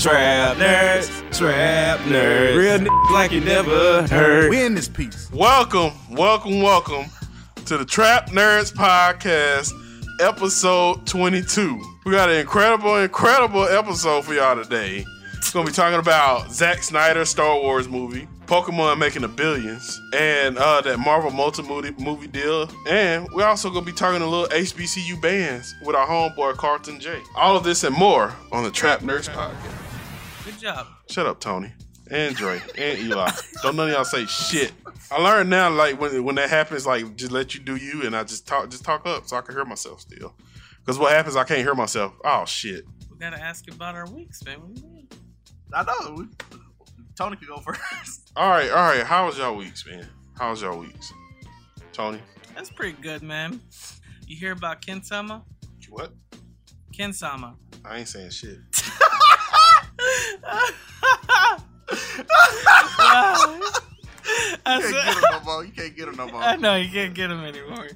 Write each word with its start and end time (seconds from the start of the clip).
Trap 0.00 0.58
nerds, 0.58 1.36
trap 1.36 1.98
nerds. 2.00 2.56
Real 2.56 2.78
niggas 2.78 3.12
like 3.12 3.32
you 3.32 3.40
never 3.40 4.06
heard. 4.06 4.48
We 4.48 4.64
in 4.64 4.76
this 4.76 4.88
piece. 4.88 5.28
Welcome, 5.32 5.90
welcome, 6.08 6.62
welcome 6.62 7.06
to 7.64 7.76
the 7.76 7.84
Trap 7.84 8.30
Nerds 8.30 8.72
Podcast, 8.72 9.72
episode 10.20 11.04
22. 11.04 11.82
We 12.06 12.12
got 12.12 12.30
an 12.30 12.36
incredible, 12.36 12.96
incredible 12.98 13.64
episode 13.64 14.24
for 14.24 14.34
y'all 14.34 14.62
today. 14.62 15.04
It's 15.36 15.50
gonna 15.50 15.66
be 15.66 15.72
talking 15.72 15.98
about 15.98 16.52
Zack 16.52 16.84
Snyder's 16.84 17.28
Star 17.28 17.60
Wars 17.60 17.88
movie, 17.88 18.28
Pokemon 18.46 18.98
making 18.98 19.22
the 19.22 19.28
billions, 19.28 20.00
and 20.14 20.58
uh, 20.58 20.80
that 20.82 21.00
Marvel 21.00 21.32
multi 21.32 21.64
movie 21.98 22.28
deal. 22.28 22.70
And 22.88 23.26
we're 23.32 23.46
also 23.46 23.68
gonna 23.68 23.84
be 23.84 23.90
talking 23.90 24.22
a 24.22 24.26
little 24.28 24.46
HBCU 24.46 25.20
bands 25.20 25.74
with 25.84 25.96
our 25.96 26.06
homeboy 26.06 26.56
Carlton 26.56 27.00
J. 27.00 27.20
All 27.34 27.56
of 27.56 27.64
this 27.64 27.82
and 27.82 27.96
more 27.96 28.32
on 28.52 28.62
the 28.62 28.70
Trap 28.70 29.00
Nerds 29.00 29.28
Podcast. 29.28 29.87
Good 30.48 30.60
job. 30.60 30.86
Shut 31.10 31.26
up, 31.26 31.40
Tony. 31.40 31.70
And 32.10 32.34
Dre. 32.34 32.58
and 32.78 32.98
Eli. 33.00 33.30
Don't 33.62 33.76
none 33.76 33.88
of 33.88 33.94
y'all 33.94 34.04
say 34.04 34.24
shit. 34.24 34.72
I 35.10 35.20
learned 35.20 35.50
now, 35.50 35.68
like 35.68 36.00
when 36.00 36.24
when 36.24 36.36
that 36.36 36.48
happens, 36.48 36.86
like 36.86 37.16
just 37.16 37.32
let 37.32 37.54
you 37.54 37.60
do 37.60 37.76
you, 37.76 38.06
and 38.06 38.16
I 38.16 38.24
just 38.24 38.46
talk 38.46 38.70
just 38.70 38.82
talk 38.82 39.06
up 39.06 39.26
so 39.26 39.36
I 39.36 39.42
can 39.42 39.54
hear 39.54 39.66
myself 39.66 40.00
still. 40.00 40.34
Because 40.80 40.98
what 40.98 41.12
happens, 41.12 41.36
I 41.36 41.44
can't 41.44 41.60
hear 41.60 41.74
myself. 41.74 42.14
Oh 42.24 42.46
shit. 42.46 42.86
We 43.10 43.18
gotta 43.18 43.38
ask 43.38 43.70
about 43.70 43.94
our 43.94 44.08
weeks, 44.10 44.42
man. 44.42 44.62
What 44.62 44.74
do 44.74 44.80
you 44.80 44.88
mean? 44.88 45.08
I 45.74 45.82
know. 45.82 46.26
Tony 47.14 47.36
can 47.36 47.48
go 47.48 47.58
first. 47.58 48.32
All 48.36 48.48
right, 48.48 48.70
all 48.70 48.76
right. 48.76 49.02
How 49.02 49.26
was 49.26 49.36
y'all 49.36 49.56
weeks, 49.56 49.84
man? 49.84 50.06
How 50.38 50.50
was 50.50 50.62
y'all 50.62 50.78
weeks, 50.78 51.12
Tony? 51.92 52.20
That's 52.54 52.70
pretty 52.70 52.96
good, 53.02 53.22
man. 53.22 53.60
You 54.26 54.36
hear 54.36 54.52
about 54.52 54.80
Ken 54.80 55.02
Sama? 55.02 55.42
What? 55.90 56.12
Ken 56.96 57.12
Sama. 57.12 57.56
I 57.84 57.98
ain't 57.98 58.08
saying 58.08 58.30
shit. 58.30 58.58
I 64.66 64.78
You 64.78 64.82
can't 64.92 65.16
get 65.16 65.16
him 65.16 65.24
no 65.30 65.40
more. 65.44 65.64
You 65.64 65.72
can't 65.72 65.96
get 65.96 66.08
him 66.08 66.16
no 66.16 66.28
more. 66.28 66.42
I 66.42 66.56
know 66.56 66.76
you 66.76 66.90
can't 66.90 67.14
get 67.14 67.30
him 67.30 67.44
anymore. 67.44 67.88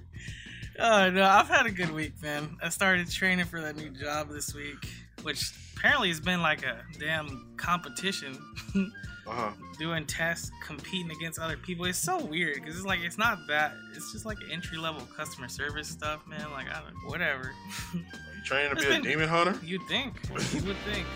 Oh 0.78 1.10
no, 1.10 1.24
I've 1.24 1.48
had 1.48 1.66
a 1.66 1.70
good 1.70 1.92
week, 1.92 2.14
man. 2.22 2.56
I 2.62 2.70
started 2.70 3.10
training 3.10 3.44
for 3.46 3.60
that 3.60 3.76
new 3.76 3.90
job 3.90 4.30
this 4.30 4.54
week, 4.54 4.88
which 5.22 5.52
apparently 5.76 6.08
has 6.08 6.20
been 6.20 6.40
like 6.40 6.64
a 6.64 6.80
damn 6.98 7.54
competition. 7.56 8.38
Uh-huh. 9.24 9.52
Doing 9.78 10.04
tests, 10.06 10.50
competing 10.64 11.12
against 11.12 11.38
other 11.38 11.56
people. 11.56 11.84
It's 11.84 11.96
so 11.96 12.24
weird 12.24 12.56
because 12.56 12.76
it's 12.76 12.84
like 12.84 12.98
it's 13.04 13.18
not 13.18 13.38
that. 13.46 13.72
It's 13.94 14.10
just 14.12 14.26
like 14.26 14.36
entry 14.50 14.78
level 14.78 15.06
customer 15.16 15.48
service 15.48 15.86
stuff, 15.86 16.26
man. 16.26 16.50
Like 16.50 16.66
I 16.68 16.80
don't, 16.80 17.08
whatever. 17.08 17.44
Are 17.44 17.52
You 17.94 18.02
training 18.44 18.74
to 18.74 18.82
It's 18.82 18.84
be 18.84 18.94
a 18.96 19.00
demon 19.00 19.28
hunter? 19.28 19.56
You'd 19.64 19.82
think. 19.86 20.14
You 20.52 20.62
would 20.64 20.76
think. 20.78 21.06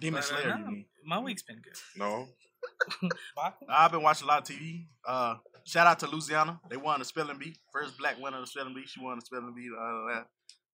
Demon 0.00 0.20
But, 0.20 0.32
uh, 0.32 0.40
Slayer, 0.40 0.48
no, 0.50 0.58
you 0.58 0.66
mean. 0.66 0.84
My 1.04 1.18
week's 1.18 1.42
been 1.42 1.60
good. 1.60 1.76
No. 1.96 2.28
I've 3.68 3.92
been 3.92 4.02
watching 4.02 4.26
a 4.26 4.28
lot 4.28 4.50
of 4.50 4.56
TV. 4.56 4.86
Uh, 5.06 5.36
shout 5.64 5.86
out 5.86 5.98
to 6.00 6.06
Louisiana. 6.08 6.60
They 6.68 6.76
won 6.76 6.98
the 6.98 7.04
spelling 7.04 7.38
bee. 7.38 7.56
First 7.72 7.96
black 7.98 8.20
winner 8.20 8.38
of 8.38 8.44
the 8.44 8.46
spelling 8.46 8.74
bee. 8.74 8.84
She 8.86 9.00
won 9.00 9.18
the 9.18 9.24
spelling 9.24 9.54
bee. 9.54 9.70
Uh. 9.78 10.22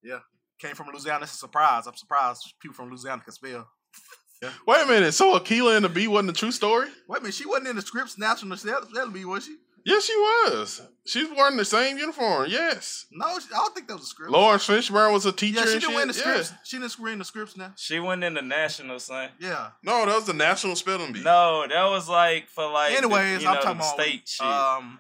Yeah. 0.03 0.19
Came 0.59 0.75
from 0.75 0.89
Louisiana. 0.89 1.25
It's 1.25 1.35
a 1.35 1.37
surprise. 1.37 1.87
I'm 1.87 1.97
surprised 1.97 2.55
people 2.61 2.75
from 2.75 2.89
Louisiana 2.89 3.23
can 3.23 3.33
spell. 3.33 3.69
Yeah. 4.43 4.51
Wait 4.67 4.83
a 4.83 4.87
minute. 4.87 5.13
So 5.13 5.39
Akeelah 5.39 5.77
and 5.77 5.85
the 5.85 5.89
Bee 5.89 6.09
wasn't 6.09 6.31
a 6.31 6.33
true 6.35 6.53
story? 6.53 6.89
Wait 7.09 7.19
a 7.19 7.23
minute. 7.23 7.35
She 7.35 7.47
wasn't 7.47 7.69
in 7.69 7.77
the 7.77 7.83
script 7.83 8.11
Scripps 8.11 8.19
National 8.19 8.57
Spelling 8.57 9.13
Bee, 9.13 9.25
was 9.25 9.45
she? 9.47 9.57
Yes, 9.87 10.05
she 10.05 10.17
was. 10.17 10.83
She's 11.07 11.29
wearing 11.37 11.57
the 11.57 11.65
same 11.65 11.97
uniform. 11.97 12.47
Yes. 12.51 13.07
No, 13.13 13.25
I 13.27 13.39
don't 13.53 13.73
think 13.73 13.87
that 13.87 13.95
was 13.95 14.03
a 14.03 14.07
script. 14.09 14.33
Laurence 14.33 14.67
Fishburne 14.67 15.13
was 15.13 15.25
a 15.27 15.31
teacher. 15.33 15.61
Yeah, 15.61 15.65
she 15.67 15.73
didn't 15.79 15.83
shit. 15.83 15.95
win 15.95 16.09
the 16.09 16.23
Yeah. 16.27 16.43
She 16.65 16.79
didn't 16.79 16.91
screen 16.91 17.19
the 17.19 17.25
scripts 17.25 17.57
now. 17.57 17.73
She 17.77 18.01
went 18.01 18.25
in 18.25 18.35
the 18.35 18.43
national, 18.43 18.99
son. 18.99 19.31
Yeah. 19.39 19.71
No, 19.85 20.05
that 20.05 20.15
was 20.17 20.27
the 20.27 20.33
National 20.33 20.75
Spelling 20.75 21.13
Bee. 21.13 21.23
No, 21.23 21.67
that 21.69 21.85
was 21.85 22.09
like 22.09 22.49
for 22.49 22.69
like. 22.69 22.91
the- 22.91 22.99
Anyways, 22.99 23.43
you 23.43 23.49
I'm 23.49 23.55
know, 23.55 23.61
talking 23.61 23.77
about 23.77 23.95
state 23.95 24.13
week. 24.13 24.23
shit. 24.27 24.45
Um, 24.47 24.99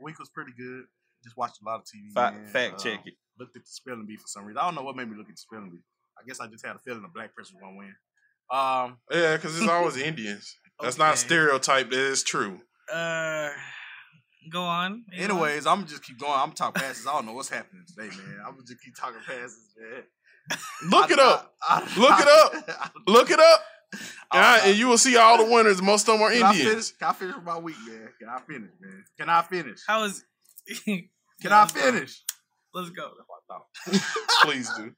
week 0.00 0.18
was 0.20 0.28
pretty 0.28 0.52
good. 0.56 0.84
Just 1.24 1.36
watched 1.36 1.58
a 1.60 1.64
lot 1.64 1.80
of 1.80 1.82
TV. 1.86 2.12
Fa- 2.14 2.30
man. 2.32 2.46
fact 2.46 2.74
Um, 2.74 2.78
check 2.78 3.00
it. 3.06 3.14
Looked 3.40 3.56
at 3.56 3.64
the 3.64 3.68
spelling 3.70 4.06
bee 4.06 4.16
for 4.16 4.28
some 4.28 4.44
reason. 4.44 4.58
I 4.58 4.66
don't 4.66 4.76
know 4.76 4.82
what 4.82 4.94
made 4.94 5.10
me 5.10 5.16
look 5.16 5.28
at 5.28 5.34
the 5.34 5.40
spelling 5.40 5.70
bee. 5.70 5.82
I 6.16 6.24
guess 6.24 6.38
I 6.38 6.46
just 6.46 6.64
had 6.64 6.76
a 6.76 6.78
feeling 6.78 7.04
a 7.04 7.08
black 7.08 7.34
person 7.34 7.56
was 7.56 7.62
gonna 7.62 7.76
win. 7.76 7.94
Um, 8.52 8.98
Yeah, 9.10 9.36
because 9.36 9.58
it's 9.58 9.68
always 9.68 9.96
Indians. 10.10 10.54
That's 10.80 10.96
not 10.96 11.06
a 11.08 11.10
Okay. 11.10 11.16
stereotype. 11.18 11.90
That 11.90 11.98
is 11.98 12.22
true. 12.22 12.60
Uh, 12.92 13.50
go 14.50 14.62
on. 14.62 15.04
Elon. 15.16 15.30
anyways, 15.30 15.66
I'm 15.66 15.86
just 15.86 16.02
keep 16.04 16.18
going. 16.18 16.32
I'm 16.34 16.52
talking 16.52 16.80
passes. 16.80 17.06
I 17.06 17.12
don't 17.12 17.26
know 17.26 17.32
what's 17.32 17.48
happening 17.48 17.84
today, 17.86 18.08
man. 18.08 18.38
I'm 18.46 18.52
gonna 18.54 18.66
just 18.66 18.80
keep 18.82 18.94
talking 18.96 19.20
passes, 19.26 19.74
man. 19.78 20.02
Look 20.90 21.10
I- 21.10 21.14
it 21.14 21.18
up. 21.18 21.54
I- 21.68 21.80
I- 21.96 22.00
Look 22.00 22.20
it 22.20 22.28
up. 22.78 22.92
Look 23.06 23.30
it 23.30 23.40
up. 23.40 23.60
And, 24.32 24.42
I- 24.44 24.56
I- 24.56 24.68
and 24.68 24.76
you 24.78 24.88
will 24.88 24.98
see 24.98 25.16
all 25.16 25.38
the 25.44 25.50
winners. 25.52 25.80
Most 25.82 26.08
of 26.08 26.14
them 26.14 26.22
are 26.22 26.30
Can 26.32 26.42
I 26.42 26.50
Indians. 26.52 26.68
finish? 26.70 26.90
Can 26.92 27.08
I 27.08 27.12
finish 27.12 27.36
my 27.44 27.58
week, 27.58 27.76
man? 27.86 28.08
Can 28.18 28.28
I 28.28 28.38
finish, 28.40 28.70
man? 28.80 29.04
Can 29.18 29.28
I 29.28 29.42
finish? 29.42 29.80
How 29.86 30.04
is? 30.04 30.24
Can 30.84 31.52
I 31.52 31.66
finish? 31.66 32.22
Let's 32.74 32.90
go. 32.90 33.10
Please 34.42 34.70
do. 34.76 34.92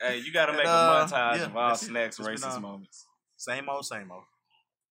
Hey, 0.00 0.18
you 0.18 0.32
got 0.32 0.46
to 0.46 0.52
And, 0.52 0.58
make 0.58 0.66
uh, 0.66 0.70
a 0.70 1.06
montage 1.06 1.36
yeah, 1.38 1.44
of 1.46 1.56
all 1.56 1.68
that's 1.68 1.86
snacks 1.86 2.18
It's 2.18 2.26
been, 2.28 2.36
racist 2.36 2.56
uh, 2.56 2.60
moments. 2.60 3.06
Same 3.36 3.68
old, 3.68 3.86
same 3.86 4.10
old. 4.10 4.24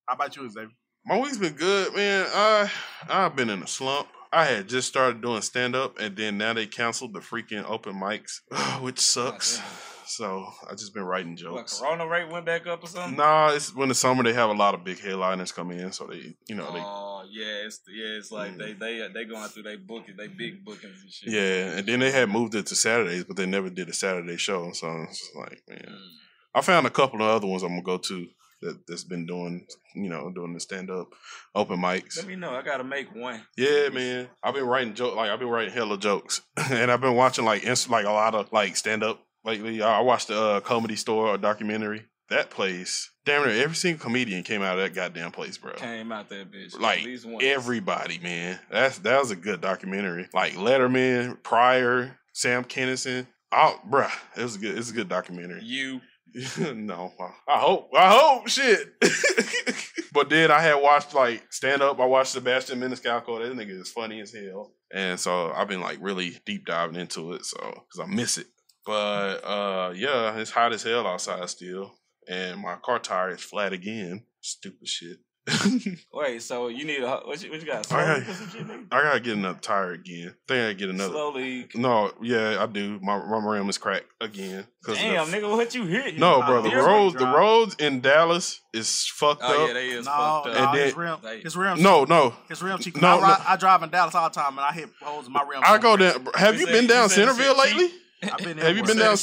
How 0.08 0.16
about 0.16 0.36
you, 0.36 0.50
Xavier? 0.50 0.70
My 1.06 1.20
week's 1.20 1.38
been 1.38 1.54
good, 1.54 1.94
man. 1.96 2.26
I 2.34 2.72
I've 3.10 3.36
been 3.36 3.50
in 3.50 3.62
a 3.62 3.68
slump. 3.68 4.08
I 4.32 4.46
had 4.46 4.68
just 4.68 4.88
started 4.88 5.22
doing 5.22 5.42
stand 5.42 5.76
up, 5.76 6.00
and 6.00 6.16
then 6.16 6.38
now 6.38 6.54
they 6.54 6.66
canceled 6.66 7.14
the 7.14 7.20
freaking 7.20 7.64
open 7.70 7.94
mics, 7.94 8.40
which 8.82 9.00
sucks. 9.00 9.62
So 10.06 10.48
I 10.70 10.72
just 10.76 10.94
been 10.94 11.04
writing 11.04 11.32
What, 11.32 11.40
jokes. 11.40 11.80
Corona 11.80 12.08
rate 12.08 12.30
went 12.32 12.46
back 12.46 12.68
up 12.68 12.84
or 12.84 12.88
something? 12.88 13.18
Nah, 13.18 13.50
it's 13.54 13.74
when 13.76 13.90
the 13.90 13.96
summer 13.96 14.24
they 14.24 14.34
have 14.34 14.50
a 14.50 14.54
lot 14.54 14.74
of 14.74 14.84
big 14.84 15.00
headliners 15.00 15.52
come 15.52 15.72
in, 15.72 15.92
so 15.92 16.08
they, 16.08 16.36
you 16.48 16.56
know, 16.56 16.72
they 16.74 16.80
Oh 16.80 17.24
yeah, 17.30 17.66
it's 17.66 17.82
yeah, 17.90 18.18
it's 18.18 18.32
like 18.32 18.54
Mm. 18.54 18.58
they 18.60 18.74
they 18.74 19.08
they 19.14 19.26
going 19.26 19.48
through 19.50 19.64
they 19.64 19.76
booking, 19.76 20.16
they 20.18 20.28
big 20.28 20.64
bookings 20.64 21.02
and 21.02 21.12
shit. 21.12 21.30
Yeah, 21.34 21.78
and 21.78 21.88
then 21.88 22.00
they 22.00 22.12
had 22.12 22.30
moved 22.30 22.56
it 22.56 22.66
to 22.68 22.76
Saturdays, 22.76 23.24
but 23.26 23.36
they 23.38 23.46
never 23.46 23.70
did 23.70 23.90
a 23.90 23.94
Saturday 23.94 24.38
show. 24.38 24.72
So 24.72 24.90
it's 25.10 25.32
like, 25.36 25.62
man, 25.68 25.86
Mm. 25.88 26.10
I 26.56 26.62
found 26.62 26.86
a 26.88 26.92
couple 26.92 27.22
of 27.22 27.28
other 27.30 27.48
ones 27.48 27.64
I'm 27.64 27.70
gonna 27.70 27.82
go 27.82 27.98
to 27.98 28.28
that 28.64 28.88
that's 28.88 29.04
been 29.04 29.26
doing, 29.26 29.66
you 29.96 30.10
know, 30.10 30.32
doing 30.32 30.54
the 30.54 30.60
stand 30.60 30.90
up 30.90 31.14
open 31.56 31.80
mics. 31.80 32.18
Let 32.18 32.28
me 32.28 32.36
know. 32.36 32.52
I 32.52 32.62
gotta 32.62 32.84
make 32.84 33.14
one. 33.16 33.42
Yeah, 33.58 33.90
man, 33.90 34.30
I've 34.44 34.54
been 34.54 34.66
writing 34.66 34.94
joke 34.94 35.16
like 35.16 35.30
I've 35.30 35.40
been 35.40 35.50
writing 35.50 35.74
hella 35.74 35.98
jokes, 35.98 36.42
and 36.58 36.92
I've 36.92 37.02
been 37.02 37.16
watching 37.16 37.46
like 37.46 37.64
inst- 37.64 37.90
like 37.90 38.06
a 38.06 38.12
lot 38.12 38.36
of 38.36 38.52
like 38.52 38.76
stand 38.76 39.04
up 39.04 39.22
lately. 39.46 39.82
I 39.82 40.02
watched 40.02 40.28
the 40.30 40.42
uh, 40.42 40.60
Comedy 40.62 40.96
Store 40.96 41.38
documentary. 41.38 42.06
That 42.30 42.50
place, 42.50 43.12
damn 43.26 43.46
near 43.46 43.64
every 43.64 43.76
single 43.76 44.02
comedian 44.02 44.44
came 44.44 44.62
out 44.62 44.80
of 44.80 44.84
that 44.84 44.96
goddamn 44.96 45.32
place, 45.32 45.58
bro. 45.58 45.74
Came 45.74 46.12
out 46.12 46.30
that 46.30 46.52
bitch. 46.52 46.80
Like 46.80 47.00
at 47.00 47.06
least 47.06 47.26
once. 47.26 47.44
everybody, 47.44 48.18
man. 48.20 48.60
That's 48.72 48.98
that 49.00 49.20
was 49.20 49.32
a 49.32 49.36
good 49.36 49.62
documentary. 49.62 50.28
Like 50.34 50.54
Letterman, 50.54 51.44
Pryor, 51.44 52.18
Sam 52.34 52.64
Kinison. 52.64 53.28
Oh, 53.52 53.80
bruh, 53.88 54.12
it 54.36 54.42
was 54.42 54.56
a 54.56 54.60
good. 54.60 54.78
It's 54.78 54.90
a 54.90 54.94
good 54.94 55.10
documentary. 55.10 55.62
You. 55.64 56.02
no, 56.74 57.12
I 57.48 57.60
hope. 57.60 57.90
I 57.96 58.10
hope. 58.12 58.48
Shit. 58.48 58.94
but 60.14 60.30
then 60.30 60.52
I 60.52 60.62
had 60.62 60.76
watched 60.76 61.14
like 61.14 61.52
stand 61.52 61.82
up. 61.82 62.00
I 62.00 62.06
watched 62.06 62.32
Sebastian 62.32 62.80
Maniscalco. 62.80 63.40
That 63.40 63.56
nigga 63.56 63.80
is 63.82 63.92
funny 63.92 64.20
as 64.22 64.34
hell. 64.34 64.72
And 64.92 65.20
so 65.20 65.52
I've 65.52 65.68
been 65.68 65.82
like 65.82 65.98
really 66.02 66.40
deep 66.46 66.66
diving 66.66 66.96
into 66.96 67.34
it. 67.34 67.46
So 67.46 67.58
because 67.60 68.00
I 68.00 68.14
miss 68.14 68.38
it. 68.38 68.48
But 68.86 69.44
uh 69.44 69.94
yeah, 69.96 70.38
it's 70.38 70.52
hot 70.52 70.74
as 70.74 70.84
hell 70.84 71.08
outside 71.08 71.48
still, 71.50 71.94
and 72.28 72.60
my 72.60 72.76
car 72.76 73.00
tire 73.00 73.32
is 73.32 73.42
flat 73.42 73.74
again. 73.74 74.24
Stupid 74.42 74.88
shit. 74.88 75.18
Wait, 76.14 76.42
so 76.42 76.68
you 76.70 76.86
need 76.86 77.04
a 77.04 77.18
what 77.26 77.44
you, 77.44 77.52
what 77.52 77.60
you 77.60 77.66
got? 77.68 77.92
I 77.92 78.06
gotta, 78.06 78.22
put 78.26 78.36
some 78.36 78.50
shit, 78.50 78.68
nigga? 78.68 78.86
I 78.92 79.02
gotta 79.04 79.20
get 79.20 79.34
another 79.38 79.60
tire 79.60 79.92
again. 79.92 80.36
think 80.48 80.58
I 80.58 80.62
gotta 80.64 80.74
get 80.76 80.90
another. 80.90 81.12
Slowly. 81.14 81.68
No, 81.76 82.12
yeah, 82.22 82.62
I 82.62 82.66
do. 82.66 83.00
My 83.02 83.18
my 83.26 83.38
rim 83.52 83.68
is 83.70 83.78
cracked 83.78 84.06
again. 84.22 84.66
'cause 84.86 84.96
of 84.96 85.02
the- 85.02 85.08
Damn, 85.10 85.28
nigga, 85.28 85.50
what 85.52 85.76
you 85.76 85.84
hit? 85.86 86.18
No, 86.18 86.42
bro, 86.42 86.62
the 86.62 86.74
roads, 86.76 87.16
the 87.16 87.26
roads 87.28 87.76
in 87.80 88.00
Dallas 88.00 88.62
is 88.74 89.06
fucked 89.14 89.42
Oh 89.44 89.64
up. 89.64 89.68
yeah, 89.68 89.74
they 89.74 89.90
is 89.90 90.06
No, 90.06 90.12
fucked 90.12 90.46
no, 90.48 90.52
up. 90.54 90.74
And 90.74 90.80
his 90.82 90.94
then- 90.94 91.02
rim, 91.02 91.42
his 91.44 91.58
rim, 91.58 91.82
No, 91.84 92.06
no. 92.06 92.34
his 92.48 92.62
rim 92.64 92.78
cheap. 92.80 93.02
No, 93.02 93.08
I, 93.08 93.22
ride, 93.22 93.40
no. 93.40 93.46
I 93.48 93.56
drive 93.58 93.84
in 93.84 93.90
Dallas 93.90 94.16
all 94.16 94.30
the 94.30 94.34
time, 94.36 94.52
and 94.58 94.62
I 94.66 94.72
hit 94.72 94.90
holes 95.02 95.28
in 95.28 95.34
my 95.34 95.42
rim. 95.44 95.62
I 95.66 95.78
go 95.78 95.98
down. 95.98 96.26
Have 96.36 96.56
You 96.56 96.62
you 96.62 96.68
been 96.68 96.84
you 96.84 96.90
down 96.90 97.10
said 97.10 97.28
Centerville 97.28 97.58
lately? 97.58 97.90
I've 98.24 98.38
been 98.38 98.58
Have 98.60 98.78
you 98.78 98.84
been 98.84 98.98
down? 98.98 99.18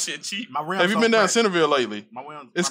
My 0.51 0.61
rim 0.61 0.79
Have 0.81 0.91
you 0.91 0.99
been 0.99 1.09
down 1.11 1.27
Centerville 1.29 1.67
lately? 1.69 2.05
My 2.11 2.21
rim, 2.23 2.51
It's 2.53 2.69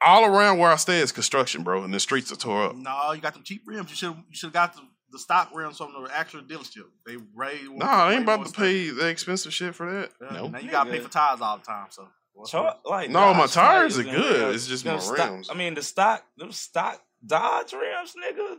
my 0.00 0.06
cons- 0.06 0.22
rims 0.22 0.24
are 0.24 0.26
cracked. 0.26 0.32
All 0.32 0.36
around 0.38 0.58
where 0.58 0.70
I 0.70 0.76
stay 0.76 0.98
is 1.00 1.12
construction, 1.12 1.62
bro, 1.62 1.82
and 1.84 1.92
the 1.92 2.00
streets 2.00 2.32
are 2.32 2.36
tore 2.36 2.64
up. 2.64 2.76
No, 2.76 3.12
you 3.12 3.20
got 3.20 3.34
them 3.34 3.42
cheap 3.42 3.62
rims. 3.66 3.90
You 3.90 3.96
should 3.96 4.08
you 4.16 4.22
should 4.34 4.46
have 4.48 4.52
got 4.52 4.74
the, 4.74 4.82
the 5.12 5.18
stock 5.18 5.50
rims 5.54 5.76
from 5.78 5.92
the 5.92 6.08
actual 6.14 6.42
dealership. 6.42 6.84
They 7.06 7.16
way 7.34 7.60
Nah, 7.70 7.86
I 7.86 8.12
ain't 8.14 8.22
about 8.22 8.46
to 8.46 8.52
pay 8.52 8.90
the 8.90 9.08
expensive 9.08 9.52
shit 9.52 9.74
for 9.74 9.90
that. 9.92 10.10
No, 10.20 10.42
No, 10.42 10.48
now 10.48 10.58
you 10.60 10.70
got 10.70 10.84
to 10.84 10.90
pay 10.90 10.98
for 11.00 11.10
tires 11.10 11.40
all 11.40 11.58
the 11.58 11.64
time. 11.64 11.86
So 11.90 12.06
what's 12.32 12.50
Char- 12.50 12.76
like 12.84 13.10
No, 13.10 13.34
my 13.34 13.46
tires 13.46 13.98
are 13.98 14.02
uh, 14.02 14.04
good. 14.12 14.40
rims. 14.42 14.54
It's 14.54 14.66
just 14.68 14.84
Them 14.84 14.94
my 14.94 15.00
stock- 15.00 15.30
rims. 15.30 15.50
I 15.50 15.54
mean, 15.54 15.74
the 15.74 15.82
stock, 15.82 16.24
them 16.36 16.52
stock 16.52 17.00
Dodge 17.26 17.72
rims, 17.74 18.14
nigga. 18.16 18.56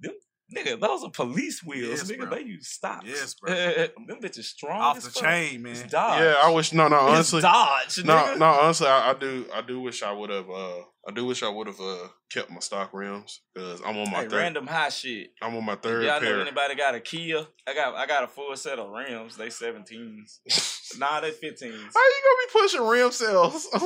Them, 0.00 0.12
nigga, 0.54 0.80
those 0.80 1.02
are 1.04 1.10
police 1.10 1.62
wheels, 1.64 1.98
Yes, 2.00 2.10
nigga. 2.10 2.28
bro. 2.28 2.38
They 2.38 2.42
use 2.44 2.68
stocks. 2.68 3.04
Yes, 3.06 3.34
bro. 3.34 3.54
them 4.06 4.18
bitches 4.22 4.44
strong. 4.44 4.80
Off 4.80 4.96
as 4.98 5.04
the 5.04 5.10
fuck. 5.10 5.22
chain, 5.24 5.62
man. 5.62 5.72
It's 5.72 5.82
Dodge. 5.82 6.20
yeah, 6.22 6.34
I 6.42 6.50
wish. 6.50 6.72
No, 6.72 6.88
no, 6.88 6.96
honestly, 6.98 7.38
it's 7.38 7.42
Dodge. 7.44 8.04
no, 8.04 8.14
nigga. 8.16 8.38
no, 8.38 8.46
honestly, 8.46 8.86
I, 8.88 9.10
I 9.10 9.14
do, 9.14 9.46
I 9.54 9.62
do 9.62 9.80
wish 9.80 10.02
I 10.02 10.12
would 10.12 10.30
have. 10.30 10.48
uh 10.50 10.80
I 11.06 11.10
do 11.10 11.24
wish 11.24 11.42
I 11.42 11.48
would 11.48 11.66
have 11.68 11.80
uh 11.80 12.08
kept 12.30 12.50
my 12.50 12.58
stock 12.58 12.90
rims 12.92 13.40
because 13.54 13.80
I'm 13.80 13.96
on 13.96 14.10
my 14.10 14.18
Hey, 14.22 14.28
third. 14.28 14.32
random 14.36 14.66
high 14.66 14.90
shit. 14.90 15.30
I'm 15.40 15.56
on 15.56 15.64
my 15.64 15.72
If 15.72 15.80
third 15.80 16.04
y'all 16.04 16.20
know 16.20 16.40
anybody 16.40 16.74
got 16.74 16.94
a 16.94 17.00
Kia? 17.00 17.46
I 17.66 17.72
got 17.74 17.94
I 17.94 18.04
got 18.06 18.24
a 18.24 18.26
full 18.26 18.54
set 18.56 18.78
of 18.78 18.90
rims. 18.90 19.36
They 19.36 19.46
17s. 19.46 20.98
nah, 20.98 21.20
they 21.20 21.30
15s. 21.30 21.62
How 21.62 21.70
you 21.70 21.72
gonna 21.72 22.42
be 22.44 22.60
pushing 22.60 22.82
rim 22.86 23.10
sales 23.10 23.66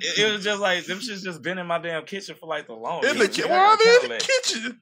It, 0.00 0.18
it 0.18 0.32
was 0.32 0.42
just 0.42 0.60
like 0.60 0.86
them 0.86 0.98
shit's 0.98 1.22
just 1.22 1.42
been 1.42 1.58
in 1.58 1.66
my 1.66 1.78
damn 1.78 2.04
kitchen 2.06 2.34
for 2.40 2.46
like 2.46 2.66
the 2.66 2.72
longest. 2.72 3.12
in 3.12 3.18
the 3.20 3.26
Nigga, 3.26 3.34
kitchen? 3.34 3.52
I 3.52 3.54
Why 3.54 3.64
are 3.64 3.76
they 3.78 4.04
in 4.06 4.18
the 4.18 4.24
kitchen? 4.24 4.80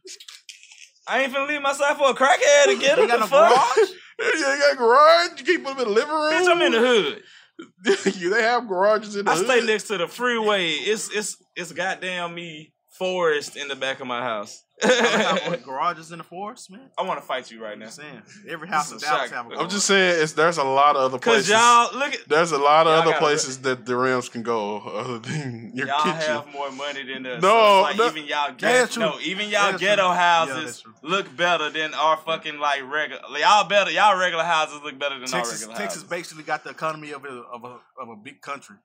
I 1.08 1.22
ain't 1.22 1.32
finna 1.32 1.48
leave 1.48 1.62
myself 1.62 1.98
for 1.98 2.10
a 2.10 2.14
crackhead 2.14 2.64
to 2.66 2.78
get 2.78 2.98
You 2.98 3.08
got 3.08 3.20
no 3.20 3.26
fuck? 3.26 3.50
garage? 3.50 3.88
Yeah, 4.20 4.54
you 4.54 4.58
got 4.60 4.72
a 4.74 4.76
garage. 4.76 5.40
You 5.40 5.44
keep 5.46 5.64
them 5.64 5.78
in 5.78 5.84
the 5.84 5.90
living 5.90 6.10
room. 6.14 6.32
Bitch, 6.32 6.48
I'm 6.48 6.62
in 6.62 6.72
the 6.72 6.78
hood. 6.78 7.22
Yeah, 8.18 8.30
they 8.30 8.42
have 8.42 8.66
garages 8.68 9.14
in 9.16 9.24
the 9.26 9.30
I 9.30 9.36
hood. 9.36 9.46
stay 9.46 9.60
next 9.66 9.84
to 9.84 9.98
the 9.98 10.08
freeway. 10.08 10.70
It's 10.70 11.10
it's 11.14 11.36
it's 11.54 11.72
goddamn 11.72 12.34
me 12.34 12.72
forest 12.92 13.56
in 13.56 13.68
the 13.68 13.76
back 13.76 14.00
of 14.00 14.06
my 14.06 14.20
house. 14.22 14.62
I 14.84 15.38
got 15.38 15.46
one 15.48 15.60
garages 15.64 16.10
in 16.10 16.18
the 16.18 16.24
forest, 16.24 16.68
man. 16.70 16.90
I 16.98 17.02
want 17.02 17.20
to 17.20 17.24
fight 17.26 17.52
you 17.52 17.62
right 17.62 17.74
I'm 17.74 17.78
now. 17.78 17.84
just 17.86 17.96
saying, 17.98 18.22
every 18.48 18.66
house 18.66 18.90
in 18.90 18.96
This 18.96 19.04
Dallas 19.04 19.30
shock. 19.30 19.30
have 19.30 19.46
a 19.46 19.48
I'm 19.48 19.48
garage. 19.50 19.62
I'm 19.62 19.70
just 19.70 19.86
saying, 19.86 20.22
it's 20.22 20.32
there's 20.32 20.58
a 20.58 20.64
lot 20.64 20.96
of 20.96 21.02
other 21.02 21.18
places. 21.18 21.48
y'all 21.50 21.96
look 21.96 22.12
at 22.14 22.28
There's 22.28 22.50
a 22.50 22.58
lot 22.58 22.88
of 22.88 22.94
other 22.94 23.12
gotta- 23.12 23.18
places 23.24 23.58
that 23.60 23.86
the 23.86 23.94
Rams 23.96 24.28
can 24.28 24.42
go 24.42 24.78
other 24.80 25.20
than 25.20 25.70
your 25.74 25.86
y'all 25.86 26.02
kitchen. 26.02 26.18
have 26.20 26.52
more 26.52 26.72
money 26.72 27.04
than 27.04 27.24
us. 27.26 27.40
No, 27.40 27.48
so 27.48 27.86
it's 27.90 27.90
like 27.90 27.96
no. 27.98 28.06
even 28.18 28.24
y'all 28.28 28.54
That's 28.58 28.96
ghetto, 28.96 29.10
no, 29.12 29.20
even 29.20 29.48
y'all 29.50 29.70
That's 29.70 29.80
ghetto 29.80 30.02
true. 30.08 30.14
Houses 30.14 30.64
that's 30.64 30.80
true. 30.80 30.94
look 31.02 31.36
better 31.36 31.70
than 31.70 31.94
our 31.94 32.16
fucking 32.16 32.58
like 32.58 32.82
regular. 32.90 33.22
Y'all 33.38 33.68
better, 33.68 33.90
y'all 33.92 34.18
regular 34.18 34.44
houses 34.44 34.80
look 34.82 34.98
better 34.98 35.16
than 35.18 35.28
Texas, 35.28 35.62
our 35.62 35.68
regular 35.68 35.72
houses. 35.74 35.78
Texas 35.78 36.02
houses. 36.02 36.10
basically 36.10 36.42
got 36.42 36.64
the 36.64 36.70
economy 36.70 37.12
of 37.12 37.24
a 37.24 37.28
of 37.28 37.62
a 37.62 37.78
of 38.02 38.08
a 38.08 38.16
big 38.16 38.40
country 38.40 38.76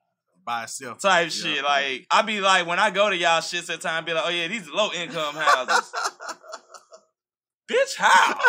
by 0.48 0.64
itself. 0.64 1.00
Type 1.02 1.26
Yeah. 1.26 1.30
shit. 1.30 1.64
Like 1.64 2.08
I 2.10 2.24
be 2.24 2.40
like 2.42 2.66
when 2.66 2.80
I 2.80 2.90
go 2.90 3.10
to 3.12 3.16
y'all 3.16 3.42
shits 3.42 3.72
at 3.72 3.82
time, 3.82 4.06
be 4.06 4.14
like, 4.14 4.24
oh 4.26 4.30
yeah, 4.30 4.48
these 4.48 4.68
low 4.70 4.90
income 4.94 5.36
houses. 5.38 5.92
Bitch, 7.70 7.96
how? 7.98 8.40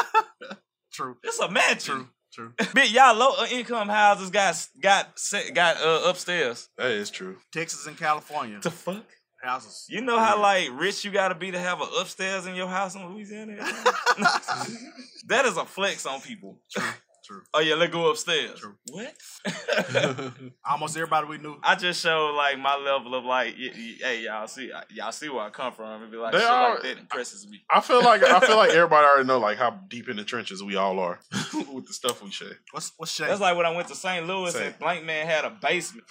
True, 0.93 1.17
It's 1.23 1.39
a 1.39 1.49
mansion. 1.50 1.95
true, 1.97 2.09
true. 2.33 2.53
Bitch, 2.75 2.93
y'all 2.93 3.15
low 3.15 3.45
income 3.50 3.89
houses 3.89 4.31
got 4.31 4.67
got 4.81 5.19
set, 5.19 5.53
got 5.55 5.77
uh, 5.81 6.09
upstairs. 6.09 6.69
That 6.79 6.91
is 6.93 7.11
true. 7.11 7.37
Texas 7.53 7.87
and 7.87 7.97
California 7.97 8.59
The 8.62 8.71
fuck? 8.71 9.05
houses. 9.43 9.87
You 9.89 10.01
know 10.01 10.19
how 10.19 10.41
like 10.41 10.69
rich 10.73 11.05
you 11.05 11.11
gotta 11.12 11.35
be 11.37 11.51
to 11.53 11.59
have 11.59 11.81
an 11.81 11.89
upstairs 12.01 12.47
in 12.47 12.55
your 12.56 12.67
house 12.69 12.94
in 12.97 13.06
Louisiana? 13.12 13.56
that 15.29 15.44
is 15.47 15.56
a 15.56 15.65
flex 15.65 16.06
on 16.06 16.21
people. 16.21 16.59
True, 16.73 16.83
true. 17.29 17.43
Oh 17.55 17.61
yeah, 17.61 17.75
let's 17.75 17.93
go 17.93 18.11
upstairs. 18.11 18.59
True. 18.59 18.75
What? 18.91 19.15
Almost 20.69 20.97
everybody 20.97 21.27
we 21.27 21.39
knew. 21.39 21.57
I 21.63 21.75
just 21.75 22.01
show 22.03 22.33
like 22.37 22.59
my 22.59 22.77
level 22.77 23.15
of 23.15 23.25
like, 23.25 23.55
y- 23.59 23.71
y- 23.75 23.95
hey 24.01 24.25
y'all 24.25 24.47
see, 24.49 24.71
y'all 24.91 25.13
see 25.13 25.29
where 25.29 25.43
I 25.43 25.51
come 25.51 25.73
from, 25.73 26.03
and 26.03 26.11
be 26.11 26.17
like, 26.17 26.33
They 26.33 26.39
shit 26.41 26.49
are- 26.49 26.75
like 26.75 26.83
that 26.83 26.99
impresses 26.99 27.47
me. 27.49 27.61
I 27.71 27.81
feel 27.81 28.03
like 28.03 28.23
I 28.23 28.41
feel 28.41 28.57
like 28.57 28.71
everybody 28.75 29.07
already 29.07 29.27
know 29.27 29.39
like 29.39 29.59
how 29.59 29.71
deep 29.89 30.09
in 30.09 30.17
the 30.17 30.25
trenches 30.25 30.63
we 30.63 30.77
all 30.77 30.99
are 30.99 31.21
with 31.73 31.87
the 31.87 31.93
stuff 31.93 32.23
we 32.23 32.31
say. 32.31 32.47
What's 32.73 32.93
what's 32.97 33.13
Shay? 33.13 33.27
That's 33.27 33.41
like 33.41 33.57
when 33.57 33.67
I 33.67 33.71
went 33.75 33.89
to 33.89 33.95
St. 33.95 34.27
Louis 34.27 34.53
Say. 34.53 34.67
and 34.69 34.79
Blank 34.79 35.05
Man 35.05 35.27
had 35.27 35.45
a 35.45 35.51
basement. 35.51 36.07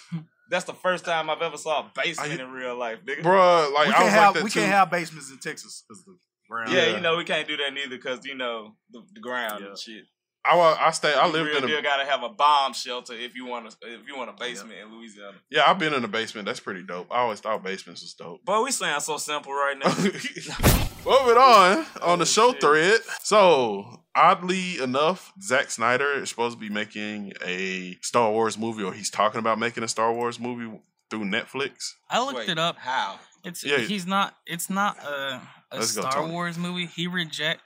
That's 0.50 0.66
the 0.66 0.74
first 0.74 1.04
time 1.04 1.30
I've 1.30 1.42
ever 1.42 1.58
saw 1.58 1.82
a 1.82 1.92
basement 1.96 2.34
you- 2.34 2.40
in 2.46 2.52
real 2.52 2.78
life, 2.78 3.00
nigga. 3.06 3.22
Bruh, 3.22 3.74
like 3.74 3.88
we 3.88 3.94
I 3.94 3.96
can't 3.98 4.04
was 4.06 4.14
have 4.14 4.26
like 4.28 4.34
that 4.36 4.44
we 4.44 4.50
too. 4.50 4.60
can't 4.62 4.72
have 4.72 4.90
basements 4.92 5.32
in 5.32 5.40
Texas 5.40 5.84
because 5.88 6.06
the 6.06 6.16
ground. 6.50 6.72
yeah, 6.72 6.86
Yeah. 6.86 6.96
you 6.96 7.02
know 7.02 7.18
we 7.18 7.26
can't 7.26 7.48
do 7.48 7.58
that 7.58 7.74
neither 7.74 7.90
because 7.90 8.26
you 8.26 8.36
know 8.36 8.76
the, 8.92 9.02
the 9.14 9.20
ground 9.20 9.60
Yeah. 9.62 9.70
and 9.70 9.78
shit. 9.78 10.06
I 10.46 10.56
wa- 10.56 10.78
I 10.80 10.92
stay. 10.92 11.14
I 11.14 11.26
You 11.28 11.34
lived 11.34 11.48
real 11.50 11.58
in 11.58 11.64
a 11.66 11.68
deal 11.68 11.82
gotta 11.82 12.06
have 12.06 12.24
a 12.24 12.30
bomb 12.30 12.74
shelter 12.74 13.14
if 13.14 13.36
you 13.36 13.46
want 13.46 13.70
to 13.70 13.76
if 13.82 14.08
you 14.08 14.16
want 14.18 14.30
a 14.30 14.34
basement 14.34 14.76
in 14.82 14.96
Louisiana. 14.98 15.38
yeah. 15.52 15.64
I've 15.68 15.78
been 15.80 15.94
in 15.94 16.04
a 16.04 16.08
basement. 16.08 16.46
That's 16.46 16.60
pretty 16.62 16.84
dope. 16.84 17.08
I 17.12 17.18
always 17.20 17.40
thought 17.42 17.64
basements 17.64 18.02
was 18.02 18.14
dope. 18.14 18.42
But 18.46 18.64
we 18.64 18.72
sound 18.72 19.04
so 19.04 19.18
simple 19.18 19.52
right 19.54 19.76
now. 19.78 19.94
Moving 21.06 21.38
on 21.38 21.86
on 22.02 22.20
the 22.20 22.24
Oh, 22.24 22.26
show 22.26 22.52
thread. 22.54 23.00
So 23.24 24.04
oddly 24.16 24.80
enough, 24.80 25.32
Zack 25.42 25.70
Snyder 25.72 26.14
is 26.22 26.30
supposed 26.30 26.56
to 26.58 26.60
be 26.60 26.70
making 26.70 27.34
a 27.46 27.98
Star 28.02 28.32
Wars 28.32 28.58
movie, 28.58 28.84
or 28.84 28.94
he's 28.94 29.10
talking 29.10 29.40
about 29.40 29.60
making 29.60 29.84
a 29.84 29.88
Star 29.88 30.14
Wars 30.14 30.40
movie 30.40 30.80
through 31.10 31.26
Netflix. 31.26 31.92
I 32.10 32.20
looked 32.24 32.38
Wait, 32.40 32.50
it 32.50 32.60
up. 32.60 32.78
How? 32.78 33.20
It's 33.44 33.64
Yeah. 33.64 33.78
he's 33.80 34.06
not. 34.06 34.36
It's 34.46 34.70
not 34.70 34.98
a, 35.04 35.42
a 35.72 35.76
Let's 35.78 35.96
go, 35.96 36.02
Star 36.02 36.28
Wars 36.28 36.58
movie. 36.58 36.86
He 36.88 37.08
reject. 37.08 37.62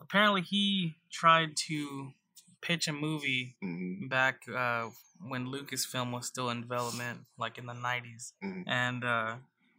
Apparently, 0.00 0.42
he 0.42 0.96
tried 1.10 1.56
to 1.68 2.12
pitch 2.62 2.88
a 2.88 2.92
movie 2.92 3.56
Mhm. 3.62 4.08
back 4.08 4.42
uh, 4.48 4.90
when 5.20 5.46
Lucasfilm 5.46 6.12
was 6.12 6.26
still 6.26 6.50
in 6.50 6.60
development, 6.60 7.20
like 7.38 7.58
in 7.58 7.66
the 7.66 7.74
'90s, 7.74 8.32
Mhm. 8.42 8.64
and 8.66 9.04
uh, 9.04 9.36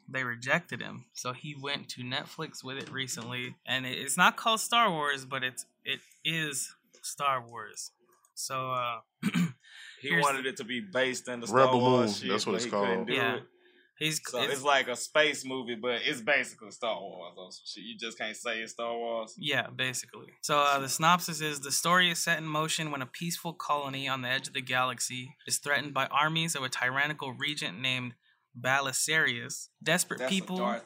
they 0.08 0.24
rejected 0.24 0.82
him. 0.82 1.06
So 1.14 1.34
he 1.34 1.56
went 1.56 1.90
to 1.90 2.02
Netflix 2.04 2.64
with 2.64 2.78
it 2.78 2.90
recently, 2.90 3.56
and 3.66 3.86
it's 3.86 4.18
not 4.18 4.36
called 4.38 4.60
Star 4.62 4.90
Wars, 4.92 5.26
but 5.26 5.44
it's 5.44 5.66
it 5.86 6.02
is 6.24 6.76
Star 7.02 7.42
Wars. 7.46 7.92
So 8.36 8.72
uh, 8.72 9.02
He 10.02 10.10
Here's 10.10 10.24
wanted 10.24 10.48
it 10.48 10.58
to 10.58 10.64
be 10.64 10.80
based 10.80 11.28
in 11.28 11.42
the 11.42 11.48
Star 11.48 11.60
Rebel 11.66 11.80
Wars 11.80 12.00
Moon, 12.00 12.14
shit, 12.16 12.30
that's 12.30 12.48
what 12.48 12.56
it's 12.56 12.66
called. 12.66 13.08
yeah, 13.08 13.36
it. 13.36 13.44
He's 14.02 14.22
So 14.26 14.42
it's, 14.42 14.64
like 14.64 14.88
a 14.88 14.96
space 14.96 15.46
movie, 15.46 15.76
but 15.76 16.02
it's 16.06 16.22
basically 16.22 16.72
Star 16.72 17.00
Wars 17.00 17.34
or 17.38 17.52
some 17.52 17.64
shit. 17.66 17.84
You 17.84 17.98
just 17.98 18.18
can't 18.18 18.36
say 18.36 18.60
it's 18.60 18.74
Star 18.74 18.96
Wars. 18.96 19.36
Yeah, 19.38 19.68
basically. 19.68 20.28
So 20.42 20.60
uh, 20.60 20.80
the 20.80 20.90
synopsis 20.90 21.42
is 21.42 21.62
the 21.62 21.72
story 21.72 22.10
is 22.12 22.20
set 22.20 22.38
in 22.38 22.46
motion 22.46 22.92
when 22.92 23.02
a 23.02 23.06
peaceful 23.06 23.54
colony 23.54 24.08
on 24.08 24.22
the 24.22 24.30
edge 24.30 24.48
of 24.48 24.54
the 24.54 24.62
galaxy 24.62 25.36
is 25.48 25.58
threatened 25.58 25.94
by 25.94 26.08
armies 26.08 26.56
of 26.56 26.64
a 26.64 26.70
tyrannical 26.70 27.34
regent 27.34 27.80
named 27.80 28.14
Balisarius. 28.60 29.68
Desperate 29.82 30.20
That's 30.20 30.32
people. 30.32 30.58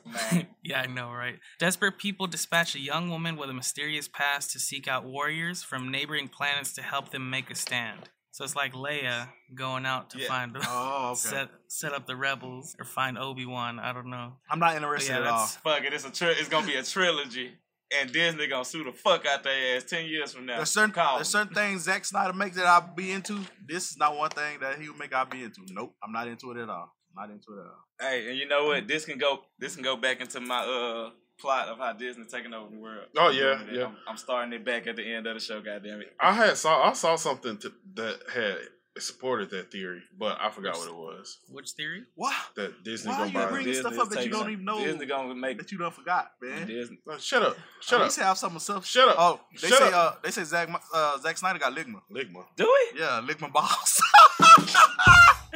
Yeah, 0.63 0.81
I 0.81 0.87
know, 0.87 1.11
right? 1.11 1.37
Desperate 1.59 1.99
people 1.99 2.25
dispatch 2.25 2.73
a 2.73 2.79
young 2.79 3.09
woman 3.09 3.37
with 3.37 3.51
a 3.51 3.53
mysterious 3.53 4.07
past 4.07 4.51
to 4.51 4.59
seek 4.59 4.87
out 4.87 5.05
warriors 5.05 5.61
from 5.61 5.91
neighboring 5.91 6.27
planets 6.27 6.73
to 6.73 6.81
help 6.81 7.11
them 7.11 7.29
make 7.29 7.51
a 7.51 7.55
stand. 7.55 8.09
So 8.35 8.43
it's 8.43 8.53
like 8.53 8.73
Leia 8.73 9.29
going 9.53 9.85
out 9.85 10.09
to 10.09 10.19
Yeah. 10.19 10.27
find 10.27 10.57
Oh, 10.67 11.07
okay. 11.11 11.15
set 11.15 11.49
set 11.69 11.93
up 11.93 12.05
the 12.05 12.17
rebels 12.17 12.75
or 12.77 12.83
find 12.83 13.17
Obi 13.17 13.45
Wan. 13.45 13.79
I 13.79 13.93
don't 13.93 14.09
know. 14.09 14.33
I'm 14.51 14.59
not 14.59 14.75
interested 14.75 15.13
Yeah, 15.13 15.19
at 15.21 15.27
all. 15.27 15.45
Fuck 15.47 15.83
it, 15.85 15.93
it's 15.93 16.03
a 16.03 16.11
tri- 16.11 16.35
it's 16.37 16.49
gonna 16.49 16.67
be 16.67 16.75
a 16.75 16.83
trilogy. 16.83 17.53
and 17.97 18.11
Disney 18.11 18.47
gonna 18.47 18.65
sue 18.65 18.83
the 18.83 18.91
fuck 18.91 19.25
out 19.25 19.43
their 19.43 19.77
ass 19.77 19.85
ten 19.85 20.05
years 20.05 20.33
from 20.33 20.45
now. 20.47 20.57
There's 20.57 20.69
certain 20.71 20.91
Call 20.91 21.15
there's 21.15 21.29
certain 21.29 21.53
things 21.53 21.83
Zack 21.83 22.03
Snyder 22.03 22.33
makes 22.33 22.57
that 22.57 22.65
I'll 22.65 22.93
be 22.93 23.13
into. 23.13 23.39
This 23.65 23.91
is 23.91 23.97
not 23.97 24.17
one 24.17 24.31
thing 24.31 24.59
that 24.59 24.79
he 24.81 24.89
would 24.89 24.99
make 24.99 25.13
I'll 25.13 25.25
be 25.25 25.41
into. 25.41 25.61
Nope, 25.71 25.95
I'm 26.03 26.11
not 26.11 26.27
into 26.27 26.51
it 26.51 26.57
at 26.57 26.69
all. 26.69 26.93
Not 27.15 27.29
into 27.29 27.53
it 27.53 27.61
at 27.61 27.67
all. 27.67 27.85
Hey, 28.01 28.27
and 28.29 28.37
you 28.37 28.49
know 28.49 28.65
what? 28.65 28.85
This 28.85 29.05
can 29.05 29.17
go. 29.17 29.45
This 29.59 29.75
can 29.75 29.83
go 29.85 29.95
back 29.95 30.19
into 30.19 30.41
my 30.41 30.59
uh 30.59 31.11
plot 31.39 31.67
of 31.67 31.77
how 31.77 31.93
Disney 31.93 32.25
taking 32.25 32.53
over 32.53 32.71
the 32.71 32.79
world. 32.79 33.05
Oh, 33.17 33.29
yeah, 33.29 33.59
I'm, 33.61 33.75
yeah. 33.75 33.91
I'm 34.07 34.17
starting 34.17 34.53
it 34.53 34.65
back 34.65 34.87
at 34.87 34.95
the 34.95 35.13
end 35.13 35.27
of 35.27 35.35
the 35.35 35.39
show. 35.39 35.61
Goddamn 35.61 36.01
it! 36.01 36.13
I 36.19 36.33
had 36.33 36.57
saw 36.57 36.89
I 36.89 36.93
saw 36.93 37.15
something 37.15 37.57
to, 37.57 37.71
that 37.95 38.19
had 38.33 38.57
supported 38.97 39.49
that 39.49 39.71
theory, 39.71 40.01
but 40.17 40.37
I 40.39 40.49
forgot 40.49 40.77
what 40.77 40.87
it 40.87 40.95
was. 40.95 41.39
Which 41.49 41.71
theory? 41.71 42.03
What? 42.15 42.33
That 42.55 42.83
Disney 42.83 43.11
Why 43.11 43.17
gonna 43.17 43.25
are 43.25 43.27
you 43.27 43.33
buy 43.33 43.51
bringing 43.51 43.73
Disney 43.73 43.91
stuff 43.91 44.07
up 44.07 44.09
that 44.11 44.25
you 44.25 44.31
don't 44.31 44.49
even 44.49 44.65
know 44.65 44.79
Disney 44.79 45.05
gonna 45.05 45.35
make 45.35 45.57
that 45.57 45.71
you 45.71 45.77
don't 45.77 45.93
forgot, 45.93 46.31
man? 46.41 46.67
Disney. 46.67 46.99
No, 47.05 47.17
shut 47.17 47.43
up! 47.43 47.57
Shut 47.81 47.99
At 47.99 48.03
up! 48.03 48.07
least 48.07 48.19
have 48.19 48.37
some 48.37 48.57
stuff. 48.59 48.85
Shut 48.85 49.09
up! 49.09 49.15
Oh, 49.17 49.39
they 49.61 49.67
Shut 49.67 49.79
say 49.79 49.87
up. 49.87 49.93
uh 49.93 50.13
they 50.23 50.31
say 50.31 50.43
Zack 50.43 50.69
uh 50.93 51.17
Zack 51.19 51.37
Snyder 51.37 51.59
got 51.59 51.75
ligma. 51.75 52.01
Ligma. 52.11 52.45
Do 52.55 52.63
we? 52.93 52.99
Yeah, 52.99 53.21
ligma 53.27 53.51
balls. 53.51 54.01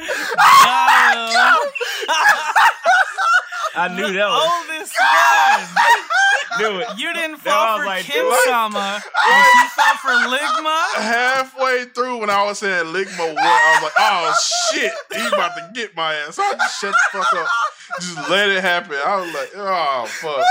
I 3.74 3.88
knew 3.88 4.12
that 4.12 4.28
was. 4.28 4.42
Oh, 4.42 4.66
this 4.68 4.94
one. 4.98 5.66
Knew 6.58 6.80
it. 6.80 6.88
You 6.98 7.12
didn't 7.14 7.36
fall 7.36 7.78
for 7.78 7.86
like, 7.86 8.04
Kim 8.04 8.26
what? 8.26 8.44
Sama, 8.48 9.00
but 9.02 9.54
you 9.54 9.68
fell 9.68 9.94
for 9.96 10.10
Ligma. 10.10 10.94
Halfway 10.96 11.84
through 11.94 12.18
when 12.18 12.30
I 12.30 12.44
was 12.44 12.58
saying 12.58 12.86
Ligma, 12.86 13.34
what 13.34 13.38
I 13.38 13.74
was 13.74 13.82
like, 13.84 13.92
"Oh 13.98 14.34
shit, 14.72 14.92
he's 15.12 15.28
about 15.32 15.54
to 15.56 15.70
get 15.74 15.94
my 15.94 16.14
ass." 16.14 16.34
So 16.36 16.42
I 16.42 16.54
just 16.54 16.80
shut 16.80 16.94
the 17.12 17.18
fuck 17.18 17.32
up, 17.34 17.46
just 18.00 18.28
let 18.28 18.48
it 18.50 18.62
happen. 18.62 18.96
I 19.04 19.16
was 19.20 19.32
like, 19.32 19.50
"Oh 19.54 20.06
fuck," 20.06 20.44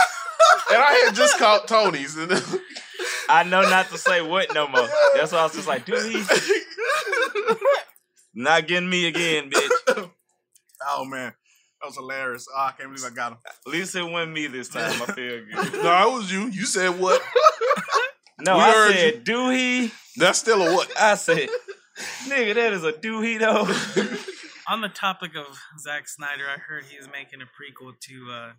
and 0.72 0.82
I 0.82 0.94
had 1.06 1.16
just 1.16 1.38
caught 1.38 1.68
Tony's, 1.68 2.16
and 2.16 2.32
I 3.30 3.44
know 3.44 3.62
not 3.64 3.90
to 3.90 3.98
say 3.98 4.22
what 4.22 4.54
no 4.54 4.68
more. 4.68 4.88
That's 5.16 5.32
why 5.32 5.40
I 5.40 5.44
was 5.44 5.54
just 5.54 5.68
like, 5.68 5.86
dude, 5.86 6.12
he 6.12 6.24
not 8.34 8.68
getting 8.68 8.90
me 8.90 9.08
again, 9.08 9.50
bitch. 9.50 10.10
oh 10.88 11.06
man, 11.06 11.34
that 11.34 11.36
was 11.90 11.98
hilarious. 11.98 12.48
Oh, 12.56 12.60
I 12.60 12.72
can't 12.72 12.90
believe 12.94 13.12
I 13.12 13.14
got 13.16 13.34
him. 13.34 13.38
At 13.46 13.72
least 13.72 13.96
it 13.96 14.04
wasn't 14.04 14.34
me 14.34 14.48
this 14.48 14.70
time. 14.70 15.02
I 15.02 15.06
feel 15.06 15.44
good. 15.46 15.74
no, 15.84 16.10
it 16.10 16.14
was 16.14 16.32
you. 16.32 16.48
You 16.48 16.66
said 16.66 17.00
what? 17.00 17.22
No, 18.42 18.56
We 18.56 18.62
I 18.62 18.72
heard 18.72 18.96
said, 18.96 19.24
do 19.26 19.50
he? 19.50 19.92
That's 20.16 20.40
still 20.40 20.62
a 20.66 20.74
what? 20.74 20.90
I 20.98 21.16
said, 21.16 21.50
nigga, 22.24 22.56
that 22.56 22.72
is 22.72 22.86
a 22.86 22.94
do 22.98 23.20
he 23.20 23.38
though. 23.38 23.68
On 24.70 24.80
the 24.80 24.88
topic 24.88 25.32
of 25.36 25.60
Zack 25.78 26.08
Snyder, 26.08 26.46
I 26.48 26.58
heard 26.58 26.86
he's 26.86 27.10
making 27.12 27.42
a 27.42 27.46
prequel 27.46 28.00
to 28.00 28.32
uh, 28.32 28.52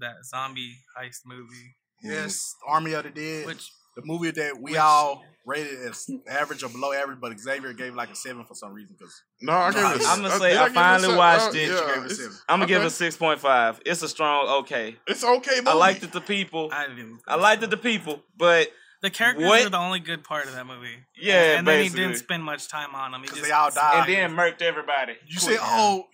that 0.00 0.16
zombie 0.26 0.76
heist 1.00 1.20
movie. 1.24 1.76
Yes, 2.02 2.54
Army 2.68 2.92
of 2.92 3.04
the 3.04 3.10
Dead. 3.10 3.46
Which 3.46 3.70
the 3.96 4.02
movie 4.04 4.30
that 4.30 4.56
we 4.56 4.72
which- 4.72 4.80
all 4.80 5.24
rated 5.44 5.80
as 5.80 6.08
average 6.28 6.62
or 6.62 6.68
below 6.68 6.92
average, 6.92 7.18
but 7.20 7.36
Xavier 7.36 7.72
gave 7.72 7.96
like 7.96 8.10
a 8.10 8.14
seven 8.14 8.44
for 8.44 8.54
some 8.54 8.72
reason. 8.72 8.94
Because 8.96 9.22
No, 9.40 9.52
I 9.52 9.72
gave 9.72 9.82
it. 9.82 10.04
a- 10.04 10.06
I'm 10.08 10.22
gonna 10.22 10.38
say 10.38 10.50
did 10.50 10.58
I 10.58 10.64
give 10.68 10.72
a 10.72 10.74
finally 10.74 11.08
se- 11.08 11.16
watched 11.16 11.44
uh, 11.46 11.48
it. 11.58 11.68
yeah, 11.68 11.94
gave 11.96 12.04
it 12.04 12.12
a 12.12 12.14
seven. 12.14 12.38
I'm 12.48 12.58
gonna 12.60 12.66
give 12.68 12.82
it 12.82 12.86
a 12.86 12.90
six 12.90 13.16
point 13.16 13.40
five. 13.40 13.80
It's 13.84 14.02
a 14.02 14.08
strong 14.08 14.46
okay. 14.60 14.96
It's 15.08 15.24
okay. 15.24 15.56
Movie. 15.56 15.66
I 15.68 15.72
liked 15.74 16.04
it 16.04 16.12
the 16.12 16.20
people. 16.20 16.68
I 16.72 16.86
didn't. 16.86 17.20
I 17.26 17.34
liked 17.34 17.62
it 17.64 17.70
the 17.70 17.76
people, 17.76 18.22
but 18.36 18.68
The 19.02 19.10
characters 19.10 19.44
What? 19.48 19.66
are 19.66 19.68
the 19.68 19.78
only 19.78 19.98
good 19.98 20.22
part 20.22 20.46
of 20.46 20.52
that 20.54 20.64
movie. 20.64 20.94
Yeah, 21.20 21.58
and 21.58 21.66
then 21.66 21.82
he 21.82 21.88
didn't 21.88 22.18
spend 22.18 22.44
much 22.44 22.68
time 22.68 22.94
on 22.94 23.10
them. 23.10 23.22
He 23.22 23.26
because 23.26 23.38
just 23.38 23.48
they 23.48 23.52
all 23.52 23.70
died. 23.72 24.08
and 24.08 24.14
then 24.14 24.36
murked 24.36 24.62
everybody. 24.62 25.14
you 25.26 25.40
say, 25.40 25.56
oh, 25.60 26.06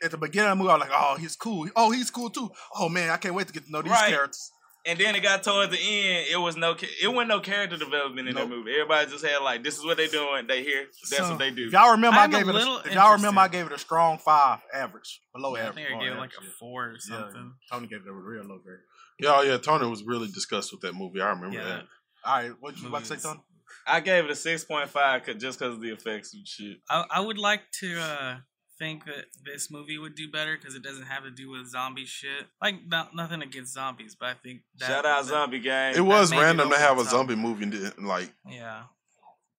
at 0.00 0.12
the 0.12 0.16
beginning 0.16 0.52
of 0.52 0.58
the 0.58 0.62
movie, 0.62 0.70
I 0.70 0.76
was 0.76 0.88
like, 0.88 0.96
oh, 0.96 1.16
he's 1.18 1.34
cool. 1.34 1.68
Oh, 1.74 1.90
he's 1.90 2.08
cool 2.12 2.30
too. 2.30 2.48
Oh 2.76 2.88
man, 2.88 3.10
I 3.10 3.16
can't 3.16 3.34
wait 3.34 3.48
to 3.48 3.52
get 3.52 3.64
to 3.64 3.72
know 3.72 3.82
these 3.82 3.90
Right. 3.90 4.10
characters. 4.12 4.52
And 4.86 4.98
then 5.00 5.16
it 5.16 5.20
got 5.22 5.42
towards 5.42 5.72
the 5.72 5.78
end. 5.78 6.26
It 6.30 6.36
was 6.36 6.56
no, 6.56 6.76
it 6.80 7.08
wasn't 7.08 7.28
no 7.28 7.40
character 7.40 7.76
development 7.76 8.28
in 8.28 8.34
Nope. 8.36 8.48
that 8.48 8.54
movie. 8.56 8.72
Everybody 8.72 9.10
just 9.10 9.24
had 9.26 9.38
like, 9.38 9.64
this 9.64 9.76
is 9.76 9.84
what 9.84 9.96
they 9.96 10.06
doing. 10.06 10.46
They 10.46 10.62
here. 10.62 10.84
That's 11.10 11.16
So, 11.16 11.30
what 11.30 11.38
they 11.40 11.50
do. 11.50 11.66
If 11.66 11.72
y'all 11.72 11.90
remember, 11.90 12.18
I'm 12.18 12.32
I 12.34 12.38
a 12.38 12.44
gave 12.44 12.48
it. 12.48 12.54
A, 12.54 12.82
if 12.86 12.94
y'all 12.94 13.12
remember, 13.14 13.40
I 13.40 13.48
gave 13.48 13.66
it 13.66 13.72
a 13.72 13.78
strong 13.78 14.18
five, 14.18 14.60
average, 14.72 15.20
below 15.34 15.56
I 15.56 15.60
average. 15.62 15.74
think 15.74 15.88
I 15.96 16.02
gave 16.04 16.12
it 16.12 16.18
like 16.18 16.30
a 16.38 16.42
four 16.58 16.90
or 16.90 16.98
something. 17.00 17.52
Yeah, 17.70 17.76
Tony 17.76 17.86
gave 17.88 18.00
it 18.02 18.08
a 18.08 18.12
real 18.12 18.44
low 18.44 18.58
grade. 18.58 18.78
Yeah, 19.18 19.42
yeah. 19.42 19.56
Tony 19.58 19.88
was 19.88 20.02
really 20.04 20.28
disgusted 20.28 20.76
with 20.76 20.82
that 20.82 20.94
movie. 20.94 21.20
I 21.20 21.30
remember 21.30 21.56
Yeah. 21.58 21.64
that. 21.64 21.84
All 22.24 22.36
right, 22.42 22.52
what 22.60 22.80
you 22.80 22.88
about 22.88 23.04
to 23.04 23.06
say, 23.06 23.16
Tony? 23.16 23.40
I 23.88 24.00
gave 24.00 24.24
it 24.24 24.30
a 24.30 24.36
six 24.36 24.62
point 24.64 24.88
five 24.88 25.24
just 25.38 25.58
because 25.58 25.74
of 25.74 25.80
the 25.80 25.90
effects 25.90 26.34
and 26.34 26.46
shit. 26.46 26.78
I, 26.88 27.04
I 27.10 27.20
would 27.20 27.38
like 27.38 27.62
to 27.80 27.98
uh, 28.00 28.36
think 28.78 29.04
that 29.06 29.26
this 29.44 29.70
movie 29.70 29.98
would 29.98 30.14
do 30.14 30.30
better 30.30 30.56
because 30.56 30.74
it 30.74 30.82
doesn't 30.82 31.06
have 31.06 31.24
to 31.24 31.30
do 31.30 31.50
with 31.50 31.66
zombie 31.68 32.04
shit. 32.04 32.46
Like 32.62 32.76
not, 32.86 33.14
nothing 33.14 33.42
against 33.42 33.72
zombies, 33.74 34.16
but 34.18 34.28
I 34.28 34.34
think 34.34 34.60
that, 34.78 34.86
Shout 34.88 35.06
out 35.06 35.22
that- 35.24 35.28
Zombie 35.28 35.60
Gang. 35.60 35.94
It 35.96 36.00
was 36.00 36.30
made 36.30 36.38
it 36.38 36.42
random 36.42 36.70
to 36.70 36.76
have 36.78 36.96
the 36.96 37.02
a 37.02 37.04
top. 37.04 37.12
zombie 37.12 37.36
movie 37.36 37.62
and 37.64 37.72
didn't, 37.72 38.04
like. 38.04 38.32
Yeah, 38.48 38.82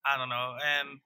I 0.05 0.17
don't 0.17 0.29
know, 0.29 0.55
and 0.79 0.99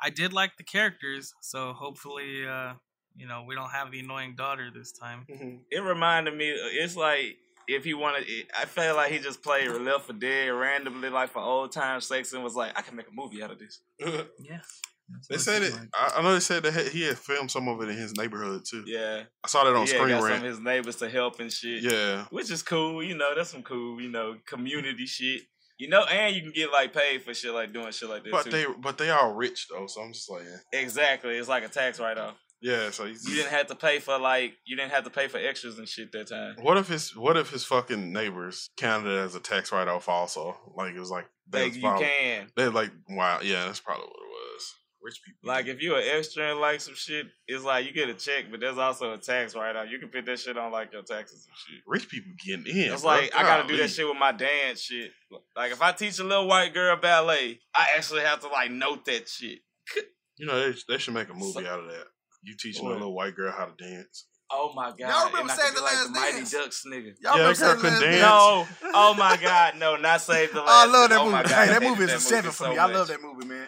I 0.00 0.10
did 0.10 0.32
like 0.32 0.56
the 0.58 0.64
characters, 0.64 1.32
so 1.40 1.72
hopefully, 1.72 2.46
uh, 2.46 2.74
you 3.16 3.26
know, 3.26 3.44
we 3.46 3.54
don't 3.54 3.70
have 3.70 3.90
the 3.90 4.00
annoying 4.00 4.34
daughter 4.36 4.70
this 4.74 4.92
time. 4.92 5.24
it 5.70 5.82
reminded 5.82 6.36
me. 6.36 6.50
It's 6.50 6.96
like 6.96 7.36
if 7.66 7.82
he 7.84 7.94
wanted. 7.94 8.24
It, 8.28 8.46
I 8.56 8.66
felt 8.66 8.96
like 8.96 9.10
he 9.10 9.18
just 9.18 9.42
played 9.42 9.68
Left 9.70 10.04
4 10.06 10.14
Dead 10.16 10.48
randomly, 10.50 11.08
like 11.08 11.30
for 11.30 11.40
old 11.40 11.72
times' 11.72 12.06
sakes, 12.06 12.32
and 12.34 12.44
was 12.44 12.54
like, 12.54 12.78
I 12.78 12.82
can 12.82 12.94
make 12.94 13.08
a 13.08 13.12
movie 13.14 13.42
out 13.42 13.50
of 13.50 13.58
this. 13.58 13.80
Yeah, 14.38 14.60
They 15.30 15.38
said 15.38 15.62
it. 15.62 15.72
I, 15.94 16.14
I 16.16 16.22
know 16.22 16.34
they 16.34 16.40
said 16.40 16.62
that 16.64 16.88
he 16.88 17.02
had 17.02 17.16
filmed 17.18 17.50
some 17.50 17.68
of 17.68 17.80
it 17.82 17.88
in 17.88 17.96
his 17.96 18.16
neighborhood 18.16 18.62
too. 18.68 18.82
Yeah, 18.86 19.22
I 19.44 19.48
saw 19.48 19.64
that 19.64 19.74
on 19.74 19.86
yeah. 19.86 19.92
Screen 19.94 20.08
Got 20.08 20.22
some 20.22 20.32
of 20.32 20.42
his 20.42 20.60
neighbors 20.60 20.96
to 20.96 21.08
help 21.08 21.38
and 21.40 21.52
shit. 21.52 21.82
Yeah, 21.82 22.24
which 22.30 22.50
is 22.50 22.62
cool. 22.62 23.02
You 23.02 23.16
know, 23.16 23.34
that's 23.34 23.50
some 23.50 23.62
cool. 23.62 24.00
You 24.00 24.08
know, 24.10 24.36
community 24.46 25.06
shit. 25.06 25.42
You 25.78 25.88
know, 25.88 26.04
and 26.04 26.34
you 26.34 26.40
can 26.42 26.52
get 26.52 26.72
like 26.72 26.92
paid 26.94 27.22
for 27.22 27.34
shit 27.34 27.52
like 27.52 27.72
doing 27.72 27.92
shit 27.92 28.08
like 28.08 28.24
this 28.24 28.32
but 28.32 28.44
too. 28.46 28.50
they 28.50 28.64
but 28.80 28.96
they 28.98 29.10
all 29.10 29.34
rich 29.34 29.66
though, 29.70 29.86
so 29.86 30.00
I'm 30.00 30.12
just 30.12 30.30
like, 30.30 30.42
yeah, 30.72 30.80
exactly. 30.80 31.36
It's 31.36 31.48
like 31.48 31.64
a 31.64 31.68
tax 31.68 32.00
write 32.00 32.16
off. 32.16 32.34
yeah. 32.62 32.88
So 32.90 33.04
he's, 33.04 33.28
You 33.28 33.36
didn't 33.36 33.50
have 33.50 33.66
to 33.66 33.74
pay 33.74 33.98
for 33.98 34.18
like 34.18 34.54
you 34.64 34.74
didn't 34.74 34.92
have 34.92 35.04
to 35.04 35.10
pay 35.10 35.28
for 35.28 35.36
extras 35.36 35.78
and 35.78 35.86
shit 35.86 36.12
that 36.12 36.28
time. 36.30 36.56
What 36.62 36.78
if 36.78 36.88
his 36.88 37.14
What 37.14 37.36
if 37.36 37.50
his 37.50 37.64
fucking 37.66 38.10
neighbors 38.10 38.70
counted 38.78 39.10
it 39.10 39.18
as 39.18 39.34
a 39.34 39.40
tax 39.40 39.70
write 39.70 39.86
off 39.88 40.08
also? 40.08 40.56
Like 40.74 40.94
it 40.94 40.98
was 40.98 41.10
like 41.10 41.26
they 41.48 41.64
Like 41.64 41.74
you 41.74 41.80
probably- 41.82 42.06
can. 42.06 42.46
They 42.56 42.68
like 42.68 42.92
wow, 43.10 43.40
yeah, 43.42 43.66
that's 43.66 43.80
probably 43.80 44.06
what 44.06 44.16
it 44.16 44.20
was. 44.22 44.25
Rich 45.06 45.22
people. 45.24 45.46
Like 45.48 45.66
if 45.66 45.80
you're 45.80 45.98
an 45.98 46.04
extra 46.18 46.50
and 46.50 46.60
like 46.60 46.80
some 46.80 46.96
shit, 46.96 47.26
it's 47.46 47.62
like 47.62 47.86
you 47.86 47.92
get 47.92 48.08
a 48.08 48.14
check, 48.14 48.46
but 48.50 48.58
there's 48.58 48.76
also 48.76 49.12
a 49.12 49.18
tax 49.18 49.54
write 49.54 49.76
off. 49.76 49.86
You 49.88 50.00
can 50.00 50.08
put 50.08 50.26
that 50.26 50.40
shit 50.40 50.58
on 50.58 50.72
like 50.72 50.92
your 50.92 51.02
taxes 51.02 51.46
and 51.46 51.56
shit. 51.56 51.82
rich 51.86 52.08
people 52.08 52.32
getting 52.44 52.66
in. 52.66 52.92
It's 52.92 53.02
bro. 53.02 53.12
like 53.12 53.32
I 53.36 53.44
gotta 53.44 53.68
do 53.68 53.76
that 53.76 53.88
shit 53.88 54.04
with 54.04 54.18
my 54.18 54.32
dance 54.32 54.80
shit. 54.80 55.12
Like 55.54 55.70
if 55.70 55.80
I 55.80 55.92
teach 55.92 56.18
a 56.18 56.24
little 56.24 56.48
white 56.48 56.74
girl 56.74 56.96
ballet, 56.96 57.60
I 57.72 57.86
actually 57.96 58.22
have 58.22 58.40
to 58.40 58.48
like 58.48 58.72
note 58.72 59.04
that 59.04 59.28
shit. 59.28 59.60
You 60.38 60.46
know, 60.46 60.58
they, 60.72 60.76
they 60.88 60.98
should 60.98 61.14
make 61.14 61.28
a 61.30 61.34
movie 61.34 61.66
out 61.68 61.78
of 61.78 61.86
that. 61.86 62.06
You 62.42 62.56
teaching 62.58 62.84
a 62.84 62.88
little 62.90 63.14
white 63.14 63.36
girl 63.36 63.52
how 63.56 63.66
to 63.66 63.74
dance. 63.82 64.26
Oh 64.50 64.72
my 64.74 64.90
god! 64.90 64.98
Y'all 65.00 65.26
remember 65.26 65.50
and 65.52 65.60
Save 65.60 65.74
the 65.74 65.80
be 65.80 65.84
like 65.84 65.94
Last 65.94 66.06
the 66.06 66.20
Mighty 66.20 66.36
Dance? 66.36 66.52
Ducks 66.52 66.84
nigga. 66.86 67.12
Y'all 67.20 67.36
Yeah, 67.38 67.48
remember 67.48 67.54
girl 67.54 67.54
Save 67.54 67.82
the 67.82 67.88
Last 67.88 68.00
dance. 68.00 68.20
No, 68.20 68.66
oh 68.94 69.14
my 69.14 69.36
god, 69.42 69.74
no, 69.76 69.96
not 69.96 70.20
save 70.20 70.52
the 70.52 70.60
Oh, 70.62 70.64
last. 70.64 70.88
I 70.88 70.92
love 70.92 71.10
that 71.10 71.18
oh 71.18 71.24
movie. 71.24 71.36
God, 71.36 71.46
hey, 71.48 71.66
that 71.66 71.82
movie 71.82 72.04
is 72.04 72.12
a 72.12 72.20
seven 72.20 72.50
for 72.52 72.56
so 72.64 72.70
me. 72.70 72.78
I 72.78 72.86
love 72.86 73.08
that 73.08 73.20
movie, 73.22 73.46
man. 73.46 73.66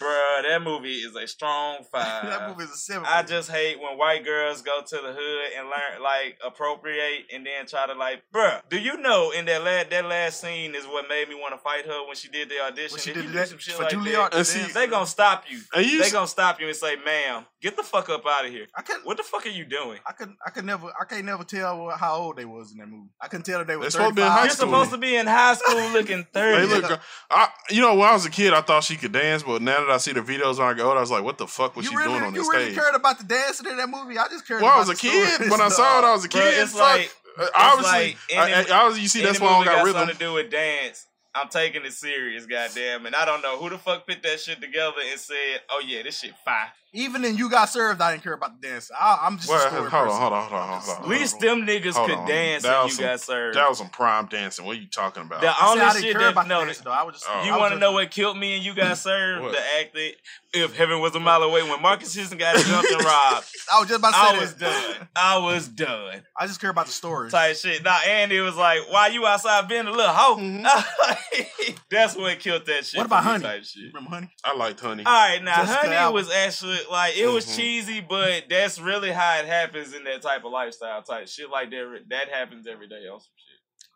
Bruh, 0.00 0.42
that 0.42 0.60
movie 0.62 0.96
is 0.96 1.14
a 1.16 1.26
strong 1.26 1.78
five. 1.90 2.24
that 2.28 2.48
movie 2.50 2.64
is 2.64 2.70
a 2.70 2.76
seven. 2.76 3.04
I 3.06 3.22
for 3.22 3.28
just 3.28 3.50
hate 3.50 3.80
when 3.80 3.96
white 3.96 4.24
girls 4.24 4.62
go 4.62 4.80
to 4.82 4.96
the 4.96 5.12
hood 5.16 5.52
and 5.58 5.68
learn 5.68 6.02
like 6.02 6.38
appropriate 6.44 7.24
and 7.32 7.46
then 7.46 7.66
try 7.66 7.86
to 7.86 7.94
like, 7.94 8.22
bruh. 8.34 8.60
Do 8.68 8.78
you 8.78 8.98
know 8.98 9.30
in 9.30 9.46
that 9.46 9.62
last 9.64 9.90
that 9.90 10.04
last 10.04 10.40
scene 10.40 10.74
is 10.74 10.84
what 10.86 11.08
made 11.08 11.28
me 11.28 11.34
want 11.34 11.54
to 11.54 11.58
fight 11.58 11.86
her 11.86 12.06
when 12.06 12.16
she 12.16 12.28
did 12.28 12.48
the 12.50 12.60
audition? 12.60 12.92
When 12.92 13.00
she 13.00 13.10
If 13.10 13.16
did 13.16 13.24
you 13.24 13.30
that 13.32 13.44
do 13.44 13.50
some 13.50 13.58
shit 13.58 13.74
for 13.74 13.82
like 13.84 13.92
Juilliard, 13.92 14.30
that, 14.32 14.44
see- 14.44 14.72
they 14.72 14.86
gonna 14.86 15.06
stop 15.06 15.44
you. 15.48 15.60
And 15.74 15.86
you 15.86 15.98
They 15.98 16.06
s- 16.06 16.12
gonna 16.12 16.26
stop 16.28 16.60
you 16.60 16.66
and 16.68 16.76
say, 16.76 16.96
"Ma'am, 16.96 17.46
get 17.68 17.76
the 17.76 17.82
fuck 17.82 18.08
up 18.08 18.24
out 18.26 18.44
of 18.46 18.50
here." 18.50 18.66
I 18.74 18.82
couldn't. 18.82 19.04
What 19.06 19.16
the 19.16 19.22
fuck 19.22 19.44
are 19.46 19.50
you 19.50 19.64
doing? 19.64 19.98
I 20.06 20.12
could. 20.12 20.32
I 20.46 20.50
could 20.50 20.64
never. 20.64 20.86
I 21.00 21.04
can't 21.04 21.24
never 21.24 21.44
tell 21.44 21.90
how 21.90 22.14
old 22.16 22.36
they 22.36 22.44
was 22.44 22.72
in 22.72 22.78
that 22.78 22.88
movie. 22.88 23.10
I 23.20 23.28
couldn't 23.28 23.44
tell 23.44 23.60
if 23.60 23.66
they 23.66 23.76
were 23.76 23.82
They're 23.82 23.90
supposed 23.90 24.14
to 24.16 24.16
be 24.16 24.22
in 24.22 24.28
high 24.28 24.42
You're 24.44 24.50
school. 24.50 24.68
supposed 24.68 24.90
to 24.92 24.98
be 24.98 25.16
in 25.16 25.26
high 25.26 25.54
school 25.54 25.88
looking 25.90 26.26
They 26.32 26.40
thirty. 26.40 26.66
look. 26.66 27.00
I, 27.30 27.48
you 27.70 27.80
know, 27.82 27.94
when 27.94 28.08
I 28.08 28.12
was 28.12 28.24
a 28.26 28.30
kid, 28.30 28.52
I 28.54 28.60
thought 28.62 28.84
she 28.84 28.96
could 28.96 29.12
dance, 29.12 29.42
but 29.42 29.62
now 29.62 29.80
that 29.80 29.90
I 29.90 29.96
see 29.98 30.12
the 30.12 30.20
videos 30.22 30.58
when 30.58 30.68
I 30.68 30.74
go, 30.74 30.90
I 30.96 31.00
was 31.00 31.10
like, 31.10 31.24
"What 31.24 31.38
the 31.38 31.46
fuck 31.46 31.76
was 31.76 31.84
You 31.86 31.90
she 31.92 31.96
really, 31.96 32.12
doing 32.12 32.22
on 32.24 32.32
this 32.34 32.46
stage? 32.46 32.54
you 32.54 32.60
really 32.64 32.74
cared 32.74 32.94
about 32.94 33.18
the 33.18 33.24
dancing 33.24 33.66
in 33.70 33.76
that 33.76 33.88
movie? 33.88 34.18
I 34.18 34.28
just 34.28 34.46
cared. 34.46 34.62
Well, 34.62 34.72
I 34.74 34.78
was 34.78 34.88
a 34.88 34.94
kid 34.96 35.50
when 35.50 35.60
I 35.60 35.68
saw 35.78 35.98
it. 36.00 36.04
I 36.04 36.12
was 36.12 36.24
a 36.24 36.28
Bruh, 36.28 36.32
kid. 36.40 36.62
it's 36.62 36.72
Fuck. 36.72 36.80
like- 36.80 37.12
Uh, 37.38 37.46
obviously, 37.54 37.92
like 37.92 38.16
any- 38.30 38.52
I, 38.54 38.60
I, 38.62 38.78
obviously, 38.80 39.02
you 39.02 39.08
see 39.08 39.22
that's 39.22 39.38
why 39.40 39.48
I 39.48 39.50
don't 39.56 39.64
got 39.66 39.74
got 39.76 39.84
rhythm. 39.84 40.00
something 40.00 40.16
to 40.16 40.24
do 40.24 40.32
with 40.32 40.50
dance. 40.50 41.06
I'm 41.34 41.48
taking 41.50 41.84
it 41.84 41.92
serious, 41.92 42.46
goddamn, 42.46 43.04
and 43.04 43.14
I 43.14 43.26
don't 43.26 43.42
know 43.42 43.58
who 43.58 43.68
the 43.68 43.76
fuck 43.76 44.06
put 44.06 44.22
that 44.22 44.40
shit 44.40 44.58
together 44.62 44.96
and 45.10 45.20
said, 45.20 45.60
"Oh 45.68 45.82
yeah, 45.86 46.02
this 46.02 46.20
shit 46.20 46.32
fire." 46.46 46.72
Even 46.96 47.24
in 47.24 47.36
you 47.36 47.50
got 47.50 47.66
served, 47.68 48.00
I 48.00 48.10
didn't 48.12 48.22
care 48.24 48.32
about 48.32 48.60
the 48.60 48.68
dance. 48.68 48.90
I, 48.98 49.18
I'm 49.22 49.36
just 49.36 49.48
Well, 49.48 49.58
a 49.58 49.60
hold 49.70 49.70
story 49.70 49.84
on, 49.84 49.90
person. 50.06 50.20
hold 50.20 50.32
on, 50.32 50.42
hold 50.48 50.60
on, 50.62 50.68
I'm 50.68 50.80
hold 50.80 50.96
on. 50.96 51.02
At 51.04 51.08
least 51.08 51.40
them 51.40 51.66
niggas 51.66 51.92
Hold 51.92 52.08
could 52.08 52.18
on. 52.18 52.26
dance 52.28 52.62
That 52.62 52.74
and 52.74 52.82
was 52.84 52.92
you 52.92 52.96
some- 52.96 53.04
got 53.04 53.20
served. 53.20 53.56
That 53.56 53.68
was 53.68 53.78
some 53.78 53.88
prime 53.90 54.26
dancing. 54.26 54.64
What 54.64 54.76
are 54.76 54.80
you 54.80 54.88
talking 54.88 55.22
about? 55.24 55.42
The 55.42 55.48
I 55.50 55.52
said 55.54 55.66
only 55.68 55.80
I 55.82 55.92
didn't 55.92 56.02
shit 56.04 56.12
care 56.12 56.22
that 56.22 56.32
about 56.32 56.48
no, 56.48 56.64
dance, 56.64 56.78
though. 56.78 56.90
I 56.90 57.02
was 57.02 57.14
just. 57.16 57.26
Oh. 57.28 57.44
you 57.44 57.50
want 57.56 57.74
to 57.74 57.78
know 57.78 57.92
what 57.92 58.10
killed 58.10 58.38
me 58.38 58.56
and 58.56 58.64
you 58.64 58.74
got 58.74 58.96
served? 58.98 59.54
The 59.54 59.60
act 59.78 59.94
that 59.94 60.12
if 60.54 60.74
heaven 60.74 61.00
was 61.00 61.14
a 61.14 61.20
mile 61.20 61.42
away 61.42 61.62
when 61.62 61.82
Marques 61.82 62.14
Houston 62.14 62.38
got 62.38 62.56
jumped 62.64 62.90
and 62.90 63.04
robbed, 63.04 63.46
I 63.74 63.78
was 63.80 63.88
just 63.88 63.98
about 63.98 64.12
to 64.12 64.14
say 64.14 64.20
I 64.20 64.32
that. 64.32 64.40
was 64.40 64.54
done. 64.54 65.08
I 65.14 65.38
was 65.38 65.68
done. 65.68 66.22
I 66.38 66.46
just 66.46 66.60
care 66.62 66.70
about 66.70 66.86
the 66.86 66.92
story. 66.92 67.30
Type 67.30 67.56
shit. 67.56 67.84
Now 67.84 67.98
Andy 68.06 68.40
was 68.40 68.56
like, 68.56 68.80
"Why 68.90 69.08
you 69.08 69.26
outside 69.26 69.68
being 69.68 69.86
a 69.86 69.90
little 69.90 70.14
hoe?" 70.14 70.36
Mm-hmm. 70.36 71.74
That's 71.90 72.16
what 72.16 72.38
killed 72.40 72.66
that 72.66 72.84
shit. 72.86 72.98
What 72.98 73.06
about 73.06 73.22
Honey? 73.24 73.44
Type 73.44 73.64
shit. 73.64 73.92
Remember 73.92 74.10
Honey? 74.14 74.30
I 74.44 74.56
liked 74.56 74.80
Honey. 74.80 75.04
All 75.04 75.12
right, 75.12 75.42
now 75.42 75.64
Jessica 75.64 75.94
Honey 75.98 76.12
was 76.14 76.30
actually 76.30 76.78
like 76.90 77.16
it 77.16 77.26
was 77.26 77.46
Mhm. 77.46 77.56
cheesy, 77.56 78.00
but 78.00 78.44
that's 78.48 78.78
really 78.78 79.10
how 79.12 79.38
it 79.38 79.46
happens 79.46 79.94
in 79.94 80.04
that 80.04 80.22
type 80.22 80.44
of 80.44 80.52
lifestyle 80.52 81.02
type 81.02 81.28
shit. 81.28 81.50
Like 81.50 81.70
that, 81.70 82.02
that 82.08 82.28
happens 82.28 82.66
every 82.66 82.88
day 82.88 83.06
on 83.06 83.20
some 83.20 83.32
shit. 83.36 83.52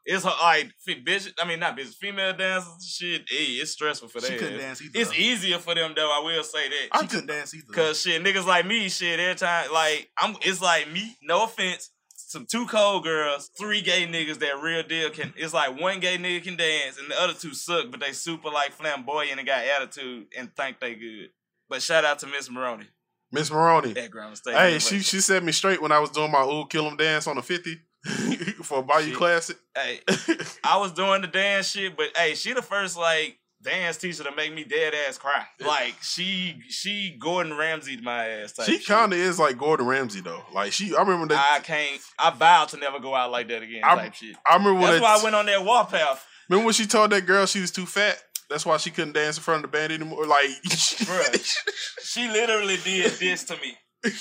It's 0.07 0.25
her 0.25 0.31
like 0.41 0.73
bitch. 0.89 1.33
I 1.39 1.45
mean, 1.47 1.61
not 1.61 1.77
bitch. 1.77 1.95
Female 1.95 2.33
dancers, 2.33 2.95
shit. 2.99 3.23
Hey, 3.29 3.45
it's 3.55 3.73
stressful 3.73 4.09
for 4.09 4.21
them. 4.21 4.31
She 4.33 4.39
couldn't 4.39 4.59
dance 4.59 4.81
either. 4.81 4.99
It's 4.99 5.11
though. 5.11 5.17
easier 5.17 5.59
for 5.59 5.75
them 5.75 5.93
though. 5.95 6.11
I 6.11 6.25
will 6.25 6.43
say 6.43 6.69
that. 6.69 7.01
She 7.01 7.07
couldn't 7.07 7.27
dance 7.27 7.55
either. 7.55 7.73
Cause 7.73 8.01
shit, 8.01 8.23
niggas 8.23 8.47
like 8.47 8.65
me, 8.67 8.89
shit, 8.89 9.21
every 9.21 9.35
time, 9.35 9.71
like 9.73 10.11
I'm, 10.19 10.37
it's 10.43 10.63
like 10.63 10.91
me. 10.91 11.17
No 11.23 11.45
offense, 11.45 11.91
some 12.17 12.47
two 12.51 12.65
cold 12.67 13.05
girls, 13.05 13.51
three 13.59 13.83
gay 13.83 14.07
niggas 14.07 14.39
that 14.39 14.63
real 14.63 14.83
deal 14.83 15.11
can. 15.11 15.35
It's 15.37 15.53
like 15.53 15.79
one 15.79 16.01
gay 16.01 16.17
nigga 16.17 16.45
can 16.45 16.57
dance 16.57 16.97
and 16.99 17.11
the 17.11 17.21
other 17.21 17.35
two 17.35 17.53
suck, 17.55 17.91
but 17.91 18.01
they 18.01 18.13
super 18.13 18.49
like 18.51 18.73
flamboyant 18.73 19.39
and 19.39 19.47
got 19.47 19.65
attitude 19.65 20.29
and 20.37 20.55
think 20.57 20.81
they 20.81 20.95
good. 20.95 21.29
But 21.71 21.81
shout 21.83 22.05
out 22.05 22.19
to 22.19 22.27
Miss 22.27 22.51
Maroney 22.51 22.89
Miss 23.33 23.51
Maroney. 23.51 23.97
at 23.97 24.11
Grambling 24.11 24.37
State. 24.37 24.55
Hey, 24.57 24.79
she 24.81 24.99
she 25.01 25.21
set 25.21 25.43
me 25.43 25.53
straight 25.53 25.81
when 25.81 25.93
I 25.93 26.01
was 26.01 26.11
doing 26.11 26.31
my 26.33 26.43
ooh 26.43 26.67
kill 26.67 26.87
'em 26.87 26.97
dance 26.97 27.27
on 27.27 27.37
the 27.37 27.43
50 27.43 27.79
for 28.65 28.81
a 28.81 28.83
Bayou 28.83 29.07
She- 29.11 29.13
Classic. 29.15 29.57
Hey, 29.75 30.01
I 30.65 30.79
was 30.79 30.93
doing 30.93 31.23
the 31.23 31.29
dance 31.29 31.71
shit, 31.71 31.97
but 31.97 32.09
hey, 32.17 32.35
she 32.35 32.53
the 32.53 32.61
first 32.63 32.97
like 32.97 33.39
dance 33.63 33.99
teacher 33.99 34.25
to 34.25 34.35
make 34.35 34.53
me 34.55 34.65
dead 34.65 34.95
ass 35.07 35.19
cry. 35.19 35.45
Like 35.61 35.95
she 36.03 36.61
she 36.69 37.17
Gordon 37.21 37.57
Ramsay 37.57 37.99
my 38.01 38.27
ass. 38.27 38.53
Type 38.53 38.67
she 38.67 38.79
kind 38.81 39.13
of 39.13 39.19
is 39.19 39.39
like 39.39 39.59
Gordon 39.59 39.87
Ramsay 39.87 40.23
though. 40.23 40.43
Like 40.53 40.73
she, 40.73 40.97
I 40.97 41.01
remember 41.03 41.29
that. 41.35 41.53
I 41.57 41.61
can't. 41.61 42.01
I 42.19 42.31
vowed 42.31 42.69
to 42.71 42.79
never 42.79 42.99
go 42.99 43.15
out 43.15 43.31
like 43.31 43.49
that 43.49 43.63
again. 43.63 43.85
I'm- 43.85 43.99
type 43.99 44.15
shit. 44.15 44.35
I 44.51 44.55
remember 44.57 44.75
when 44.81 44.83
That's 44.91 44.95
that, 44.95 45.03
why 45.03 45.19
I 45.21 45.23
went 45.23 45.37
on 45.37 45.47
that 45.47 45.65
warpath. 45.65 46.27
Remember 46.49 46.65
when 46.67 46.75
she 46.75 46.87
told 46.87 47.11
that 47.11 47.27
girl 47.27 47.47
she 47.47 47.61
was 47.61 47.71
too 47.71 47.87
fat? 47.87 48.21
That's 48.51 48.67
why 48.67 48.77
she 48.79 48.91
couldn't 48.91 49.13
dance 49.15 49.37
in 49.39 49.43
front 49.43 49.65
of 49.65 49.71
the 49.71 49.77
band 49.79 49.93
anymore. 49.93 50.27
Like, 50.27 50.49
Bruh. 50.65 51.57
She 52.03 52.29
literally 52.29 52.77
did 52.85 53.13
this 53.13 53.45
to 53.45 53.55
me. 53.57 53.77
You 54.05 54.13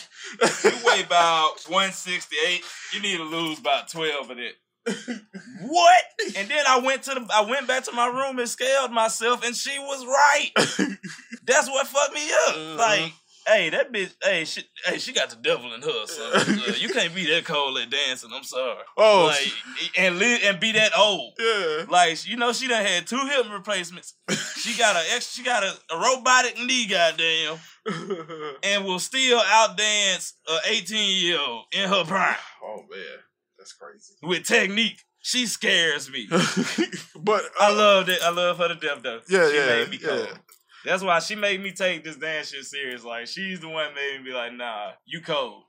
weigh 0.86 1.04
about 1.04 1.56
168. 1.68 2.62
You 2.94 3.02
need 3.02 3.18
to 3.18 3.24
lose 3.24 3.60
about 3.60 3.90
12 3.90 4.30
of 4.30 4.38
that. 4.38 4.54
what? 5.62 6.04
And 6.38 6.50
then 6.50 6.64
I 6.68 6.80
went 6.80 7.04
to 7.04 7.12
the 7.12 7.26
I 7.34 7.42
went 7.50 7.68
back 7.68 7.84
to 7.86 7.92
my 7.92 8.08
room 8.08 8.40
and 8.40 8.48
scaled 8.50 8.92
myself 8.92 9.46
and 9.46 9.56
she 9.56 9.78
was 9.80 10.06
right. 10.06 10.52
That's 11.46 11.68
what 11.70 11.88
fucked 11.88 12.14
me 12.14 12.30
up. 12.48 12.56
Mhm. 12.56 12.78
Like, 12.78 13.14
hey, 13.50 13.70
that 13.72 13.92
bitch, 13.92 14.14
hey, 14.24 14.46
she 14.46 14.62
hey, 14.86 14.98
she 14.98 15.12
got 15.14 15.30
the 15.30 15.36
devil 15.38 15.74
in 15.74 15.82
her, 15.82 16.06
son. 16.06 16.32
Uh, 16.70 16.74
you 16.78 16.90
can't 16.90 17.14
be 17.14 17.26
that 17.28 17.46
cold 17.46 17.78
at 17.78 17.90
dancing, 17.90 18.30
I'm 18.34 18.44
sorry. 18.44 18.78
oh, 18.98 19.26
Like 19.28 19.52
and 19.98 20.20
live 20.20 20.40
and 20.44 20.60
be 20.60 20.72
that 20.74 20.92
old. 20.98 21.34
yeah. 21.40 21.86
Like 21.90 22.26
you 22.28 22.38
know, 22.38 22.54
she 22.54 22.68
done 22.68 22.86
had 22.86 23.08
two 23.08 23.18
hip 23.28 23.46
replacements. 23.52 24.14
She 24.58 24.78
got 24.78 24.96
a 24.96 25.00
ex, 25.16 25.32
she 25.34 25.44
got 25.44 25.64
a, 25.64 25.74
a 25.94 25.98
robotic 25.98 26.58
knee, 26.58 26.88
goddamn, 26.88 27.58
and 28.64 28.86
will 28.86 29.00
still 29.00 29.40
outdance 29.40 30.34
a 30.48 30.58
18 30.68 31.24
year 31.24 31.40
old 31.40 31.66
in 31.74 31.88
her 31.90 32.04
prime 32.06 32.36
oh 32.64 32.84
man, 32.90 33.20
that's 33.58 33.74
crazy. 33.74 34.14
with 34.24 34.44
technique. 34.46 35.04
She 35.22 35.48
scares 35.48 36.10
me. 36.10 36.28
but 37.16 37.44
uh, 37.44 37.50
I 37.60 37.74
love 37.74 38.08
it. 38.08 38.20
I 38.24 38.30
love 38.30 38.58
her 38.58 38.70
to 38.70 38.76
death 38.76 39.02
though. 39.04 39.20
Yeah, 39.30 39.50
she 39.50 39.56
yeah, 39.56 39.66
made 39.66 39.90
me 39.90 40.00
yeah. 40.02 40.26
That's 40.86 41.04
why 41.04 41.20
she 41.20 41.36
made 41.36 41.62
me 41.62 41.72
take 41.72 42.04
this 42.04 42.16
dance 42.16 42.52
shit 42.52 42.66
serious. 42.66 43.04
Like 43.04 43.28
she's 43.28 43.60
the 43.60 43.70
one 43.70 43.94
made 43.94 44.20
me 44.20 44.32
be 44.32 44.34
like, 44.36 44.54
nah, 44.54 44.92
you 45.06 45.22
cold. 45.22 45.64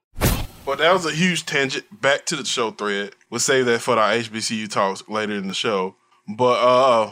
But 0.64 0.78
that 0.78 0.92
was 0.92 1.06
a 1.06 1.12
huge 1.12 1.46
tangent. 1.46 1.84
Back 2.00 2.26
to 2.26 2.36
the 2.36 2.44
show 2.44 2.70
thread. 2.70 3.14
We'll 3.30 3.40
save 3.40 3.66
that 3.66 3.80
for 3.80 3.98
our 3.98 4.12
HBCU 4.12 4.70
talks 4.70 5.02
later 5.08 5.34
in 5.34 5.48
the 5.48 5.54
show. 5.54 5.96
But 6.28 6.60
uh 6.60 7.10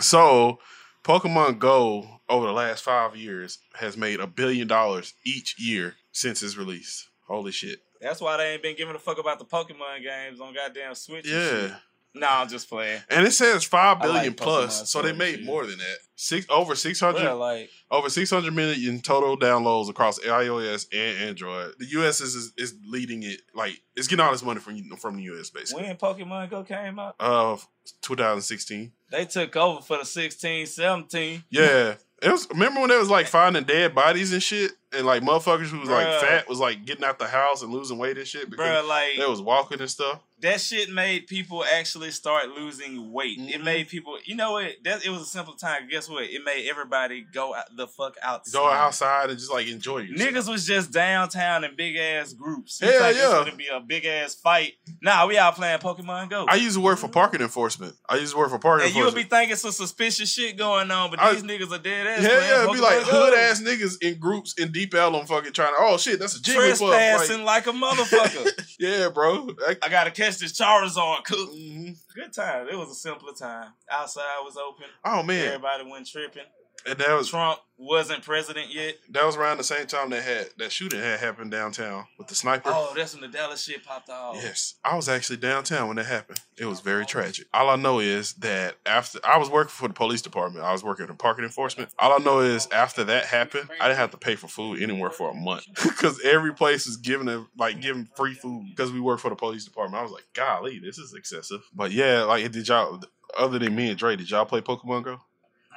so 0.00 0.58
Pokemon 1.04 1.58
Go 1.58 2.20
over 2.28 2.46
the 2.46 2.52
last 2.52 2.82
five 2.82 3.16
years 3.16 3.58
has 3.74 3.96
made 3.96 4.20
a 4.20 4.26
billion 4.26 4.66
dollars 4.66 5.14
each 5.24 5.58
year 5.58 5.94
since 6.12 6.42
its 6.42 6.56
release. 6.56 7.08
Holy 7.28 7.52
shit. 7.52 7.80
That's 8.00 8.20
why 8.20 8.36
they 8.36 8.52
ain't 8.52 8.62
been 8.62 8.76
giving 8.76 8.94
a 8.94 8.98
fuck 8.98 9.18
about 9.18 9.38
the 9.38 9.44
Pokemon 9.44 10.02
games 10.02 10.40
on 10.40 10.54
goddamn 10.54 10.94
Switch. 10.94 11.26
Yeah. 11.26 11.76
Shit. 12.16 12.20
Nah, 12.20 12.40
I'm 12.42 12.48
just 12.48 12.68
playing. 12.68 13.00
And 13.10 13.26
it 13.26 13.32
says 13.32 13.64
five 13.64 14.00
billion 14.00 14.16
like 14.26 14.36
billion 14.36 14.58
Pokemon 14.58 14.64
plus, 14.66 14.90
so 14.90 15.02
they 15.02 15.12
made 15.12 15.36
shit. 15.36 15.44
more 15.44 15.66
than 15.66 15.78
that. 15.78 15.96
Six 16.18 16.46
over 16.48 16.74
six 16.74 16.98
hundred 16.98 17.24
Well, 17.24 17.36
like 17.36 17.70
over 17.90 18.08
600 18.08 18.52
million 18.54 19.00
total 19.00 19.36
downloads 19.38 19.90
across 19.90 20.18
iOS 20.18 20.86
and 20.92 21.28
Android. 21.28 21.74
The 21.78 21.86
US 22.00 22.20
is, 22.22 22.34
is 22.34 22.52
is 22.56 22.74
leading 22.88 23.22
it 23.22 23.42
like 23.54 23.80
it's 23.94 24.06
getting 24.08 24.24
all 24.24 24.32
this 24.32 24.42
money 24.42 24.58
from 24.60 24.82
from 24.96 25.16
the 25.16 25.24
US 25.24 25.50
basically. 25.50 25.84
when 25.84 25.96
Pokemon 25.96 26.48
Go 26.50 26.64
came 26.64 26.98
out, 26.98 27.16
Uh 27.20 27.56
2016. 28.00 28.92
they 29.10 29.24
took 29.26 29.54
over 29.56 29.82
for 29.82 29.98
the 29.98 30.04
16, 30.04 30.66
17. 30.66 31.44
Yeah. 31.50 31.94
It 32.22 32.32
was 32.32 32.48
remember 32.50 32.80
when 32.80 32.88
they 32.88 32.96
was 32.96 33.10
like 33.10 33.26
finding 33.26 33.64
dead 33.64 33.94
bodies 33.94 34.32
and 34.32 34.42
shit 34.42 34.72
and 34.92 35.06
like 35.06 35.22
motherfuckers 35.22 35.66
who 35.66 35.78
was 35.80 35.90
like 35.90 36.06
fat 36.22 36.48
was 36.48 36.58
like 36.58 36.86
getting 36.86 37.04
out 37.04 37.18
the 37.18 37.26
house 37.26 37.62
and 37.62 37.70
losing 37.70 37.98
weight 37.98 38.16
and 38.16 38.26
shit 38.26 38.48
because 38.48 38.66
Bruh, 38.84 38.88
like 38.88 39.18
they 39.18 39.26
was 39.26 39.42
walking 39.42 39.80
and 39.80 39.90
stuff. 39.90 40.22
That 40.42 40.60
shit 40.60 40.90
made 40.90 41.26
people 41.26 41.64
actually 41.64 42.10
start 42.10 42.48
losing 42.50 43.10
weight. 43.12 43.38
It 43.38 43.60
Mhm. 43.60 43.64
made 43.64 43.88
people, 43.88 44.18
you 44.24 44.34
know 44.34 44.52
what? 44.52 44.72
That 44.84 45.04
it 45.04 45.08
was 45.10 45.22
a 45.22 45.26
simple 45.26 45.54
time. 45.54 45.88
Guess 45.90 46.08
what? 46.08 46.24
It 46.24 46.44
made 46.44 46.68
everybody 46.68 47.22
go 47.32 47.54
out, 47.54 47.64
the 47.74 47.86
fuck 47.88 48.16
outside. 48.22 48.52
Go 48.58 48.68
outside 48.68 49.30
and 49.30 49.38
just 49.38 49.50
like 49.50 49.66
enjoy 49.66 49.98
yourself. 50.00 50.30
Niggas 50.30 50.48
was 50.50 50.66
just 50.66 50.92
downtown 50.92 51.64
in 51.64 51.74
big 51.76 51.96
ass 51.96 52.32
groups. 52.34 52.78
Hell 52.80 52.90
it's 53.06 53.18
yeah. 53.18 53.24
gonna 53.30 53.56
be 53.56 53.68
a 53.68 53.80
big 53.80 54.04
ass 54.04 54.34
fight? 54.34 54.74
Nah, 55.00 55.26
we 55.26 55.38
out 55.38 55.54
playing 55.56 55.78
Pokemon 55.78 56.28
Go. 56.30 56.44
I 56.48 56.56
used 56.56 56.74
to 56.76 56.80
work 56.80 56.98
for 56.98 57.08
parking 57.08 57.40
enforcement. 57.40 57.94
I 58.08 58.16
used 58.16 58.32
to 58.32 58.38
work 58.38 58.50
for 58.50 58.58
parking 58.58 58.88
and 58.88 58.94
you'll 58.96 59.12
be 59.12 59.22
thinking 59.22 59.56
some 59.56 59.72
suspicious 59.72 60.30
shit 60.32 60.56
going 60.58 60.90
on, 60.90 61.10
but 61.10 61.18
I- 61.18 61.32
these 61.32 61.42
niggas 61.44 61.72
are 61.72 61.78
dead 61.78 62.06
ass. 62.06 62.20
Hell 62.20 62.30
playing 62.30 62.50
yeah, 62.50 62.62
it'd 62.64 62.72
be 62.74 62.80
like 62.80 63.04
Go. 63.06 63.10
hood 63.10 63.34
ass 63.38 63.60
niggas 63.62 64.02
in 64.02 64.18
groups 64.18 64.54
in 64.58 64.70
Deep 64.72 64.94
Ellum 64.94 65.26
fucking 65.26 65.52
trying 65.52 65.68
to, 65.74 65.76
oh 65.80 65.96
shit, 65.96 66.18
that's 66.18 66.36
a 66.36 66.40
Jigglypuff. 66.40 66.78
trespassing 66.78 67.44
Like, 67.44 67.66
like, 67.66 67.74
a 67.74 67.78
motherfucker. 67.86 68.76
yeah, 68.78 69.08
bro. 69.08 69.48
Like, 69.66 69.78
I 69.84 69.88
gotta 69.88 70.10
catch 70.10 70.35
this 70.40 70.58
Charizard. 70.58 71.24
Cook. 71.24 71.50
mhm. 71.52 71.96
Good 72.14 72.32
time. 72.32 72.68
It 72.68 72.76
was 72.76 72.90
a 72.90 72.94
simpler 72.94 73.32
time. 73.32 73.72
Outside 73.90 74.40
was 74.44 74.56
open. 74.56 74.86
Oh 75.04 75.22
man. 75.22 75.46
Everybody 75.46 75.90
went 75.90 76.06
tripping. 76.06 76.44
And 76.88 76.98
that 76.98 77.16
was 77.16 77.28
Trump 77.28 77.58
wasn't 77.78 78.22
president 78.22 78.72
yet. 78.72 78.96
that 79.10 79.24
was 79.26 79.36
around 79.36 79.58
the 79.58 79.64
same 79.64 79.86
time 79.86 80.08
that 80.10 80.22
had 80.22 80.48
that 80.56 80.72
shooting 80.72 81.00
had 81.00 81.20
happened 81.20 81.50
downtown 81.50 82.06
with 82.18 82.26
the 82.28 82.34
sniper. 82.34 82.70
Oh, 82.72 82.92
that's 82.96 83.12
when 83.12 83.20
the 83.20 83.28
Dallas 83.28 83.62
shit 83.62 83.84
popped 83.84 84.08
off. 84.08 84.36
Yes, 84.36 84.74
I 84.82 84.96
was 84.96 85.08
actually 85.08 85.36
downtown 85.36 85.88
when 85.88 85.96
that 85.96 86.06
happened. 86.06 86.40
It 86.56 86.64
was 86.64 86.80
very 86.80 87.04
tragic. 87.04 87.46
All 87.52 87.68
I 87.68 87.76
know 87.76 87.98
is 87.98 88.32
that 88.34 88.76
after 88.86 89.18
I 89.24 89.36
was 89.36 89.50
working 89.50 89.70
for 89.70 89.88
the 89.88 89.94
police 89.94 90.22
department, 90.22 90.64
I 90.64 90.72
was 90.72 90.82
working 90.82 91.06
in 91.08 91.16
parking 91.16 91.44
enforcement. 91.44 91.90
All 91.98 92.12
I 92.12 92.18
know 92.18 92.40
is 92.40 92.66
after 92.72 93.04
that 93.04 93.26
happened, 93.26 93.68
I 93.80 93.88
didn't 93.88 93.98
have 93.98 94.12
to 94.12 94.16
pay 94.16 94.36
for 94.36 94.48
food 94.48 94.82
anywhere 94.82 95.10
for 95.10 95.30
a 95.30 95.34
month 95.34 95.66
because 95.82 96.20
every 96.24 96.54
place 96.54 96.86
was 96.86 96.96
giving 96.96 97.26
them 97.26 97.48
like 97.58 97.80
giving 97.80 98.08
free 98.16 98.34
food 98.34 98.68
because 98.70 98.90
we 98.90 99.00
work 99.00 99.20
for 99.20 99.28
the 99.28 99.36
police 99.36 99.64
department. 99.64 100.00
I 100.00 100.02
was 100.02 100.12
like, 100.12 100.26
golly, 100.34 100.78
this 100.78 100.98
is 100.98 101.12
excessive. 101.14 101.62
But 101.74 101.90
yeah, 101.90 102.22
like 102.22 102.50
did 102.50 102.68
y'all 102.68 103.02
other 103.36 103.58
than 103.58 103.74
me 103.74 103.90
and 103.90 103.98
Dre, 103.98 104.16
did 104.16 104.30
y'all 104.30 104.46
play 104.46 104.62
Pokemon 104.62 105.04
Go? 105.04 105.20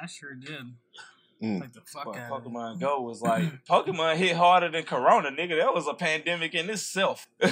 I 0.02 0.06
sure 0.06 0.34
did. 0.34 0.72
Mm. 1.42 1.60
Like 1.60 1.72
the 1.72 1.80
fuck 1.86 2.04
But 2.04 2.16
out 2.16 2.32
of. 2.32 2.44
Pokemon 2.44 2.80
Go 2.80 3.00
was 3.00 3.22
like 3.22 3.64
Pokemon 3.68 4.16
hit 4.16 4.36
harder 4.36 4.68
than 4.68 4.82
Corona, 4.82 5.30
nigga. 5.30 5.56
That 5.58 5.72
was 5.74 5.86
a 5.86 5.94
pandemic 5.94 6.54
in 6.54 6.68
itself. 6.68 7.26
I 7.42 7.48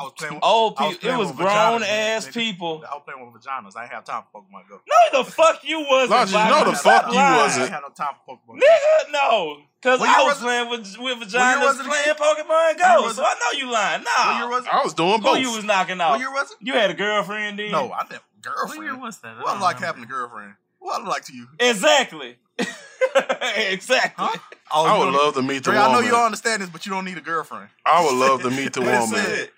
was 0.00 0.12
playing. 0.16 0.34
with 0.34 0.44
Old 0.44 0.76
people, 0.76 1.08
it 1.10 1.16
was 1.18 1.32
grown 1.32 1.80
vaginas, 1.82 1.88
ass 1.88 2.28
nigga. 2.28 2.32
people. 2.34 2.84
I 2.88 2.94
was 2.94 3.02
playing 3.04 3.32
with 3.32 3.42
vaginas. 3.42 3.76
I 3.76 3.82
ain't 3.84 3.92
have 3.92 4.04
time 4.04 4.22
for 4.32 4.40
Pokemon 4.40 4.68
Go. 4.68 4.80
No, 5.12 5.22
the 5.24 5.30
fuck 5.30 5.60
you 5.64 5.80
wasn't. 5.88 6.10
Logic, 6.10 6.32
you 6.34 6.38
know 6.44 6.50
Bobby. 6.50 6.70
the 6.70 6.76
Stop 6.76 7.02
fuck 7.02 7.12
you 7.12 7.18
lying. 7.18 7.36
Wasn't. 7.42 7.62
ain't 7.64 7.72
had 7.72 7.80
no 7.80 7.88
time 7.88 8.14
for 8.24 8.36
Pokemon 8.36 8.60
Nigga, 8.60 9.12
no. 9.12 9.56
Cause 9.82 10.00
What 10.00 10.08
I 10.08 10.22
was 10.22 10.34
was 10.34 10.42
playing 10.42 10.70
with 10.70 10.80
with 10.80 11.18
What 11.18 11.32
year 11.32 11.58
was 11.58 11.76
vaginas 11.76 11.86
playing 11.86 12.10
again? 12.10 12.14
Pokemon 12.16 12.78
Go. 12.78 13.00
year 13.02 13.10
So? 13.14 13.24
I 13.24 13.34
know 13.34 13.58
you 13.58 13.70
lying. 13.72 14.02
Nah. 14.04 14.24
What 14.32 14.38
year 14.38 14.48
was 14.48 14.64
it? 14.66 14.72
I 14.74 14.82
was 14.84 14.94
doing 14.94 15.20
both. 15.20 15.36
Who 15.38 15.42
you 15.42 15.56
was 15.56 15.64
knocking 15.64 16.00
out? 16.00 16.10
What 16.12 16.20
year 16.20 16.30
was? 16.30 16.54
You 16.60 16.72
had 16.74 16.90
a 16.90 16.94
girlfriend 16.94 17.58
then? 17.58 17.72
No, 17.72 17.92
I 17.92 18.04
never. 18.04 18.22
What 18.44 18.54
Girlfriend. 18.54 18.82
year 18.84 18.96
was 18.98 19.18
that? 19.18 19.36
I 19.38 19.42
What 19.42 19.56
I 19.56 19.60
like 19.60 19.80
having 19.80 20.02
a 20.04 20.06
girlfriend. 20.06 20.54
What 20.78 21.02
I 21.02 21.06
like 21.08 21.24
to 21.24 21.34
you? 21.34 21.48
Exactly. 21.58 22.36
exactly. 23.56 24.24
Huh? 24.26 24.38
Oh, 24.72 24.84
I 24.86 24.98
would 24.98 25.04
don't- 25.06 25.14
love 25.14 25.34
to 25.34 25.42
meet 25.42 25.64
the 25.64 25.70
Dre, 25.70 25.78
I 25.78 25.92
know 25.92 26.00
you 26.00 26.10
don't 26.10 26.24
understand 26.26 26.62
this, 26.62 26.70
but 26.70 26.84
you 26.86 26.92
don't 26.92 27.04
need 27.04 27.18
a 27.18 27.22
girlfriend. 27.22 27.68
I 27.86 28.04
would 28.04 28.14
love 28.14 28.42
to 28.42 28.50
meet 28.50 28.72
the 28.72 28.80
woman 28.82 29.48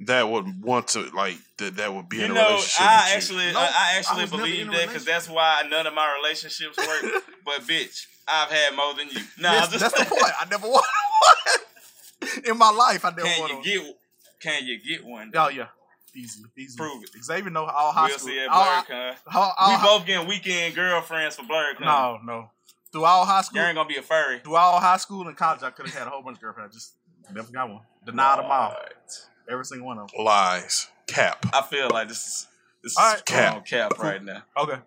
that 0.00 0.28
would 0.30 0.62
want 0.62 0.88
to 0.88 1.02
like 1.14 1.36
that 1.58 1.76
that 1.76 1.92
would 1.92 2.08
be 2.08 2.18
You 2.18 2.24
in 2.26 2.30
a 2.30 2.34
know, 2.34 2.48
relationship 2.50 2.80
I 2.80 2.96
with 2.96 3.10
you. 3.10 3.16
actually, 3.40 3.52
No, 3.52 3.58
I, 3.60 3.62
I 3.62 3.66
I 3.66 3.98
actually 3.98 4.22
was 4.22 4.30
never 4.32 4.42
believe 4.44 4.66
in 4.66 4.72
that 4.72 4.86
because 4.88 5.04
that's 5.04 5.28
why 5.28 5.62
none 5.68 5.86
of 5.86 5.94
my 5.94 6.14
relationships 6.22 6.78
work. 6.78 7.12
but 7.44 7.60
bitch, 7.62 8.06
I've 8.28 8.50
had 8.50 8.74
more 8.76 8.94
than 8.94 9.08
you. 9.08 9.20
Nah, 9.38 9.52
Yes, 9.52 9.64
I'm 9.66 9.78
just 9.78 9.80
that's 9.96 9.98
the 10.08 10.14
point. 10.14 10.32
I 10.40 10.46
never 10.50 10.66
wanted 10.68 12.46
in 12.46 12.56
my 12.58 12.70
life, 12.70 13.04
I 13.04 13.10
never 13.10 13.22
Can 13.22 13.40
want 13.40 13.64
you 13.66 13.80
to. 13.80 13.84
get? 13.86 13.96
Can 14.40 14.66
you 14.66 14.78
get 14.78 15.04
one? 15.04 15.32
Oh 15.34 15.48
yeah, 15.48 15.66
easy, 16.14 16.42
easy. 16.56 16.76
Prove 16.76 17.02
it. 17.02 17.10
Xavier 17.24 17.50
know 17.50 17.64
all 17.66 17.92
high 17.92 18.06
we'll 18.08 18.18
school. 18.18 18.28
see 18.30 18.40
at 18.40 18.48
all, 18.48 18.64
BlerdCon. 18.82 19.14
all, 19.34 19.54
all, 19.58 19.76
we 19.76 19.82
both 19.82 20.06
getting 20.06 20.28
weekend 20.28 20.74
girlfriends 20.74 21.36
for 21.36 21.42
BlerdCon. 21.42 21.80
No, 21.80 22.18
no. 22.24 22.50
Through 22.92 23.04
all 23.04 23.24
high 23.24 23.42
school, 23.42 23.60
you 23.60 23.66
ain't 23.66 23.76
gonna 23.76 23.88
be 23.88 23.96
a 23.96 24.02
furry. 24.02 24.40
through 24.40 24.56
all 24.56 24.80
high 24.80 24.96
school 24.96 25.26
and 25.28 25.36
college, 25.36 25.62
I 25.62 25.70
could 25.70 25.86
have 25.86 25.94
had 25.94 26.06
a 26.06 26.10
whole 26.10 26.22
bunch 26.22 26.38
of 26.38 26.42
girlfriends. 26.42 26.74
I 26.74 26.76
just 26.76 26.94
never 27.34 27.52
got 27.52 27.68
one. 27.70 27.82
Denied 28.04 28.38
them 28.40 28.46
all. 28.50 28.74
Every 29.48 29.64
single 29.64 29.86
one 29.86 29.98
of 29.98 30.10
them. 30.10 30.24
Lies. 30.24 30.88
Cap. 31.06 31.46
I 31.52 31.62
feel 31.62 31.88
like 31.90 32.08
this 32.08 32.18
is 32.26 32.46
this 32.82 32.92
is 32.92 32.98
All 32.98 33.04
right. 33.10 33.18
strong 33.18 33.62
cap 33.62 33.98
right 33.98 34.22
now. 34.22 34.42
Okay. 34.56 34.78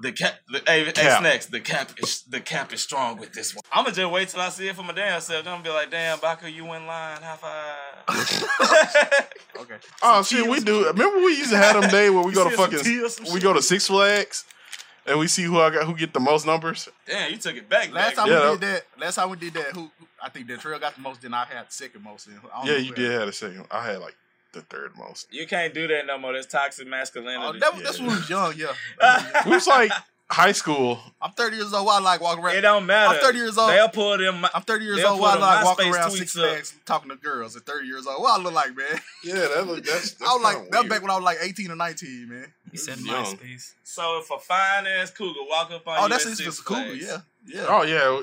The 0.00 0.12
cap, 0.12 0.34
the, 0.48 0.62
hey, 0.64 0.84
hey, 0.84 0.92
snacks. 1.18 1.46
The 1.46 1.58
cap 1.60 1.90
is 1.98 2.22
the 2.22 2.40
cap 2.40 2.72
is 2.72 2.82
strong 2.82 3.18
with 3.18 3.32
this 3.32 3.52
one. 3.54 3.62
I'm 3.72 3.82
gonna 3.84 3.96
just 3.96 4.12
wait 4.12 4.28
till 4.28 4.40
I 4.40 4.48
see 4.50 4.68
it 4.68 4.76
for 4.76 4.84
my 4.84 4.92
damn 4.92 5.20
self. 5.20 5.44
Then 5.44 5.52
I'm 5.54 5.58
gonna 5.62 5.70
be 5.70 5.74
like, 5.74 5.90
damn, 5.90 6.20
Baka, 6.20 6.48
you 6.50 6.62
in 6.72 6.86
line. 6.86 7.18
High 7.20 7.36
five. 7.36 9.24
Okay. 9.58 9.74
Oh 10.02 10.22
shit, 10.22 10.48
we 10.48 10.60
do. 10.60 10.86
Remember 10.86 11.18
we 11.18 11.36
used 11.36 11.50
to 11.50 11.56
have 11.56 11.80
them 11.80 11.90
day 11.90 12.10
where 12.10 12.22
we 12.22 12.32
go 12.32 12.44
to 12.44 12.50
see 12.50 12.56
fucking 12.56 13.24
we 13.24 13.30
shit? 13.32 13.42
go 13.42 13.52
to 13.52 13.60
Six 13.60 13.88
Flags 13.88 14.44
and 15.04 15.18
we 15.18 15.26
see 15.26 15.42
who 15.42 15.58
I 15.58 15.70
got 15.70 15.84
who 15.84 15.96
get 15.96 16.12
the 16.12 16.20
most 16.20 16.46
numbers. 16.46 16.88
damn, 17.06 17.32
you 17.32 17.38
took 17.38 17.56
it 17.56 17.68
back. 17.68 17.92
Last 17.92 18.14
back. 18.14 18.26
time 18.26 18.28
Yeah, 18.28 18.50
we 18.52 18.58
did 18.58 18.60
that, 18.60 18.82
last 19.00 19.14
time 19.16 19.30
we 19.30 19.36
did 19.36 19.54
that, 19.54 19.72
who 19.72 19.90
who- 19.98 20.06
I 20.22 20.28
think 20.28 20.48
Dentrell 20.48 20.80
got 20.80 20.94
the 20.96 21.00
most, 21.00 21.22
then 21.22 21.34
I 21.34 21.44
had 21.44 21.68
the 21.68 21.72
second 21.72 22.02
most. 22.04 22.28
I 22.28 22.32
don't 22.58 22.66
Yeah, 22.66 22.72
know 22.74 22.78
you 22.78 22.92
did 22.94 23.10
have 23.12 23.26
the 23.26 23.32
second. 23.32 23.66
I 23.70 23.84
had 23.84 23.98
like 23.98 24.16
the 24.52 24.62
third 24.62 24.96
most. 24.96 25.28
You 25.30 25.46
can't 25.46 25.74
do 25.74 25.86
that 25.88 26.06
no 26.06 26.18
more. 26.18 26.32
That's 26.32 26.46
toxic 26.46 26.86
masculinity. 26.86 27.36
Oh, 27.36 27.52
masculinity. 27.52 27.78
that, 27.78 27.84
that's 27.84 27.98
when 27.98 28.08
we 28.08 28.14
was 28.16 28.30
young, 28.30 28.54
yeah. 28.56 29.42
We 29.46 29.52
was 29.52 29.66
like 29.66 29.92
high 30.30 30.52
school. 30.52 30.98
I'm 31.20 31.32
30 31.32 31.56
years 31.56 31.72
old. 31.72 31.86
Why 31.86 31.96
I 31.96 32.00
like 32.00 32.20
walking 32.20 32.44
around? 32.44 32.56
it 32.56 32.60
don't 32.60 32.86
matter. 32.86 33.14
I'm 33.14 33.20
30 33.20 33.38
years 33.38 33.58
old. 33.58 33.70
They'll 33.70 33.88
pull 33.88 34.18
them. 34.18 34.46
I'm 34.54 34.62
30 34.62 34.84
years 34.84 35.04
old. 35.04 35.20
Why 35.20 35.34
I 35.34 35.38
like 35.38 35.58
them 35.58 35.64
walking 35.64 35.94
around 35.94 36.10
Six 36.12 36.36
up. 36.38 36.58
Talking 36.84 37.10
to 37.10 37.16
girls 37.16 37.56
at 37.56 37.62
30 37.62 37.86
years 37.86 38.06
old? 38.06 38.22
What 38.22 38.38
I 38.38 38.42
look 38.42 38.52
like, 38.52 38.76
man? 38.76 39.00
Yeah, 39.24 39.34
that 39.34 39.66
look 39.66 39.84
that's, 39.84 40.12
that's 40.12 40.30
I 40.30 40.34
was 40.34 40.42
like, 40.42 40.70
that 40.70 40.82
was 40.82 40.88
back 40.88 41.02
when 41.02 41.10
I 41.10 41.16
was 41.16 41.24
like 41.24 41.38
18 41.40 41.70
or 41.70 41.76
19, 41.76 42.28
man. 42.28 42.46
He 42.70 42.76
said. 42.76 42.98
MySpace. 42.98 43.72
So 43.84 44.20
if 44.20 44.30
a 44.30 44.38
fine 44.38 44.86
ass 44.86 45.10
cougar 45.10 45.40
walk 45.48 45.70
up 45.70 45.86
on 45.88 45.98
Oh, 45.98 46.02
you, 46.04 46.08
that's 46.10 46.24
just 46.24 46.36
Six 46.36 46.46
just 46.46 46.64
cool, 46.64 46.94
yeah. 46.94 47.18
Yeah. 47.48 47.66
Oh 47.68 47.82
yeah. 47.82 48.20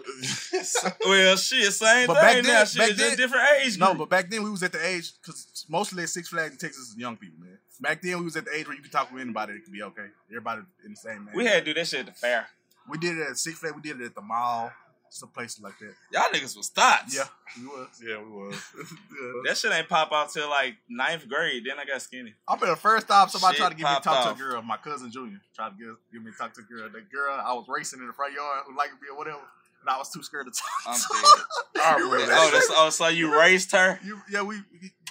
Well, 1.05 1.35
shit, 1.37 1.73
same 1.73 2.07
But 2.07 2.13
thing. 2.15 2.21
back 2.23 2.43
now. 2.43 2.49
then- 2.53 2.65
shit, 2.67 2.77
back 2.77 2.89
it's 2.91 2.97
just 2.99 3.09
then- 3.09 3.17
different 3.17 3.45
age. 3.63 3.77
No, 3.77 3.93
but 3.93 4.09
back 4.09 4.29
then 4.29 4.43
we 4.43 4.49
was 4.49 4.63
at 4.63 4.71
the 4.71 4.85
age 4.85 5.11
because 5.21 5.65
mostly 5.69 6.03
at 6.03 6.09
Six 6.09 6.29
Flags 6.29 6.51
in 6.53 6.57
Texas 6.57 6.89
is 6.89 6.95
young 6.97 7.17
people, 7.17 7.39
man. 7.39 7.57
Back 7.81 8.01
then 8.01 8.17
we 8.19 8.23
was 8.25 8.35
at 8.37 8.45
the 8.45 8.55
age 8.55 8.67
where 8.67 8.75
you 8.75 8.81
could 8.81 8.91
talk 8.91 9.11
with 9.11 9.21
anybody, 9.21 9.53
it 9.53 9.63
could 9.63 9.73
be 9.73 9.81
okay. 9.83 10.07
Everybody 10.29 10.61
in 10.85 10.91
the 10.91 10.95
same 10.97 11.25
man. 11.25 11.35
we 11.35 11.45
had 11.45 11.65
to 11.65 11.73
do 11.73 11.79
that 11.79 11.87
shit 11.87 12.01
at 12.01 12.05
the 12.07 12.11
fair. 12.13 12.47
we 12.89 12.97
did 12.97 13.17
it 13.17 13.27
at 13.29 13.37
Six 13.37 13.59
Flags, 13.59 13.75
we 13.75 13.81
did 13.81 13.99
it 13.99 14.05
at 14.05 14.15
the 14.15 14.21
mall, 14.21 14.71
some 15.15 15.29
places 15.29 15.61
like 15.61 15.79
that. 15.79 15.93
Y'all 16.11 16.29
niggas 16.33 16.57
was 16.57 16.69
thoughts. 16.69 17.15
Yeah, 17.15 17.23
we 17.57 17.67
was. 17.67 17.87
yeah, 18.05 18.17
we 18.21 18.29
was. 18.29 18.61
That 19.45 19.57
shit 19.57 19.71
ain't 19.71 19.87
pop 19.87 20.11
out 20.11 20.31
till 20.31 20.49
like 20.49 20.75
ninth 20.89 21.27
grade. 21.29 21.63
Then 21.65 21.79
I 21.79 21.85
got 21.85 22.01
skinny. 22.01 22.33
I 22.47 22.53
remember 22.53 22.75
the 22.75 22.81
first 22.81 23.07
time 23.07 23.29
somebody 23.29 23.55
Shit 23.55 23.61
tried 23.61 23.69
to 23.69 23.75
get 23.75 23.83
me 23.83 23.95
to 23.95 24.01
popped 24.01 24.03
talk 24.03 24.37
to 24.37 24.43
a 24.43 24.47
girl, 24.47 24.61
my 24.61 24.77
cousin 24.77 25.11
Junior 25.11 25.39
tried 25.55 25.69
to 25.69 25.75
get, 25.77 25.95
get 26.11 26.23
me 26.23 26.31
to 26.31 26.37
talk 26.37 26.53
to 26.55 26.61
a 26.61 26.63
girl. 26.63 26.89
The 26.89 27.01
girl 27.01 27.33
I 27.33 27.53
was 27.53 27.65
racing 27.69 27.99
in 27.99 28.07
the 28.07 28.13
front 28.13 28.33
yard 28.33 28.63
who 28.67 28.75
liked 28.75 28.93
me 29.01 29.07
or 29.09 29.17
whatever, 29.17 29.39
and 29.81 29.89
I 29.89 29.97
was 29.97 30.09
too 30.09 30.21
scared 30.23 30.47
to 30.47 30.51
talk. 30.51 30.69
I'm 30.85 30.99
dead. 30.99 31.45
I 31.83 31.91
her. 31.93 32.03
remember 32.03 32.33
Oh, 32.35 32.49
that's, 32.51 32.67
oh, 32.71 32.89
so 32.89 33.07
you 33.07 33.37
raised 33.39 33.71
her? 33.71 33.99
You, 34.03 34.19
yeah, 34.29 34.41
we 34.41 34.57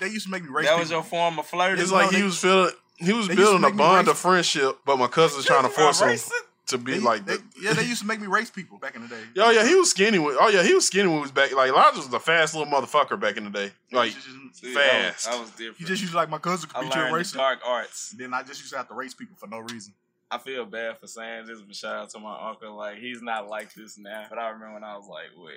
they 0.01 0.09
used 0.09 0.27
to 0.27 0.31
make 0.31 0.43
me 0.43 0.51
race. 0.51 0.67
That 0.67 0.79
was 0.79 0.89
people. 0.89 0.97
your 0.97 1.05
form 1.05 1.39
of 1.39 1.47
flirting? 1.47 1.83
It's 1.83 1.93
like 1.93 2.11
he 2.11 2.23
was 2.23 2.39
feeling 2.39 2.73
he 2.99 3.13
was 3.13 3.29
they 3.29 3.37
building 3.37 3.65
a 3.65 3.75
bond 3.75 4.07
race- 4.07 4.13
of 4.13 4.19
friendship, 4.19 4.79
but 4.85 4.99
my 4.99 5.07
cousin's 5.07 5.45
trying 5.47 5.65
to 5.65 5.71
force 5.71 6.01
him 6.01 6.09
Racing? 6.09 6.37
To 6.67 6.79
be 6.79 6.93
They- 6.93 6.99
like 7.01 7.27
they- 7.27 7.37
the, 7.37 7.43
yeah, 7.61 7.73
they 7.75 7.85
used 7.85 8.01
to 8.01 8.07
make 8.07 8.21
me 8.21 8.27
race 8.27 8.51
people 8.51 8.79
back 8.79 8.97
in 8.97 9.03
the 9.03 9.09
day. 9.09 9.23
Oh 9.39 9.51
yeah, 9.51 9.67
he 9.67 9.75
was 9.75 9.91
skinny. 9.91 10.19
When, 10.19 10.37
oh 10.41 10.49
yeah, 10.49 10.63
he 10.63 10.73
was 10.75 10.87
skinny 10.87 11.07
when 11.09 11.17
he 11.19 11.23
was 11.23 11.31
back. 11.33 11.53
Like 11.53 11.69
Elijah 11.71 11.99
was 11.99 12.13
a 12.13 12.19
fast 12.21 12.55
little 12.55 12.73
motherfucker 12.73 13.19
back 13.21 13.37
in 13.37 13.45
the 13.45 13.51
day. 13.51 13.71
Like 13.93 14.13
See, 14.53 14.73
fast. 14.75 15.29
I 15.29 15.31
was, 15.33 15.39
I 15.39 15.41
was 15.43 15.51
different. 15.51 15.79
he 15.79 15.85
just 15.85 16.01
used 16.01 16.13
to 16.13 16.17
like 16.19 16.31
my 16.31 16.39
cousin 16.39 16.69
could 16.71 16.79
I 16.79 16.83
beat 16.85 16.95
you 16.95 17.03
in 17.07 17.13
racing. 17.13 17.39
dark 17.39 17.59
arts. 17.67 18.15
Then 18.17 18.33
I 18.33 18.43
just 18.43 18.61
used 18.61 18.73
to 18.73 18.79
have 18.79 18.89
to 18.89 18.95
race 18.95 19.15
people 19.15 19.37
for 19.37 19.47
no 19.47 19.59
reason. 19.59 19.93
I 20.31 20.39
feel 20.39 20.65
bad 20.65 20.99
for 20.99 21.07
saying 21.07 21.47
this, 21.47 21.61
but 21.61 21.77
shout 21.77 21.95
out 21.97 22.11
to 22.11 22.19
my 22.19 22.49
uncle. 22.49 22.75
Like 22.77 22.97
he's 22.99 23.21
not 23.23 23.49
like 23.49 23.73
this 23.75 23.99
now, 23.99 24.25
but 24.31 24.39
I 24.39 24.49
remember 24.49 24.75
when 24.75 24.85
I 24.85 24.97
was 24.97 25.07
like 25.07 25.27
what 25.37 25.53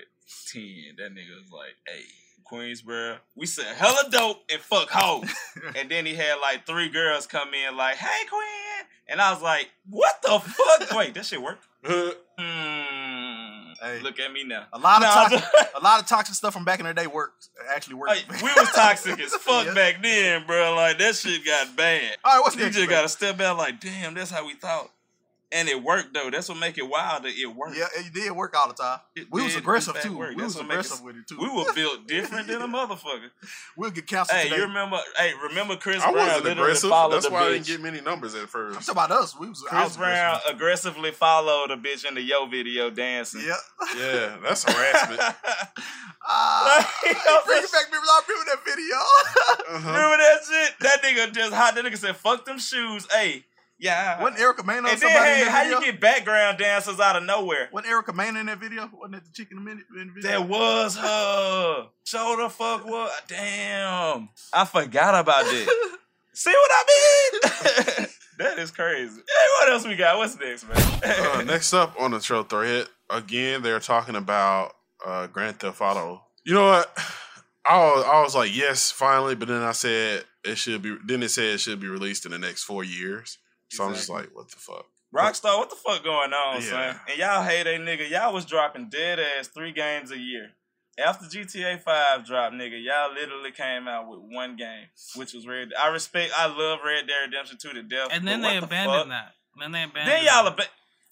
ten, 0.51 0.95
that 0.97 1.11
nigga 1.13 1.39
was 1.41 1.51
like, 1.51 1.73
"Hey, 1.87 2.03
Queensboro, 2.51 3.17
we 3.35 3.45
said 3.45 3.75
hella 3.75 4.09
dope 4.09 4.43
and 4.51 4.61
fuck 4.61 4.89
hoes." 4.89 5.29
and 5.75 5.89
then 5.89 6.05
he 6.05 6.15
had 6.15 6.35
like 6.41 6.65
three 6.65 6.89
girls 6.89 7.27
come 7.27 7.53
in 7.53 7.75
like, 7.77 7.95
"Hey, 7.95 8.25
Queen," 8.27 8.87
and 9.07 9.19
I 9.21 9.31
was 9.33 9.41
like, 9.41 9.69
"What 9.89 10.21
the 10.21 10.39
fuck?" 10.39 10.91
Wait, 10.97 11.13
that 11.13 11.25
shit 11.25 11.41
work? 11.41 11.59
Hmm. 12.39 13.73
Hey. 13.81 13.99
Look 14.01 14.19
at 14.19 14.31
me 14.31 14.43
now. 14.43 14.65
A 14.73 14.77
lot 14.79 15.03
of 15.03 15.09
toxic, 15.11 15.43
a 15.75 15.79
lot 15.83 15.99
of 16.01 16.07
toxic 16.07 16.35
stuff 16.35 16.53
from 16.53 16.65
back 16.65 16.79
in 16.79 16.85
the 16.85 16.93
day 16.93 17.07
worked. 17.07 17.49
Actually 17.73 17.95
worked. 17.95 18.11
Hey, 18.13 18.25
we 18.43 18.49
was 18.55 18.71
toxic 18.71 19.19
as 19.19 19.33
fuck 19.35 19.65
Yeah. 19.67 19.73
back 19.73 20.01
then, 20.01 20.45
bro. 20.45 20.75
Like 20.75 20.97
that 20.99 21.15
shit 21.15 21.45
got 21.45 21.75
bad. 21.75 22.17
All 22.23 22.35
right, 22.35 22.41
what's 22.41 22.55
You 22.55 22.63
next? 22.63 22.75
just 22.75 22.87
man? 22.89 22.95
gotta 22.97 23.09
step 23.09 23.37
back, 23.37 23.57
like, 23.57 23.79
damn, 23.79 24.13
that's 24.13 24.31
how 24.31 24.45
we 24.45 24.53
thought, 24.55 24.89
and 25.51 25.69
it 25.69 25.81
worked 25.81 26.13
though. 26.13 26.29
That's 26.29 26.49
what 26.49 26.57
make 26.59 26.77
it 26.77 26.87
wild. 26.89 27.23
That 27.23 27.33
it 27.37 27.45
worked. 27.47 27.77
Yeah, 27.77 27.85
it 27.97 28.13
did 28.13 28.31
work 28.33 28.55
all 28.57 28.67
the 28.67 28.73
time. 28.73 28.99
It 29.15 29.27
We 29.31 29.43
was 29.43 29.55
aggressive 29.55 29.95
too. 30.01 30.17
work. 30.17 30.29
We 30.31 30.41
That's 30.41 30.55
was 30.55 30.63
aggressive 30.63 30.93
us- 30.97 31.01
with 31.01 31.15
it 31.17 31.27
too. 31.27 31.37
We 31.39 31.49
were 31.49 31.71
built 31.73 32.07
different 32.07 32.47
than 32.47 32.61
a 32.61 32.67
motherfucker. 32.67 33.29
We'll 33.77 33.91
get 33.91 34.07
canceled 34.07 34.37
hey, 34.39 34.45
today. 34.45 34.55
you 34.57 34.63
remember? 34.63 34.97
Hey, 35.17 35.33
remember 35.49 35.75
Chris 35.75 36.01
I 36.03 36.11
Brown 36.11 36.27
wasn't 36.27 36.47
aggressive. 36.59 36.89
That's 36.89 37.25
the 37.27 37.31
why 37.31 37.43
I 37.45 37.49
didn't 37.53 37.67
get 37.67 37.79
many 37.81 38.01
numbers 38.01 38.33
at 38.33 38.49
first. 38.49 38.75
I'm 38.75 38.81
talking 38.83 38.91
about 38.91 39.11
us. 39.11 39.39
We 39.39 39.49
was 39.49 39.61
Chris 39.61 39.83
was 39.83 39.97
Brown 39.97 40.35
aggressive. 40.35 40.55
aggressively 40.55 41.11
followed 41.11 41.69
a 41.71 41.77
bitch 41.77 42.05
in 42.07 42.15
the 42.15 42.21
Yo 42.21 42.47
video 42.47 42.89
dancing. 42.89 43.41
Yeah. 43.45 43.55
Yeah, 43.97 44.37
that's 44.43 44.63
harassment. 44.63 45.21
Ah, 46.29 46.91
Like, 47.05 47.45
bring 47.45 47.63
it 47.63 47.71
back, 47.71 47.89
memories. 47.89 48.09
I 48.09 48.21
remember 48.27 48.51
that 48.51 48.65
video. 48.65 48.95
Uh-huh. 49.77 49.91
Remember 49.91 50.17
that 50.17 50.39
shit? 50.45 50.73
That 50.81 51.01
nigga 51.03 51.33
just 51.33 51.53
hot. 51.53 51.75
That 51.75 51.85
nigga 51.85 51.97
said, 51.97 52.15
"Fuck 52.17 52.45
them 52.45 52.59
shoes." 52.59 53.07
Hey, 53.11 53.45
yeah. 53.79 54.21
Wasn't 54.21 54.41
Erica 54.41 54.63
Mena 54.63 54.73
or 54.73 54.79
and 54.79 54.87
then, 54.87 54.97
somebody 54.97 55.25
hey, 55.25 55.39
in 55.39 55.45
that 55.45 55.51
how 55.51 55.63
video? 55.63 55.79
you 55.79 55.85
get 55.91 56.01
background 56.01 56.57
dancers 56.57 56.99
out 56.99 57.15
of 57.15 57.23
nowhere? 57.23 57.69
Wasn't 57.71 57.91
Erica 57.91 58.13
Mena 58.13 58.39
in 58.39 58.45
that 58.47 58.59
video? 58.59 58.89
Wasn't 58.93 59.13
that 59.13 59.25
the 59.25 59.31
chicken 59.31 59.57
in 59.57 59.63
the 59.63 59.69
minute 59.69 59.85
in 59.99 60.07
the 60.07 60.13
video? 60.13 60.31
That 60.31 60.49
was 60.49 60.97
her. 60.97 61.87
Show 62.05 62.35
the 62.39 62.49
fuck 62.49 62.85
what? 62.85 63.11
Damn. 63.27 64.29
I 64.53 64.65
forgot 64.65 65.15
about 65.15 65.45
that. 65.45 65.97
See 66.33 66.51
what 66.51 66.71
I 66.71 67.99
mean? 67.99 68.07
that 68.37 68.59
is 68.59 68.69
crazy. 68.69 69.15
Hey, 69.15 69.47
what 69.59 69.71
else 69.71 69.87
we 69.87 69.95
got? 69.95 70.17
What's 70.17 70.37
next, 70.39 70.67
man? 70.69 71.01
uh, 71.03 71.41
next 71.41 71.73
up 71.73 71.99
on 71.99 72.11
the 72.11 72.19
show 72.19 72.43
thread, 72.43 72.85
again, 73.09 73.63
they're 73.63 73.79
talking 73.79 74.15
about 74.15 74.73
uh, 75.03 75.25
Grand 75.27 75.59
Theft 75.59 75.81
Auto. 75.81 76.21
You 76.45 76.53
know 76.53 76.67
what? 76.67 76.95
I 77.65 77.77
was, 77.79 78.05
I 78.05 78.21
was 78.21 78.35
like, 78.35 78.55
yes, 78.55 78.91
finally, 78.91 79.33
but 79.33 79.47
then 79.47 79.63
I 79.63 79.71
said 79.71 80.25
it 80.43 80.57
should 80.59 80.83
be. 80.83 80.95
Then 81.05 81.23
it 81.23 81.29
said 81.29 81.45
it 81.45 81.57
should 81.59 81.79
be 81.79 81.87
released 81.87 82.25
in 82.25 82.31
the 82.31 82.37
next 82.39 82.63
four 82.63 82.83
years. 82.83 83.39
So 83.69 83.83
I'm 83.85 83.93
just 83.93 84.09
like, 84.09 84.29
what 84.35 84.49
the 84.49 84.57
fuck? 84.57 84.85
Rockstar, 85.13 85.57
what 85.57 85.69
the 85.69 85.75
fuck 85.75 86.03
going 86.03 86.33
on, 86.33 86.61
Yeah. 86.61 86.69
son? 86.69 86.99
And 87.09 87.17
y'all 87.19 87.43
hate 87.43 87.65
a 87.67 87.77
nigga. 87.79 88.09
Y'all 88.09 88.33
was 88.33 88.45
dropping 88.45 88.89
dead 88.89 89.19
ass 89.19 89.47
three 89.47 89.71
games 89.71 90.11
a 90.11 90.17
year. 90.17 90.51
After 90.99 91.25
GTA 91.25 91.79
5 91.81 92.25
dropped, 92.25 92.55
nigga, 92.55 92.83
y'all 92.83 93.13
literally 93.13 93.51
came 93.51 93.87
out 93.87 94.09
with 94.09 94.19
one 94.19 94.55
game, 94.55 94.87
which 95.15 95.33
was 95.33 95.45
Red. 95.47 95.69
I 95.79 95.89
respect, 95.89 96.33
I 96.35 96.47
love 96.47 96.79
Red 96.83 97.05
Dead 97.07 97.13
Redemption 97.27 97.57
2 97.57 97.69
to 97.73 97.83
death. 97.83 98.09
And 98.11 98.27
then 98.27 98.41
they 98.41 98.59
the 98.59 98.65
abandoned 98.65 98.99
fuck? 99.01 99.07
that. 99.09 99.33
Then 99.59 99.71
they 99.71 99.83
abandoned. 99.83 100.07
Then 100.07 100.23
y'all, 100.25 100.43
that. 100.45 100.59
ab- 100.59 100.69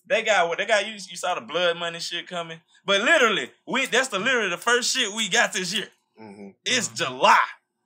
they 0.07 0.23
got 0.23 0.49
what 0.49 0.57
they 0.57 0.65
got. 0.65 0.85
You, 0.87 0.93
you 0.93 1.15
saw 1.15 1.35
the 1.35 1.41
blood 1.41 1.77
money 1.77 1.99
shit 1.99 2.27
coming, 2.27 2.59
but 2.85 3.01
literally, 3.01 3.51
we 3.67 3.85
that's 3.87 4.07
the 4.09 4.19
literally 4.19 4.49
the 4.49 4.57
first 4.57 4.95
shit 4.95 5.11
we 5.13 5.29
got 5.29 5.53
this 5.53 5.73
year. 5.73 5.87
hmm 6.17 6.49
It's 6.65 6.87
July. 6.89 7.37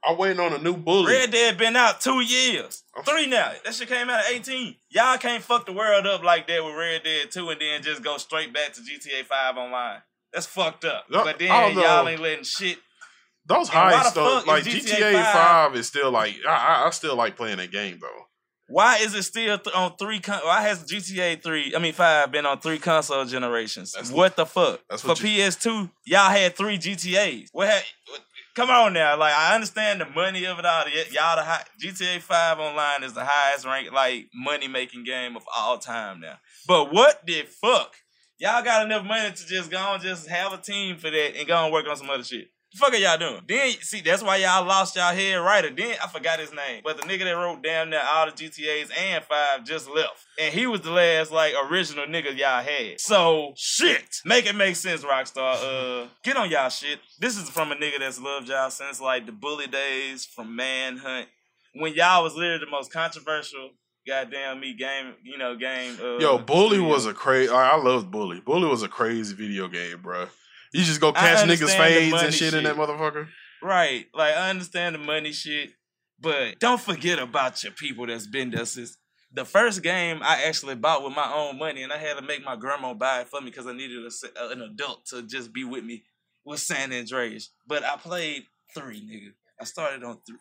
I'm 0.03 0.17
waiting 0.17 0.39
on 0.39 0.53
a 0.53 0.57
new 0.57 0.77
bully. 0.77 1.11
Red 1.11 1.31
Dead 1.31 1.57
been 1.57 1.75
out 1.75 1.99
two 1.99 2.21
years, 2.21 2.83
three 3.05 3.27
now. 3.27 3.51
That 3.65 3.73
shit 3.73 3.89
came 3.89 4.09
out 4.09 4.19
at 4.25 4.31
eighteen. 4.31 4.75
Y'all 4.89 5.17
can't 5.17 5.43
fuck 5.43 5.65
the 5.65 5.73
world 5.73 6.07
up 6.07 6.23
like 6.23 6.47
that 6.47 6.63
with 6.63 6.75
Red 6.75 7.03
Dead 7.03 7.31
Two, 7.31 7.49
and 7.49 7.59
then 7.59 7.83
just 7.83 8.01
go 8.01 8.17
straight 8.17 8.53
back 8.53 8.73
to 8.73 8.81
GTA 8.81 9.25
Five 9.25 9.57
online. 9.57 10.01
That's 10.33 10.45
fucked 10.45 10.85
up. 10.85 11.05
No, 11.09 11.23
but 11.23 11.39
then 11.39 11.49
y'all 11.75 12.07
ain't 12.07 12.21
letting 12.21 12.43
shit. 12.43 12.77
Those 13.45 13.67
high 13.67 13.91
why 13.91 13.97
highs 13.97 14.13
the 14.13 14.19
though, 14.21 14.37
fuck 14.37 14.47
like 14.47 14.63
GTA, 14.63 14.99
GTA 14.99 15.13
5? 15.13 15.33
5 15.71 15.75
is 15.75 15.87
still 15.87 16.11
like 16.11 16.35
I, 16.47 16.85
I, 16.85 16.89
still 16.91 17.15
like 17.15 17.35
playing 17.35 17.57
that 17.57 17.71
game 17.71 17.97
though. 17.99 18.25
Why 18.67 18.97
is 18.97 19.15
it 19.15 19.23
still 19.23 19.57
th- 19.57 19.75
on 19.75 19.95
three? 19.97 20.19
Con- 20.19 20.41
why 20.43 20.61
has 20.61 20.83
GTA 20.83 21.41
three? 21.41 21.73
I 21.75 21.79
mean 21.79 21.93
five 21.93 22.31
been 22.31 22.45
on 22.45 22.59
three 22.59 22.77
console 22.77 23.25
generations? 23.25 23.93
That's 23.93 24.11
what 24.11 24.35
the 24.35 24.45
fuck? 24.45 24.81
that's 24.87 25.01
For 25.01 25.09
what 25.09 25.23
you- 25.23 25.29
PS2, 25.41 25.89
y'all 26.05 26.29
had 26.29 26.55
three 26.55 26.77
GTAs. 26.77 27.47
What? 27.51 27.69
Had, 27.69 27.83
what- 28.07 28.21
come 28.59 28.69
on 28.69 28.91
now, 28.91 29.17
like 29.17 29.33
I 29.33 29.55
understand 29.55 30.01
the 30.01 30.05
money 30.05 30.45
of 30.45 30.59
it 30.59 30.65
all. 30.65 30.83
Y'all 31.11 31.37
the 31.37 31.43
high, 31.43 31.63
GTA 31.81 32.19
Five 32.19 32.59
online 32.59 33.03
is 33.03 33.13
the 33.13 33.23
highest 33.23 33.65
ranked 33.65 33.93
like 33.93 34.27
money 34.33 34.67
making 34.67 35.05
game 35.05 35.37
of 35.37 35.43
all 35.55 35.77
time 35.77 36.19
now. 36.19 36.35
But 36.67 36.91
what 36.91 37.25
the 37.25 37.43
fuck? 37.43 37.95
Y'all 38.37 38.63
got 38.63 38.85
enough 38.85 39.05
money 39.05 39.31
to 39.31 39.47
just 39.47 39.71
go 39.71 39.93
and 39.93 40.03
just 40.03 40.27
have 40.27 40.51
a 40.51 40.57
team 40.57 40.97
for 40.97 41.09
that 41.09 41.37
and 41.37 41.47
go 41.47 41.63
and 41.63 41.71
work 41.73 41.87
on 41.87 41.95
some 41.95 42.09
other 42.09 42.23
shit. 42.23 42.49
The 42.71 42.77
fuck 42.77 42.93
are 42.93 42.97
y'all 42.97 43.17
doing? 43.17 43.41
Then 43.47 43.71
see 43.81 44.01
that's 44.01 44.21
why 44.21 44.37
y'all 44.37 44.63
lost 44.63 44.95
y'all 44.95 45.13
head 45.13 45.37
writer. 45.37 45.71
Then 45.71 45.95
I 46.03 46.07
forgot 46.07 46.39
his 46.39 46.53
name, 46.53 46.81
but 46.83 46.97
the 46.97 47.03
nigga 47.03 47.23
that 47.23 47.31
wrote 47.31 47.63
damn 47.63 47.89
near 47.89 48.01
all 48.13 48.27
the 48.27 48.31
GTA's 48.31 48.91
and 48.95 49.23
five 49.23 49.65
just 49.65 49.89
left, 49.89 50.23
and 50.37 50.53
he 50.53 50.67
was 50.67 50.81
the 50.81 50.91
last 50.91 51.31
like 51.31 51.55
original 51.67 52.05
nigga 52.05 52.37
y'all 52.37 52.61
had. 52.61 52.99
So 52.99 53.53
shit, 53.57 54.17
make 54.23 54.45
it 54.45 54.55
make 54.55 54.75
sense, 54.75 55.03
Rockstar. 55.03 56.03
Uh, 56.03 56.07
get 56.23 56.37
on 56.37 56.51
y'all 56.51 56.69
shit. 56.69 56.99
This 57.19 57.37
is 57.37 57.49
from 57.49 57.71
a 57.71 57.75
nigga 57.75 57.99
that's 57.99 58.21
loved 58.21 58.49
y'all 58.49 58.69
since 58.69 59.01
like 59.01 59.25
the 59.25 59.31
bully 59.31 59.65
days, 59.65 60.25
from 60.25 60.55
Manhunt, 60.55 61.27
when 61.73 61.95
y'all 61.95 62.23
was 62.23 62.35
literally 62.35 62.59
the 62.63 62.69
most 62.69 62.93
controversial. 62.93 63.71
Goddamn 64.07 64.59
me 64.59 64.73
game, 64.73 65.13
you 65.23 65.37
know 65.37 65.55
game. 65.55 65.97
Uh, 66.01 66.17
Yo, 66.19 66.37
Bully 66.37 66.79
was 66.79 67.05
a 67.05 67.13
crazy. 67.13 67.51
I 67.51 67.75
loved 67.77 68.09
Bully. 68.09 68.39
Bully 68.39 68.67
was 68.67 68.81
a 68.81 68.87
crazy 68.87 69.35
video 69.35 69.67
game, 69.67 70.01
bro. 70.01 70.27
You 70.73 70.83
just 70.83 71.01
go 71.01 71.11
catch 71.11 71.47
niggas 71.47 71.75
fades 71.75 72.21
and 72.21 72.33
shit, 72.33 72.53
in 72.53 72.63
that 72.63 72.75
motherfucker. 72.75 73.27
Right. 73.61 74.05
Like 74.13 74.35
I 74.35 74.49
understand 74.49 74.95
the 74.95 74.99
money 74.99 75.31
shit, 75.31 75.71
but 76.19 76.59
don't 76.59 76.79
forget 76.79 77.19
about 77.19 77.63
your 77.63 77.73
people 77.73 78.07
that's 78.07 78.27
been 78.27 78.51
there 78.51 78.65
since 78.65 78.97
the 79.31 79.45
first 79.45 79.83
game 79.83 80.19
I 80.23 80.43
actually 80.43 80.75
bought 80.75 81.03
with 81.03 81.15
my 81.15 81.31
own 81.33 81.57
money, 81.59 81.83
and 81.83 81.93
I 81.93 81.97
had 81.97 82.15
to 82.17 82.21
make 82.21 82.43
my 82.43 82.55
grandma 82.55 82.93
buy 82.93 83.21
it 83.21 83.27
for 83.29 83.41
me 83.41 83.49
because 83.51 83.67
I 83.67 83.73
needed 83.73 84.03
a 84.03 84.51
an 84.51 84.61
adult 84.61 85.05
to 85.07 85.23
just 85.23 85.53
be 85.53 85.63
with 85.63 85.83
me. 85.83 86.03
Was 86.45 86.65
San 86.65 86.91
Andreas, 86.93 87.51
but 87.67 87.83
I 87.83 87.97
played 87.97 88.43
three, 88.73 89.01
nigga. 89.01 89.33
I 89.61 89.65
started 89.65 90.03
on 90.03 90.19
three, 90.25 90.37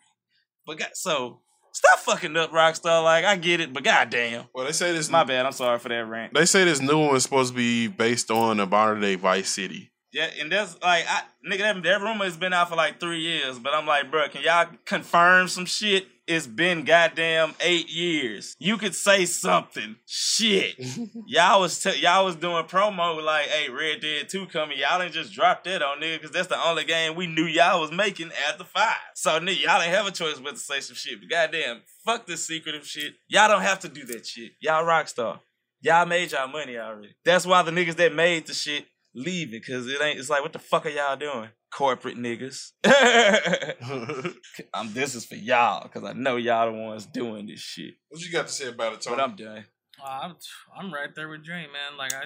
but 0.65 0.77
got 0.79 0.95
so 0.95 1.41
stop 1.73 1.99
fucking 1.99 2.35
up, 2.37 2.51
Rockstar. 2.51 3.03
Like 3.03 3.25
I 3.25 3.35
get 3.35 3.59
it, 3.59 3.73
but 3.73 3.83
goddamn, 3.83 4.45
Well, 4.55 4.65
they 4.65 4.71
say 4.71 4.91
this. 4.93 5.09
my 5.09 5.23
bad. 5.23 5.45
I'm 5.45 5.51
sorry 5.51 5.77
for 5.77 5.89
that 5.89 6.05
rant. 6.07 6.33
They 6.33 6.45
say 6.45 6.63
this 6.63 6.81
new 6.81 6.97
one 7.05 7.15
is 7.15 7.23
supposed 7.23 7.51
to 7.51 7.55
be 7.57 7.87
based 7.87 8.31
on 8.31 8.59
a 8.59 8.65
modern 8.65 9.01
day 9.01 9.15
Vice 9.15 9.49
City. 9.49 9.91
Yeah, 10.11 10.29
and 10.39 10.51
that's 10.51 10.75
like, 10.81 11.05
I, 11.07 11.21
nigga, 11.47 11.59
that, 11.59 11.83
that 11.83 12.01
rumor 12.01 12.25
has 12.25 12.35
been 12.35 12.53
out 12.53 12.69
for 12.69 12.75
like 12.75 12.99
three 12.99 13.19
years, 13.19 13.59
but 13.59 13.75
I'm 13.75 13.85
like, 13.85 14.09
bro, 14.09 14.27
can 14.29 14.41
y'all 14.41 14.67
confirm 14.85 15.47
some 15.47 15.65
shit? 15.65 16.07
It's 16.25 16.47
been 16.47 16.83
goddamn 16.83 17.55
eight 17.59 17.89
years. 17.89 18.55
You 18.59 18.77
could 18.77 18.93
say 18.93 19.25
something. 19.25 19.95
Shit, 20.05 20.75
y'all 21.27 21.61
was 21.61 21.81
t- 21.81 21.99
y'all 21.99 22.25
was 22.25 22.35
doing 22.35 22.65
promo 22.65 23.23
like, 23.23 23.47
hey, 23.47 23.69
Red 23.69 24.01
Dead 24.01 24.29
Two 24.29 24.45
coming. 24.45 24.77
Y'all 24.77 24.99
didn't 24.99 25.13
just 25.13 25.33
drop 25.33 25.63
that 25.63 25.81
on 25.81 25.99
nigga, 25.99 26.17
because 26.17 26.31
that's 26.31 26.47
the 26.47 26.67
only 26.67 26.83
game 26.83 27.15
we 27.15 27.25
knew 27.25 27.45
y'all 27.45 27.81
was 27.81 27.91
making 27.91 28.31
after 28.47 28.63
five. 28.63 28.95
So 29.15 29.39
nigga, 29.39 29.63
y'all 29.63 29.79
didn't 29.79 29.95
have 29.95 30.05
a 30.05 30.11
choice 30.11 30.39
but 30.39 30.51
to 30.51 30.59
say 30.59 30.81
some 30.81 30.95
shit. 30.95 31.19
But 31.19 31.29
goddamn, 31.29 31.81
fuck 32.05 32.27
this 32.27 32.45
secretive 32.45 32.85
shit. 32.85 33.13
Y'all 33.27 33.47
don't 33.47 33.63
have 33.63 33.79
to 33.79 33.89
do 33.89 34.05
that 34.05 34.25
shit. 34.25 34.51
Y'all 34.59 34.85
rockstar. 34.85 35.39
Y'all 35.81 36.05
made 36.05 36.31
y'all 36.31 36.47
money 36.47 36.77
already. 36.77 37.15
That's 37.25 37.45
why 37.45 37.63
the 37.63 37.71
niggas 37.71 37.95
that 37.95 38.13
made 38.13 38.45
the 38.45 38.53
shit 38.53 38.85
leave 39.19 39.53
it, 39.53 39.65
cause 39.65 39.87
it 39.87 40.01
ain't. 40.01 40.17
It's 40.19 40.29
like, 40.29 40.41
what 40.41 40.53
the 40.53 40.59
fuck 40.59 40.85
are 40.85 40.89
y'all 40.89 41.15
doing, 41.17 41.49
corporate 41.71 42.17
niggas? 42.17 42.71
um, 44.73 44.93
this 44.93 45.15
is 45.15 45.25
for 45.25 45.35
y'all, 45.35 45.87
cause 45.89 46.03
I 46.03 46.13
know 46.13 46.35
y'all 46.37 46.71
the 46.71 46.77
ones 46.77 47.05
doing 47.05 47.47
this 47.47 47.59
shit. 47.59 47.95
What 48.09 48.21
you 48.21 48.31
got 48.31 48.47
to 48.47 48.53
say 48.53 48.69
about 48.69 48.93
it, 48.93 49.05
But 49.07 49.19
I'm 49.19 49.35
done. 49.35 49.65
Uh, 50.03 50.07
I'm, 50.23 50.35
I'm 50.77 50.93
right 50.93 51.13
there 51.15 51.27
with 51.27 51.43
Dre, 51.43 51.63
man. 51.63 51.97
Like 51.97 52.13
I, 52.13 52.23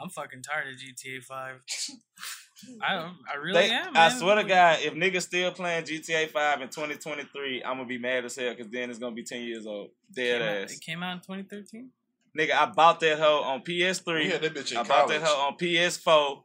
I'm 0.00 0.08
fucking 0.10 0.42
tired 0.42 0.68
of 0.68 0.74
GTA 0.80 1.22
Five. 1.24 1.56
I, 2.80 2.94
I 3.32 3.36
really 3.42 3.54
They- 3.68 3.70
am. 3.70 3.96
I 3.96 4.08
swear 4.10 4.36
to 4.36 4.44
God, 4.44 4.78
if 4.82 4.94
niggas 4.94 5.22
still 5.22 5.50
playing 5.50 5.82
GTA 5.84 6.28
5 6.28 6.62
in 6.62 6.68
2023, 6.68 7.64
I'm 7.64 7.76
gonna 7.78 7.86
be 7.88 7.98
mad 7.98 8.24
as 8.24 8.36
hell, 8.36 8.54
cause 8.54 8.68
then 8.70 8.88
it's 8.88 9.00
gonna 9.00 9.14
be 9.16 9.24
10 9.24 9.42
years 9.42 9.66
old. 9.66 9.88
Dead 10.14 10.38
Came 10.40 10.48
out- 10.48 10.56
ass. 10.62 10.72
It 10.74 10.80
came 10.80 11.02
out 11.02 11.12
in 11.14 11.18
2013. 11.20 11.90
Nigga, 12.38 12.52
I 12.52 12.66
bought 12.66 13.00
that 13.00 13.18
hoe 13.18 13.42
on 13.42 13.60
PS3. 13.60 14.28
Yeah, 14.28 14.38
that 14.38 14.54
bitch 14.54 14.72
in 14.72 14.78
I 14.78 14.82
bought 14.84 15.08
that 15.08 15.22
hoe 15.22 15.48
on 15.48 15.56
PS4, 15.58 16.42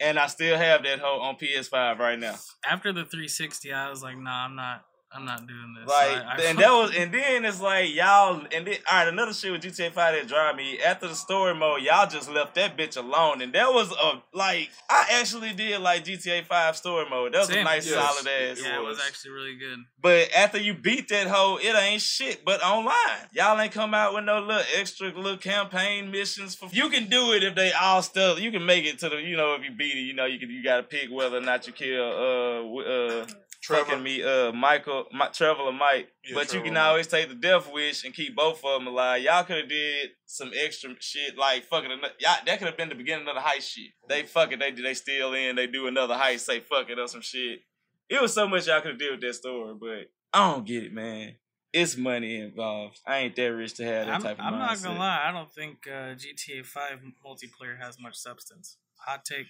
and 0.00 0.18
I 0.18 0.26
still 0.28 0.56
have 0.56 0.84
that 0.84 1.00
hoe 1.00 1.20
on 1.20 1.36
PS5 1.36 1.98
right 1.98 2.18
now. 2.18 2.36
After 2.64 2.92
the 2.92 3.04
360, 3.04 3.72
I 3.72 3.90
was 3.90 4.02
like, 4.02 4.16
nah, 4.18 4.44
I'm 4.44 4.54
not. 4.54 4.84
I'm 5.16 5.24
not 5.24 5.46
doing 5.46 5.74
this. 5.80 5.88
Like, 5.88 6.10
I, 6.24 6.36
I 6.36 6.42
and 6.44 6.58
that 6.60 6.70
was, 6.70 6.92
and 6.96 7.12
then 7.12 7.44
it's 7.44 7.60
like 7.60 7.94
y'all, 7.94 8.40
and 8.52 8.66
then 8.66 8.76
all 8.90 8.98
right, 8.98 9.08
another 9.08 9.32
shit 9.32 9.50
with 9.52 9.62
GTA 9.62 9.92
Five 9.92 10.14
that 10.14 10.28
drive 10.28 10.56
me 10.56 10.78
after 10.80 11.08
the 11.08 11.14
story 11.14 11.54
mode, 11.54 11.82
y'all 11.82 12.06
just 12.06 12.30
left 12.30 12.54
that 12.56 12.76
bitch 12.76 12.96
alone, 12.96 13.40
and 13.42 13.52
that 13.54 13.72
was 13.72 13.90
a 13.92 14.22
like 14.36 14.70
I 14.90 15.06
actually 15.20 15.52
did 15.52 15.80
like 15.80 16.04
GTA 16.04 16.44
Five 16.44 16.76
story 16.76 17.06
mode. 17.08 17.32
That 17.34 17.40
was 17.40 17.50
a 17.50 17.64
nice 17.64 17.86
Yes. 17.86 17.94
solid 17.94 18.26
ass. 18.28 18.60
yeah, 18.62 18.80
it 18.80 18.84
was 18.84 19.00
actually 19.06 19.30
really 19.30 19.56
good. 19.56 19.78
But 20.00 20.32
after 20.36 20.58
you 20.58 20.74
beat 20.74 21.08
that 21.08 21.26
hoe, 21.26 21.58
it 21.60 21.74
ain't 21.74 22.02
shit 22.02 22.44
but 22.44 22.62
online. 22.62 22.94
Y'all 23.32 23.58
ain't 23.60 23.72
come 23.72 23.94
out 23.94 24.14
with 24.14 24.24
no 24.24 24.40
little 24.40 24.62
extra 24.76 25.08
little 25.08 25.36
campaign 25.38 26.10
missions 26.10 26.54
for 26.54 26.68
you 26.72 26.88
can 26.90 27.08
do 27.08 27.32
it 27.32 27.42
if 27.42 27.54
they 27.54 27.72
all 27.72 28.02
still 28.02 28.38
you 28.38 28.50
can 28.50 28.64
make 28.66 28.84
it 28.84 28.98
to 28.98 29.08
the 29.08 29.16
you 29.16 29.36
know 29.36 29.54
if 29.54 29.64
you 29.64 29.70
beat 29.70 29.96
it, 29.96 30.00
you 30.00 30.14
know, 30.14 30.26
you 30.26 30.38
can 30.38 30.50
you 30.50 30.62
gotta 30.62 30.82
pick 30.82 31.10
whether 31.10 31.38
or 31.38 31.40
not 31.40 31.66
you 31.66 31.72
kill 31.72 32.04
uh 32.04 32.80
uh 32.82 33.26
Trevor. 33.66 33.84
fucking 33.84 34.02
me 34.02 34.22
uh 34.22 34.52
Michael 34.52 35.06
My, 35.12 35.28
Trevor 35.28 35.62
or 35.62 35.72
Mike. 35.72 36.08
Yeah, 36.24 36.34
but 36.34 36.52
you 36.54 36.62
can 36.62 36.76
always 36.76 37.06
take 37.06 37.28
the 37.28 37.34
death 37.34 37.70
wish 37.72 38.04
and 38.04 38.14
keep 38.14 38.36
both 38.36 38.64
of 38.64 38.78
them 38.78 38.86
alive. 38.86 39.22
Y'all 39.22 39.42
could 39.42 39.56
have 39.56 39.68
did 39.68 40.10
some 40.24 40.52
extra 40.54 40.90
shit 41.00 41.36
like 41.36 41.64
fucking 41.64 41.90
ano- 41.90 42.08
y'all 42.20 42.36
that 42.46 42.58
could 42.58 42.68
have 42.68 42.76
been 42.76 42.88
the 42.88 42.94
beginning 42.94 43.26
of 43.28 43.34
the 43.34 43.40
heist 43.40 43.68
shit. 43.68 43.90
They 44.08 44.22
fuck 44.22 44.52
it, 44.52 44.60
they 44.60 44.70
they 44.70 44.94
still 44.94 45.34
in, 45.34 45.56
they 45.56 45.66
do 45.66 45.88
another 45.88 46.14
heist, 46.14 46.40
say 46.40 46.60
fuck 46.60 46.88
it 46.90 46.98
or 46.98 47.08
some 47.08 47.22
shit. 47.22 47.60
It 48.08 48.22
was 48.22 48.32
so 48.32 48.46
much 48.46 48.68
y'all 48.68 48.80
could 48.80 48.92
have 48.92 49.00
did 49.00 49.10
with 49.10 49.20
that 49.22 49.34
story, 49.34 49.74
but 49.80 50.10
I 50.32 50.52
don't 50.52 50.64
get 50.64 50.84
it, 50.84 50.92
man. 50.92 51.34
It's 51.72 51.96
money 51.96 52.36
involved. 52.36 53.00
I 53.06 53.18
ain't 53.18 53.36
that 53.36 53.46
rich 53.46 53.74
to 53.74 53.84
have 53.84 54.06
that 54.06 54.14
I'm, 54.14 54.22
type 54.22 54.38
of 54.38 54.44
I'm 54.44 54.58
not 54.58 54.80
gonna 54.82 54.98
lie. 54.98 55.24
I 55.26 55.32
don't 55.32 55.52
think 55.52 55.86
uh, 55.86 56.14
GTA 56.14 56.64
5 56.64 57.00
multiplayer 57.26 57.78
has 57.78 57.98
much 58.00 58.14
substance. 58.14 58.76
Hot 59.00 59.24
take. 59.24 59.46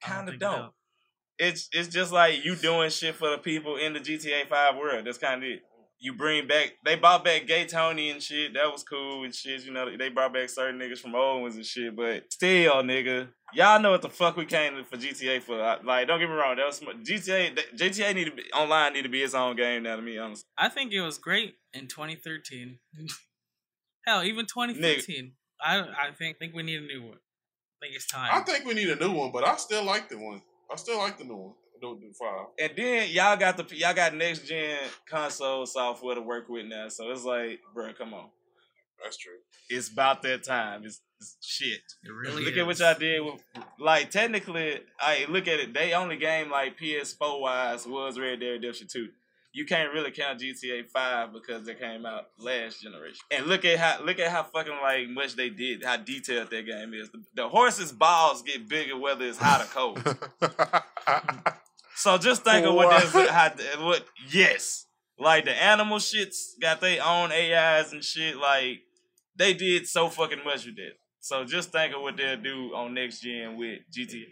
Kinda 0.00 0.30
think 0.30 0.34
it 0.36 0.40
don't. 0.40 0.72
Does. 1.38 1.48
It's 1.48 1.68
it's 1.72 1.88
just 1.88 2.12
like 2.12 2.44
you 2.44 2.56
doing 2.56 2.90
shit 2.90 3.14
for 3.14 3.30
the 3.30 3.38
people 3.38 3.76
in 3.76 3.92
the 3.92 4.00
GTA 4.00 4.46
Five 4.48 4.76
world. 4.76 5.06
That's 5.06 5.18
kind 5.18 5.42
of 5.42 5.48
it. 5.48 5.62
You 6.00 6.12
bring 6.12 6.46
back. 6.46 6.72
They 6.84 6.96
brought 6.96 7.24
back 7.24 7.46
Gay 7.46 7.64
Tony 7.66 8.10
and 8.10 8.22
shit. 8.22 8.52
That 8.54 8.70
was 8.70 8.82
cool 8.82 9.24
and 9.24 9.34
shit. 9.34 9.64
You 9.64 9.72
know 9.72 9.96
they 9.96 10.10
brought 10.10 10.34
back 10.34 10.50
certain 10.50 10.78
niggas 10.78 10.98
from 10.98 11.14
old 11.14 11.42
ones 11.42 11.56
and 11.56 11.64
shit. 11.64 11.96
But 11.96 12.30
still, 12.30 12.74
nigga, 12.82 13.28
y'all 13.54 13.80
know 13.80 13.92
what 13.92 14.02
the 14.02 14.10
fuck 14.10 14.36
we 14.36 14.44
came 14.44 14.84
for 14.84 14.96
GTA 14.96 15.40
for. 15.42 15.56
Like, 15.82 16.06
don't 16.06 16.20
get 16.20 16.28
me 16.28 16.34
wrong. 16.34 16.56
That 16.56 16.66
was 16.66 16.76
sm- 16.76 17.02
GTA. 17.02 17.54
that- 17.56 17.76
GTA 17.76 18.14
need 18.14 18.24
to 18.26 18.32
be 18.32 18.42
online. 18.52 18.92
Need 18.92 19.02
to 19.02 19.08
be 19.08 19.22
its 19.22 19.34
own 19.34 19.56
game 19.56 19.84
now. 19.84 19.96
To 19.96 20.02
me, 20.02 20.18
honestly. 20.18 20.44
I 20.58 20.68
think 20.68 20.92
it 20.92 21.00
was 21.00 21.16
great 21.16 21.54
in 21.72 21.86
2013. 21.86 22.78
Hell, 24.06 24.22
even 24.24 24.44
2015. 24.46 25.32
I 25.64 25.78
I 25.80 26.10
think 26.12 26.38
think 26.38 26.54
we 26.54 26.62
need 26.62 26.82
a 26.82 26.86
new 26.86 27.02
one. 27.02 27.16
I 27.16 27.86
think 27.86 27.96
it's 27.96 28.06
time. 28.06 28.30
I 28.32 28.40
think 28.40 28.66
we 28.66 28.74
need 28.74 28.90
a 28.90 28.96
new 28.96 29.12
one, 29.12 29.32
but 29.32 29.46
I 29.46 29.56
still 29.56 29.84
like 29.84 30.08
the 30.10 30.18
one. 30.18 30.42
I 30.70 30.76
still 30.76 30.98
like 30.98 31.18
the 31.18 31.24
new 31.24 31.36
one. 31.36 31.52
The, 31.80 31.98
the 32.00 32.14
five. 32.18 32.46
And 32.58 32.72
then 32.76 33.10
y'all 33.10 33.36
got 33.36 33.56
the 33.56 33.76
y'all 33.76 33.94
got 33.94 34.14
next 34.14 34.46
gen 34.46 34.78
console 35.08 35.66
software 35.66 36.14
to 36.14 36.20
work 36.20 36.48
with 36.48 36.66
now. 36.66 36.88
So 36.88 37.10
it's 37.10 37.24
like, 37.24 37.60
bro, 37.74 37.92
come 37.92 38.14
on. 38.14 38.28
That's 39.02 39.16
true. 39.16 39.32
It's 39.68 39.88
about 39.88 40.22
that 40.22 40.44
time. 40.44 40.84
It's, 40.84 41.00
it's 41.20 41.36
shit. 41.42 41.80
it 42.02 42.10
really 42.10 42.44
look 42.44 42.54
is. 42.54 42.58
at 42.58 42.66
what 42.66 42.78
y'all 42.78 42.98
did 42.98 43.20
with 43.20 43.42
like 43.78 44.10
technically 44.10 44.80
I 44.98 45.26
look 45.28 45.48
at 45.48 45.60
it, 45.60 45.74
they 45.74 45.92
only 45.92 46.16
game 46.16 46.50
like 46.50 46.78
PS4 46.78 47.40
wise 47.40 47.86
was 47.86 48.18
Red 48.18 48.40
Dead 48.40 48.46
Redemption 48.50 48.86
2. 48.90 49.08
You 49.54 49.64
can't 49.64 49.92
really 49.92 50.10
count 50.10 50.40
GTA 50.40 50.88
5 50.88 51.32
because 51.32 51.66
it 51.68 51.80
came 51.80 52.04
out 52.04 52.26
last 52.38 52.82
generation. 52.82 53.20
And 53.30 53.46
look 53.46 53.64
at 53.64 53.78
how 53.78 54.04
look 54.04 54.18
at 54.18 54.30
how 54.30 54.42
fucking 54.42 54.78
like 54.82 55.08
much 55.08 55.36
they 55.36 55.48
did, 55.48 55.84
how 55.84 55.96
detailed 55.96 56.50
that 56.50 56.66
game 56.66 56.92
is. 56.92 57.08
The, 57.10 57.22
the 57.34 57.48
horse's 57.48 57.92
balls 57.92 58.42
get 58.42 58.68
bigger 58.68 58.98
whether 58.98 59.24
it's 59.24 59.38
hot 59.38 59.62
or 59.62 59.66
cold. 59.66 60.18
So 61.96 62.18
just 62.18 62.42
think 62.42 62.66
of 62.66 62.74
what 62.74 62.88
What? 63.14 63.30
how 63.30 63.50
what 63.84 64.04
yes. 64.30 64.86
Like 65.18 65.44
the 65.44 65.52
animal 65.52 65.98
shits 65.98 66.60
got 66.60 66.80
their 66.80 67.02
own 67.04 67.30
AIs 67.30 67.92
and 67.92 68.02
shit. 68.02 68.36
Like 68.36 68.80
they 69.36 69.54
did 69.54 69.86
so 69.86 70.08
fucking 70.08 70.44
much 70.44 70.66
with 70.66 70.76
that. 70.76 70.94
So 71.20 71.44
just 71.44 71.70
think 71.70 71.94
of 71.94 72.02
what 72.02 72.16
they'll 72.16 72.36
do 72.36 72.74
on 72.74 72.94
next 72.94 73.20
gen 73.20 73.56
with 73.56 73.78
GTA. 73.90 74.24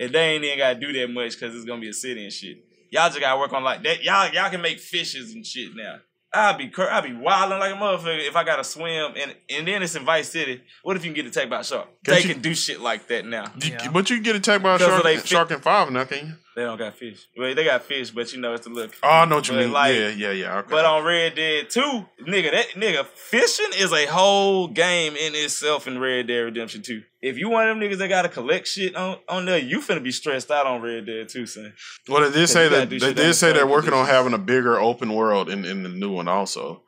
And 0.00 0.12
they 0.12 0.30
ain't 0.30 0.44
even 0.44 0.58
gotta 0.58 0.80
do 0.80 0.92
that 0.94 1.10
much 1.10 1.32
because 1.38 1.54
it's 1.54 1.66
gonna 1.66 1.80
be 1.80 1.90
a 1.90 1.94
city 1.94 2.24
and 2.24 2.32
shit. 2.32 2.64
Y'all 2.90 3.08
just 3.08 3.20
gotta 3.20 3.38
work 3.38 3.52
on 3.52 3.62
like 3.64 3.82
that. 3.84 4.02
Y'all 4.02 4.32
y'all 4.32 4.50
can 4.50 4.60
make 4.60 4.78
fishes 4.80 5.32
and 5.34 5.44
shit 5.46 5.70
now. 5.74 5.96
I'll 6.32 6.56
be 6.56 6.68
cur- 6.68 6.88
I'll 6.88 7.02
be 7.02 7.12
wilding 7.12 7.58
like 7.58 7.72
a 7.72 7.76
motherfucker 7.76 8.28
if 8.28 8.36
I 8.36 8.44
gotta 8.44 8.62
swim 8.64 9.14
and 9.16 9.34
and 9.48 9.66
then 9.66 9.82
it's 9.82 9.94
in 9.96 10.04
Vice 10.04 10.30
City. 10.30 10.62
What 10.82 10.96
if 10.96 11.04
you 11.04 11.12
can 11.12 11.16
get 11.22 11.26
attacked 11.26 11.50
by 11.50 11.60
a 11.60 11.64
shark? 11.64 11.88
They 12.04 12.22
you- 12.22 12.28
can 12.34 12.40
do 12.40 12.54
shit 12.54 12.80
like 12.80 13.08
that 13.08 13.24
now. 13.26 13.52
You- 13.60 13.70
Yeah. 13.72 13.90
But 13.90 14.10
you 14.10 14.16
can 14.16 14.22
get 14.22 14.36
attacked 14.36 14.62
by 14.62 14.74
a 14.74 14.78
Because 14.78 14.88
of 14.88 14.92
shark, 14.94 15.04
they 15.04 15.16
fi- 15.18 15.26
shark 15.26 15.50
in 15.50 15.60
five 15.60 15.90
now, 15.90 16.04
can 16.04 16.26
you? 16.26 16.34
They 16.56 16.62
don't 16.62 16.78
got 16.78 16.96
fish. 16.96 17.26
Well, 17.38 17.54
they 17.54 17.64
got 17.64 17.84
fish, 17.84 18.10
but 18.10 18.32
you 18.32 18.40
know 18.40 18.54
it's 18.54 18.64
the 18.66 18.72
look. 18.72 18.92
Oh, 19.04 19.08
I 19.08 19.24
know 19.24 19.36
what 19.36 19.46
you 19.48 19.54
But 19.54 19.60
mean. 19.60 19.72
like- 19.72 19.94
yeah, 19.94 20.08
yeah, 20.08 20.30
yeah. 20.32 20.58
Okay. 20.58 20.68
But 20.70 20.84
on 20.84 21.04
Red 21.04 21.36
Dead 21.36 21.70
2, 21.70 21.80
nigga, 22.26 22.50
that 22.50 22.66
nigga, 22.70 23.06
fishing 23.06 23.70
is 23.78 23.92
a 23.92 24.06
whole 24.06 24.66
game 24.66 25.14
in 25.14 25.34
itself 25.36 25.86
in 25.86 25.98
Red 26.00 26.26
Dead 26.26 26.38
Redemption 26.40 26.82
2. 26.82 27.02
If 27.22 27.38
you 27.38 27.50
one 27.50 27.68
of 27.68 27.78
them 27.78 27.88
niggas 27.88 27.98
that 27.98 28.08
gotta 28.08 28.28
collect 28.28 28.66
shit 28.66 28.96
on, 28.96 29.18
on 29.28 29.44
there, 29.44 29.58
you 29.58 29.80
finna 29.80 30.02
be 30.02 30.10
stressed 30.10 30.50
out 30.50 30.66
on 30.66 30.82
Red 30.82 31.06
Dead 31.06 31.28
2, 31.28 31.46
son. 31.46 31.72
well, 32.08 32.28
they 32.28 32.40
did 32.40 32.48
say 32.48 32.68
that 32.68 32.90
they 32.90 33.12
did 33.14 33.34
say 33.34 33.52
they're 33.52 33.66
working 33.66 33.92
on 33.92 34.06
having 34.06 34.32
a 34.34 34.38
bigger 34.38 34.78
open 34.80 35.14
world 35.14 35.48
in, 35.48 35.64
in 35.64 35.82
the 35.84 35.88
new 35.88 36.10
one 36.10 36.26
also. 36.28 36.82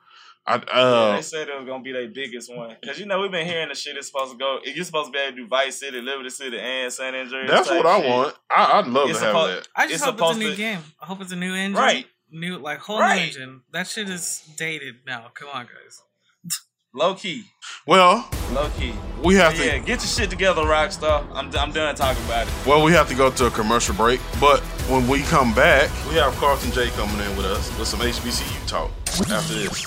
I 0.47 0.57
Yeah, 0.57 0.63
uh, 0.73 1.17
they 1.17 1.23
said 1.23 1.49
it 1.49 1.57
was 1.57 1.67
gonna 1.67 1.83
be 1.83 1.93
their 1.93 2.09
biggest 2.09 2.53
one 2.55 2.77
because 2.81 2.99
you 2.99 3.07
know 3.07 3.21
we've 3.21 3.31
been 3.31 3.47
hearing 3.47 3.69
the 3.69 3.75
shit 3.75 3.97
is 3.97 4.07
supposed 4.09 4.33
to 4.33 4.39
go. 4.39 4.59
You're 4.65 4.85
supposed 4.85 5.09
to 5.09 5.13
be 5.13 5.19
able 5.19 5.37
to 5.37 5.43
do 5.43 5.47
Vice 5.49 5.79
City, 5.79 6.01
Liberty 6.01 6.31
City, 6.31 6.59
and 6.59 6.93
San 6.93 7.15
Andreas. 7.15 7.51
that's 7.51 7.71
what 7.71 7.87
I 7.87 8.01
shit. 8.01 8.11
want. 8.11 8.35
I, 8.51 8.79
I'd 8.81 8.87
love 8.89 9.09
It's 9.11 9.21
to 9.21 9.25
have 9.27 9.35
supposed- 9.35 9.59
that. 9.63 9.69
I 9.77 9.83
just 9.85 9.95
It's 9.95 10.05
hope 10.05 10.15
it's 10.21 10.37
a 10.37 10.39
new 10.41 10.51
to- 10.51 10.57
game. 10.57 10.81
I 11.01 11.07
hope 11.07 11.21
it's 11.21 11.33
a 11.33 11.37
new 11.37 11.55
engine. 11.55 11.81
Right. 11.81 12.07
New 12.31 12.59
like 12.59 12.79
whole 12.81 12.99
Right. 12.99 13.23
engine. 13.29 13.61
That 13.73 13.87
shit 13.87 14.09
is 14.09 14.43
dated 14.59 14.97
now. 15.07 15.31
Come 15.35 15.49
on, 15.53 15.67
guys. 15.67 16.03
Low 16.95 17.15
key, 17.15 17.45
Well, 17.87 18.29
low 18.51 18.69
key. 18.79 18.93
we 19.23 19.35
have 19.37 19.55
to. 19.57 19.65
Yeah, 19.65 19.79
get 19.79 19.89
your 20.01 20.01
shit 20.01 20.29
together, 20.29 20.61
Rockstar. 20.63 21.25
I'm 21.33 21.47
I'm 21.57 21.73
done 21.73 21.95
talking 21.95 22.23
about 22.27 22.47
it. 22.49 22.53
Well, 22.67 22.83
we 22.85 22.93
have 22.93 23.09
to 23.09 23.15
go 23.15 23.31
to 23.31 23.47
a 23.47 23.51
commercial 23.51 23.95
break, 23.95 24.21
but 24.39 24.61
when 24.91 25.09
we 25.09 25.23
come 25.23 25.55
back, 25.55 25.89
we 26.07 26.17
have 26.17 26.35
Carlton 26.37 26.71
J 26.73 26.91
coming 26.91 27.19
in 27.27 27.35
with 27.35 27.47
us 27.47 27.71
with 27.79 27.89
some 27.89 28.01
HBCU 28.01 28.67
talk 28.69 28.91
after 29.31 29.55
this. 29.55 29.87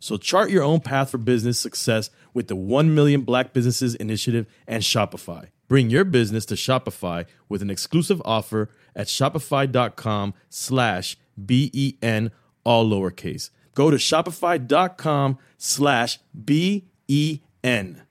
So 0.00 0.16
chart 0.16 0.50
your 0.50 0.62
own 0.62 0.80
path 0.80 1.10
for 1.10 1.18
business 1.18 1.58
success 1.58 2.10
with 2.32 2.48
the 2.48 2.56
1 2.56 2.94
Million 2.94 3.22
Black 3.22 3.52
Businesses 3.52 3.94
Initiative 3.94 4.46
and 4.66 4.82
Shopify. 4.82 5.48
Bring 5.66 5.90
your 5.90 6.04
business 6.04 6.46
to 6.46 6.54
Shopify 6.54 7.26
with 7.48 7.62
an 7.62 7.70
exclusive 7.70 8.22
offer 8.24 8.70
at 8.96 9.08
shopify.com 9.08 10.34
slash 10.48 11.16
B-E-N, 11.44 12.30
all 12.64 12.88
lowercase. 12.88 13.50
Go 13.74 13.90
to 13.90 13.96
shopify.com 13.96 15.38
slash 15.56 16.18
B-E-N. 16.44 18.02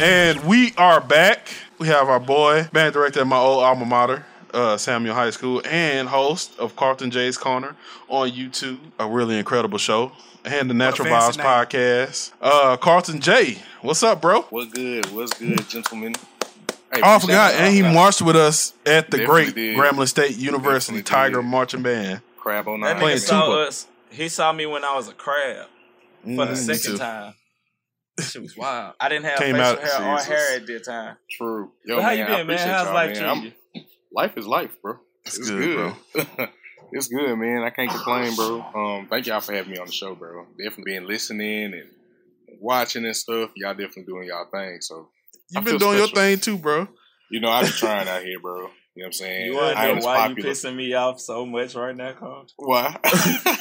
And 0.00 0.44
we 0.44 0.72
are 0.76 1.00
back. 1.00 1.48
We 1.78 1.88
have 1.88 2.08
our 2.08 2.20
boy, 2.20 2.68
band 2.72 2.92
director 2.92 3.20
at 3.20 3.26
my 3.26 3.38
old 3.38 3.64
alma 3.64 3.86
mater, 3.86 4.24
uh, 4.54 4.76
Samuel 4.78 5.14
High 5.14 5.30
School, 5.30 5.60
and 5.64 6.08
host 6.08 6.58
of 6.58 6.76
Carlton 6.76 7.10
J's 7.10 7.36
Corner 7.36 7.76
on 8.08 8.30
YouTube. 8.30 8.78
A 8.98 9.06
really 9.08 9.38
incredible 9.38 9.78
show. 9.78 10.12
And 10.46 10.68
the 10.68 10.74
Natural 10.74 11.08
Vibes 11.08 11.36
fancy 11.36 11.38
name. 11.38 11.46
podcast. 11.46 12.32
Uh, 12.40 12.76
Carlton 12.76 13.20
J, 13.20 13.58
what's 13.80 14.02
up, 14.02 14.20
bro? 14.20 14.42
What's 14.42 14.72
good? 14.72 15.06
What's 15.12 15.32
good, 15.38 15.66
gentlemen? 15.68 16.14
Hey, 16.92 17.00
Oh, 17.02 17.16
I 17.16 17.18
forgot. 17.18 17.54
it. 17.54 17.60
And 17.60 17.74
he 17.74 17.82
marched 17.82 18.20
with 18.22 18.36
us 18.36 18.74
at 18.86 19.10
the 19.10 19.16
Definitely 19.18 19.26
great 19.26 19.54
did. 19.54 19.78
Grambling 19.78 20.06
State 20.08 20.36
University 20.36 20.98
Definitely 20.98 21.02
Tiger 21.02 21.42
did. 21.42 21.48
Marching 21.48 21.82
Band. 21.82 22.20
Crab 22.38 22.68
on 22.68 22.80
That. 22.80 22.98
Playing 22.98 23.18
saw 23.18 23.46
tuba. 23.46 23.58
us. 23.68 23.86
He 24.10 24.28
saw 24.28 24.52
me 24.52 24.66
when 24.66 24.84
I 24.84 24.94
was 24.94 25.08
a 25.08 25.12
crab 25.14 25.66
for 26.24 26.44
the 26.46 26.52
Mm, 26.52 26.56
second 26.56 26.92
too. 26.92 26.98
time. 26.98 27.34
That 28.18 28.22
shit 28.24 28.42
was 28.42 28.56
wild. 28.56 28.94
I 29.00 29.08
didn't 29.08 29.24
have 29.24 29.38
Came 29.38 29.56
facial 29.56 29.66
out- 29.72 29.82
hair 29.82 30.14
or 30.14 30.18
hair 30.20 30.56
at 30.56 30.66
that 30.66 30.84
time. 30.84 31.16
True. 31.30 31.72
Yo, 31.86 31.96
But 31.96 32.02
how 32.02 32.08
man, 32.10 32.18
you 32.18 32.24
been, 32.26 32.46
man? 32.48 32.58
How's 32.58 32.84
y'all, 32.84 32.94
life 32.94 33.18
man. 33.20 33.52
Treating 34.14 34.28
I'm- 34.28 34.28
you? 34.28 34.28
Life 34.28 34.38
is 34.38 34.46
life, 34.46 34.82
bro. 34.82 34.98
It's, 35.26 35.38
It's 35.38 35.48
good, 35.50 35.94
good, 36.14 36.26
it's 36.92 37.08
good, 37.08 37.36
man. 37.36 37.62
I 37.62 37.70
can't 37.70 37.90
complain, 37.90 38.34
bro. 38.36 38.60
Um, 38.74 39.06
thank 39.08 39.26
y'all 39.26 39.40
for 39.40 39.52
having 39.54 39.72
me 39.72 39.78
on 39.78 39.86
the 39.86 39.92
show, 39.92 40.14
bro. 40.14 40.46
Definitely 40.62 40.92
been 40.92 41.06
listening 41.06 41.72
and 41.74 41.88
watching 42.60 43.04
and 43.06 43.16
stuff. 43.16 43.50
Y'all 43.56 43.72
definitely 43.72 44.04
doing 44.04 44.28
y'all 44.28 44.46
thing. 44.52 44.78
So 44.80 45.08
You've 45.50 45.64
been 45.64 45.78
feel 45.78 45.88
doing 45.90 45.98
your 45.98 46.08
thing 46.08 46.38
too, 46.38 46.58
bro. 46.58 46.86
You 47.30 47.40
know, 47.40 47.50
I've 47.50 47.64
been 47.64 47.72
trying 47.72 48.06
out 48.08 48.22
here, 48.22 48.38
bro. 48.38 48.56
You 48.56 48.62
know 48.62 48.70
what 48.96 49.06
I'm 49.06 49.12
saying? 49.14 49.46
You 49.46 49.54
wanna 49.56 49.94
know 49.94 50.06
why 50.06 50.28
popular. 50.28 50.48
you 50.48 50.54
pissing 50.54 50.76
me 50.76 50.94
off 50.94 51.18
so 51.20 51.44
much 51.46 51.74
right 51.74 51.96
now, 51.96 52.12
Carl? 52.12 52.46
Why? 52.56 52.96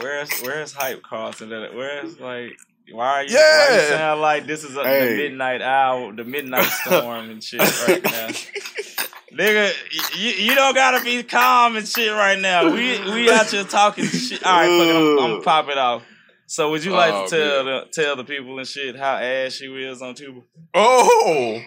Where's 0.00 0.30
Where's 0.40 0.72
hype, 0.72 1.02
Carlton? 1.02 1.50
That- 1.50 1.74
Where's 1.74 2.18
like 2.20 2.52
why 2.92 3.06
are 3.08 3.22
you? 3.24 3.34
Why 3.34 3.66
Yeah. 3.70 3.74
you 3.82 3.88
sound 3.88 4.20
like 4.20 4.46
this 4.46 4.64
is 4.64 4.76
a, 4.76 4.84
Hey. 4.84 5.08
the 5.10 5.16
midnight 5.16 5.62
hour, 5.62 6.12
the 6.12 6.24
midnight 6.24 6.64
storm 6.66 7.30
and 7.30 7.42
shit 7.42 7.60
right 7.88 8.02
now? 8.04 8.28
Nigga, 9.32 9.72
you, 10.18 10.30
you 10.30 10.54
don't 10.56 10.74
gotta 10.74 11.04
be 11.04 11.22
calm 11.22 11.76
and 11.76 11.86
shit 11.86 12.10
right 12.12 12.38
now. 12.38 12.64
We 12.72 12.98
we 13.12 13.30
out 13.30 13.46
here 13.48 13.62
talking 13.64 14.04
shit. 14.04 14.44
All 14.44 14.52
right, 14.60 14.66
fuck 14.68 14.88
it. 14.88 14.96
I'm, 14.96 15.18
I'm 15.24 15.30
gonna 15.32 15.42
pop 15.42 15.68
it 15.68 15.78
off. 15.78 16.02
So 16.46 16.70
would 16.72 16.82
you 16.84 16.90
like 16.90 17.14
Oh, 17.14 17.28
to 17.28 17.30
tell 17.30 17.64
the, 17.64 17.86
tell 17.92 18.16
the 18.16 18.24
people 18.24 18.58
and 18.58 18.66
shit 18.66 18.96
how 18.96 19.14
ass 19.18 19.60
you 19.60 19.76
is 19.76 20.02
on 20.02 20.16
tuba? 20.16 20.40
Oh, 20.74 21.62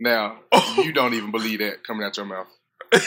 Now 0.00 0.40
you 0.78 0.92
don't 0.92 1.14
even 1.14 1.30
believe 1.30 1.60
that 1.60 1.84
coming 1.86 2.04
out 2.04 2.16
your 2.16 2.26
mouth. 2.26 2.48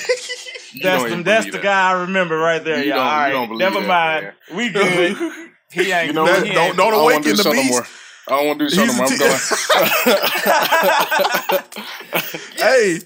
You 0.75 0.81
That's 0.81 1.03
the 1.03 1.21
that's 1.21 1.45
the 1.45 1.51
that. 1.51 1.61
guy 1.61 1.89
I 1.91 2.01
remember 2.01 2.35
right 2.35 2.63
there, 2.63 2.79
You 2.83 2.89
y'all. 2.95 2.97
don't- 2.97 3.07
All 3.07 3.27
you 3.27 3.33
don't 3.33 3.47
believe 3.47 3.59
never 3.59 3.79
that, 3.81 3.87
mind. 3.87 4.23
man. 4.49 4.57
We 4.57 4.69
good. 4.71 5.51
He 5.73 5.91
ain't. 5.91 6.07
You 6.07 6.13
know 6.13 6.25
he 6.25 6.31
what? 6.31 6.45
don't 6.53 6.75
don't 6.77 6.91
don't 6.91 7.01
awaken 7.03 7.35
the 7.35 7.49
beast. 7.51 7.71
more. 7.71 7.87
I 8.27 8.31
don't 8.37 8.47
want 8.47 8.59
to 8.59 8.65
do 8.65 8.69
the 8.69 8.75
show 8.75 8.85
no 8.85 8.93
He's 8.93 8.97
more. 8.97 9.05
a 9.05 9.09
I'm 9.09 9.17
going. 11.59 12.19
hey, 12.57 12.99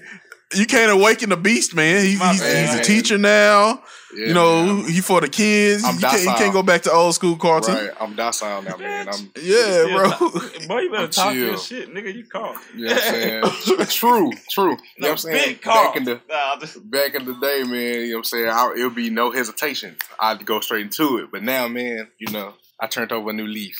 you 0.54 0.66
can't 0.66 0.90
awaken 0.90 1.28
the 1.28 1.36
beast, 1.36 1.74
man. 1.74 2.02
He, 2.02 2.12
he's, 2.12 2.18
bad. 2.40 2.70
he's 2.70 2.80
a 2.80 2.82
teacher 2.82 3.18
now. 3.18 3.82
Yeah, 4.16 4.26
you 4.28 4.34
know, 4.34 4.64
man. 4.64 4.88
he 4.90 5.02
for 5.02 5.20
the 5.20 5.28
kids. 5.28 5.84
I'm 5.84 5.96
you, 5.96 6.00
can't, 6.00 6.22
you 6.22 6.34
can't 6.34 6.52
go 6.54 6.62
back 6.62 6.82
to 6.82 6.92
old 6.92 7.14
school 7.14 7.36
cartoon. 7.36 7.74
Right, 7.74 7.90
I'm 8.00 8.14
docile 8.16 8.62
now, 8.62 8.76
man. 8.78 9.08
I'm, 9.08 9.30
Yeah, 9.42 9.84
bro. 9.94 10.30
Boy, 10.66 10.80
you 10.80 10.90
better 10.90 11.04
I'm 11.04 11.10
talk 11.10 11.34
your 11.34 11.50
chill. 11.50 11.58
shit, 11.58 11.94
nigga. 11.94 12.14
You 12.14 12.24
caught. 12.24 12.56
you 12.74 12.86
know 12.86 12.94
what 12.94 13.04
I'm 13.04 13.52
saying? 13.60 13.86
true, 13.88 14.32
true. 14.50 14.70
You 14.70 14.76
know 15.00 15.08
what 15.08 15.10
I'm 15.10 15.16
saying? 15.18 15.48
big 15.48 15.62
call. 15.62 15.84
Back 15.88 15.96
in 15.96 16.04
the 16.04 16.20
Nah, 16.28 16.56
just- 16.58 16.90
back 16.90 17.14
in 17.14 17.26
the 17.26 17.34
day, 17.34 17.64
man, 17.64 17.72
you 17.72 18.06
know 18.08 18.12
what 18.14 18.18
I'm 18.18 18.24
saying? 18.24 18.48
I, 18.48 18.74
it 18.78 18.82
would 18.84 18.94
be 18.94 19.10
no 19.10 19.30
hesitation. 19.30 19.96
I'd 20.18 20.46
go 20.46 20.60
straight 20.60 20.86
into 20.86 21.18
it. 21.18 21.30
But 21.30 21.42
now, 21.42 21.68
man, 21.68 22.08
you 22.18 22.32
know, 22.32 22.54
I 22.80 22.86
turned 22.86 23.12
over 23.12 23.28
a 23.30 23.32
new 23.34 23.46
leaf. 23.46 23.76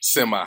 Semi. 0.00 0.46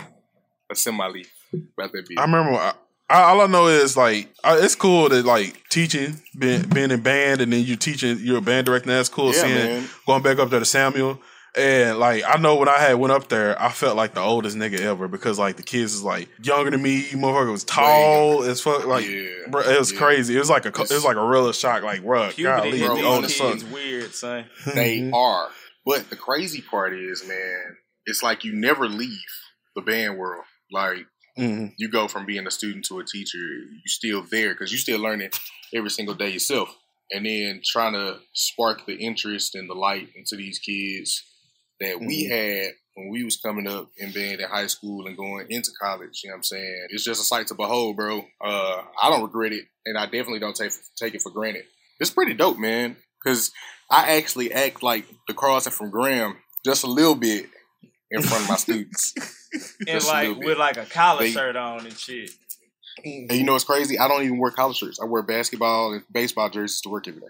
A 0.72 0.76
semi 0.76 1.08
leaf. 1.10 1.32
About 1.78 1.92
be. 2.08 2.18
I 2.18 2.22
remember. 2.22 2.54
I, 2.54 2.74
I, 3.14 3.22
all 3.26 3.42
I 3.42 3.46
know 3.46 3.68
is 3.68 3.96
like 3.96 4.34
I, 4.44 4.58
it's 4.58 4.76
cool 4.76 5.08
that 5.10 5.24
like 5.24 5.70
teaching, 5.70 6.20
being 6.38 6.64
being 6.64 6.90
in 6.90 7.02
band, 7.02 7.42
and 7.42 7.54
then 7.54 7.64
you 7.64 7.76
teaching. 7.76 8.18
You're 8.20 8.40
a 8.40 8.42
band 8.42 8.66
director. 8.66 8.90
That's 8.90 9.08
cool. 9.10 9.34
Yeah, 9.34 9.42
seeing 9.42 9.56
man. 9.56 9.90
going 10.08 10.24
back 10.24 10.40
up 10.40 10.50
there 10.50 10.60
to 10.60 10.66
Samuel. 10.66 11.22
And 11.56 12.00
like 12.00 12.24
I 12.28 12.38
know 12.40 12.56
when 12.56 12.68
I 12.68 12.80
had 12.80 12.96
went 12.96 13.14
up 13.14 13.30
there, 13.30 13.62
I 13.62 13.70
felt 13.70 13.96
like 13.96 14.16
the 14.16 14.22
oldest 14.22 14.58
nigga 14.58 14.80
ever 14.80 15.08
because 15.08 15.38
like 15.38 15.58
the 15.58 15.62
kids 15.62 15.94
is 15.94 16.02
like 16.02 16.28
younger 16.42 16.72
than 16.72 16.82
me. 16.82 17.04
Motherfucker 17.12 17.52
was 17.52 17.64
tall 17.64 18.42
as 18.42 18.60
fuck. 18.60 18.88
Like 18.88 19.06
Yeah, 19.08 19.28
bro, 19.48 19.62
it 19.62 19.78
was 19.78 19.92
yeah. 19.92 20.00
crazy. 20.00 20.36
It 20.36 20.40
was 20.40 20.50
like 20.50 20.66
a 20.66 20.70
it 20.70 20.80
was 20.80 21.06
like 21.06 21.16
a 21.16 21.24
real 21.24 21.52
shock. 21.52 21.84
Like 21.84 22.02
bro, 22.02 22.32
Puberty 22.32 22.44
golly, 22.44 22.80
hit 22.80 22.96
the 22.96 23.04
oldest 23.04 23.38
son. 23.38 23.52
kids 23.52 23.66
weird, 23.66 24.16
son. 24.16 24.46
They 24.74 25.12
are. 25.14 25.50
But 25.86 26.10
the 26.10 26.16
crazy 26.16 26.62
part 26.62 26.96
is, 26.96 27.24
man, 27.28 27.76
it's 28.08 28.24
like 28.24 28.44
you 28.44 28.54
never 28.54 28.88
leave 28.88 29.12
the 29.76 29.84
band 29.84 30.18
world. 30.18 30.46
Like 30.72 31.06
Mhm. 31.38 31.74
you 31.78 31.90
go 31.90 32.08
from 32.08 32.26
being 32.26 32.46
a 32.46 32.52
student 32.52 32.86
to 32.86 33.00
a 33.00 33.06
teacher, 33.06 33.38
you 33.38 33.82
still 33.88 34.22
there 34.30 34.54
because 34.54 34.72
you 34.72 34.78
still 34.78 35.00
learning 35.00 35.32
every 35.74 35.90
single 35.90 36.14
day 36.16 36.30
yourself. 36.30 36.76
And 37.12 37.26
then 37.26 37.62
trying 37.66 37.94
to 37.94 38.20
spark 38.34 38.86
the 38.86 38.96
interest 38.96 39.56
and 39.56 39.70
the 39.70 39.74
light 39.74 40.10
into 40.16 40.36
these 40.36 40.60
kids 40.60 41.24
that 41.80 42.00
we 42.00 42.26
had 42.26 42.72
when 42.96 43.10
we 43.10 43.24
was 43.24 43.38
coming 43.38 43.68
up 43.68 43.90
and 44.00 44.14
being 44.14 44.40
in 44.40 44.48
high 44.48 44.68
school 44.68 45.08
and 45.08 45.18
going 45.18 45.48
into 45.50 45.72
college. 45.82 46.22
You 46.24 46.30
know 46.30 46.34
what 46.34 46.38
I'm 46.38 46.44
saying? 46.44 46.88
It's 46.90 47.04
just 47.04 47.22
a 47.22 47.24
sight 47.24 47.48
to 47.48 47.56
behold, 47.56 47.98
bro. 47.98 48.26
Uh, 48.44 48.84
I 49.02 49.10
don't 49.10 49.24
regret 49.24 49.54
it, 49.54 49.66
and 49.86 49.98
I 49.98 50.06
definitely 50.06 50.40
don't 50.40 50.56
take 50.56 50.72
take 50.98 51.14
it 51.16 51.22
for 51.22 51.32
granted. 51.32 51.66
It's 52.00 52.12
pretty 52.12 52.34
dope, 52.34 52.58
man. 52.58 52.98
Because 53.24 53.52
I 53.90 54.18
actually 54.18 54.52
act 54.52 54.84
like 54.84 55.06
the 55.28 55.34
crossing 55.34 55.72
from 55.72 55.90
Graham 55.90 56.38
just 56.66 56.84
a 56.84 56.88
little 56.88 57.16
bit 57.16 57.48
in 58.14 58.22
front 58.22 58.44
of 58.44 58.50
my 58.50 58.56
students. 58.56 59.14
And 59.88 60.04
like 60.06 60.36
with 60.38 60.58
like 60.58 60.78
a 60.78 60.86
collar 60.86 61.20
They- 61.20 61.32
shirt 61.32 61.56
on 61.56 61.86
and 61.86 61.96
shit. 61.96 62.32
And 63.06 63.32
you 63.32 63.44
know 63.44 63.54
what's 63.54 63.66
crazy? 63.66 64.00
I 64.00 64.08
don't 64.08 64.24
even 64.24 64.40
wear 64.40 64.50
collar 64.50 64.74
shirts. 64.74 65.00
I 65.00 65.06
wear 65.06 65.22
basketball 65.22 65.94
and 65.94 66.04
baseball 66.12 66.50
jerseys 66.50 66.82
to 66.82 66.90
work 66.90 67.08
every 67.08 67.22
day. 67.22 67.28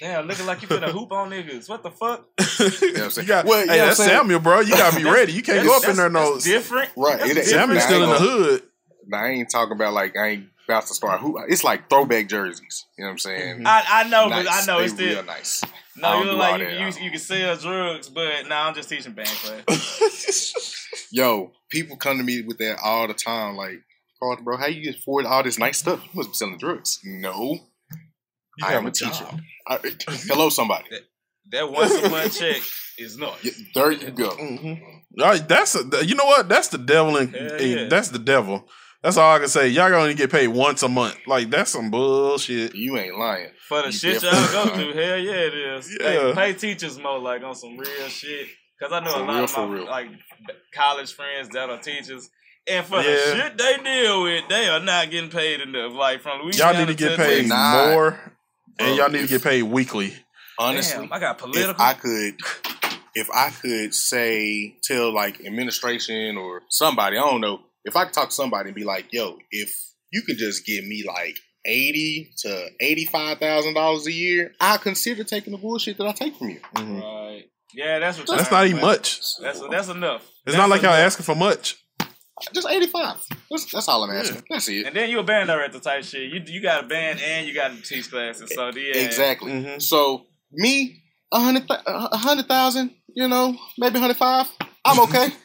Damn, 0.00 0.26
looking 0.26 0.46
like 0.46 0.60
you 0.62 0.66
finna 0.66 0.88
hoop 0.90 1.12
on 1.12 1.30
niggas. 1.30 1.68
What 1.68 1.84
the 1.84 1.90
fuck? 1.92 2.26
You 2.58 2.92
know 2.94 2.98
what 2.98 3.02
I'm 3.04 3.10
saying? 3.10 3.26
You 3.26 3.28
got, 3.28 3.44
Well, 3.46 3.60
you 3.60 3.66
know 3.66 3.72
hey, 3.74 3.78
that's? 3.78 3.96
Samuel, 3.98 4.40
bro. 4.40 4.58
You 4.60 4.70
gotta 4.72 4.96
be 4.96 5.04
ready. 5.18 5.32
You 5.34 5.42
can't 5.42 5.64
go 5.64 5.76
up 5.76 5.84
in 5.84 5.94
that's- 5.94 5.96
there 5.98 6.10
no. 6.10 6.38
different. 6.40 6.90
Right. 6.96 7.18
That's 7.18 7.30
It 7.30 7.34
different. 7.34 7.48
Samuel's 7.48 7.84
still 7.84 8.02
in 8.02 8.10
the 8.10 8.18
hood. 8.18 8.62
Now, 9.06 9.18
I 9.24 9.28
ain't 9.28 9.50
talking 9.50 9.72
about 9.76 9.92
like 9.92 10.16
I 10.16 10.28
ain't 10.30 10.46
about 10.64 10.86
to 10.86 10.94
start 10.94 11.20
hoop. 11.20 11.36
It's 11.48 11.64
like 11.64 11.88
throwback 11.90 12.28
jerseys. 12.28 12.86
You 12.96 13.04
know 13.04 13.08
what 13.08 13.12
I'm 13.12 13.18
saying? 13.18 13.56
Mm-hmm. 13.58 13.66
I, 13.66 13.84
I 13.88 14.08
know, 14.08 14.28
but 14.28 14.46
I 14.50 14.64
know 14.66 14.78
They 14.78 14.84
it's 14.84 14.94
still 14.94 15.14
real 15.14 15.24
nice. 15.24 15.62
No, 15.96 16.18
you 16.18 16.24
do 16.24 16.30
look 16.30 16.38
like 16.38 16.60
you, 16.60 16.66
you, 16.66 17.04
you 17.04 17.10
can 17.10 17.20
sell 17.20 17.56
drugs, 17.56 18.08
but 18.08 18.48
nah, 18.48 18.68
I'm 18.68 18.74
just 18.74 18.88
teaching 18.88 19.12
band 19.12 19.28
class. 19.28 20.88
Yo, 21.12 21.52
people 21.70 21.96
come 21.96 22.18
to 22.18 22.24
me 22.24 22.42
with 22.42 22.58
that 22.58 22.78
all 22.82 23.06
the 23.06 23.14
time. 23.14 23.56
Like, 23.56 23.82
Carlton, 24.18 24.44
bro, 24.44 24.56
how 24.56 24.66
you 24.66 24.90
afford 24.90 25.26
all 25.26 25.42
this 25.42 25.58
nice 25.58 25.78
stuff? 25.78 26.02
You 26.04 26.10
must 26.14 26.30
be 26.30 26.34
selling 26.34 26.58
drugs. 26.58 27.00
No, 27.04 27.58
You 28.56 28.66
I 28.66 28.74
am 28.74 28.86
a 28.86 28.88
a 28.88 28.92
teacher. 28.92 29.26
I, 29.66 29.78
hello, 30.08 30.48
somebody. 30.48 30.84
that 31.50 31.70
once 31.70 31.92
a 31.94 32.08
month 32.08 32.38
check 32.38 32.62
is 32.98 33.18
not. 33.18 33.42
Yeah, 33.44 33.52
there 33.74 33.92
you 33.92 34.10
go. 34.10 34.30
Mm-hmm. 34.30 35.20
All 35.20 35.28
right, 35.28 35.46
that's 35.46 35.74
a, 35.74 36.06
you 36.06 36.14
know 36.14 36.24
what? 36.24 36.48
That's 36.48 36.68
the 36.68 36.78
devil, 36.78 37.16
and 37.18 37.34
Hell 37.34 37.60
yeah. 37.60 37.88
that's 37.88 38.08
the 38.08 38.18
devil. 38.18 38.66
That's 39.02 39.16
all 39.16 39.34
I 39.34 39.38
can 39.40 39.48
say. 39.48 39.68
Y'all 39.68 39.88
gonna 39.90 40.02
only 40.02 40.14
get 40.14 40.30
paid 40.30 40.48
once 40.48 40.82
a 40.82 40.88
month. 40.88 41.16
Like 41.26 41.50
that's 41.50 41.72
some 41.72 41.90
bullshit. 41.90 42.74
You 42.74 42.96
ain't 42.98 43.18
lying. 43.18 43.50
For 43.68 43.80
the 43.82 43.88
You 43.88 43.92
shit 43.92 44.22
y'all 44.22 44.30
go 44.32 44.74
through, 44.74 44.92
hell 44.92 45.18
yeah, 45.18 45.32
it 45.32 45.54
is. 45.54 45.96
Yeah. 46.00 46.08
Hey, 46.08 46.32
pay 46.34 46.52
teachers 46.52 46.98
more 46.98 47.18
like 47.18 47.42
on 47.42 47.54
some 47.54 47.76
real 47.76 48.08
shit. 48.08 48.46
Cause 48.80 48.92
I 48.92 49.00
know 49.00 49.12
For 49.12 49.18
a 49.20 49.24
lot 49.24 49.34
real, 49.34 49.44
of 49.44 49.56
my 49.70 49.74
real. 49.76 49.86
like 49.86 50.08
college 50.74 51.12
friends 51.12 51.48
that 51.50 51.68
are 51.70 51.78
teachers. 51.78 52.30
And 52.68 52.86
for 52.86 52.98
the 53.02 53.02
shit 53.16 53.58
they 53.58 53.76
deal 53.82 54.22
with, 54.22 54.44
they 54.48 54.68
are 54.68 54.78
not 54.80 55.10
getting 55.10 55.30
paid 55.30 55.60
enough. 55.60 55.94
Like 55.94 56.20
from 56.20 56.42
Louisiana 56.42 56.78
Y'all 56.78 56.86
need 56.86 56.96
to 56.96 57.04
get 57.08 57.16
paid 57.16 57.26
Texas. 57.26 57.48
Nah. 57.48 57.90
more, 57.90 58.20
and 58.78 58.96
y'all 58.96 59.08
need 59.08 59.22
to 59.22 59.26
get 59.28 59.42
paid 59.42 59.62
weekly. 59.64 60.14
Honestly, 60.58 61.00
Damn, 61.02 61.12
I 61.12 61.18
got 61.18 61.36
if 61.36 61.42
political. 61.42 61.74
I 61.82 61.94
could, 61.94 62.34
if 63.16 63.28
I 63.34 63.50
could 63.50 63.94
say 63.94 64.76
tell 64.84 65.12
like 65.12 65.44
administration 65.44 66.36
or 66.36 66.62
somebody, 66.68 67.16
I 67.16 67.22
don't 67.22 67.40
know, 67.40 67.60
if 67.84 67.96
I 67.96 68.04
could 68.04 68.14
talk 68.14 68.28
to 68.28 68.34
somebody 68.34 68.68
and 68.68 68.74
be 68.76 68.84
like, 68.84 69.12
"Yo, 69.12 69.38
if 69.50 69.72
you 70.12 70.22
can 70.22 70.36
just 70.36 70.64
give 70.66 70.84
me 70.84 71.04
like 71.06 71.36
eighty 71.64 72.32
to 72.38 72.68
eighty-five 72.80 73.38
thousand 73.38 73.74
dollars 73.74 74.06
a 74.06 74.12
year, 74.12 74.52
I 74.60 74.76
consider 74.76 75.24
taking 75.24 75.52
the 75.52 75.58
bullshit 75.58 75.98
that 75.98 76.06
I 76.06 76.12
take 76.12 76.36
from 76.36 76.50
you." 76.50 76.60
right. 76.76 77.44
Yeah, 77.74 77.98
that's 77.98 78.18
what. 78.18 78.28
That's 78.28 78.50
not 78.50 78.66
even 78.66 78.80
much. 78.80 79.20
That's 79.40 79.60
that's 79.70 79.88
enough. 79.88 80.22
It's 80.22 80.32
That's 80.46 80.56
not 80.58 80.68
like 80.68 80.82
y'all 80.82 80.92
asking 80.92 81.24
for 81.24 81.34
much. 81.34 81.76
Just 82.52 82.68
eighty-five. 82.68 83.16
That's, 83.50 83.70
that's 83.70 83.88
all 83.88 84.02
I'm 84.04 84.10
asking. 84.10 84.42
That's 84.50 84.68
it. 84.68 84.86
And 84.86 84.96
then 84.96 85.10
you 85.10 85.20
a 85.20 85.22
band 85.22 85.48
director 85.48 85.78
type 85.78 86.04
shit. 86.04 86.32
You 86.32 86.42
you 86.46 86.60
got 86.60 86.84
a 86.84 86.86
band 86.86 87.20
and 87.20 87.46
you 87.46 87.54
got 87.54 87.70
to 87.70 87.80
teach 87.82 88.10
classes. 88.10 88.52
So 88.54 88.70
yeah, 88.74 88.96
Exactly. 88.96 89.52
Mhm. 89.52 89.80
So 89.80 90.26
me, 90.50 91.02
a 91.32 91.40
hundred, 91.40 91.64
a 91.70 92.16
hundred 92.16 92.46
thousand, 92.46 92.90
you 93.14 93.28
know, 93.28 93.56
maybe 93.78 93.98
hundred 93.98 94.16
five. 94.16 94.48
I'm 94.84 95.00
okay. 95.00 95.28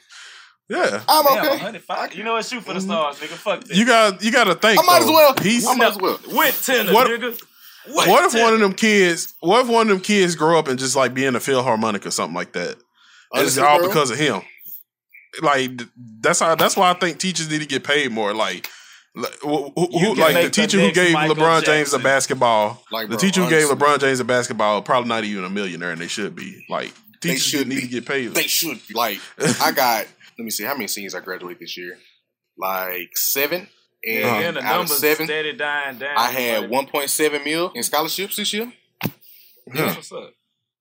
Yeah, 0.70 1.02
I'm 1.08 1.24
Damn, 1.26 1.38
okay. 1.40 1.50
105. 1.50 2.16
You 2.16 2.24
know 2.24 2.34
what? 2.34 2.46
Shoot 2.46 2.62
for 2.64 2.74
the 2.74 2.80
mm-hmm. 2.80 2.90
stars, 2.90 3.20
nigga. 3.20 3.28
Fuck 3.38 3.64
that. 3.66 3.76
you 3.76 3.86
got 3.86 4.22
you 4.22 4.32
got 4.32 4.46
to 4.46 4.56
think. 4.56 4.80
I 4.82 4.86
might 4.86 5.02
as 5.02 5.08
well. 5.08 5.34
He's 5.42 5.66
I 5.66 5.76
might 5.76 5.92
as 5.92 5.98
well. 5.98 6.20
with 6.28 6.64
tenor, 6.66 6.94
What- 6.94 7.08
nigga. 7.08 7.42
what 7.86 8.26
if 8.26 8.34
one 8.42 8.54
of 8.54 8.60
them 8.60 8.74
kids? 8.74 9.34
What 9.40 9.62
if 9.62 9.72
one 9.72 9.84
of 9.84 9.88
them 9.88 10.02
kids 10.02 10.36
grow 10.36 10.60
up 10.60 10.68
and 10.68 10.78
just 10.78 10.96
like 10.96 11.14
be 11.14 11.24
in 11.26 11.36
a 11.36 11.40
Philharmonic 11.40 12.06
or 12.06 12.12
something 12.12 12.36
like 12.36 12.52
that? 12.54 12.76
And 13.34 13.46
it's 13.46 13.58
all 13.58 13.80
bro, 13.80 13.88
because 13.88 14.12
of 14.12 14.18
him. 14.18 14.42
Like 15.42 15.72
that's 16.22 16.40
how. 16.42 16.56
That's 16.56 16.76
why 16.76 16.90
I 16.92 16.94
think 16.96 17.20
teachers 17.20 17.50
need 17.50 17.62
to 17.62 17.68
get 17.68 17.84
paid 17.86 18.12
more. 18.12 18.34
Like, 18.34 18.70
like, 19.16 19.34
who, 19.42 19.72
who- 19.76 19.88
You 19.92 20.00
who- 20.00 20.14
can 20.16 20.18
like 20.18 20.34
the 20.34 20.34
make 20.34 20.44
the 20.46 20.62
teacher 20.62 20.80
who 20.82 20.92
gave 20.92 21.14
Michael 21.14 21.36
LeBron 21.36 21.64
James 21.64 21.94
a 21.94 22.00
basketball. 22.00 22.84
Like, 22.92 23.08
the 23.08 23.16
teacher 23.18 23.42
who 23.44 23.50
gave. 23.50 23.68
LeBron 23.68 24.00
James 24.00 24.20
a 24.20 24.26
basketball 24.26 24.82
probably 24.82 25.08
not 25.08 25.24
even 25.24 25.46
a 25.46 25.50
millionaire, 25.50 25.92
and 25.92 26.02
they 26.02 26.08
should 26.08 26.36
be. 26.36 26.66
Like 26.70 26.94
They 27.22 27.30
teachers 27.30 27.44
should 27.44 27.68
need 27.68 27.76
be. 27.76 27.82
to 27.82 27.88
get 27.88 28.06
paid. 28.06 28.34
They 28.34 28.48
should 28.48 28.80
be. 28.88 28.94
Like, 28.94 29.20
I 29.62 29.72
got, 29.72 30.08
let 30.38 30.44
me 30.46 30.50
see, 30.52 30.64
how 30.64 30.74
many 30.74 30.88
seniors 30.88 31.16
I 31.16 31.20
graduate 31.20 31.60
this 31.60 31.78
year? 31.78 31.98
Like 32.58 33.16
seven. 33.18 33.68
And 34.06 34.20
Yeah, 34.20 34.52
the 34.52 34.62
out 34.62 34.82
of 34.82 34.90
seven, 34.90 35.26
steady 35.26 35.54
dying 35.54 35.98
down. 35.98 36.16
I 36.18 36.30
had 36.32 36.70
1.7 36.70 37.44
mil 37.44 37.72
in 37.74 37.84
scholarships 37.84 38.36
this 38.38 38.54
year. 38.54 38.72
Yeah. 39.74 39.96
What's 39.96 40.12
up? 40.12 40.32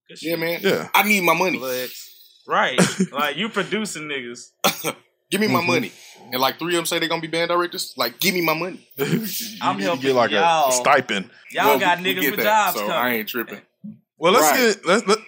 Good 0.09 0.19
Yeah, 0.23 0.31
shit. 0.33 0.39
man. 0.39 0.61
Yeah. 0.63 0.89
I 0.95 1.03
need 1.03 1.23
my 1.23 1.35
money. 1.35 1.59
Flex. 1.59 2.43
Right. 2.47 2.79
like 3.13 3.37
you 3.37 3.49
producing 3.49 4.05
niggas. 4.05 4.51
Give 5.31 5.41
me 5.41 5.49
my 5.49 5.61
Mhm. 5.61 5.67
money. 5.67 5.93
And 6.31 6.41
like 6.41 6.59
three 6.59 6.75
of 6.75 6.79
them 6.79 6.87
say 6.87 6.99
they're 7.01 7.09
gonna 7.09 7.21
be 7.21 7.27
band 7.27 7.49
directors. 7.49 7.95
Like, 7.97 8.21
give 8.21 8.33
me 8.35 8.43
my 8.43 8.55
money. 8.55 8.87
I'm 8.99 9.07
you 9.07 9.19
need 9.19 9.61
to 9.61 9.83
helping 9.83 10.01
get 10.03 10.15
like 10.15 10.31
y'all. 10.31 10.69
a 10.69 10.73
stipend. 10.73 11.31
Y'all 11.51 11.67
Well, 11.67 11.79
got 11.81 11.99
we- 11.99 12.05
we 12.05 12.15
niggas 12.15 12.21
get 12.21 12.31
with 12.31 12.41
that, 12.41 12.45
jobs 12.67 12.75
so 12.79 12.81
coming. 12.87 12.95
I 12.97 13.15
ain't 13.17 13.29
tripping. 13.29 13.61
Well, 14.19 14.33
let's 14.33 14.47
Right. 14.51 14.77
get 14.77 14.87
let, 14.87 15.09
let, 15.09 15.19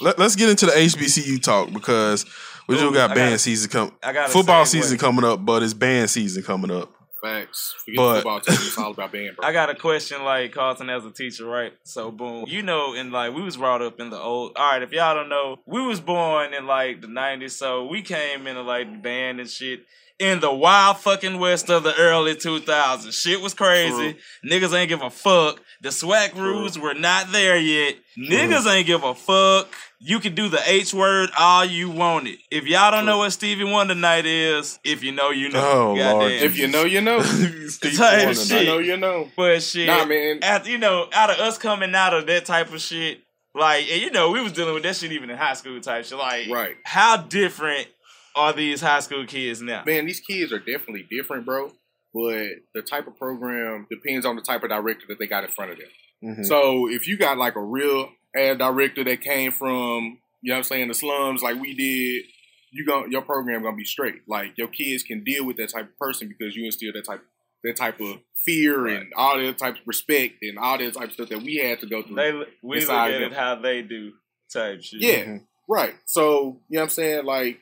let, 0.00 0.18
us 0.20 0.36
get 0.36 0.50
into 0.50 0.66
the 0.66 0.72
HBCU 0.72 1.42
talk 1.42 1.72
because 1.72 2.26
we 2.68 2.76
Ooh, 2.76 2.78
do 2.78 2.92
got 2.92 3.10
I 3.10 3.14
band 3.14 3.30
gotta- 3.30 3.38
season 3.38 3.70
come. 3.70 3.92
I 4.02 4.12
got 4.12 4.30
Football 4.30 4.64
season 4.66 4.98
coming 4.98 5.24
up, 5.24 5.44
but 5.44 5.62
it's 5.62 5.74
band 5.74 6.10
season 6.10 6.42
coming 6.42 6.70
up. 6.70 6.92
Facts. 7.20 7.74
Forget 7.84 7.96
But- 7.96 8.14
football 8.16 8.40
team. 8.40 8.54
It's 8.60 8.78
all 8.78 8.92
about 8.92 9.10
band, 9.10 9.36
bro. 9.36 9.48
I 9.48 9.52
got 9.52 9.70
a 9.70 9.74
question, 9.74 10.22
like 10.22 10.52
Carlton 10.52 10.88
as 10.88 11.04
a 11.04 11.10
teacher, 11.10 11.46
right? 11.46 11.72
So 11.82 12.12
boom, 12.12 12.44
you 12.46 12.62
know, 12.62 12.94
and 12.94 13.10
like 13.10 13.34
we 13.34 13.42
was 13.42 13.56
brought 13.56 13.82
up 13.82 13.98
in 13.98 14.10
the 14.10 14.18
old. 14.18 14.52
All 14.56 14.70
right, 14.70 14.82
if 14.82 14.92
y'all 14.92 15.16
don't 15.16 15.28
know, 15.28 15.56
we 15.66 15.84
was 15.84 16.00
born 16.00 16.54
in 16.54 16.66
like 16.66 17.00
the 17.00 17.08
'90s, 17.08 17.50
so 17.52 17.86
we 17.86 18.02
came 18.02 18.46
into 18.46 18.62
like 18.62 18.88
the 18.90 18.98
band 18.98 19.40
and 19.40 19.50
shit. 19.50 19.80
in 20.20 20.40
the 20.40 20.52
wild 20.52 20.98
fucking 20.98 21.38
west 21.38 21.70
of 21.70 21.84
the 21.84 21.94
early 21.96 22.34
2000s. 22.34 23.12
Shit 23.12 23.40
was 23.40 23.54
crazy. 23.54 24.16
Niggas 24.44 24.76
ain't 24.76 24.88
give 24.88 25.00
a 25.02 25.10
fuck. 25.10 25.60
The 25.80 25.90
SWAC 25.90 26.34
rules 26.34 26.76
were 26.76 26.94
not 26.94 27.30
there 27.30 27.56
yet. 27.56 27.94
Niggas 28.18 28.66
ain't 28.68 28.86
give 28.86 29.04
a 29.04 29.14
fuck. 29.14 29.72
You 30.00 30.20
can 30.20 30.34
do 30.36 30.48
the 30.48 30.60
H 30.64 30.94
word 30.94 31.30
all 31.36 31.64
you 31.64 31.90
wanted. 31.90 32.38
If 32.52 32.66
y'all 32.66 32.92
don't 32.92 33.04
know 33.04 33.18
what 33.18 33.30
Stevie 33.30 33.64
Wonder 33.64 33.96
night 33.96 34.26
is, 34.26 34.78
if 34.84 35.02
you 35.02 35.10
know, 35.10 35.30
you 35.30 35.48
know. 35.50 35.60
Oh, 35.60 35.94
Lord. 35.94 36.30
If 36.32 36.56
you 36.56 36.68
know, 36.68 36.84
you 36.84 37.00
know. 37.00 37.20
Steve 37.22 37.96
Type 37.96 38.26
Wonder 38.26 38.34
shit. 38.40 38.60
You 38.62 38.66
know, 38.66 38.78
you 38.78 38.96
know. 38.96 39.28
But 39.36 39.60
shit, 39.62 39.88
Nah, 39.88 40.04
man. 40.04 40.38
After 40.42 40.70
you 40.70 40.78
know, 40.78 41.08
out 41.12 41.30
of 41.30 41.38
us 41.40 41.58
coming 41.58 41.94
out 41.96 42.14
of 42.14 42.26
that 42.28 42.44
type 42.44 42.72
of 42.72 42.80
shit, 42.80 43.22
like, 43.56 43.90
and 43.90 44.00
you 44.00 44.12
know, 44.12 44.30
we 44.30 44.40
was 44.40 44.52
dealing 44.52 44.74
with 44.74 44.84
that 44.84 44.94
shit 44.94 45.10
even 45.10 45.30
in 45.30 45.36
high 45.36 45.54
school 45.54 45.80
type 45.80 46.04
shit. 46.04 46.16
Like, 46.16 46.48
Right. 46.48 46.76
how 46.84 47.16
different 47.16 47.88
are 48.36 48.52
these 48.52 48.80
high 48.80 49.00
school 49.00 49.26
kids 49.26 49.60
now? 49.60 49.82
Man, 49.84 50.06
these 50.06 50.20
kids 50.20 50.52
are 50.52 50.60
definitely 50.60 51.06
different, 51.10 51.44
bro. 51.44 51.72
But 52.14 52.46
the 52.72 52.82
type 52.82 53.08
of 53.08 53.16
program 53.18 53.88
depends 53.90 54.24
on 54.24 54.36
the 54.36 54.42
type 54.42 54.62
of 54.62 54.70
director 54.70 55.06
that 55.08 55.18
they 55.18 55.26
got 55.26 55.42
in 55.44 55.50
front 55.50 55.72
of 55.72 55.78
them. 55.78 55.88
Mhm. 56.36 56.44
So 56.46 56.88
if 56.88 57.06
you 57.08 57.16
got 57.18 57.36
like 57.36 57.56
a 57.56 57.62
real 57.62 58.10
ad 58.36 58.58
director 58.58 59.04
that 59.04 59.20
came 59.20 59.52
from, 59.52 60.18
you 60.42 60.50
know 60.50 60.54
what 60.54 60.58
I'm 60.58 60.64
saying, 60.64 60.88
the 60.88 60.94
slums 60.94 61.42
like 61.42 61.60
we 61.60 61.74
did, 61.74 62.24
you 62.70 62.86
gon' 62.86 63.10
your 63.10 63.22
program 63.22 63.62
gonna 63.62 63.76
be 63.76 63.84
straight. 63.84 64.22
Like 64.28 64.56
your 64.56 64.68
kids 64.68 65.02
can 65.02 65.24
deal 65.24 65.44
with 65.46 65.56
that 65.56 65.70
type 65.70 65.86
of 65.86 65.98
person 65.98 66.28
because 66.28 66.54
you 66.54 66.64
instill 66.66 66.92
that 66.92 67.04
type 67.04 67.22
that 67.64 67.76
type 67.76 68.00
of 68.00 68.18
fear 68.36 68.86
and 68.86 69.12
all 69.16 69.38
that 69.38 69.58
type 69.58 69.74
of 69.74 69.80
respect 69.86 70.36
and 70.42 70.58
all 70.58 70.78
that 70.78 70.94
type 70.94 71.08
of 71.08 71.12
stuff 71.12 71.28
that 71.28 71.42
we 71.42 71.56
had 71.56 71.80
to 71.80 71.86
go 71.86 72.02
through. 72.02 72.16
They 72.16 72.32
we 72.62 72.80
look 72.80 72.90
at 72.90 73.10
it 73.10 73.32
how 73.32 73.56
they 73.56 73.82
do 73.82 74.12
type 74.52 74.82
shit. 74.82 75.00
Yeah, 75.00 75.24
mm-hmm. 75.24 75.36
right. 75.68 75.94
So 76.06 76.60
you 76.68 76.76
know 76.76 76.80
what 76.80 76.82
I'm 76.84 76.88
saying? 76.90 77.24
Like 77.24 77.58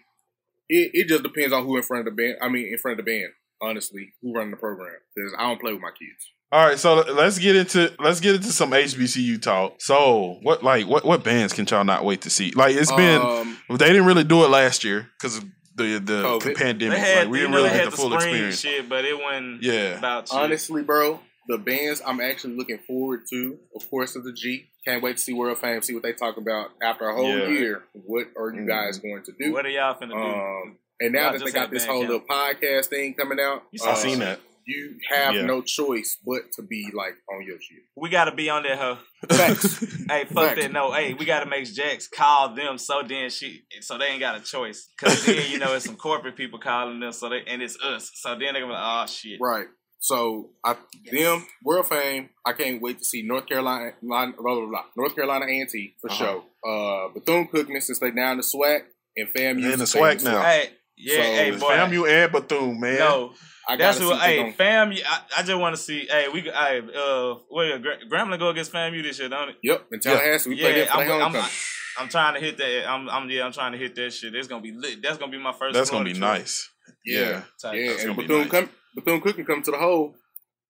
it, 0.68 0.90
it 0.92 1.08
just 1.08 1.22
depends 1.22 1.52
on 1.52 1.64
who 1.64 1.76
in 1.76 1.82
front 1.82 2.06
of 2.06 2.16
the 2.16 2.22
band. 2.22 2.38
I 2.42 2.48
mean, 2.48 2.68
in 2.70 2.78
front 2.78 2.98
of 2.98 3.04
the 3.04 3.10
band. 3.10 3.32
Honestly, 3.58 4.12
who 4.20 4.34
running 4.34 4.50
the 4.50 4.58
program? 4.58 4.92
Because 5.14 5.32
I 5.38 5.44
don't 5.44 5.58
play 5.58 5.72
with 5.72 5.80
my 5.80 5.88
kids. 5.88 6.30
All 6.52 6.64
right, 6.64 6.78
so 6.78 6.94
let's 7.12 7.38
get 7.38 7.56
into 7.56 7.92
let's 7.98 8.20
get 8.20 8.36
into 8.36 8.52
some 8.52 8.70
HBCU 8.70 9.42
talk. 9.42 9.80
So, 9.80 10.38
what 10.42 10.62
like 10.62 10.86
what 10.86 11.04
what 11.04 11.24
bands 11.24 11.52
can 11.52 11.66
y'all 11.66 11.84
not 11.84 12.04
wait 12.04 12.22
to 12.22 12.30
see? 12.30 12.52
Like 12.52 12.76
it's 12.76 12.92
been 12.92 13.20
Um, 13.20 13.58
they 13.70 13.86
didn't 13.86 14.06
really 14.06 14.22
do 14.24 14.44
it 14.44 14.48
last 14.48 14.84
year 14.84 15.08
because 15.18 15.38
of 15.38 15.44
the 15.74 15.98
the 15.98 16.22
COVID. 16.22 16.56
pandemic. 16.56 16.98
Had, 16.98 17.18
like 17.24 17.28
we 17.30 17.38
didn't 17.40 17.54
really 17.54 17.70
get 17.70 17.84
the 17.86 17.90
the 17.90 17.96
full 17.96 18.14
experience. 18.14 18.60
shit, 18.60 18.88
but 18.88 19.04
it 19.04 19.18
wasn't 19.18 19.62
Yeah. 19.62 19.98
about 19.98 20.28
shit. 20.28 20.38
Honestly, 20.38 20.82
bro, 20.84 21.20
the 21.48 21.58
bands 21.58 22.00
I'm 22.06 22.20
actually 22.20 22.54
looking 22.56 22.78
forward 22.86 23.22
to, 23.32 23.58
of 23.74 23.90
course, 23.90 24.14
is 24.14 24.22
the 24.24 24.32
G. 24.32 24.66
Can't 24.86 25.02
wait 25.02 25.16
to 25.16 25.22
see 25.22 25.32
World 25.32 25.58
Fame, 25.58 25.82
see 25.82 25.94
what 25.94 26.04
they 26.04 26.12
talk 26.12 26.36
about 26.36 26.70
after 26.80 27.08
a 27.08 27.14
whole 27.14 27.26
Yeah. 27.36 27.48
year. 27.48 27.82
What 27.92 28.28
are 28.38 28.54
you 28.54 28.66
guys 28.68 28.98
going 28.98 29.24
to 29.24 29.32
do? 29.32 29.52
What 29.52 29.66
are 29.66 29.68
y'all 29.68 29.94
finna 30.00 30.10
do? 30.10 30.14
Um, 30.16 30.78
and 31.00 31.12
now 31.12 31.24
Y'all 31.30 31.32
that 31.38 31.44
they 31.44 31.50
got 31.50 31.70
this 31.72 31.84
whole 31.84 32.02
camp. 32.06 32.10
little 32.12 32.26
podcast 32.28 32.86
thing 32.86 33.14
coming 33.14 33.40
out, 33.40 33.64
You 33.72 33.80
I 33.84 33.90
uh, 33.90 33.94
seen 33.96 34.20
that. 34.20 34.38
You 34.66 34.96
have 35.10 35.34
Yeah. 35.34 35.42
no 35.46 35.62
choice 35.62 36.18
but 36.26 36.50
to 36.56 36.62
be 36.62 36.90
like 36.92 37.14
on 37.32 37.46
your 37.46 37.58
shit. 37.60 37.78
we 37.96 38.08
gotta 38.10 38.32
be 38.34 38.50
on 38.50 38.64
that 38.64 38.78
hoe. 38.78 38.98
Facts. 39.30 39.80
Hey, 40.10 40.24
fuck 40.24 40.50
Facts. 40.50 40.62
that. 40.62 40.72
No, 40.72 40.92
hey, 40.92 41.14
we 41.14 41.24
gotta 41.24 41.46
make 41.48 41.72
Jax 41.72 42.08
call 42.08 42.54
them 42.54 42.78
so 42.78 43.02
then 43.06 43.30
she 43.30 43.62
so 43.80 43.96
they 43.98 44.06
ain't 44.06 44.20
got 44.20 44.36
a 44.40 44.44
choice. 44.44 44.88
Cause 44.98 45.24
then 45.24 45.50
you 45.50 45.58
know 45.58 45.72
it's 45.74 45.84
some 45.84 45.96
corporate 45.96 46.36
people 46.36 46.58
calling 46.58 47.00
them, 47.00 47.12
so 47.12 47.28
they 47.28 47.42
and 47.46 47.62
it's 47.62 47.78
us. 47.82 48.10
So 48.14 48.30
then 48.30 48.54
they 48.54 48.60
gonna 48.60 48.66
be 48.66 48.72
like, 48.72 48.82
oh 48.82 49.06
shit. 49.06 49.38
Right. 49.40 49.66
So 49.98 50.50
I 50.64 50.76
them 51.10 51.46
World 51.64 51.86
Fame. 51.88 52.30
I 52.44 52.52
can't 52.52 52.80
wait 52.82 52.98
to 52.98 53.04
see 53.04 53.22
North 53.22 53.46
Carolina, 53.46 53.92
blah, 54.02 54.26
blah, 54.26 54.54
blah, 54.54 54.66
blah. 54.66 54.84
North 54.96 55.14
Carolina 55.16 55.46
A 55.46 55.60
and 55.60 55.68
T 55.68 55.94
for 56.00 56.10
Uh-huh. 56.10 56.40
sure. 56.64 57.06
Uh, 57.06 57.08
Bethune 57.14 57.48
Cookman 57.48 57.82
since 57.82 57.98
they 57.98 58.10
down 58.10 58.36
the 58.36 58.42
SWAC 58.44 58.82
and 59.16 59.28
FAMU 59.28 59.34
They 59.62 59.72
in 59.72 59.78
the 59.78 59.86
since 59.86 59.92
they 59.92 60.00
SWAC 60.00 60.22
now. 60.24 60.42
Hey, 60.42 60.70
yeah, 60.96 61.16
So, 61.16 61.22
hey, 61.22 61.50
It's 61.50 61.60
boy. 61.60 61.70
FAMU 61.70 62.08
and 62.08 62.32
Bethune, 62.32 62.78
man. 62.80 62.98
No, 62.98 63.32
I 63.68 63.76
that's 63.76 63.98
gotta 63.98 64.10
what. 64.10 64.20
see 64.22 64.26
if 64.26 64.30
they 64.30 64.36
Hey, 64.36 64.42
gon- 64.44 64.52
fam, 64.52 64.92
I, 64.92 65.20
I 65.38 65.42
just 65.42 65.58
want 65.60 65.74
to 65.76 65.82
see. 65.82 66.06
Hey, 66.08 66.28
we. 66.32 66.40
Hey, 66.42 66.82
uh, 66.96 67.34
what? 67.48 67.82
Gra- 67.82 67.98
Grambling 68.10 68.38
go 68.38 68.48
against 68.50 68.72
FAMU 68.72 69.02
this 69.02 69.18
year, 69.18 69.28
don't 69.28 69.48
it? 69.50 69.56
Yep, 69.62 69.86
in 69.92 70.00
Tallahassee, 70.00 70.50
we 70.50 70.60
played 70.60 70.76
yeah, 70.76 70.84
that 70.84 70.94
I'm, 70.94 71.00
I'm, 71.00 71.20
homecoming. 71.20 71.50
I'm 71.98 72.08
trying 72.08 72.34
to 72.34 72.40
hit 72.40 72.58
that. 72.58 72.88
I'm, 72.88 73.08
I'm, 73.08 73.28
yeah, 73.30 73.44
I'm 73.44 73.52
trying 73.52 73.72
to 73.72 73.78
hit 73.78 73.94
that 73.96 74.12
shit. 74.12 74.34
It's 74.34 74.48
gonna 74.48 74.62
be 74.62 74.72
lit. 74.72 75.02
That's 75.02 75.18
gonna 75.18 75.32
be 75.32 75.38
my 75.38 75.52
first. 75.52 75.74
That's 75.74 75.90
gonna 75.90 76.04
be 76.04 76.10
trip. 76.12 76.20
nice. 76.20 76.70
Yeah, 77.04 77.20
Yeah. 77.20 77.42
Type. 77.60 77.74
yeah, 77.74 77.88
That's 77.88 78.04
and 78.04 78.16
gonna 78.16 78.28
Bethune 78.28 78.40
nice. 78.42 78.50
come 78.50 78.70
Bethune 78.94 79.20
Cookman 79.20 79.46
come 79.46 79.62
to 79.62 79.70
the 79.72 79.78
hole. 79.78 80.14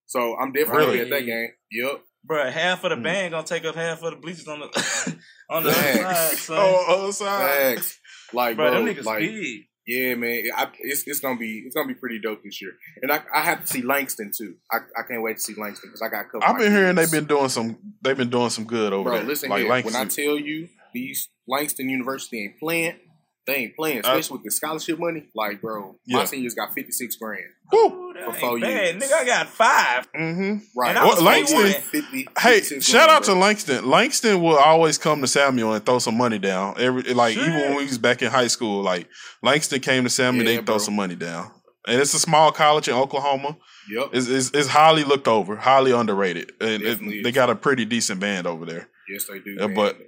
So 0.07 0.35
I'm 0.37 0.51
definitely 0.51 0.85
gonna 0.85 1.01
at 1.01 1.09
that 1.11 1.25
game. 1.25 1.49
Yep. 1.71 2.01
Bruh, 2.29 2.51
half 2.51 2.79
Hmm. 2.81 2.85
of 2.87 2.89
the 2.97 3.03
band 3.03 3.31
gonna 3.31 3.45
take 3.45 3.65
up 3.65 3.75
half 3.75 4.01
of 4.01 4.11
the 4.11 4.17
bleachers 4.17 4.47
on 4.47 4.59
the 4.59 4.65
on 5.49 5.63
the 5.63 5.69
other 5.69 5.73
side. 5.83 6.37
Son. 6.37 6.57
Oh, 6.59 7.01
other 7.03 7.11
side. 7.11 7.75
Facts. 7.75 7.99
Like, 8.33 8.55
bro, 8.57 8.71
bro, 8.71 8.83
them 8.85 8.95
niggas 8.95 9.05
like, 9.05 9.19
big. 9.19 9.66
Yeah, 9.87 10.15
man, 10.15 10.43
I, 10.55 10.67
it's 10.79 11.07
it's 11.07 11.21
gonna 11.21 11.39
be 11.39 11.63
it's 11.65 11.73
gonna 11.73 11.87
be 11.87 11.93
pretty 11.93 12.19
dope 12.19 12.43
this 12.43 12.61
year. 12.61 12.73
And 13.01 13.11
I 13.11 13.21
I 13.33 13.41
have 13.41 13.61
to 13.61 13.67
see 13.67 13.81
Langston 13.81 14.31
too. 14.35 14.55
I, 14.69 14.79
I 14.97 15.03
can't 15.07 15.21
wait 15.21 15.37
to 15.37 15.41
see 15.41 15.53
Langston 15.55 15.89
because 15.89 16.01
I 16.01 16.09
got 16.09 16.21
a 16.21 16.23
couple. 16.25 16.43
I've 16.43 16.57
been 16.57 16.71
hearing 16.71 16.95
they've 16.95 17.11
been 17.11 17.25
doing 17.25 17.47
some 17.47 17.77
they've 18.01 18.17
been 18.17 18.29
doing 18.29 18.49
some 18.49 18.65
good 18.65 18.91
over 18.91 19.09
Bro, 19.09 19.19
there. 19.19 19.27
listen 19.27 19.49
like 19.49 19.63
here. 19.63 19.81
When 19.83 19.95
I 19.95 20.05
tell 20.05 20.37
you 20.37 20.67
these 20.93 21.29
Langston 21.47 21.89
University 21.89 22.43
ain't 22.43 22.59
playing, 22.59 22.99
they 23.47 23.55
ain't 23.55 23.75
playing, 23.75 23.99
Uh, 23.99 24.09
especially 24.09 24.35
with 24.37 24.43
the 24.43 24.51
scholarship 24.51 24.99
money. 24.99 25.23
Like, 25.33 25.61
bro, 25.61 25.95
my 26.07 26.19
Yeah. 26.19 26.25
seniors 26.25 26.53
got 26.53 26.73
fifty 26.75 26.91
six 26.91 27.15
grand 27.15 27.43
Woo. 27.71 28.13
That 28.13 28.23
for 28.25 28.29
ain't 28.31 28.39
four 28.39 28.59
bad. 28.59 28.69
years. 28.95 29.03
Nigga, 29.03 29.13
I 29.13 29.25
got 29.25 29.49
five. 29.49 30.07
Mm-hmm. 30.13 30.55
Right. 30.79 30.95
And 30.95 31.05
Well, 31.07 31.21
Langston- 31.23 31.71
50, 31.81 32.27
Hey, 32.39 32.61
shout 32.61 32.91
grand, 32.91 33.09
out 33.11 33.23
to. 33.25 33.33
Langston. 33.33 33.89
Langston 33.89 34.41
will 34.41 34.57
always 34.57 34.97
come 34.97 35.21
to 35.21 35.27
Samuel 35.27 35.73
and 35.73 35.85
throw 35.85 35.99
some 35.99 36.17
money 36.17 36.39
down. 36.39 36.75
Every 36.79 37.01
like 37.13 37.33
Shit. 37.35 37.43
even 37.47 37.59
when 37.61 37.75
we 37.77 37.83
was 37.85 37.97
back 37.97 38.21
in 38.21 38.29
high 38.31 38.47
school, 38.47 38.81
like 38.83 39.07
Langston 39.41 39.79
came 39.79 40.03
to 40.03 40.09
Samuel, 40.09 40.45
Yeah, 40.47 40.59
they 40.59 40.65
throw 40.65 40.77
some 40.77 40.95
money 40.95 41.15
down. 41.15 41.51
And 41.87 42.01
it's 42.01 42.13
a 42.13 42.19
small 42.19 42.51
college 42.51 42.87
in 42.89 42.95
Oklahoma. 42.95 43.55
Yep. 43.89 44.09
It's, 44.11 44.27
it's, 44.27 44.51
it's 44.53 44.67
highly 44.67 45.05
looked 45.05 45.29
over, 45.29 45.55
highly 45.55 45.91
underrated, 45.93 46.51
and 46.59 46.83
it- 46.83 47.23
they 47.23 47.31
got 47.31 47.49
a 47.49 47.55
pretty 47.55 47.85
decent 47.85 48.19
band 48.19 48.45
over 48.45 48.65
there. 48.65 48.89
Yes, 49.09 49.23
they 49.25 49.39
do. 49.39 49.51
Yeah, 49.57 49.67
man. 49.67 49.75
but- 49.75 49.95
And 49.95 50.05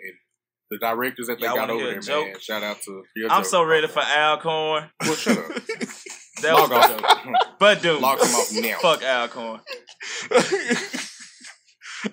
the 0.72 0.78
directors 0.78 1.28
that 1.28 1.40
they 1.40 1.46
Y'all 1.48 1.56
got 1.56 1.70
over 1.70 1.84
there, 1.86 2.00
joke? 2.00 2.26
man. 2.28 2.40
Shout 2.40 2.64
out 2.64 2.82
to. 2.84 3.04
your 3.16 3.32
I'm 3.32 3.42
joke. 3.44 3.50
so 3.50 3.64
ready 3.64 3.88
for 3.88 4.02
Alcorn. 4.02 4.90
Well, 5.02 5.16
shut 5.16 5.38
up. 5.38 5.46
That 6.42 6.54
Log 6.54 6.70
was 6.72 6.72
a 6.72 6.94
off. 6.96 7.24
joke. 7.26 7.34
But 7.60 7.82
dude, 7.82 8.00
Log 8.02 8.20
him 8.20 8.28
off 8.34 8.50
now. 8.54 8.78
fuck 8.80 9.04
Alcorn. 9.04 9.60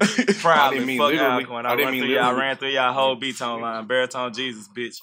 I 0.00 0.34
Proudly, 0.40 0.78
didn't 0.78 0.86
mean 0.86 0.98
fuck 0.98 1.12
literally. 1.12 1.44
Alcorn. 1.44 1.66
I 1.66 1.72
I, 1.72 1.76
didn't 1.76 1.92
mean 1.92 2.02
through 2.02 2.10
y'all, 2.14 2.22
literally. 2.24 2.40
ran 2.40 2.56
through 2.56 2.68
y'all 2.70 2.92
whole 2.92 3.14
beat 3.14 3.38
tone 3.38 3.60
line. 3.60 3.86
Baritone 3.86 4.32
Jesus, 4.32 4.68
bitch. 4.76 4.96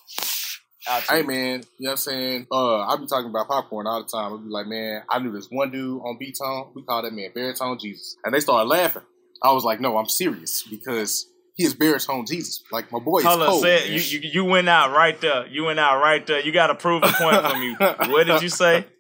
Hey 1.10 1.22
man, 1.22 1.60
you 1.80 1.86
know 1.86 1.92
what 1.92 1.92
I'm 1.92 1.98
saying? 1.98 2.48
Uh, 2.52 2.82
I 2.82 2.98
be 2.98 3.08
talking 3.08 3.30
about 3.30 3.48
popcorn 3.48 3.88
all 3.88 4.04
the 4.04 4.10
time. 4.10 4.34
I 4.34 4.38
be 4.44 4.50
like, 4.50 4.68
man, 4.68 5.04
I 5.10 5.20
knew 5.20 5.32
this 5.32 5.48
one 5.50 5.72
dude 5.72 6.02
on 6.02 6.18
B 6.20 6.34
Tone. 6.38 6.74
We 6.76 6.84
call 6.84 7.02
that 7.04 7.14
man 7.14 7.30
Baritone 7.34 7.78
Jesus, 7.80 8.18
and 8.26 8.34
they 8.34 8.42
started 8.42 8.68
laughing. 8.68 9.04
I 9.42 9.54
was 9.54 9.64
like, 9.64 9.80
no, 9.80 9.96
I'm 9.98 10.10
serious 10.10 10.64
because 10.70 11.26
he 11.56 11.64
is 11.64 11.74
Baritone 11.74 12.26
Jesus. 12.26 12.64
Like 12.72 12.92
my 12.92 13.00
boy 13.00 13.20
is 13.20 13.26
Hold 13.26 13.42
up, 13.42 13.48
cold. 13.50 13.62
say 13.62 13.88
You, 13.90 14.00
you 14.00 14.30
you 14.30 14.46
went 14.46 14.68
out 14.70 14.92
right 14.92 15.20
there. 15.22 15.46
You 15.48 15.66
went 15.66 15.80
out 15.80 16.02
right 16.02 16.26
there. 16.26 16.40
You 16.42 16.52
got 16.52 16.68
to 16.68 16.76
prove 16.76 17.04
a 17.04 17.08
point 17.14 17.42
from 17.46 17.62
you. 17.62 17.76
What 18.12 18.26
did 18.28 18.42
you 18.42 18.50
say? 18.50 18.86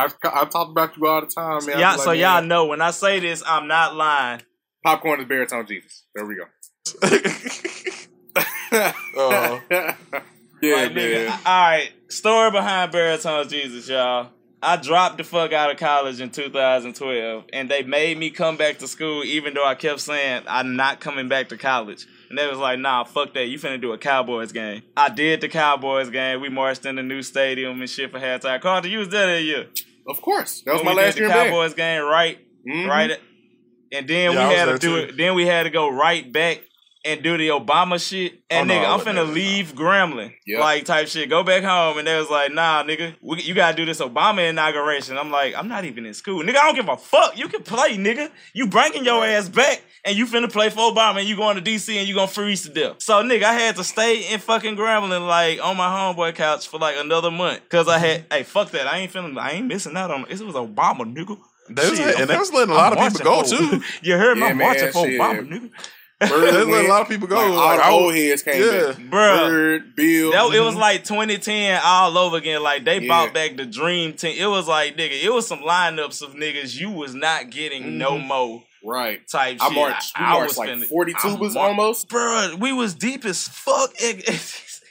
I've, 0.00 0.14
I've 0.22 0.50
talked 0.50 0.70
about 0.70 0.96
you 0.96 1.06
all 1.08 1.20
the 1.20 1.26
time, 1.26 1.66
man. 1.66 1.74
I 1.74 1.78
be 1.78 1.80
Y'all, 1.80 1.80
like, 1.96 2.00
so 2.00 2.10
man, 2.10 2.18
y'all 2.20 2.42
know 2.42 2.66
when 2.66 2.80
I 2.80 2.92
say 2.92 3.18
this, 3.18 3.42
I'm 3.44 3.66
not 3.66 3.96
lying. 3.96 4.42
popcorn 4.84 5.20
is 5.20 5.26
Baritone 5.26 5.66
Jesus. 5.66 6.04
There 6.14 6.24
we 6.24 6.36
go. 6.36 6.44
Uh, 8.70 9.60
yeah, 9.70 10.74
Like, 10.74 10.92
nigga, 10.92 11.26
man. 11.26 11.40
all 11.46 11.68
right, 11.70 11.90
story 12.08 12.50
behind 12.50 12.92
Baritone 12.92 13.48
Jesus, 13.48 13.88
y'all. 13.88 14.28
I 14.60 14.76
dropped 14.76 15.18
the 15.18 15.24
fuck 15.24 15.52
out 15.52 15.70
of 15.70 15.76
college 15.76 16.20
in 16.20 16.30
2012, 16.30 17.44
and 17.52 17.70
they 17.70 17.82
made 17.84 18.18
me 18.18 18.30
come 18.30 18.56
back 18.56 18.78
to 18.78 18.88
school, 18.88 19.22
even 19.24 19.54
though 19.54 19.64
I 19.64 19.74
kept 19.76 20.00
saying 20.00 20.42
I'm 20.48 20.74
not 20.76 20.98
coming 21.00 21.28
back 21.28 21.48
to 21.50 21.56
college. 21.56 22.06
And 22.28 22.36
they 22.36 22.46
was 22.48 22.58
like, 22.58 22.78
"Nah, 22.78 23.04
fuck 23.04 23.34
that. 23.34 23.46
You 23.46 23.58
finna 23.58 23.80
do 23.80 23.92
a 23.92 23.98
Cowboys 23.98 24.50
game." 24.52 24.82
I 24.96 25.08
did 25.10 25.40
the 25.40 25.48
Cowboys 25.48 26.10
game. 26.10 26.40
We 26.40 26.48
marched 26.48 26.84
in 26.86 26.96
the 26.96 27.02
new 27.02 27.22
stadium 27.22 27.80
and 27.80 27.88
shit 27.88 28.10
for 28.10 28.18
halftime. 28.18 28.60
Carter, 28.60 28.88
you 28.88 28.98
was 28.98 29.08
there 29.10 29.26
that 29.28 29.42
year. 29.42 29.68
Of 30.08 30.20
course, 30.20 30.62
that 30.62 30.72
was 30.72 30.80
When 30.82 30.94
my 30.96 31.00
we 31.00 31.06
last 31.06 31.14
did 31.14 31.20
year 31.20 31.28
the 31.28 31.34
in 31.34 31.40
band. 31.40 31.50
Cowboys 31.54 31.74
game, 31.74 32.02
right? 32.02 32.38
Mhm. 32.66 32.88
Right. 32.88 33.20
And 33.92 34.08
then 34.08 34.32
Yeah, 34.32 34.48
we 34.48 34.54
had 34.54 34.64
to 34.66 34.78
do 34.78 34.88
too. 34.88 34.96
it. 35.08 35.16
Then 35.16 35.34
we 35.34 35.46
had 35.46 35.62
to 35.62 35.70
go 35.70 35.88
right 35.88 36.30
back 36.30 36.62
and 37.04 37.22
do 37.22 37.36
the 37.38 37.48
Obama 37.48 37.98
shit. 38.00 38.40
And 38.50 38.70
Oh, 38.70 38.74
nigga, 38.74 38.84
I 38.84 38.92
I'm 38.94 39.00
finna 39.00 39.32
leave 39.32 39.74
Grambling, 39.74 40.32
Yep. 40.46 40.60
like 40.60 40.84
type 40.84 41.08
shit. 41.08 41.28
Go 41.30 41.42
back 41.42 41.62
home, 41.62 41.98
and 41.98 42.06
they 42.06 42.18
was 42.18 42.28
like, 42.30 42.52
Nah, 42.52 42.82
nigga, 42.84 43.14
we, 43.22 43.40
you 43.42 43.54
gotta 43.54 43.76
do 43.76 43.84
this 43.84 44.00
Obama 44.00 44.48
inauguration. 44.48 45.16
I'm 45.16 45.30
like, 45.30 45.54
I'm 45.54 45.68
not 45.68 45.84
even 45.84 46.06
in 46.06 46.14
school, 46.14 46.42
nigga. 46.42 46.56
I 46.56 46.66
don't 46.66 46.74
give 46.74 46.88
a 46.88 46.96
fuck. 46.96 47.38
You 47.38 47.48
can 47.48 47.62
play, 47.62 47.96
nigga. 47.96 48.30
You 48.52 48.66
bringing 48.66 49.04
your 49.04 49.24
ass 49.24 49.48
back, 49.48 49.82
and 50.04 50.16
you 50.16 50.26
finna 50.26 50.50
play 50.50 50.70
for 50.70 50.92
Obama, 50.92 51.18
and 51.20 51.28
you 51.28 51.36
going 51.36 51.56
to 51.56 51.62
DC, 51.62 51.96
and 51.96 52.08
you 52.08 52.14
gonna 52.14 52.26
freeze 52.28 52.62
to 52.62 52.70
death. 52.70 52.96
So, 53.02 53.22
nigga, 53.22 53.44
I 53.44 53.52
had 53.54 53.76
to 53.76 53.84
stay 53.84 54.32
in 54.32 54.40
fucking 54.40 54.76
Grambling, 54.76 55.26
like 55.26 55.64
on 55.64 55.76
my 55.76 55.88
homeboy 55.88 56.34
couch 56.34 56.68
for 56.68 56.78
like 56.78 56.96
another 56.98 57.30
month, 57.30 57.68
cause 57.68 57.88
I 57.88 57.98
had, 57.98 58.20
mm-hmm. 58.28 58.34
hey, 58.38 58.42
fuck 58.42 58.70
that. 58.72 58.86
I 58.86 58.98
ain't 58.98 59.12
feeling, 59.12 59.36
I 59.38 59.52
ain't 59.52 59.66
missing 59.66 59.96
out 59.96 60.10
on. 60.10 60.26
This 60.28 60.40
was 60.42 60.54
Obama, 60.54 61.00
nigga. 61.00 61.38
They 61.70 61.90
was- 61.90 61.98
Shit, 61.98 62.18
and 62.20 62.30
they 62.30 62.38
was 62.38 62.52
letting 62.52 62.70
a 62.70 62.74
lot 62.74 62.96
I'm 62.98 63.06
of 63.06 63.12
people 63.12 63.24
go, 63.30 63.42
for- 63.44 63.56
too. 63.56 63.82
you 64.02 64.16
heard 64.16 64.36
me? 64.36 64.42
Yeah, 64.44 64.48
I'm 64.48 64.56
man, 64.58 64.92
for 64.92 65.06
shit. 65.06 65.20
Obama, 65.20 65.46
nigga. 65.48 65.70
Bird 66.20 66.30
That's 66.54 66.66
what 66.66 66.84
a 66.84 66.88
lot 66.88 67.02
of 67.02 67.08
people 67.08 67.28
go. 67.28 67.36
Like, 67.36 67.44
all 67.44 67.56
Like, 67.76 67.78
the 67.78 67.88
old 67.90 68.14
heads 68.14 68.42
came 68.42 68.60
yeah. 68.60 68.86
back. 68.88 68.96
Bruh. 68.96 69.48
Bird, 69.48 69.94
Bill. 69.94 70.32
That, 70.32 70.52
it 70.52 70.60
was 70.60 70.74
mhm. 70.74 70.78
like 70.80 71.04
2010 71.04 71.80
all 71.84 72.18
over 72.18 72.36
again. 72.38 72.60
Like 72.62 72.84
they 72.84 72.98
Yeah. 72.98 73.06
brought 73.06 73.32
back 73.34 73.56
the 73.56 73.64
dream 73.66 74.14
team. 74.14 74.34
It 74.36 74.46
was 74.46 74.66
like 74.66 74.96
nigga, 74.96 75.22
it 75.22 75.32
was 75.32 75.46
some 75.46 75.60
lineups 75.60 76.20
of 76.22 76.34
niggas 76.34 76.74
you 76.74 76.90
was 76.90 77.14
not 77.14 77.50
getting 77.50 77.98
no 77.98 78.12
Mhm. 78.18 78.26
more 78.26 78.64
right. 78.84 79.20
type 79.28 79.58
I 79.60 79.66
shit. 79.68 79.74
marched, 79.76 80.18
we 80.18 80.24
I 80.24 80.32
marched 80.32 80.48
was 80.48 80.58
like 80.58 80.68
finna- 80.70 80.86
40 80.86 81.14
I 81.14 81.18
tubas 81.18 81.54
mar- 81.54 81.68
almost. 81.68 82.08
Bruh, 82.08 82.58
we 82.58 82.72
was 82.72 82.94
deep 82.94 83.24
as 83.24 83.46
fuck. 83.46 83.92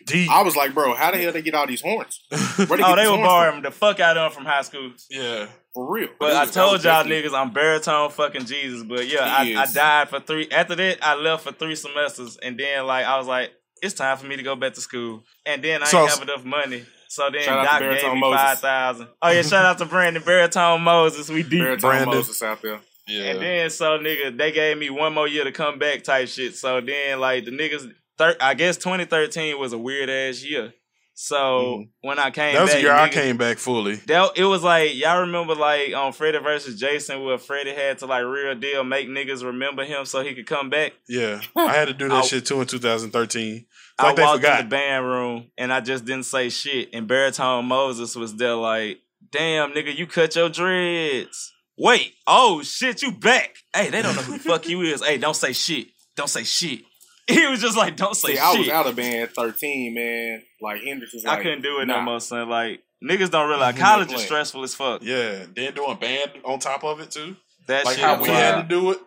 Deep. 0.08 0.32
I 0.32 0.42
was 0.42 0.56
like, 0.56 0.74
bro, 0.74 0.96
how 0.96 1.12
the 1.12 1.18
hell 1.18 1.32
they 1.32 1.42
get 1.42 1.54
all 1.54 1.68
these 1.68 1.82
horns? 1.82 2.22
Where 2.30 2.40
oh, 2.40 2.68
get 2.68 2.68
they 2.68 3.02
these 3.04 3.12
were 3.12 3.18
horns 3.18 3.22
borrowing 3.28 3.62
the 3.62 3.72
fuck 3.72 4.00
out 4.00 4.18
of 4.18 4.32
them 4.34 4.44
from 4.44 4.46
high 4.52 4.62
school. 4.62 4.92
Yeah. 5.10 5.48
For 5.74 5.92
real. 5.94 6.10
But 6.20 6.32
It 6.32 6.36
I 6.38 6.46
told 6.46 6.84
y'all 6.84 7.04
definitely- 7.04 7.30
niggas 7.30 7.38
I'm 7.40 7.52
baritone 7.54 8.10
fucking 8.10 8.46
Jesus. 8.46 8.84
But 8.84 9.08
yeah, 9.08 9.20
I, 9.24 9.56
I 9.58 9.66
died 9.72 10.10
for 10.10 10.20
three. 10.20 10.48
After 10.50 10.76
that, 10.76 10.98
I 11.06 11.16
left 11.16 11.44
for 11.44 11.52
three 11.52 11.76
semesters, 11.76 12.38
and 12.38 12.58
then 12.60 12.86
like 12.88 13.06
I 13.06 13.18
was 13.18 13.28
like, 13.28 13.52
it's 13.82 13.94
time 13.94 14.18
for 14.18 14.26
me 14.26 14.38
to 14.38 14.44
go 14.44 14.56
back 14.56 14.74
to 14.74 14.82
school. 14.82 15.24
And 15.46 15.64
then 15.64 15.84
I 15.84 15.86
So- 15.86 16.02
ain't 16.02 16.10
have 16.12 16.22
enough 16.24 16.44
money. 16.46 16.86
So 17.10 17.30
then 17.32 17.44
Shout 17.44 17.60
out 17.60 17.62
to 17.62 17.68
Doc 17.68 17.80
gave 17.80 17.90
Baritone 17.90 18.16
me 18.16 18.20
Moses. 18.22 18.42
five 18.42 18.60
thousand. 18.60 19.08
Oh 19.22 19.30
yeah, 19.32 19.42
shout 19.42 19.66
out 19.66 19.78
to 19.78 19.86
Brandon 19.86 20.24
Baritone 20.26 20.82
Moses. 20.82 21.30
We 21.30 21.42
deep. 21.44 21.62
Baritone 21.62 21.90
Brandon. 21.92 22.10
Moses 22.16 22.42
out 22.44 22.62
there. 22.62 22.80
Yeah. 23.08 23.24
And 23.32 23.42
then 23.42 23.70
so 23.70 23.98
nigga, 23.98 24.38
they 24.38 24.52
gave 24.52 24.78
me 24.78 24.90
one 24.90 25.14
more 25.14 25.28
year 25.28 25.46
to 25.46 25.52
come 25.54 25.80
back 25.80 26.04
type 26.04 26.28
shit. 26.28 26.56
So 26.56 26.82
then 26.82 27.22
like 27.22 27.46
the 27.46 27.52
niggas, 27.52 27.90
thir- 28.18 28.38
I 28.40 28.54
guess 28.54 28.78
2013 28.78 29.60
was 29.60 29.74
a 29.74 29.78
weird 29.78 30.10
ass 30.10 30.44
year. 30.44 30.74
So 31.20 31.36
mm-hmm. 31.36 32.08
when 32.08 32.20
I 32.20 32.30
came. 32.30 32.54
That 32.54 32.62
was 32.62 32.70
back, 32.70 32.78
the 32.78 32.84
year 32.84 32.94
I 32.94 33.10
came 33.10 33.38
back 33.38 33.58
fully. 33.58 33.96
that 34.06 34.34
it 34.36 34.44
was 34.44 34.62
like 34.62 34.96
y'all 34.96 35.22
remember 35.22 35.56
like 35.56 35.92
um, 35.94 36.08
on 36.08 36.14
Freddy 36.14 36.38
versus 36.38 36.80
Jason 36.80 37.24
where 37.24 37.40
Freddy 37.40 37.74
had 37.74 37.98
to 38.00 38.06
like 38.06 38.24
real 38.24 38.54
deal 38.54 38.84
make 38.84 39.10
niggas 39.10 39.44
remember 39.44 39.84
him 39.84 40.06
so 40.06 40.24
he 40.24 40.36
could 40.36 40.46
come 40.46 40.70
back. 40.70 40.94
Yeah. 41.10 41.42
I 41.56 41.74
had 41.74 41.88
to 41.88 41.96
do 41.96 42.08
that 42.10 42.18
I- 42.18 42.22
shit 42.22 42.46
too 42.46 42.62
in 42.62 42.68
2013. 42.68 43.56
It's 43.56 43.66
I 43.98 44.12
like 44.12 44.18
walked 44.20 44.44
in 44.44 44.58
the 44.58 44.64
band 44.70 45.06
room 45.06 45.48
and 45.58 45.74
I 45.74 45.82
just 45.82 46.06
didn't 46.06 46.26
say 46.26 46.50
shit. 46.50 46.90
And 46.94 47.08
Baritone 47.08 47.66
Moses 47.66 48.16
was 48.16 48.36
there 48.36 48.54
like, 48.54 49.00
damn 49.32 49.72
nigga, 49.72 49.98
you 49.98 50.06
cut 50.06 50.36
your 50.36 50.50
dreads. 50.50 51.52
Wait, 51.80 52.14
oh 52.28 52.62
shit, 52.62 53.02
you 53.02 53.12
back. 53.12 53.56
Hey, 53.74 53.90
they 53.90 54.04
don't 54.04 54.16
know 54.16 54.22
who 54.22 54.34
the 54.34 54.40
fuck 54.40 54.70
you 54.70 54.82
is. 54.82 55.04
Hey, 55.04 55.18
don't 55.18 55.36
say 55.36 55.54
shit. 55.54 55.88
Don't 56.16 56.30
say 56.30 56.44
shit. 56.44 56.82
He 57.36 57.46
was 57.48 57.60
just 57.62 57.76
like, 57.78 57.96
don't 57.98 58.16
say 58.16 58.30
See, 58.30 58.34
shit. 58.36 58.42
I 58.44 58.58
was 58.58 58.70
out 58.70 58.88
of 58.88 58.96
band 58.96 59.16
at 59.16 59.34
13, 59.36 59.94
man. 59.94 60.44
Like 60.62 60.82
Hendrix 60.82 61.14
was 61.14 61.26
like, 61.26 61.40
I 61.40 61.44
couldn't 61.44 61.62
do 61.62 61.80
it 61.82 61.86
nah. 61.88 61.98
no 61.98 62.02
more, 62.04 62.20
son. 62.22 62.48
Like 62.50 62.82
niggas 63.04 63.30
don't 63.30 63.50
realize 63.50 63.76
college 63.80 64.12
is 64.14 64.22
stressful 64.24 64.64
as 64.64 64.74
fuck. 64.76 65.04
Yeah. 65.04 65.46
Then 65.56 65.74
doing 65.74 65.98
band 66.00 66.32
on 66.46 66.60
top 66.60 66.84
of 66.84 67.00
it 67.02 67.12
too. 67.12 67.36
That 67.68 67.84
Like 67.86 67.96
shit 67.98 68.06
how 68.06 68.16
is 68.16 68.22
we 68.22 68.30
had 68.30 68.62
to 68.62 68.68
do 68.68 68.92
it. 68.92 69.00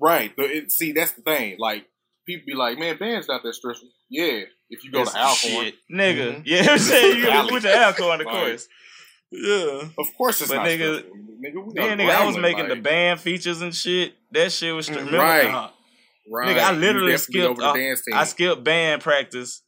Right. 0.00 0.32
But 0.36 0.46
it, 0.50 0.70
see, 0.70 0.92
that's 0.92 1.12
the 1.12 1.22
thing. 1.22 1.56
Like, 1.58 1.86
people 2.26 2.44
be 2.46 2.54
like, 2.54 2.78
man, 2.78 2.96
band's 2.96 3.26
not 3.28 3.42
that 3.42 3.54
stressful. 3.54 3.88
Yeah. 4.08 4.42
If 4.70 4.84
you 4.84 4.92
go 4.92 5.02
It's 5.02 5.12
to 5.12 5.18
Alcorn. 5.18 5.36
shit. 5.64 5.74
Nigga. 5.92 6.36
Mhm. 6.36 6.42
Yeah, 6.46 6.66
I'm 6.70 6.78
saying 6.78 7.18
you 7.18 7.24
Valley. 7.26 7.50
went 7.52 7.64
to 7.64 7.76
Alcorn, 7.76 8.20
of 8.20 8.26
Like, 8.26 8.34
course. 8.36 8.68
Yeah. 9.32 9.82
Of 9.98 10.06
course 10.16 10.40
it's 10.40 10.50
But 10.50 10.58
not 10.58 10.66
nigga- 10.66 10.98
stressful. 10.98 11.16
Nigga, 11.44 11.66
we 11.66 11.72
Then 11.74 11.98
nigga, 11.98 12.10
I 12.14 12.24
was 12.24 12.36
Grambling, 12.36 12.40
making 12.42 12.68
the 12.68 12.76
band 12.76 13.20
features 13.20 13.60
and 13.60 13.74
shit. 13.74 14.14
That 14.30 14.50
shit 14.52 14.74
was 14.74 14.86
str- 14.86 14.94
remember, 14.94 15.18
Right. 15.18 15.46
uh, 15.46 15.68
Right. 16.30 16.56
Nigga, 16.56 16.60
I 16.62 16.72
literally 16.72 17.16
skipped. 17.18 17.44
over 17.44 17.60
the 17.60 17.68
uh, 17.68 17.74
dance 17.74 18.02
team. 18.04 18.14
I 18.16 18.24
skipped 18.24 18.64
band 18.64 19.02
practice 19.02 19.62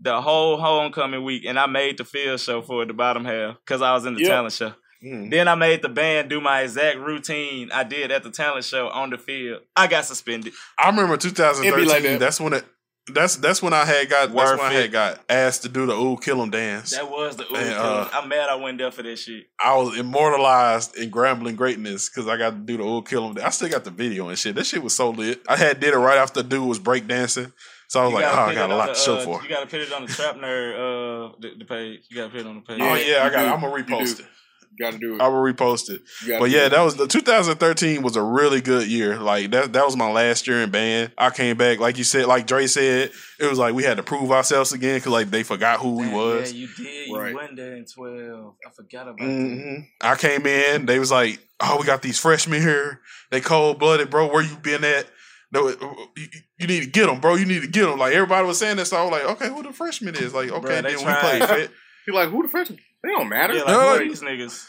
the 0.00 0.20
whole 0.20 0.56
homecoming 0.56 1.24
week, 1.24 1.44
and 1.46 1.58
I 1.58 1.66
made 1.66 1.98
the 1.98 2.04
field 2.04 2.40
show 2.40 2.62
for 2.62 2.84
the 2.84 2.92
bottom 2.94 3.24
half 3.24 3.56
because 3.64 3.82
I 3.82 3.92
was 3.92 4.06
in 4.06 4.14
the 4.14 4.20
Yep. 4.22 4.28
talent 4.30 4.52
show. 4.54 4.72
Mm. 5.04 5.30
Then 5.30 5.48
I 5.48 5.54
made 5.54 5.82
the 5.82 5.88
band 5.88 6.28
do 6.28 6.40
my 6.40 6.60
exact 6.62 6.98
routine 6.98 7.70
I 7.72 7.84
did 7.84 8.10
at 8.10 8.22
the 8.22 8.30
talent 8.30 8.64
show 8.64 8.88
on 8.88 9.10
the 9.10 9.18
field. 9.18 9.62
I 9.74 9.86
got 9.86 10.04
suspended. 10.04 10.52
I 10.78 10.90
remember 10.90 11.16
2013. 11.16 11.72
It'd 11.72 11.84
be 11.84 11.88
like 11.90 12.02
that. 12.02 12.20
That's 12.20 12.40
when 12.40 12.52
it. 12.54 12.64
That's 13.08 13.36
that's 13.36 13.62
when 13.62 13.72
I 13.72 13.84
had 13.84 14.08
got. 14.08 14.26
That's 14.26 14.32
Worth 14.34 14.58
when 14.60 14.70
I 14.70 14.74
had 14.74 14.92
got 14.92 15.20
asked 15.28 15.62
to 15.62 15.68
do 15.68 15.86
the 15.86 15.94
ooh 15.94 16.16
kill 16.16 16.40
'em 16.42 16.50
dance. 16.50 16.90
That 16.90 17.10
was 17.10 17.36
the 17.36 17.44
ooh. 17.44 17.56
And, 17.56 17.68
killer. 17.70 17.78
uh, 17.78 18.08
I'm 18.12 18.28
mad 18.28 18.48
I 18.48 18.54
went 18.54 18.78
there 18.78 18.90
for 18.90 19.02
that 19.02 19.18
shit. 19.18 19.46
I 19.58 19.76
was 19.76 19.98
immortalized 19.98 20.96
in 20.96 21.10
Grambling 21.10 21.56
greatness 21.56 22.08
because 22.08 22.28
I 22.28 22.36
got 22.36 22.50
to 22.50 22.56
do 22.56 22.76
the 22.76 22.84
ooh 22.84 23.02
kill 23.02 23.26
'em. 23.26 23.38
I 23.44 23.50
still 23.50 23.68
got 23.68 23.84
the 23.84 23.90
video 23.90 24.28
and 24.28 24.38
shit. 24.38 24.54
That 24.54 24.66
shit 24.66 24.82
was 24.82 24.94
so 24.94 25.10
lit. 25.10 25.42
I 25.48 25.56
had 25.56 25.80
did 25.80 25.94
it 25.94 25.98
right 25.98 26.18
after 26.18 26.42
dude 26.42 26.68
was 26.68 26.78
breakdancing, 26.78 27.52
so 27.88 28.00
I 28.00 28.04
was 28.04 28.12
You 28.12 28.20
like, 28.20 28.26
oh, 28.26 28.38
I 28.38 28.54
got 28.54 28.70
a 28.70 28.76
lot 28.76 28.88
the, 28.88 28.92
to 28.94 29.00
show 29.00 29.16
uh, 29.16 29.24
for. 29.24 29.42
You 29.42 29.48
gotta 29.48 29.66
put 29.66 29.80
it 29.80 29.92
on 29.92 30.06
the 30.06 30.12
Trap 30.12 30.36
Nerd 30.36 30.74
uh 30.74 31.32
the, 31.40 31.50
the 31.58 31.64
page. 31.64 32.00
You 32.10 32.16
gotta 32.16 32.30
put 32.30 32.40
it 32.40 32.46
on 32.46 32.56
the 32.56 32.60
page. 32.60 32.78
oh 32.80 32.94
yeah, 32.94 33.24
I 33.24 33.30
got. 33.30 33.44
do. 33.44 33.54
I'm 33.54 33.60
gonna 33.60 33.82
repost 33.82 34.20
it. 34.20 34.26
You 34.72 34.84
gotta 34.84 34.98
do 34.98 35.16
it. 35.16 35.20
I 35.20 35.28
will 35.28 35.38
repost 35.42 35.90
it. 35.90 36.02
But 36.38 36.50
yeah, 36.50 36.66
it. 36.66 36.70
that 36.70 36.82
was 36.82 36.96
the 36.96 37.06
2013 37.06 38.02
was 38.02 38.16
a 38.16 38.22
really 38.22 38.60
good 38.60 38.86
year. 38.86 39.18
Like 39.18 39.50
that 39.50 39.72
that 39.72 39.84
was 39.84 39.96
my 39.96 40.10
last 40.10 40.46
year 40.46 40.62
in 40.62 40.70
band. 40.70 41.12
I 41.18 41.30
came 41.30 41.56
back, 41.56 41.80
like 41.80 41.98
you 41.98 42.04
said, 42.04 42.26
like 42.26 42.46
Dre 42.46 42.66
said, 42.66 43.10
it 43.38 43.46
was 43.48 43.58
like 43.58 43.74
we 43.74 43.82
had 43.82 43.96
to 43.96 44.02
prove 44.02 44.30
ourselves 44.30 44.72
again 44.72 44.98
because 44.98 45.12
like 45.12 45.30
they 45.30 45.42
forgot 45.42 45.80
who 45.80 45.96
we 45.96 46.08
was. 46.08 46.52
Yeah, 46.52 46.58
you 46.60 46.68
did. 46.76 47.12
Right. 47.12 47.30
You 47.30 47.36
went 47.36 47.56
there 47.56 47.76
in 47.76 47.84
12. 47.84 48.54
I 48.66 48.70
forgot 48.70 49.08
about 49.08 49.18
that. 49.18 49.24
hmm 49.24 49.80
I 50.00 50.14
came 50.16 50.46
in, 50.46 50.86
they 50.86 50.98
was 50.98 51.10
like, 51.10 51.40
"Oh, 51.60 51.78
we 51.80 51.86
got 51.86 52.02
these 52.02 52.18
freshmen 52.18 52.62
here. 52.62 53.00
They 53.30 53.40
cold 53.40 53.78
blooded, 53.78 54.08
bro. 54.10 54.28
Where 54.32 54.42
you 54.42 54.56
been 54.56 54.84
at? 54.84 55.06
No, 55.52 55.68
you, 55.68 56.28
you 56.60 56.66
need 56.68 56.84
to 56.84 56.90
get 56.90 57.06
them, 57.06 57.20
bro. 57.20 57.34
You 57.34 57.44
need 57.44 57.62
to 57.62 57.68
get 57.68 57.86
them." 57.86 57.98
Like 57.98 58.14
everybody 58.14 58.46
was 58.46 58.58
saying 58.58 58.76
that, 58.76 58.86
so 58.86 58.96
I 58.96 59.02
was 59.02 59.10
like, 59.10 59.24
"Okay, 59.24 59.48
who 59.48 59.62
the 59.64 59.72
freshman 59.72 60.14
is?" 60.14 60.32
Like, 60.32 60.50
okay, 60.50 60.80
Bruh, 60.80 60.82
they 60.82 60.94
then 60.94 60.98
we 60.98 61.02
tried. 61.04 61.68
play 62.04 62.12
fit. 62.12 62.12
He 62.12 62.12
like, 62.12 62.28
who 62.30 62.42
the 62.42 62.48
freshmen? 62.48 62.78
They 63.02 63.10
don't 63.10 63.28
matter. 63.28 63.54
Yeah, 63.54 63.62
like, 63.62 63.68
No, 63.68 63.80
who 63.80 63.86
are 63.88 63.98
these 64.00 64.20
niggas? 64.22 64.66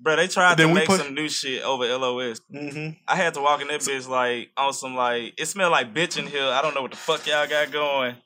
Bro, 0.00 0.16
they 0.16 0.26
tried 0.26 0.56
Then 0.58 0.68
to 0.68 0.74
we 0.74 0.80
make 0.80 0.88
put- 0.88 1.00
some 1.00 1.14
new 1.14 1.28
shit 1.28 1.62
over 1.62 1.84
LOS. 1.86 2.40
hmm 2.50 2.90
I 3.06 3.16
had 3.16 3.34
to 3.34 3.40
walk 3.40 3.60
in 3.62 3.68
that 3.68 3.80
bitch 3.80 4.08
like 4.08 4.50
on 4.56 4.72
some 4.72 4.96
like 4.96 5.34
it 5.38 5.46
smelled 5.46 5.72
like 5.72 5.94
bitch 5.94 6.18
in 6.18 6.26
here. 6.26 6.44
I 6.44 6.62
don't 6.62 6.74
know 6.74 6.82
what 6.82 6.90
the 6.90 6.96
fuck 6.96 7.26
y'all 7.26 7.46
got 7.46 7.70
going. 7.70 8.16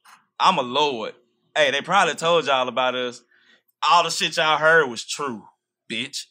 I'm 0.40 0.58
a 0.58 0.62
lord. 0.62 1.14
Hey, 1.56 1.70
they 1.70 1.82
probably 1.82 2.14
told 2.14 2.46
y'all 2.46 2.68
about 2.68 2.94
us. 2.94 3.22
All 3.88 4.02
the 4.04 4.10
shit 4.10 4.36
y'all 4.36 4.56
heard 4.58 4.86
was 4.88 5.04
true, 5.04 5.44
bitch. 5.90 6.24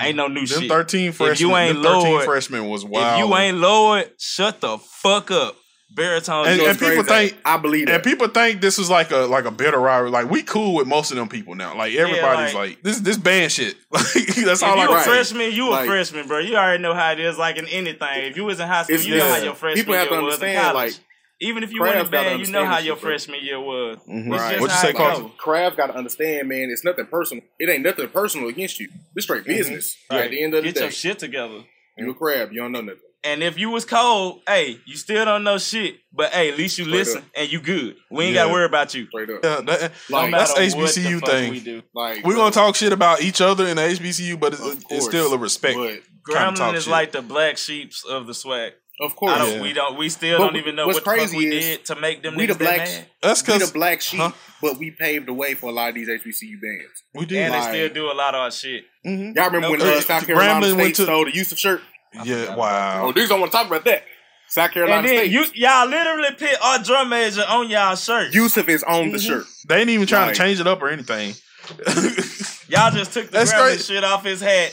Ain't 0.00 0.16
no 0.16 0.26
new 0.28 0.46
Them 0.46 0.62
shit. 0.62 0.68
13 0.70 1.12
freshmen, 1.12 1.32
if 1.34 1.40
you 1.40 1.56
ain't 1.56 1.74
them 1.74 1.82
13 1.82 2.02
lord, 2.12 2.24
freshmen 2.24 2.68
was 2.68 2.84
wild. 2.84 3.20
if 3.20 3.28
you 3.28 3.36
ain't 3.36 3.56
lord, 3.58 4.10
shut 4.18 4.60
the 4.60 4.78
fuck 4.78 5.30
up. 5.30 5.56
Baritone. 5.90 6.46
and, 6.48 6.60
and 6.60 6.78
people 6.78 7.02
think 7.02 7.36
I 7.44 7.56
believe 7.56 7.88
and 7.88 8.02
people 8.02 8.28
think 8.28 8.60
this 8.60 8.78
is 8.78 8.88
like 8.90 9.10
a 9.10 9.18
like 9.26 9.46
a 9.46 9.50
bitter 9.50 9.78
rivalry. 9.78 10.10
Like 10.10 10.30
we 10.30 10.42
cool 10.42 10.74
with 10.74 10.86
most 10.86 11.10
of 11.10 11.16
them 11.16 11.28
people 11.28 11.54
now. 11.54 11.76
Like 11.76 11.94
everybody's 11.94 12.54
like- 12.54 12.70
like, 12.70 12.82
this 12.82 13.00
this 13.00 13.16
band 13.16 13.50
shit. 13.52 13.74
Like 13.90 14.02
that's 14.12 14.62
if 14.62 14.62
all 14.62 14.78
I 14.78 14.84
you 14.84 14.90
a 14.90 14.94
can 14.94 15.04
freshman, 15.04 15.52
you 15.52 15.72
a 15.72 15.84
freshman, 15.84 16.28
bro. 16.28 16.38
You 16.38 16.56
already 16.56 16.82
know 16.82 16.94
how 16.94 17.12
it 17.12 17.20
is. 17.20 17.36
Like 17.38 17.56
in 17.56 17.66
anything, 17.66 18.24
if 18.24 18.36
you 18.36 18.44
was 18.44 18.60
in 18.60 18.68
high 18.68 18.82
school, 18.84 18.94
It's- 18.94 19.06
you 19.08 19.16
know 19.16 19.28
how 19.28 19.36
your 19.42 19.54
freshman 19.54 19.84
People 19.84 19.94
have 19.94 20.10
year 20.10 20.20
to 20.20 20.24
was 20.24 20.34
in 20.40 20.42
understand, 20.48 20.72
college. 20.76 20.92
like, 20.92 21.00
Even 21.40 21.62
if 21.62 21.72
you 21.72 21.80
went 21.80 21.94
in 21.94 22.00
Crab's 22.06 22.10
gotta 22.10 22.28
band, 22.30 22.46
you 22.46 22.52
know 22.52 22.64
how 22.64 22.78
your 22.78 22.96
freshman 22.96 23.40
year 23.42 23.58
was. 23.60 23.98
Mhm. 24.08 24.26
It's 24.26 24.28
Right. 24.28 24.48
just 24.50 24.60
What'd 24.60 24.74
you 24.76 24.80
say, 24.82 24.90
it 24.90 24.96
Carson? 24.96 25.30
go. 25.44 25.70
Got 25.76 25.86
to 25.86 25.94
understand, 25.96 26.48
man. 26.48 26.68
It's 26.70 26.84
nothing 26.84 27.06
personal. 27.06 27.44
It 27.58 27.68
ain't 27.70 27.82
nothing 27.84 28.08
personal 28.08 28.48
against 28.48 28.78
you. 28.80 28.88
It's 29.16 29.24
straight 29.24 29.44
business. 29.44 29.96
Right 30.10 30.24
At 30.24 30.30
the 30.32 30.42
end 30.42 30.54
of 30.54 30.62
the 30.64 30.68
Get 30.68 30.74
day, 30.76 30.80
your 30.82 30.90
shit 30.90 31.18
together. 31.18 31.64
you 31.96 32.10
a 32.10 32.14
crab. 32.14 32.52
You 32.52 32.60
don't 32.62 32.72
know 32.72 32.80
nothing. 32.82 33.00
And 33.32 33.42
if 33.42 33.58
you 33.58 33.70
was 33.70 33.84
cold, 33.84 34.40
hey, 34.46 34.78
you 34.86 34.96
still 34.96 35.24
don't 35.24 35.44
know 35.44 35.58
shit. 35.58 35.96
But 36.12 36.32
hey, 36.32 36.50
at 36.50 36.56
least 36.58 36.78
you 36.78 36.84
Straight 36.84 36.96
listen 36.98 37.18
up. 37.18 37.24
and 37.36 37.52
you 37.52 37.60
good. 37.60 37.96
We 38.10 38.24
ain't 38.24 38.34
Yeah. 38.34 38.42
gotta 38.42 38.52
worry 38.52 38.64
about 38.66 38.94
you. 38.94 39.06
Straight 39.08 39.30
up. 39.30 39.40
Yeah, 39.44 39.60
that- 39.60 39.92
No 40.10 40.30
that's 40.30 40.54
matter 40.58 40.76
what 40.76 40.88
HBCU 40.90 41.14
the 41.14 41.20
fuck 41.20 41.28
thing. 41.30 41.50
We 41.50 41.60
do. 41.60 41.82
Like 41.94 42.24
We're 42.24 42.34
gonna 42.36 42.50
talk 42.50 42.76
shit 42.76 42.92
about 42.92 43.22
each 43.22 43.40
other 43.40 43.66
in 43.66 43.76
the 43.76 43.82
HBCU, 43.82 44.36
but 44.38 44.52
it's, 44.54 44.62
Of 44.62 44.82
it's 44.90 45.04
still 45.06 45.32
a 45.32 45.38
respect. 45.38 45.76
But 45.76 45.88
Kinda 46.34 46.60
Grambling 46.60 46.74
is 46.74 46.84
shit. 46.84 46.90
like 46.90 47.12
the 47.12 47.22
black 47.22 47.56
sheeps 47.58 48.04
of 48.04 48.26
the 48.26 48.32
SWAC. 48.34 48.72
of 49.00 49.14
course, 49.14 49.32
I 49.32 49.38
don't. 49.38 49.54
Yeah. 49.56 49.62
We 49.62 49.72
don't. 49.72 49.96
We 49.98 50.08
still 50.08 50.38
But 50.38 50.44
don't 50.46 50.56
even 50.56 50.74
know 50.74 50.86
what's 50.86 50.96
what 50.96 51.04
the 51.04 51.10
fuck 51.10 51.30
crazy 51.30 51.36
we 51.36 51.50
did 51.50 51.84
to 51.86 51.94
make 51.96 52.22
them 52.22 52.34
we 52.34 52.44
niggas 52.44 52.48
the 52.48 52.54
that 52.54 52.76
blacks. 52.76 52.92
mad. 52.96 53.06
That's 53.22 53.46
we 53.46 53.58
the 53.58 53.70
black 53.72 54.00
sheep, 54.00 54.20
Huh? 54.20 54.32
but 54.60 54.76
we 54.78 54.90
paved 54.90 55.26
the 55.28 55.32
way 55.32 55.54
for 55.54 55.70
a 55.70 55.72
lot 55.72 55.90
of 55.90 55.94
these 55.94 56.08
HBCU 56.08 56.58
bands. 56.60 57.02
we 57.14 57.24
did. 57.26 57.38
And 57.42 57.54
they 57.54 57.60
still 57.60 57.88
do 57.94 58.10
a 58.10 58.16
lot 58.16 58.34
of 58.34 58.40
our 58.40 58.50
shit. 58.50 58.84
Mm-hmm. 59.06 59.36
Y'all 59.38 59.50
remember 59.50 59.70
when 59.70 59.82
uh, 59.82 60.00
South 60.00 60.26
Carolina 60.26 60.54
Grambling 60.66 60.72
State 60.72 60.76
went 60.82 60.96
to- 60.96 61.02
stole 61.04 61.24
the 61.26 61.34
Yusuf 61.34 61.58
shirt? 61.58 61.80
Yeah, 62.24 62.54
wow. 62.54 63.02
Oh, 63.02 63.06
wow. 63.06 63.12
these 63.12 63.28
don't 63.28 63.40
want 63.40 63.52
to 63.52 63.58
talk 63.58 63.66
about 63.66 63.84
that. 63.84 64.02
South 64.50 64.70
Carolina 64.70 65.00
And 65.00 65.08
then 65.08 65.18
State. 65.18 65.30
you 65.32 65.44
y'all 65.54 65.86
literally 65.86 66.30
put 66.38 66.56
our 66.62 66.82
drum 66.82 67.10
major 67.10 67.42
on 67.48 67.68
y'all 67.68 67.96
shirt. 67.96 68.32
Yusuf 68.34 68.66
is 68.68 68.82
on 68.82 69.12
the 69.12 69.18
shirt. 69.18 69.44
They 69.68 69.80
ain't 69.80 69.90
even 69.90 70.06
trying 70.06 70.28
Like- 70.28 70.36
to 70.36 70.40
change 70.40 70.58
it 70.60 70.66
up 70.66 70.80
or 70.80 70.88
anything. 70.88 71.34
Y'all 72.68 72.90
just 72.90 73.12
took 73.12 73.26
the 73.26 73.32
That's 73.32 73.52
Grambling 73.52 73.86
shit 73.86 74.04
off 74.04 74.24
his 74.24 74.40
hat 74.40 74.72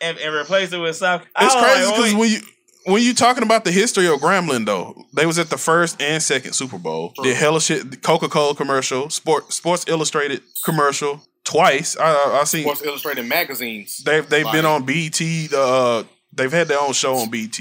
and, 0.00 0.18
and 0.18 0.34
replaced 0.34 0.72
it 0.72 0.78
with 0.78 0.96
South. 0.96 1.22
It's 1.38 1.54
crazy 1.54 1.90
because 1.90 2.14
wait. 2.14 2.16
when 2.16 2.30
you 2.30 2.38
when 2.84 3.02
you 3.02 3.12
talking 3.14 3.42
about 3.42 3.64
the 3.64 3.72
history 3.72 4.06
of 4.06 4.20
Grambling 4.20 4.64
though, 4.66 5.04
they 5.14 5.26
was 5.26 5.38
at 5.38 5.50
the 5.50 5.58
first 5.58 6.00
and 6.00 6.22
second 6.22 6.52
Super 6.52 6.78
Bowl. 6.78 7.12
Did 7.22 7.36
hella 7.36 7.60
shit, 7.60 8.02
Coca 8.02 8.28
Cola 8.28 8.54
commercial, 8.54 9.10
Sport 9.10 9.52
Sports 9.52 9.84
Illustrated 9.88 10.42
commercial 10.64 11.22
twice. 11.44 11.96
I 11.96 12.12
I, 12.12 12.38
I 12.40 12.44
seen 12.44 12.62
Sports 12.62 12.82
Illustrated 12.82 13.26
magazines. 13.26 13.98
they've 14.04 14.28
they've 14.28 14.50
been 14.52 14.64
on 14.66 14.84
BET. 14.84 15.12
The 15.14 15.48
uh, 15.56 16.04
they've 16.38 16.50
had 16.52 16.68
their 16.68 16.80
own 16.80 16.94
show 16.94 17.16
on 17.16 17.28
BET. 17.28 17.56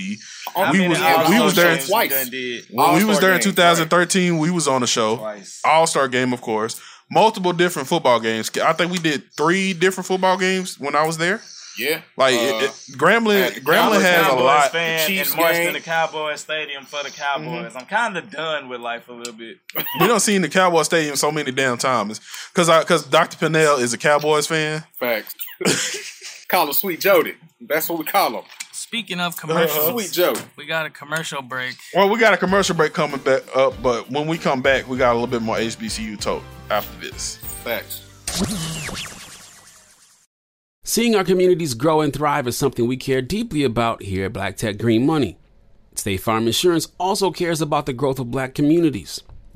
How 0.55 0.71
we 0.71 0.77
many 0.79 0.89
was 0.89 1.29
we 1.29 1.39
was 1.41 1.55
there 1.55 1.73
games 1.75 1.85
we 1.87 1.89
twice. 1.91 2.69
when 2.71 2.95
we 2.95 3.03
was 3.03 3.19
there 3.19 3.31
in 3.33 3.41
games, 3.41 3.55
2013. 3.55 4.37
We 4.37 4.49
was 4.51 4.67
on 4.67 4.79
the 4.81 4.87
show. 4.87 5.19
All 5.65 5.85
Star 5.87 6.07
game, 6.07 6.31
of 6.33 6.41
course. 6.41 6.79
Multiple 7.11 7.53
different 7.53 7.87
football 7.87 8.19
games. 8.19 8.49
I 8.57 8.73
think 8.73 8.91
we 8.91 8.97
did 8.97 9.23
three 9.35 9.73
different 9.73 10.07
football 10.07 10.37
games 10.37 10.79
when 10.79 10.95
I 10.95 11.05
was 11.05 11.17
there. 11.17 11.41
Yeah. 11.79 12.01
Like 12.17 12.33
Uh, 12.33 12.37
it, 12.39 12.63
it, 12.63 12.71
Grambling, 12.97 13.39
at 13.47 13.53
the 13.53 13.61
Grambling 13.61 14.01
Cowboys- 14.01 14.01
has 14.01 14.27
a 14.27 14.35
lot. 14.35 14.71
fan 14.71 15.07
Chiefs 15.07 15.29
and 15.31 15.39
marched 15.39 15.57
game. 15.59 15.67
in 15.67 15.73
the 15.73 15.79
Cowboys 15.79 16.41
Stadium 16.41 16.85
for 16.85 17.03
the 17.03 17.11
Cowboys. 17.11 17.45
Mm-hmm. 17.69 17.77
I'm 17.77 17.85
kind 17.85 18.17
of 18.17 18.31
done 18.31 18.67
with 18.67 18.81
life 18.81 19.07
a 19.09 19.13
little 19.13 19.33
bit. 19.33 19.59
We 20.01 20.07
don't 20.07 20.19
see 20.19 20.35
in 20.35 20.41
the 20.41 20.49
Cowboys 20.49 20.87
Stadium 20.87 21.15
so 21.15 21.31
many 21.31 21.51
damn 21.51 21.77
times 21.77 22.19
because 22.51 22.67
because 22.79 23.05
Dr. 23.05 23.37
Pannell 23.37 23.79
is 23.79 23.93
a 23.93 23.97
Cowboys 23.99 24.47
fan. 24.47 24.83
Facts. 24.99 25.35
call 26.47 26.65
him 26.67 26.73
Sweet 26.73 26.99
Jody. 26.99 27.35
That's 27.61 27.87
what 27.89 27.99
we 27.99 28.05
call 28.05 28.39
him. 28.39 28.43
Speaking 28.77 29.19
of 29.19 29.33
uh-huh. 29.33 29.47
commercials, 29.47 29.89
Sweet 29.89 30.11
Jody. 30.11 30.39
we 30.55 30.67
got 30.67 30.85
a 30.85 30.91
commercial 30.91 31.41
break. 31.41 31.75
Well, 31.95 32.09
we 32.09 32.19
got 32.19 32.35
a 32.35 32.37
commercial 32.37 32.75
break 32.75 32.93
coming 32.93 33.19
back 33.19 33.41
up, 33.55 33.73
but 33.81 34.11
when 34.11 34.27
we 34.27 34.37
come 34.37 34.61
back, 34.61 34.87
we 34.87 34.97
got 34.97 35.13
a 35.13 35.13
little 35.13 35.25
bit 35.25 35.41
more 35.41 35.57
HBCU 35.57 36.19
talk 36.19 36.43
after 36.69 36.95
this. 37.01 37.37
Facts. 37.63 38.03
Seeing 40.83 41.15
our 41.15 41.23
communities 41.23 41.73
grow 41.73 42.01
and 42.01 42.13
thrive 42.13 42.47
is 42.47 42.55
something 42.55 42.87
we 42.87 42.97
care 42.97 43.23
deeply 43.23 43.63
about 43.63 44.03
here 44.03 44.27
at 44.27 44.33
Black 44.33 44.57
Tech 44.57 44.77
Green 44.77 45.07
Money. 45.07 45.39
State 45.95 46.17
Farm 46.17 46.45
Insurance 46.45 46.89
also 46.99 47.31
cares 47.31 47.61
about 47.61 47.87
the 47.87 47.93
growth 47.93 48.19
of 48.19 48.29
black 48.29 48.53
communities. 48.53 49.23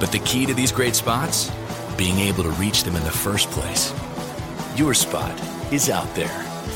But 0.00 0.12
the 0.12 0.20
key 0.24 0.46
to 0.46 0.54
these 0.54 0.72
great 0.72 0.94
spots? 0.94 1.50
Being 1.96 2.18
able 2.18 2.42
to 2.42 2.50
reach 2.50 2.84
them 2.84 2.96
in 2.96 3.04
the 3.04 3.10
first 3.10 3.50
place. 3.50 3.92
Your 4.76 4.94
spot 4.94 5.38
is 5.72 5.90
out 5.90 6.12
there. 6.14 6.28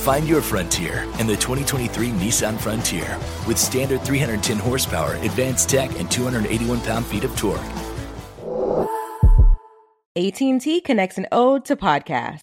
Find 0.04 0.28
your 0.28 0.42
frontier 0.42 1.04
in 1.18 1.26
the 1.26 1.36
2023 1.36 2.10
Nissan 2.10 2.58
Frontier 2.60 3.18
with 3.46 3.58
standard 3.58 4.02
310 4.02 4.58
horsepower, 4.58 5.14
advanced 5.22 5.70
tech, 5.70 5.98
and 5.98 6.10
281 6.10 6.80
pound-feet 6.80 7.24
of 7.24 7.34
torque. 7.36 7.60
AT&T 10.16 10.80
connects 10.82 11.18
an 11.18 11.26
ode 11.32 11.64
to 11.64 11.74
podcast. 11.74 12.42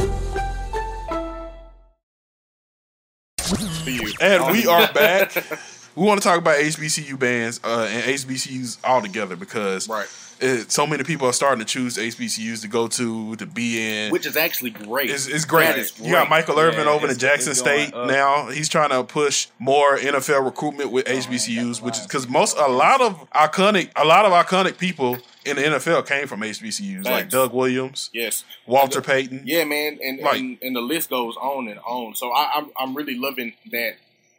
And 4.21 4.51
we 4.51 4.67
are 4.67 4.91
back. 4.93 5.33
we 5.95 6.05
want 6.05 6.21
to 6.21 6.27
talk 6.27 6.37
about 6.37 6.57
HBCU 6.57 7.17
bands 7.19 7.59
uh, 7.63 7.87
and 7.89 8.03
HBCUs 8.03 8.77
all 8.83 9.01
together 9.01 9.35
because 9.35 9.89
Right. 9.89 10.07
it, 10.39 10.71
so 10.71 10.87
many 10.87 11.03
people 11.03 11.27
are 11.27 11.33
starting 11.33 11.59
to 11.59 11.65
choose 11.65 11.97
HBCUs 11.97 12.61
to 12.61 12.67
go 12.67 12.87
to, 12.87 13.35
to 13.35 13.45
be 13.45 13.81
in. 14.05 14.11
Which 14.11 14.25
is 14.25 14.37
actually 14.37 14.69
great. 14.71 15.09
It's, 15.09 15.27
it's 15.27 15.45
great. 15.45 15.67
That 15.67 15.79
is 15.79 15.99
You 15.99 16.11
got. 16.11 16.29
Michael 16.29 16.57
Irvin 16.59 16.85
Yeah, 16.85 16.91
over 16.91 17.09
in 17.09 17.17
Jackson 17.17 17.53
State 17.55 17.93
up. 17.93 18.07
now. 18.07 18.49
He's 18.49 18.69
trying 18.69 18.89
to 18.91 19.03
push 19.03 19.47
more 19.59 19.97
NFL 19.97 20.45
recruitment 20.45 20.91
with 20.91 21.05
HBCUs, 21.05 21.81
which 21.81 21.97
is 21.97 22.07
because 22.07 22.27
most 22.29 22.57
a 22.57 22.67
lot 22.67 23.01
of 23.01 23.29
iconic 23.31 23.89
a 23.95 24.05
lot 24.05 24.25
of 24.25 24.31
iconic 24.31 24.77
people 24.77 25.17
in 25.45 25.55
the 25.55 25.61
NFL 25.63 26.05
came 26.07 26.27
from 26.27 26.41
HBCUs, 26.41 27.05
like 27.05 27.29
Doug 27.29 27.53
Williams, 27.53 28.09
Yes. 28.13 28.43
Walter 28.67 29.01
Payton. 29.01 29.41
Yeah, 29.45 29.63
man, 29.65 29.99
and, 30.03 30.19
Like- 30.19 30.39
and 30.39 30.57
and 30.61 30.75
the 30.75 30.81
list 30.81 31.09
goes 31.09 31.35
on 31.37 31.67
and 31.67 31.79
on. 31.79 32.15
So 32.15 32.31
I, 32.31 32.51
I'm 32.57 32.69
I'm 32.77 32.95
really 32.95 33.17
loving 33.17 33.53
that 33.71 33.93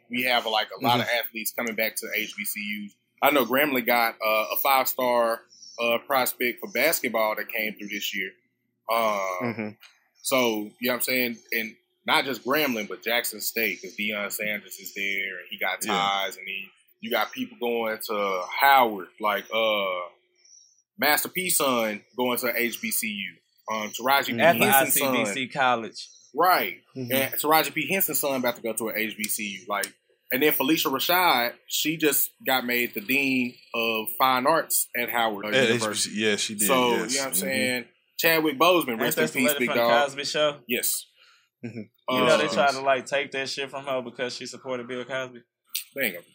we 0.09 0.23
have 0.23 0.45
like 0.45 0.67
a 0.79 0.83
lot 0.83 0.99
of 0.99 1.05
Mm-hmm. 1.07 1.17
athletes 1.27 1.51
coming 1.57 1.75
back 1.75 1.95
to 1.97 2.05
HBCUs. 2.07 2.91
I 3.21 3.31
know 3.31 3.45
Grambling 3.45 3.85
got 3.85 4.15
uh, 4.25 4.45
a 4.53 4.55
five 4.61 4.87
star 4.87 5.41
uh, 5.81 5.97
prospect 6.05 6.59
for 6.59 6.69
basketball 6.71 7.35
that 7.35 7.49
came 7.49 7.73
through 7.73 7.87
this 7.89 8.15
year. 8.15 8.31
Uh, 8.89 9.19
Mhm. 9.41 9.77
So 10.21 10.71
you 10.79 10.87
know 10.87 10.91
what 10.91 10.95
I'm 10.95 11.01
saying, 11.01 11.37
and 11.51 11.75
not 12.05 12.25
just 12.25 12.45
Grambling, 12.45 12.87
but 12.87 13.03
Jackson 13.03 13.41
State 13.41 13.79
because 13.81 13.97
Deion 13.97 14.31
Sanders 14.31 14.75
is 14.77 14.93
there 14.93 15.37
and 15.39 15.47
he 15.49 15.57
got 15.57 15.83
Yeah. 15.85 15.93
ties, 15.93 16.37
and 16.37 16.47
he 16.47 16.69
you 17.01 17.09
got 17.11 17.31
people 17.33 17.57
going 17.59 17.97
to 18.07 18.43
Howard 18.61 19.07
like 19.19 19.45
uh 19.53 19.99
Master 20.97 21.29
P 21.29 21.49
son 21.49 22.01
going 22.17 22.37
to 22.39 22.47
HBCU. 22.53 23.25
Um, 23.71 23.91
Taraji 23.91 24.39
At 24.41 24.53
P. 24.53 24.59
the 24.59 24.71
Henson's 24.71 24.99
son, 24.99 25.49
college. 25.53 26.07
right? 26.35 26.77
Mhm. 26.97 27.13
And 27.13 27.33
Taraji 27.35 27.73
P. 27.73 27.87
Henson's 27.91 28.19
son 28.19 28.35
about 28.35 28.55
to 28.57 28.61
go 28.61 28.73
to 28.73 28.89
an 28.89 28.95
HBCU. 28.97 29.65
Like, 29.67 29.91
and 30.31 30.41
then 30.43 30.51
Phylicia 30.51 30.91
Rashad, 30.91 31.53
she 31.67 31.95
just 31.97 32.29
got 32.45 32.65
made 32.65 32.93
the 32.93 33.01
dean 33.01 33.55
of 33.73 34.07
fine 34.17 34.45
arts 34.47 34.87
at 34.97 35.09
Howard 35.09 35.45
At 35.55 35.69
University. 35.69 36.15
HBCU. 36.15 36.29
Yeah, 36.29 36.35
she 36.35 36.55
did. 36.55 36.67
So 36.67 36.89
yes. 36.91 37.11
you 37.13 37.17
know 37.17 37.23
what 37.23 37.27
I'm 37.27 37.33
Mhm. 37.33 37.35
saying? 37.37 37.85
Chadwick 38.19 38.57
Boseman, 38.59 38.89
Ain't 38.91 39.01
rest 39.01 39.17
in 39.17 39.27
peace, 39.29 39.53
big 39.53 39.67
from 39.69 39.77
the 39.77 39.83
dog. 39.83 40.05
Cosby 40.07 40.25
Show? 40.25 40.59
Yes. 40.67 41.05
Mhm. 41.65 41.89
You 42.09 42.17
know 42.25 42.37
they 42.37 42.45
Uh, 42.47 42.53
tried 42.53 42.71
to 42.71 42.81
like 42.81 43.05
take 43.05 43.31
that 43.31 43.49
shit 43.49 43.69
from 43.69 43.85
her 43.85 44.01
because 44.01 44.35
she 44.35 44.45
supported 44.45 44.87
Bill 44.87 45.05
Cosby. 45.05 45.39
They 45.95 46.03
ain't 46.05 46.13
gonna 46.15 46.25
do 46.25 46.32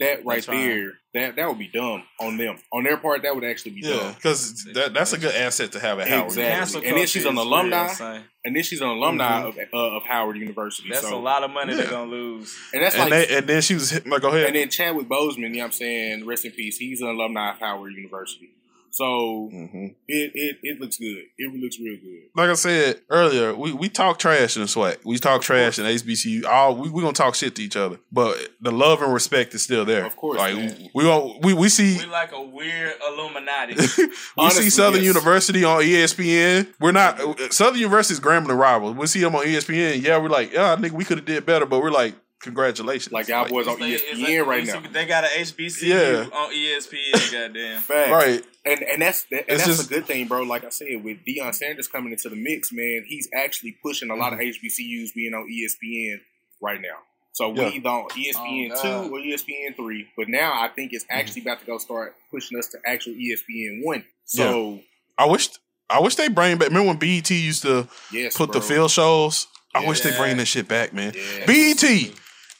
that 0.00 0.24
right 0.24 0.44
there, 0.44 0.92
that 1.14 1.36
that 1.36 1.48
would 1.48 1.58
be 1.58 1.68
dumb 1.68 2.02
on 2.20 2.36
them. 2.36 2.56
On 2.72 2.82
their 2.82 2.96
part, 2.96 3.22
that 3.22 3.34
would 3.34 3.44
actually 3.44 3.72
be 3.72 3.82
Yeah, 3.82 3.96
dumb. 3.96 4.14
because 4.14 4.64
that, 4.74 4.92
that's 4.94 5.12
a 5.12 5.18
good 5.18 5.34
asset 5.34 5.70
to 5.72 5.80
have 5.80 6.00
at 6.00 6.08
Howard. 6.08 6.26
Exactly. 6.26 6.86
And 6.86 6.96
then 6.96 7.06
she's 7.06 7.24
an 7.24 7.34
is 7.38 7.38
alumni. 7.44 7.86
real. 8.00 8.22
And 8.44 8.56
then 8.56 8.62
she's 8.62 8.80
an 8.80 8.88
alumni 8.88 9.42
Mhm. 9.42 9.48
of 9.48 9.58
uh, 9.72 9.96
of 9.96 10.02
Howard 10.02 10.36
University. 10.36 10.88
That's 10.90 11.02
so, 11.08 11.16
a 11.16 11.18
lot 11.18 11.44
of 11.44 11.50
money 11.50 11.72
Yeah. 11.72 11.82
they're 11.82 11.90
gonna 11.90 12.10
lose. 12.10 12.56
And 12.72 12.82
that's 12.82 12.96
and, 12.96 13.08
like 13.10 13.28
they, 13.28 13.36
and 13.38 13.46
then 13.46 13.62
she 13.62 13.74
was 13.74 13.90
hit, 13.90 14.06
like, 14.06 14.20
go 14.22 14.28
ahead. 14.28 14.46
And 14.48 14.56
then 14.56 14.68
Chadwick 14.68 15.06
Boseman, 15.08 15.38
you 15.38 15.48
know 15.50 15.58
what 15.60 15.64
I'm 15.66 15.72
saying, 15.72 16.26
rest 16.26 16.44
in 16.44 16.50
peace. 16.52 16.76
He's 16.76 17.00
an 17.00 17.08
alumni 17.08 17.52
of 17.52 17.60
Howard 17.60 17.92
University. 17.94 18.50
So 18.94 19.48
hmm 19.50 19.86
it, 20.06 20.30
it 20.34 20.56
it 20.62 20.80
looks 20.80 20.98
good. 20.98 21.24
It 21.36 21.52
looks 21.60 21.78
real 21.80 21.96
good. 21.96 22.28
like 22.36 22.48
I 22.50 22.54
said 22.54 23.00
earlier, 23.10 23.52
we, 23.54 23.72
we 23.72 23.88
talk 23.88 24.18
trash 24.18 24.54
in 24.56 24.62
the 24.62 24.68
SWAC. 24.68 24.98
We 25.04 25.18
talk 25.18 25.42
trash 25.42 25.78
in 25.78 25.84
HBCU. 25.84 26.44
All 26.44 26.76
we 26.76 26.88
we 26.90 27.00
gonna 27.02 27.12
talk 27.12 27.34
shit 27.34 27.56
to 27.56 27.62
each 27.62 27.76
other, 27.76 27.98
but 28.12 28.36
the 28.60 28.70
love 28.70 29.02
and 29.02 29.12
respect 29.12 29.52
is 29.54 29.62
still 29.62 29.84
there. 29.84 30.04
Of 30.06 30.16
course, 30.16 30.38
like 30.38 30.54
man. 30.54 30.88
we 30.94 31.02
gon- 31.02 31.40
we 31.42 31.54
we 31.54 31.68
see 31.68 31.98
We 31.98 32.06
like 32.06 32.30
a 32.32 32.40
weird 32.42 32.92
Illuminati. 33.08 33.74
we 33.98 34.08
Honestly, 34.38 34.64
see 34.64 34.70
Southern 34.70 35.02
yes. 35.02 35.08
University 35.14 35.64
on 35.64 35.82
ESPN. 35.82 36.72
We're 36.80 36.92
not 36.92 37.18
Southern 37.52 37.80
University's 37.80 38.20
Grambling 38.20 38.58
rival. 38.58 38.94
We 38.94 39.06
see 39.08 39.20
them 39.20 39.34
on 39.34 39.44
ESPN. 39.44 40.02
Yeah, 40.02 40.18
we're 40.18 40.28
like, 40.28 40.52
yeah, 40.52 40.72
I 40.72 40.76
think 40.76 40.94
we 40.94 41.04
could 41.04 41.18
have 41.18 41.26
did 41.26 41.44
better, 41.44 41.66
but 41.66 41.80
we're 41.82 41.90
like, 41.90 42.14
congratulations. 42.44 43.12
Like 43.12 43.28
y'all 43.28 43.48
boys 43.48 43.66
on 43.66 43.80
They- 43.80 43.92
is 43.94 44.02
ESPN 44.02 44.26
that- 44.38 44.46
right 44.46 44.64
now. 44.66 44.80
They 44.92 45.06
got 45.06 45.24
an 45.24 45.30
HBCU 45.36 45.88
Yeah. 45.88 46.28
on 46.32 46.52
ESPN. 46.52 47.32
Goddamn. 47.32 47.80
Facts. 47.82 48.10
right. 48.10 48.44
And 48.64 48.82
and 48.82 49.02
that's 49.02 49.24
that, 49.24 49.44
and 49.48 49.58
that's 49.58 49.66
just- 49.66 49.86
a 49.86 49.88
good 49.94 50.06
thing, 50.06 50.28
bro. 50.28 50.42
Like 50.42 50.64
I 50.64 50.68
said, 50.68 51.02
with 51.02 51.18
Deion 51.26 51.54
Sanders 51.54 51.88
coming 51.88 52.12
into 52.12 52.28
the 52.28 52.36
mix, 52.36 52.70
man, 52.72 53.04
he's 53.08 53.28
actually 53.34 53.76
pushing 53.82 54.10
a 54.10 54.14
lot 54.14 54.32
of 54.32 54.38
HBCUs 54.38 55.12
being 55.14 55.34
on 55.34 55.48
ESPN 55.50 56.20
right 56.60 56.80
now. 56.80 56.98
So 57.32 57.52
Yeah. 57.52 57.68
we 57.70 57.76
either 57.76 57.88
on 57.88 58.08
E 58.16 58.30
ESPN 58.30 58.70
Oh, 58.76 58.82
two 59.08 59.14
or 59.14 59.18
ESPN 59.18 59.74
three, 59.74 60.06
but 60.16 60.28
now 60.28 60.52
I 60.52 60.68
think 60.68 60.92
it's 60.92 61.04
Mm-hmm. 61.04 61.18
actually 61.18 61.42
about 61.42 61.60
to 61.60 61.66
go 61.66 61.78
start 61.78 62.14
pushing 62.30 62.56
us 62.58 62.68
to 62.68 62.78
actual 62.86 63.14
ESPN 63.14 63.82
one. 63.84 64.04
So 64.24 64.80
I 65.18 65.26
wish 65.26 65.48
I 65.90 66.00
wish 66.00 66.14
they 66.14 66.28
bring 66.28 66.56
back. 66.58 66.68
Remember 66.68 66.88
when 66.88 66.96
BET 66.96 67.28
used 67.30 67.62
to 67.62 67.86
yes, 68.12 68.36
put 68.36 68.52
the 68.52 68.60
field 68.60 68.90
shows? 68.90 69.46
I 69.74 69.84
wish 69.86 70.00
they 70.00 70.16
bring 70.16 70.36
that 70.38 70.46
shit 70.46 70.68
back, 70.68 70.94
man. 70.94 71.12
Yeah. 71.14 71.46
BET, 71.46 71.82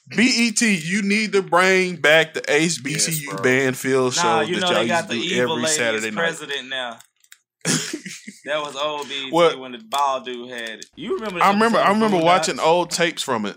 BET, 0.08 0.60
you 0.60 1.02
need 1.02 1.32
to 1.32 1.42
bring 1.42 1.96
back 1.96 2.34
the 2.34 2.42
HBCU 2.42 3.42
band 3.42 3.76
field 3.76 4.12
shows 4.14 4.22
Nah, 4.24 4.40
you 4.42 4.56
that 4.56 4.60
know 4.60 4.70
y'all 4.72 4.80
they 4.82 4.86
got 4.88 5.10
used 5.10 5.22
the 5.22 5.28
to 5.28 5.34
do 5.34 5.42
every 5.52 5.66
Saturday 5.66 6.10
night. 6.10 6.20
president 6.20 6.68
now. 6.68 6.98
that 7.64 8.60
was 8.60 8.76
old 8.76 9.08
BET 9.08 9.32
What? 9.32 9.58
when 9.58 9.72
the 9.72 9.78
ball 9.78 10.20
dude 10.20 10.50
had 10.50 10.80
it. 10.80 10.86
You 10.96 11.14
remember? 11.14 11.40
I 11.42 11.50
remember. 11.52 11.78
I 11.78 11.90
remember 11.90 12.18
Boondocks? 12.18 12.24
watching 12.24 12.60
old 12.60 12.90
tapes 12.90 13.22
from 13.22 13.46
it, 13.46 13.56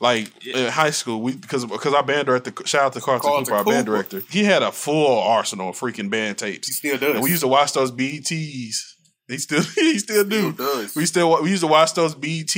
like 0.00 0.44
in 0.44 0.68
high 0.72 0.90
school. 0.90 1.22
We 1.22 1.36
because 1.36 1.64
because 1.64 1.94
our 1.94 2.02
band 2.02 2.26
director, 2.26 2.52
shout 2.66 2.82
out 2.86 2.92
to 2.94 3.00
Carlton, 3.00 3.28
Carlton 3.28 3.44
Cooper, 3.44 3.56
our 3.56 3.64
band 3.64 3.86
director. 3.86 4.22
He 4.28 4.42
had 4.42 4.62
a 4.64 4.72
full 4.72 5.20
arsenal 5.20 5.68
of 5.70 5.78
freaking 5.78 6.10
band 6.10 6.38
tapes. 6.38 6.66
He 6.66 6.72
still 6.74 6.98
does. 6.98 7.14
And 7.14 7.22
we 7.22 7.30
used 7.30 7.42
to 7.42 7.48
watch 7.48 7.72
those 7.72 7.92
BETs. 7.92 8.30
He 9.28 9.38
still 9.38 9.62
he 9.62 9.98
still 9.98 10.22
do. 10.24 10.52
does. 10.52 10.94
We 10.94 11.04
still 11.04 11.42
we 11.42 11.50
used 11.50 11.62
to 11.62 11.66
watch 11.66 11.94
those 11.94 12.14
BET 12.14 12.54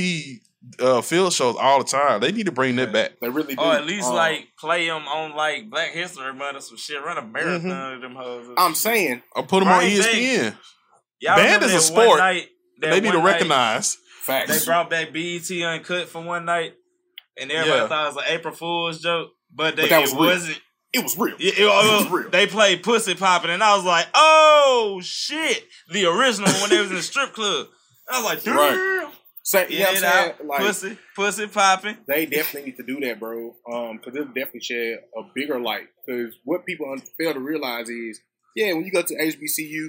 uh, 0.79 1.01
field 1.01 1.33
shows 1.33 1.55
all 1.57 1.79
the 1.79 1.85
time. 1.85 2.19
They 2.21 2.31
need 2.31 2.45
to 2.47 2.51
bring 2.51 2.75
that 2.77 2.91
back. 2.91 3.19
They 3.21 3.29
really 3.29 3.55
do. 3.55 3.61
Or 3.61 3.73
at 3.73 3.85
least 3.85 4.09
like 4.11 4.47
play 4.59 4.87
them 4.87 5.07
on 5.07 5.35
like 5.35 5.69
Black 5.69 5.91
History 5.91 6.33
Month 6.33 6.57
or 6.57 6.61
some 6.61 6.77
shit. 6.77 7.01
Run 7.03 7.17
a 7.17 7.25
marathon 7.25 7.93
of 7.93 8.01
them 8.01 8.15
hoes. 8.15 8.47
I'm 8.57 8.75
saying, 8.75 9.21
Or 9.35 9.43
put 9.43 9.59
them 9.59 9.69
on 9.69 9.79
Right, 9.79 9.89
they- 9.95 9.99
ESPN. 10.37 10.57
Y'all 11.21 11.35
Band 11.35 11.63
is 11.63 11.73
a 11.73 11.81
sport. 11.81 12.19
night- 12.19 12.47
They 12.81 12.99
need 13.01 13.11
to 13.11 13.17
one 13.19 13.25
night 13.25 13.31
recognize. 13.33 13.97
They 14.27 14.59
brought 14.65 14.89
back 14.89 15.11
BET 15.11 15.49
Uncut 15.63 16.07
for 16.07 16.21
one 16.21 16.45
night, 16.45 16.73
and 17.37 17.51
everybody 17.51 17.81
Yeah. 17.81 17.87
thought 17.87 18.03
it 18.11 18.15
was 18.15 18.23
an 18.25 18.31
April 18.33 18.53
Fool's 18.53 19.01
joke, 19.01 19.29
but, 19.53 19.75
they, 19.75 19.83
But 19.83 19.89
that 19.89 20.01
was 20.01 20.11
it 20.11 20.15
real. 20.15 20.25
wasn't. 20.25 20.61
It 20.93 21.03
was 21.03 21.17
real. 21.17 21.35
Yeah, 21.39 21.51
it, 21.51 21.59
it 21.59 21.65
was 21.65 22.31
They 22.31 22.47
played 22.47 22.83
Pussy 22.83 23.15
Popping, 23.15 23.49
and 23.51 23.63
I 23.63 23.75
was 23.75 23.85
like, 23.85 24.07
oh 24.13 24.99
shit, 25.03 25.65
the 25.91 26.05
original 26.05 26.51
when 26.61 26.69
they 26.69 26.79
was 26.79 26.89
in 26.89 26.95
the 26.97 27.01
strip 27.03 27.33
club. 27.33 27.67
I 28.11 28.17
was 28.21 28.25
like, 28.25 28.43
damn. 28.43 28.55
Right. 28.57 29.13
So, 29.49 29.65
you 29.67 29.79
know 29.79 29.85
what 29.85 29.89
I'm 29.91 29.97
saying? 29.97 30.33
Like, 30.47 30.59
pussy, 30.59 30.97
pussy 31.15 31.47
popping. 31.47 31.97
they 32.07 32.27
definitely 32.27 32.69
need 32.69 32.77
to 32.77 32.83
do 32.83 32.99
that, 32.99 33.19
bro. 33.19 33.55
Um, 33.71 33.97
because 33.97 34.13
it'll 34.15 34.27
definitely 34.27 34.59
shed 34.59 34.99
a 35.17 35.21
bigger 35.33 35.59
light. 35.59 35.87
Because 36.05 36.35
what 36.43 36.67
people 36.67 36.91
un- 36.91 37.01
fail 37.17 37.33
to 37.33 37.39
realize 37.39 37.89
is, 37.89 38.21
yeah, 38.55 38.73
when 38.73 38.85
you 38.85 38.91
go 38.91 39.01
to 39.01 39.15
HBCU, 39.15 39.87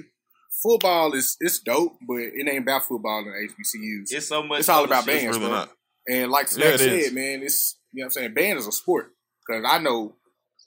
football 0.63 1.13
is 1.13 1.37
it's 1.39 1.59
dope, 1.59 1.93
but 2.07 2.15
it 2.17 2.47
ain't 2.49 2.63
about 2.63 2.85
football 2.85 3.19
in 3.19 3.49
HBCUs. 3.49 4.11
It's 4.11 4.27
so 4.27 4.41
much 4.41 4.61
It's 4.61 4.69
all 4.69 4.83
about 4.83 5.05
bands, 5.05 5.25
really 5.37 5.39
bro. 5.41 5.49
not. 5.49 5.71
And 6.09 6.31
like 6.31 6.47
Yeah, 6.57 6.77
said, 6.77 6.89
is. 6.93 7.13
man, 7.13 7.43
it's 7.43 7.77
you 7.93 7.99
know 8.01 8.05
what 8.05 8.07
I'm 8.07 8.11
saying. 8.13 8.33
Band 8.33 8.57
is 8.57 8.65
a 8.65 8.71
sport 8.71 9.11
because 9.45 9.63
I 9.69 9.77
know 9.77 10.15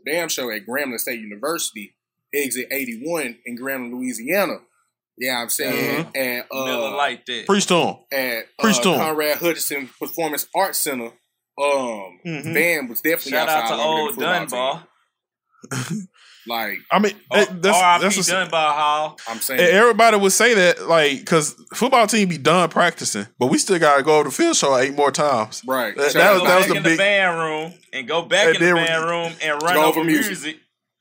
damn 0.07 0.29
show 0.29 0.51
at 0.53 0.67
Grambling 0.67 1.01
State 1.01 1.19
University, 1.19 1.97
exit 2.33 2.69
81 2.71 3.39
in 3.45 3.59
Grambling, 3.59 3.91
Louisiana. 3.93 4.59
Yeah, 5.19 5.41
I'm 5.41 5.49
saying 5.49 6.07
Mm-hmm. 6.07 6.17
at 6.17 6.47
uh, 6.51 6.65
Miller 6.65 6.97
like 6.97 7.25
that. 7.27 7.47
Preach 7.47 7.67
to 7.67 7.75
'em. 7.77 7.97
at 8.13 8.45
Preach 8.59 8.79
uh, 8.79 8.83
to 8.83 8.91
'em. 8.95 8.99
Conrad 8.99 9.39
Hutchinson 9.39 9.89
Performance 9.99 10.47
Arts 10.57 10.79
Center. 10.79 11.13
Um, 11.57 12.19
Mhm. 12.27 12.53
band 12.55 12.89
was 12.89 13.01
definitely 13.01 13.33
Shout 13.33 13.49
out 13.49 13.69
to 13.69 13.75
old 13.83 14.17
Dunbar. 14.19 14.87
Like, 16.47 16.77
I 16.93 16.99
mean, 16.99 17.15
Oh, 17.31 17.41
it- 17.41 17.63
that's, 17.63 17.79
R.I.P. 17.79 18.03
that's 18.03 18.29
a, 18.29 18.31
Dunbar 18.33 18.75
Hall. 18.75 19.19
I'm 19.27 19.41
saying, 19.41 19.61
everybody 19.61 20.19
would 20.19 20.31
say 20.33 20.53
that, 20.53 20.87
like, 20.89 21.21
because 21.21 21.55
football 21.73 22.07
team 22.07 22.29
be 22.29 22.37
done 22.37 22.69
practicing, 22.69 23.27
but 23.39 23.47
we 23.47 23.57
still 23.57 23.79
got 23.79 23.97
to 23.97 24.03
go 24.03 24.17
over 24.17 24.25
the 24.29 24.31
field 24.31 24.55
show 24.55 24.77
eight 24.77 24.95
more 24.95 25.11
times. 25.11 25.63
right? 25.67 25.97
That, 25.97 26.13
Shout 26.13 26.15
that 26.21 26.33
was 26.35 26.43
that 26.43 26.57
was 26.59 26.67
the 26.67 26.75
big, 26.75 26.85
the 26.85 26.97
band 26.99 27.39
room 27.39 27.73
and 27.95 28.07
go 28.07 28.23
back 28.27 28.49
And 28.49 28.57
in 28.57 28.61
the 28.61 28.75
then- 28.75 28.87
band 28.87 29.05
room 29.07 29.33
and 29.43 29.63
run 29.63 29.77
over 29.79 29.87
over 30.01 30.05
music. 30.05 30.27
music. 30.27 30.57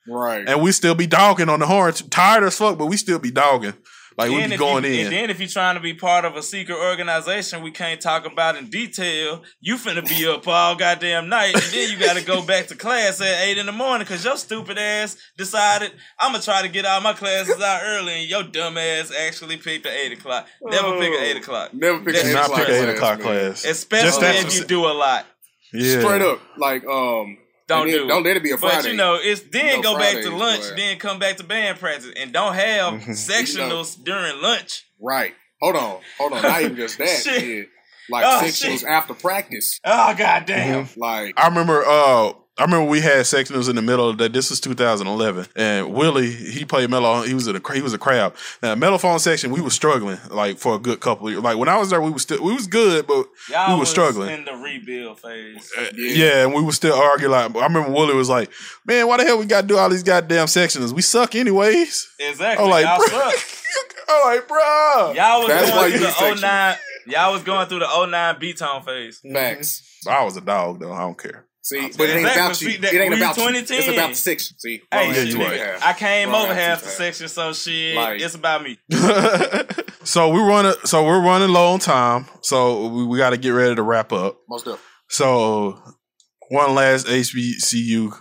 right. 0.07 0.47
and 0.47 0.61
we 0.61 0.72
still 0.72 0.95
be 0.95 1.07
dogging 1.07 1.49
on 1.49 1.59
the 1.59 1.68
horns, 1.68 2.01
tired 2.03 2.45
as 2.45 2.57
fuck, 2.57 2.78
but 2.78 2.86
we 2.86 2.95
still 2.95 3.20
be 3.20 3.32
dogging, 3.32 3.74
like 4.18 4.30
we 4.30 4.38
Then 4.38 4.49
be 4.51 4.57
going 4.57 4.84
you, 4.84 4.91
in. 4.91 5.05
And 5.07 5.16
then 5.16 5.30
if 5.30 5.39
you're 5.39 5.47
trying 5.49 5.76
to 5.76 5.82
be 5.82 5.93
part 5.93 6.26
of 6.26 6.36
a 6.36 6.43
secret 6.43 6.76
organization 6.78 7.61
we 7.64 7.72
can't 7.72 7.99
talk 8.01 8.26
about 8.26 8.55
in 8.55 8.70
detail, 8.70 9.43
you 9.59 9.76
finna 9.76 10.07
be 10.07 10.28
up 10.28 10.47
all 10.47 10.76
goddamn 10.76 11.30
night, 11.30 11.53
and 11.55 11.64
then 11.74 11.89
you 11.91 11.97
got 11.97 12.16
to 12.18 12.24
go 12.26 12.45
back 12.45 12.68
to 12.68 12.76
class 12.76 13.20
at 13.22 13.43
eight 13.43 13.57
in 13.57 13.66
the 13.66 13.72
morning 13.72 14.05
because 14.05 14.24
your 14.24 14.38
stupid 14.38 14.78
ass 14.78 15.18
decided 15.38 15.91
I'm 16.20 16.32
gonna 16.32 16.43
try 16.43 16.61
to 16.61 16.70
get 16.70 16.86
all 16.86 17.01
my 17.01 17.14
classes 17.14 17.61
out 17.61 17.82
early, 17.84 18.14
and 18.22 18.30
your 18.30 18.43
dumb 18.43 18.78
ass 18.78 19.11
actually 19.11 19.57
picked 19.57 19.84
the 19.84 19.91
eight 19.91 20.14
o'clock. 20.14 20.47
Never 20.61 20.91
pick 20.99 21.09
an 21.14 21.24
eight 21.24 21.38
o'clock. 21.38 21.74
Never 21.74 21.99
pick 21.99 22.14
That's 22.16 22.26
an 22.28 22.32
Do 22.34 22.38
eight 22.38 22.43
o'clock 22.45 22.57
pick 22.59 22.68
an 22.70 22.74
eight 22.76 22.80
class, 22.84 22.95
o'clock 22.95 23.20
man. 23.20 23.28
class, 23.28 23.66
Especially 23.66 24.28
if 24.28 24.55
you 24.55 24.66
do 24.66 24.86
a 24.86 24.93
lot. 24.93 25.26
yeah. 25.74 25.99
Straight 25.99 26.22
up, 26.22 26.39
like 26.57 26.86
um, 26.86 27.38
Don't 27.68 27.84
and 27.88 27.91
do 27.91 28.07
don't 28.07 28.24
let 28.24 28.36
it 28.38 28.43
be 28.43 28.51
a 28.51 28.57
Friday. 28.57 28.76
But 28.84 28.86
you 28.91 28.97
know, 28.97 29.18
it's 29.22 29.41
then 29.41 29.78
You 29.78 29.84
know, 29.84 29.93
go 29.93 29.97
back 29.99 30.22
to 30.22 30.30
lunch, 30.36 30.61
boy. 30.70 30.76
then 30.76 30.97
come 30.99 31.20
back 31.20 31.38
to 31.38 31.43
band 31.43 31.80
practice, 31.80 32.11
and 32.16 32.32
don't 32.34 32.53
have 32.55 32.93
sectionals 33.03 34.01
during 34.03 34.41
lunch. 34.41 34.86
Right. 34.99 35.34
Hold 35.61 35.76
on. 35.78 35.99
Hold 36.18 36.34
on. 36.34 36.41
Not 36.41 36.61
even 36.61 36.76
just 36.76 36.97
that. 36.99 37.07
Shit. 37.07 37.41
shit. 37.41 37.70
Like 38.09 38.26
Oh, 38.28 38.41
sectionals 38.45 38.80
shit. 38.80 38.88
after 38.88 39.14
practice. 39.14 39.80
Oh 39.86 40.14
goddamn! 40.18 40.89
Like 40.97 41.39
I 41.39 41.47
remember, 41.47 41.84
uh, 41.86 42.34
I 42.56 42.66
remember 42.66 42.88
we 42.88 43.01
had 43.01 43.26
sectionals 43.26 43.68
in 43.68 43.76
the 43.76 43.82
middle 43.82 44.08
of 44.10 44.20
that. 44.20 44.32
This 44.32 44.51
was 44.51 44.60
2011, 44.60 45.47
and 45.56 45.91
Willie 45.91 46.32
he 46.32 46.66
played 46.66 46.88
mellow. 46.89 47.24
He 47.24 47.34
was 47.34 47.47
in 47.47 47.56
a 47.56 47.74
he 47.74 47.82
was 47.82 47.93
a 47.93 47.97
crowd. 47.97 48.34
Now 48.62 48.76
mellophone 48.76 49.20
section, 49.20 49.49
we 49.51 49.60
were 49.60 49.72
struggling 49.72 50.20
like 50.30 50.60
for 50.60 50.76
a 50.76 50.80
good 50.80 50.99
couple. 50.99 51.26
Of 51.28 51.34
years. 51.34 51.43
Like 51.43 51.58
when 51.58 51.68
I 51.68 51.78
was 51.80 51.89
there, 51.89 51.99
we 51.99 52.12
was 52.12 52.22
still 52.22 52.43
we 52.43 52.54
was 52.54 52.68
good, 52.68 53.08
but 53.08 53.26
Y'all 53.49 53.70
we 53.70 53.74
were 53.74 53.80
was 53.80 53.89
struggling. 53.89 54.30
in 54.30 54.45
the 54.45 54.54
rebuild 54.54 55.20
phase. 55.20 55.72
Uh, 55.76 55.86
yeah. 55.95 56.43
and 56.43 56.54
we 56.54 56.62
were 56.62 56.72
still 56.74 56.93
arguing. 56.93 57.32
Like 57.32 57.56
I 57.56 57.64
remember 57.66 57.89
Willie 57.91 58.14
was 58.14 58.30
like, 58.30 58.51
"Man, 58.86 59.08
why 59.08 59.18
the 59.18 59.24
hell 59.24 59.39
we 59.39 59.45
got 59.45 59.62
to 59.62 59.68
do 59.68 59.78
all 59.80 59.89
these 59.89 60.04
goddamn 60.04 60.45
sections? 60.45 60.93
We 60.93 61.01
suck 61.01 61.34
anyways." 61.34 62.08
Exactly. 62.20 62.64
I'm 62.64 62.70
like, 62.70 62.86
y'all 62.86 62.97
bro. 62.97 63.08
suck. 63.32 63.36
I'm 64.10 64.26
like, 64.36 64.47
bro. 64.47 65.14
Y'all 65.16 65.39
was 65.39 65.47
That's 65.47 65.72
going 65.72 65.91
through 65.91 65.99
the 66.01 66.12
sections. 66.12 66.41
09. 66.43 66.76
Y'all 67.08 67.34
was 67.34 67.41
going 67.41 67.68
through 67.68 67.80
the 67.80 68.06
09 68.08 68.36
B 68.39 68.54
tone 68.54 68.84
phase. 68.84 69.20
facts. 69.34 69.82
I 70.08 70.24
was 70.24 70.38
a 70.38 70.41
dog 70.41 70.80
though. 70.80 70.91
I 70.93 70.99
don't 70.99 71.18
care. 71.18 71.47
See, 71.66 71.80
uh, 71.80 71.89
but 71.97 72.09
it 72.09 72.18
ain't 72.18 72.28
Exactly. 72.28 72.41
about 72.41 72.61
you. 72.61 72.78
That- 72.80 72.93
It 72.93 72.97
ain't 73.01 73.09
we 73.11 73.22
about 73.22 73.38
you. 73.38 73.47
It's 73.55 73.88
about 73.88 74.09
the 74.09 74.16
section. 74.16 74.57
See, 74.59 74.82
Hey, 74.91 75.05
Wrong 75.05 75.14
shit, 75.14 75.22
attitude 75.24 75.39
right. 75.41 75.59
nigga. 75.61 75.80
I 75.82 75.93
came 75.93 76.30
Wrong 76.30 76.43
over 76.43 76.53
half 76.53 76.80
the 76.82 76.86
have. 76.88 76.93
section, 76.95 77.28
so 77.30 77.53
shit, 77.53 77.95
Like- 77.95 78.22
it's 78.22 78.36
about 78.36 78.64
me. 78.64 78.78
so 80.03 80.30
we 80.30 80.41
running. 80.41 80.74
So 80.86 81.05
we're 81.05 81.22
running 81.24 81.49
low 81.49 81.74
on 81.74 81.80
time. 81.80 82.26
So 82.41 82.88
we, 82.88 83.05
we 83.05 83.18
got 83.18 83.30
to 83.32 83.38
get 83.38 83.51
ready 83.51 83.76
to 83.76 83.82
wrap 83.82 84.11
up. 84.11 84.38
Most 84.49 84.66
definitely. 84.66 84.84
So 85.09 85.80
one 86.49 86.76
last 86.76 87.07
HBCU 87.07 88.11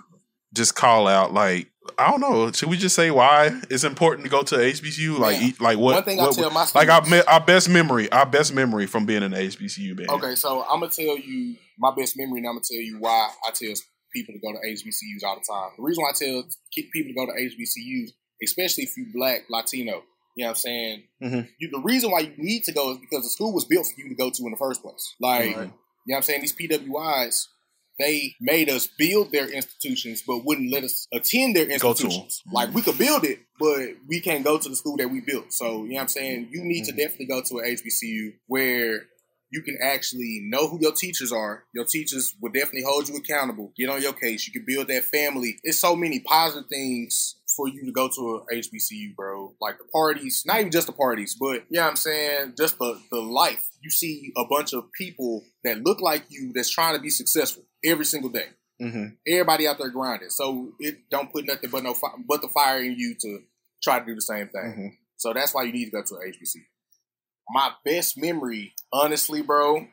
just 0.55 0.75
call 0.75 1.09
out. 1.09 1.33
Like 1.35 1.69
I 1.99 2.11
don't 2.11 2.21
know. 2.21 2.51
Should 2.53 2.69
we 2.71 2.77
just 2.77 2.95
say 2.95 3.11
why 3.11 3.61
it's 3.69 3.83
important 3.85 4.25
to 4.25 4.31
go 4.31 4.43
to 4.45 4.55
HBCU? 4.55 5.19
Like 5.19 5.41
Yeah. 5.41 5.51
like 5.59 5.79
what? 5.79 5.95
One 5.95 6.05
thing 6.05 6.21
I 6.21 6.25
what- 6.25 6.35
tell 6.37 6.51
my 6.51 6.65
students, 6.65 6.75
like 6.75 6.89
our 6.89 7.05
students- 7.05 7.27
our 7.29 7.41
best 7.41 7.69
memory, 7.69 8.11
our 8.13 8.25
best 8.27 8.55
memory 8.55 8.87
from 8.87 9.05
being 9.05 9.23
an 9.25 9.33
HBCU 9.33 9.97
band. 9.97 10.11
Okay, 10.11 10.35
so 10.37 10.63
I'm 10.71 10.81
gonna 10.81 10.93
tell 10.93 11.19
you 11.19 11.57
my 11.83 11.93
best 11.95 12.17
memory, 12.17 12.39
and 12.39 12.47
I'm 12.47 12.55
gonna 12.55 12.65
tell 12.71 12.81
you 12.81 12.97
why 13.01 13.31
I 13.47 13.51
tell 13.51 13.75
people 14.15 14.35
to 14.35 14.41
go 14.41 14.53
to 14.53 14.59
HBCUs 14.59 15.25
all 15.27 15.37
the 15.37 15.45
time. 15.53 15.71
The 15.77 15.83
reason 15.83 16.03
why 16.03 16.11
I 16.11 16.13
tell 16.17 16.45
people 16.93 17.11
to 17.11 17.15
go 17.15 17.27
to 17.27 17.33
HBCUs, 17.33 18.11
especially 18.43 18.85
if 18.85 18.97
you 18.97 19.07
Black 19.13 19.43
Latino, 19.51 20.03
you 20.37 20.45
know 20.45 20.49
what 20.49 20.49
I'm 20.51 20.55
saying. 20.57 21.03
Mhm. 21.23 21.49
You, 21.59 21.71
the 21.71 21.81
reason 21.81 22.11
why 22.11 22.21
you 22.21 22.33
need 22.39 22.65
to 22.65 22.73
go 22.73 22.93
is 22.93 22.99
because 22.99 23.25
the 23.25 23.31
school 23.31 23.53
was 23.53 23.65
built 23.65 23.87
for 23.87 24.01
you 24.01 24.09
to 24.09 24.15
go 24.15 24.31
to 24.31 24.45
in 24.45 24.51
the 24.53 24.57
first 24.57 24.83
place. 24.83 25.15
Like, 25.21 25.51
you 25.51 25.55
know 25.57 25.71
what 26.07 26.17
I'm 26.17 26.23
saying? 26.23 26.41
These 26.43 26.55
PWIs, 26.55 27.49
they 27.99 28.35
made 28.41 28.69
us 28.71 28.87
build 28.99 29.33
their 29.33 29.49
institutions, 29.49 30.23
but 30.27 30.45
wouldn't 30.45 30.71
let 30.73 30.85
us 30.85 31.07
attend 31.13 31.55
their 31.57 31.67
Go 31.67 31.77
to 31.79 31.85
'em. 31.87 31.91
institutions. 31.91 32.43
Like, 32.53 32.73
we 32.75 32.83
could 32.83 32.99
build 32.99 33.25
it, 33.25 33.41
but 33.59 33.91
we 34.09 34.21
can't 34.21 34.43
go 34.45 34.59
to 34.59 34.69
the 34.69 34.77
school 34.77 34.97
that 34.97 35.09
we 35.11 35.21
built. 35.21 35.53
So, 35.53 35.85
you 35.85 35.91
know 35.91 35.95
what 35.97 36.01
I'm 36.03 36.09
saying? 36.09 36.49
You 36.51 36.65
need 36.65 36.85
to 36.87 36.93
definitely 36.93 37.27
go 37.27 37.43
to 37.43 37.59
an 37.59 37.67
HBCU 37.67 38.33
where 38.47 39.07
you 39.53 39.63
can 39.63 39.77
actually 39.83 40.41
know 40.45 40.67
who 40.69 40.79
your 40.81 40.93
teachers 40.93 41.31
are. 41.31 41.65
Your 41.75 41.85
teachers 41.85 42.35
will 42.41 42.51
definitely 42.51 42.85
hold 42.85 43.09
you 43.09 43.17
accountable. 43.17 43.73
Get 43.77 43.91
on 43.91 44.01
your 44.03 44.15
case. 44.15 44.47
You 44.47 44.53
can 44.53 44.65
build 44.67 44.89
that 44.89 45.05
family. 45.05 45.59
It's 45.63 45.79
so 45.79 45.95
many 45.95 46.21
positive 46.21 46.69
things 46.71 47.37
for 47.55 47.69
you 47.69 47.85
to 47.85 47.93
go 47.93 48.09
to 48.09 48.45
a 48.51 48.55
HBCU, 48.55 49.15
bro. 49.15 49.55
Like 49.61 49.77
the 49.79 49.85
parties, 49.93 50.43
not 50.47 50.61
even 50.61 50.73
just 50.73 50.87
the 50.87 50.93
parties, 50.95 51.37
but 51.39 51.65
you 51.69 51.77
know 51.79 51.83
what 51.83 51.91
I'm 51.91 51.97
saying? 51.97 52.55
Just 52.57 52.79
the, 52.79 52.99
the 53.11 53.21
life. 53.21 53.63
You 53.83 53.91
see 53.91 54.33
a 54.39 54.45
bunch 54.49 54.73
of 54.73 54.91
people 54.93 55.45
that 55.65 55.83
look 55.83 56.01
like 56.01 56.25
you 56.31 56.53
that's 56.55 56.71
trying 56.71 56.97
to 56.97 57.01
be 57.03 57.11
successful 57.11 57.65
every 57.85 58.07
single 58.07 58.31
day. 58.31 58.47
Mhm. 58.81 59.17
Everybody 59.29 59.69
out 59.69 59.77
there 59.79 59.91
grinding. 59.91 60.31
So 60.31 60.73
it 60.81 61.11
don't 61.11 61.31
put 61.31 61.45
nothing 61.47 61.69
but 61.71 61.83
no 61.85 61.93
fi- 61.95 62.17
but 62.27 62.41
the 62.41 62.49
fire 62.49 62.83
in 62.83 62.95
you 62.99 63.15
to 63.21 63.41
try 63.83 64.01
to 64.01 64.07
do 64.07 64.15
the 64.15 64.23
same 64.23 64.49
thing. 64.49 64.63
Mhm. 64.79 64.91
So 65.17 65.33
that's 65.35 65.53
why 65.55 65.65
you 65.65 65.73
need 65.73 65.85
to 65.87 65.91
go 65.91 66.03
to 66.03 66.15
a 66.17 66.27
HBCU. 66.27 66.63
My 67.51 67.73
best 67.85 68.17
memory, 68.17 68.75
honestly, 68.93 69.43
bro. 69.43 69.87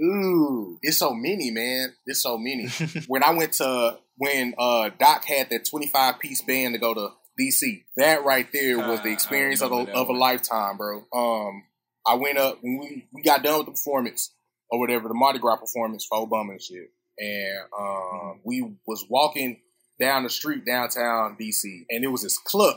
Ooh, 0.00 0.78
it's 0.82 0.98
so 0.98 1.12
many, 1.12 1.50
man. 1.50 1.94
It's 2.06 2.22
so 2.22 2.38
many. 2.38 2.68
when 3.08 3.22
I 3.22 3.32
went 3.32 3.54
to 3.54 3.98
when 4.16 4.54
uh 4.58 4.90
Doc 4.98 5.24
had 5.24 5.50
that 5.50 5.64
25 5.64 6.18
piece 6.18 6.42
band 6.42 6.74
to 6.74 6.80
go 6.80 6.94
to 6.94 7.08
DC, 7.40 7.82
that 7.96 8.24
right 8.24 8.46
there 8.52 8.78
was 8.78 9.00
the 9.02 9.10
Ah, 9.10 9.12
experience 9.12 9.62
of 9.62 9.72
a, 9.72 9.92
of 9.92 10.08
a 10.08 10.12
lifetime, 10.12 10.76
bro. 10.76 11.04
Um, 11.14 11.64
I 12.06 12.14
went 12.14 12.38
up 12.38 12.58
when 12.62 12.78
we, 12.78 13.08
we 13.12 13.22
got 13.22 13.42
done 13.42 13.58
with 13.58 13.66
the 13.66 13.72
performance 13.72 14.32
or 14.70 14.78
whatever, 14.80 15.08
the 15.08 15.14
Mardi 15.14 15.38
Gras 15.38 15.56
performance 15.56 16.06
for 16.08 16.26
Obama 16.26 16.50
and 16.50 16.62
shit, 16.62 16.90
and 17.18 17.58
um, 17.78 18.40
we 18.44 18.74
was 18.86 19.04
walking 19.08 19.60
down 20.00 20.22
the 20.24 20.30
street 20.30 20.64
downtown 20.66 21.36
DC, 21.40 21.62
and 21.90 22.04
it 22.04 22.08
was 22.08 22.22
this 22.22 22.38
club. 22.38 22.76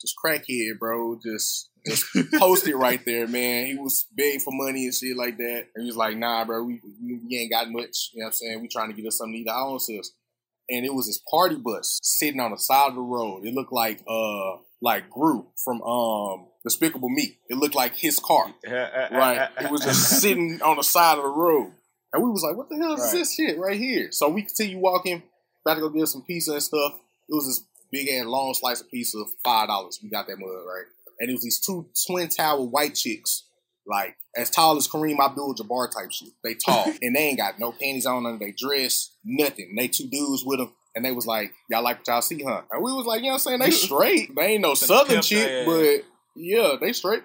Just 0.00 0.14
crackhead, 0.24 0.78
bro. 0.78 1.18
Just 1.22 1.70
just 1.86 2.04
post 2.38 2.66
it 2.68 2.76
right 2.76 3.00
there, 3.06 3.26
man. 3.26 3.66
He 3.66 3.74
was 3.76 4.06
begging 4.16 4.40
for 4.40 4.50
money 4.52 4.84
and 4.84 4.94
shit 4.94 5.16
like 5.16 5.36
that. 5.38 5.66
And 5.74 5.82
he 5.84 5.86
was 5.86 5.96
like, 5.96 6.16
nah, 6.16 6.44
bro, 6.44 6.62
we, 6.64 6.80
we, 7.02 7.20
we 7.28 7.36
ain't 7.38 7.50
got 7.52 7.70
much. 7.70 8.10
You 8.12 8.20
know 8.20 8.26
what 8.26 8.28
I'm 8.28 8.32
saying? 8.32 8.62
We 8.62 8.68
trying 8.68 8.88
to 8.90 8.94
get 9.00 9.06
us 9.08 9.18
something 9.18 9.34
to 9.34 9.40
eat 9.40 9.48
our 9.48 9.66
own 9.68 9.78
selves. 9.80 10.12
And 10.70 10.84
it 10.84 10.92
was 10.92 11.06
this 11.06 11.20
party 11.30 11.56
bus 11.56 11.98
sitting 12.02 12.40
on 12.40 12.50
the 12.50 12.58
side 12.58 12.88
of 12.90 12.94
the 12.94 13.00
road. 13.00 13.46
It 13.46 13.54
looked 13.54 13.72
like 13.72 14.02
uh 14.08 14.56
like 14.82 15.08
Gru 15.10 15.46
from 15.64 15.80
um 15.82 16.46
Despicable 16.64 17.08
Me. 17.08 17.38
It 17.48 17.56
looked 17.56 17.74
like 17.74 17.94
his 17.96 18.18
car. 18.20 18.52
right. 18.66 19.48
It 19.60 19.70
was 19.70 19.82
just 19.82 20.20
sitting 20.20 20.60
on 20.62 20.76
the 20.76 20.82
side 20.82 21.16
of 21.16 21.24
the 21.24 21.30
road. 21.30 21.72
And 22.12 22.22
we 22.22 22.30
was 22.30 22.42
like, 22.46 22.56
what 22.56 22.68
the 22.68 22.76
hell 22.76 22.94
is 22.94 23.00
Right. 23.00 23.12
this 23.12 23.34
shit 23.34 23.58
right 23.58 23.78
here? 23.78 24.08
So 24.12 24.28
we 24.28 24.42
continue 24.42 24.78
walking, 24.78 25.22
about 25.64 25.74
to 25.74 25.80
go 25.80 25.88
get 25.90 26.06
some 26.08 26.22
pizza 26.22 26.52
and 26.52 26.62
stuff. 26.62 26.94
It 27.28 27.34
was 27.34 27.46
this 27.46 27.64
big 27.90 28.08
and 28.08 28.28
long 28.28 28.54
slice 28.54 28.80
of 28.80 28.90
pizza, 28.90 29.22
five 29.44 29.68
dollars. 29.68 29.98
We 30.02 30.10
got 30.10 30.26
that 30.26 30.38
mug, 30.38 30.50
right? 30.66 30.86
And 31.20 31.30
it 31.30 31.32
was 31.32 31.42
these 31.42 31.60
two 31.60 31.88
twin 32.06 32.28
tower 32.28 32.62
white 32.62 32.94
chicks, 32.94 33.44
like 33.86 34.16
as 34.36 34.50
tall 34.50 34.76
as 34.76 34.88
Kareem 34.88 35.18
Abdul 35.18 35.54
Jabbar 35.54 35.90
type 35.90 36.12
shit. 36.12 36.30
They 36.44 36.54
tall. 36.54 36.84
and 37.02 37.16
they 37.16 37.20
ain't 37.20 37.38
got 37.38 37.58
no 37.58 37.72
panties 37.72 38.06
on 38.06 38.26
under 38.26 38.38
their 38.38 38.54
dress, 38.56 39.10
nothing. 39.24 39.68
And 39.70 39.78
they 39.78 39.88
two 39.88 40.08
dudes 40.08 40.44
with 40.44 40.58
them. 40.58 40.72
And 40.94 41.04
they 41.04 41.12
was 41.12 41.26
like, 41.26 41.52
Y'all 41.70 41.82
like 41.82 41.98
what 41.98 42.08
y'all 42.08 42.22
see, 42.22 42.42
huh? 42.42 42.62
And 42.70 42.82
we 42.82 42.92
was 42.92 43.06
like, 43.06 43.20
you 43.20 43.26
know 43.26 43.32
what 43.32 43.46
I'm 43.46 43.58
saying? 43.58 43.60
They 43.60 43.70
straight. 43.70 44.34
They 44.34 44.46
ain't 44.46 44.62
no 44.62 44.74
southern 44.74 45.22
chick, 45.22 45.66
but 45.66 46.04
yeah, 46.36 46.76
they 46.80 46.92
straight. 46.92 47.22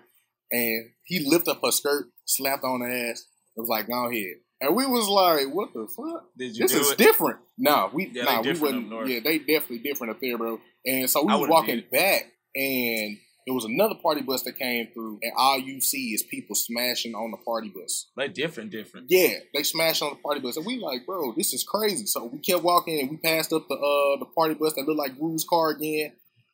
And 0.52 0.92
he 1.06 1.28
lifted 1.28 1.52
up 1.52 1.62
her 1.64 1.72
skirt, 1.72 2.06
slapped 2.26 2.64
on 2.64 2.82
her 2.82 3.10
ass. 3.12 3.26
It 3.56 3.60
was 3.60 3.70
like, 3.70 3.88
go 3.88 4.10
ahead. 4.10 4.36
And 4.62 4.76
we 4.76 4.86
was 4.86 5.10
like, 5.10 5.54
what 5.54 5.74
the 5.74 5.88
fuck? 5.88 6.26
Did 6.38 6.56
you 6.56 6.64
this 6.64 6.72
do 6.72 6.80
is 6.80 6.92
it? 6.92 6.98
different. 6.98 7.40
No, 7.58 7.90
we 7.94 8.10
Yeah, 8.14 8.24
nah, 8.24 8.42
we 8.42 8.54
wouldn't. 8.54 9.08
Yeah, 9.08 9.20
they 9.24 9.40
definitely 9.40 9.80
different 9.80 10.12
up 10.12 10.22
there, 10.22 10.38
bro. 10.38 10.60
And 10.86 11.10
so 11.10 11.24
we 11.24 11.34
was 11.34 11.50
walking 11.50 11.84
back, 11.92 12.32
and 12.56 13.18
there 13.46 13.54
was 13.54 13.66
another 13.66 13.96
party 14.02 14.22
bus 14.22 14.44
that 14.44 14.58
came 14.58 14.88
through, 14.94 15.20
and 15.22 15.34
all 15.38 15.60
you 15.60 15.82
see 15.82 16.14
is 16.14 16.24
people 16.24 16.56
smashing 16.56 17.14
on 17.14 17.32
the 17.32 17.38
party 17.38 17.74
bus. 17.76 18.10
Like 18.16 18.34
different, 18.34 18.72
different. 18.72 19.08
Yeah, 19.10 19.34
they 19.54 19.64
smashed 19.64 20.02
on 20.02 20.12
the 20.12 20.22
party 20.22 20.40
bus, 20.40 20.56
and 20.56 20.66
we 20.66 20.80
like, 20.80 21.06
bro, 21.06 21.34
this 21.36 21.54
is 21.54 21.64
crazy. 21.64 22.06
So 22.06 22.26
we 22.26 22.40
kept 22.40 22.64
walking, 22.64 23.00
and 23.00 23.10
we 23.10 23.18
passed 23.18 23.52
up 23.52 23.68
the 23.68 23.76
uh 23.76 24.20
the 24.20 24.32
party 24.34 24.54
bus 24.54 24.74
that 24.74 24.88
looked 24.88 25.00
like 25.00 25.20
Gru's 25.20 25.46
car 25.48 25.72
again, 25.72 26.14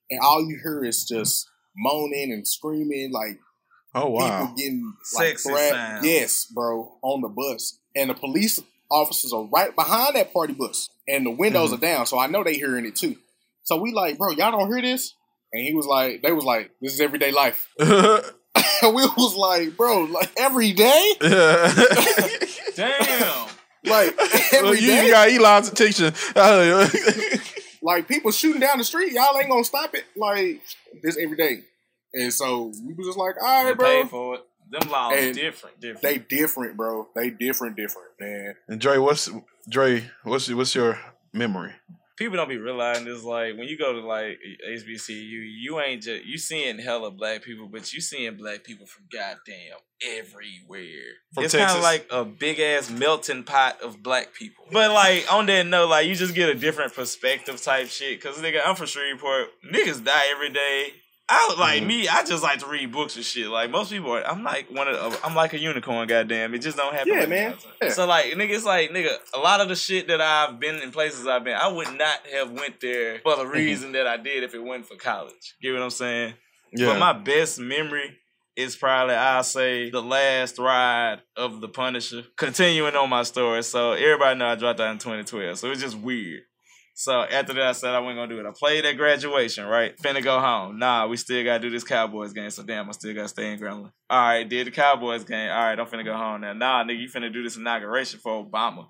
and 0.09 0.19
all 0.23 0.41
you 0.41 0.59
hear 0.63 0.83
is 0.83 1.05
just 1.05 1.47
moaning 1.77 2.31
and 2.33 2.47
screaming, 2.47 3.11
like 3.11 3.39
Oh 3.95 4.09
wow. 4.09 4.41
people 4.41 4.55
getting 4.57 4.93
like 5.15 5.39
Sexy 5.39 5.49
thrashed. 5.49 6.05
Yes, 6.05 6.45
bro, 6.45 6.97
on 7.01 7.21
the 7.21 7.29
bus, 7.29 7.79
and 7.95 8.09
the 8.09 8.13
police 8.13 8.59
officers 8.91 9.33
are 9.33 9.43
right 9.45 9.75
behind 9.75 10.15
that 10.15 10.31
party 10.33 10.53
bus, 10.53 10.89
and 11.07 11.25
the 11.25 11.31
windows 11.31 11.71
Mm-hmm. 11.71 11.83
are 11.83 11.87
down, 11.87 12.05
so 12.05 12.19
I 12.19 12.27
know 12.27 12.43
they 12.43 12.55
hearing 12.55 12.85
it 12.85 12.95
too. 12.95 13.15
So 13.63 13.77
we 13.77 13.91
like, 13.91 14.17
bro, 14.17 14.31
y'all 14.31 14.51
don't 14.51 14.67
hear 14.73 14.81
this? 14.81 15.13
And 15.53 15.65
he 15.65 15.73
was 15.73 15.85
like, 15.87 16.21
they 16.21 16.31
was 16.31 16.43
like, 16.45 16.71
this 16.81 16.93
is 16.93 17.01
everyday 17.01 17.31
life. 17.31 17.67
we 17.79 17.87
was 18.83 19.35
like, 19.35 19.75
bro, 19.77 20.01
like 20.03 20.31
every 20.37 20.71
day, 20.73 21.13
Damn. 22.75 23.47
like 23.85 24.15
well, 24.53 24.75
you 24.75 24.87
day, 24.87 25.09
got 25.09 25.29
Elon's 25.29 25.69
attention. 25.69 26.13
like 27.81 28.07
people 28.07 28.31
shooting 28.31 28.59
down 28.61 28.77
the 28.77 28.83
street, 28.83 29.13
y'all 29.13 29.37
ain't 29.37 29.49
gonna 29.49 29.63
stop 29.63 29.93
it. 29.95 30.05
Like 30.15 30.61
this 31.01 31.17
every 31.17 31.37
day, 31.37 31.61
and 32.13 32.33
so 32.33 32.71
we 32.85 32.93
was 32.93 33.07
just 33.07 33.17
like, 33.17 33.35
all 33.41 33.63
They 33.63 33.69
right, 33.71 33.77
bro. 33.77 34.03
pay 34.03 34.07
for 34.09 34.35
it. 34.35 34.41
Them 34.71 34.89
laws 34.91 35.13
And 35.17 35.33
different, 35.35 35.79
different. 35.81 36.01
They 36.01 36.17
different, 36.19 36.77
bro. 36.77 37.07
They 37.15 37.31
different, 37.31 37.75
different, 37.75 38.09
man. 38.19 38.55
and 38.67 38.79
Dre, 38.79 38.97
what's 38.99 39.29
Dre? 39.67 40.09
What's 40.23 40.49
what's 40.51 40.75
your 40.75 40.99
memory? 41.33 41.73
people 42.19 42.35
don't 42.35 42.49
be 42.49 42.57
realizing 42.57 43.05
this. 43.05 43.23
Like 43.23 43.57
when 43.57 43.67
you 43.69 43.77
go 43.77 43.93
to 43.93 44.01
like 44.05 44.37
HBCU, 44.69 45.15
you 45.61 45.79
ain't 45.79 46.03
just 46.03 46.25
you 46.25 46.37
seeing 46.37 46.77
hella 46.77 47.09
black 47.11 47.41
people, 47.43 47.67
but 47.71 47.91
you 47.93 48.01
seeing 48.01 48.35
black 48.35 48.63
people 48.65 48.85
from 48.85 49.05
goddamn 49.11 49.77
everywhere. 50.03 51.13
From 51.33 51.45
it's 51.45 51.55
kind 51.55 51.71
of 51.77 51.81
like 51.81 52.05
a 52.11 52.25
big 52.25 52.59
ass 52.59 52.89
melting 52.89 53.43
pot 53.43 53.81
of 53.81 54.03
black 54.03 54.33
people. 54.33 54.65
But 54.71 54.91
like 54.91 55.31
on 55.31 55.45
that 55.47 55.65
note, 55.65 55.89
like 55.89 56.07
you 56.07 56.15
just 56.15 56.35
get 56.35 56.49
a 56.49 56.55
different 56.55 56.93
perspective 56.93 57.61
type 57.61 57.87
shit. 57.87 58.21
Cause 58.21 58.37
nigga, 58.37 58.59
I'm 58.65 58.75
from 58.75 58.87
Shreveport. 58.87 59.47
Niggas 59.73 60.03
die 60.03 60.23
every 60.31 60.49
day. 60.49 60.89
I 61.31 61.55
like 61.59 61.83
Mhm. 61.83 61.87
me. 61.87 62.07
I 62.07 62.23
just 62.23 62.41
like 62.41 62.59
to 62.59 62.65
read 62.65 62.91
books 62.91 63.15
and 63.15 63.23
shit. 63.23 63.47
Like 63.47 63.69
most 63.69 63.91
people, 63.91 64.11
are, 64.13 64.23
I'm 64.27 64.43
like 64.43 64.69
one 64.71 64.87
of. 64.87 64.95
The, 65.13 65.25
I'm 65.25 65.35
like 65.35 65.53
a 65.53 65.59
unicorn. 65.59 66.07
Goddamn, 66.07 66.55
it 66.55 66.59
just 66.59 66.75
don't 66.75 66.93
happen. 66.93 67.13
Yeah, 67.13 67.19
like 67.19 67.29
man. 67.29 67.55
Yeah. 67.81 67.89
So 67.89 68.05
like 68.07 68.25
nigga, 68.33 68.49
it's 68.49 68.65
like 68.65 68.89
nigga, 68.89 69.15
a 69.35 69.39
lot 69.39 69.61
of 69.61 69.69
the 69.69 69.75
shit 69.75 70.07
that 70.07 70.21
I've 70.21 70.59
been 70.59 70.77
in 70.77 70.91
places 70.91 71.27
I've 71.27 71.43
been, 71.43 71.55
I 71.55 71.67
would 71.67 71.95
not 71.97 72.25
have 72.33 72.51
went 72.51 72.81
there 72.81 73.19
for 73.19 73.35
the 73.35 73.45
reason 73.45 73.91
that 73.91 74.07
I 74.07 74.17
did 74.17 74.43
if 74.43 74.55
it 74.55 74.59
wasn't 74.63 74.87
for 74.87 74.95
college. 74.95 75.55
Get 75.61 75.73
what 75.73 75.83
I'm 75.83 75.89
saying? 75.91 76.33
Yeah. 76.73 76.87
But 76.87 76.99
my 76.99 77.13
best 77.13 77.59
memory 77.59 78.17
is 78.55 78.75
probably 78.75 79.13
I'll 79.15 79.43
say 79.43 79.89
the 79.89 80.01
last 80.01 80.57
ride 80.59 81.21
of 81.37 81.61
the 81.61 81.67
Punisher. 81.69 82.23
Continuing 82.37 82.95
on 82.95 83.09
my 83.09 83.23
story, 83.23 83.61
so 83.63 83.91
everybody 83.93 84.37
know 84.37 84.47
I 84.47 84.55
dropped 84.55 84.79
out 84.79 84.91
in 84.91 84.97
2012, 84.97 85.57
so 85.59 85.69
it's 85.71 85.79
just 85.81 85.97
weird. 85.97 86.41
So 86.99 87.21
after 87.21 87.53
that, 87.53 87.63
I 87.65 87.71
said 87.71 87.95
I 87.95 87.99
wasn't 87.99 88.17
gonna 88.17 88.27
do 88.27 88.39
it. 88.41 88.45
I 88.45 88.51
played 88.51 88.83
at 88.83 88.97
graduation, 88.97 89.65
right? 89.65 89.97
Finna 89.99 90.21
go 90.21 90.37
home. 90.37 90.79
Nah, 90.79 91.07
we 91.07 91.15
still 91.15 91.41
gotta 91.45 91.61
do 91.61 91.69
this 91.69 91.85
Cowboys 91.85 92.33
game. 92.33 92.49
So 92.49 92.61
damn, 92.61 92.89
I 92.89 92.91
still 92.91 93.13
gotta 93.13 93.29
stay 93.29 93.53
in 93.53 93.57
Grambling. 93.57 93.93
All 94.09 94.21
right, 94.21 94.43
did 94.43 94.67
the 94.67 94.71
Cowboys 94.71 95.23
game. 95.23 95.49
All 95.49 95.63
right, 95.63 95.79
I'm 95.79 95.85
finna 95.85 96.03
go 96.03 96.13
home 96.13 96.41
now. 96.41 96.51
Nah, 96.51 96.83
nigga, 96.83 96.99
you 96.99 97.07
finna 97.07 97.31
do 97.31 97.41
this 97.41 97.55
inauguration 97.55 98.19
for 98.19 98.43
Obama. 98.43 98.87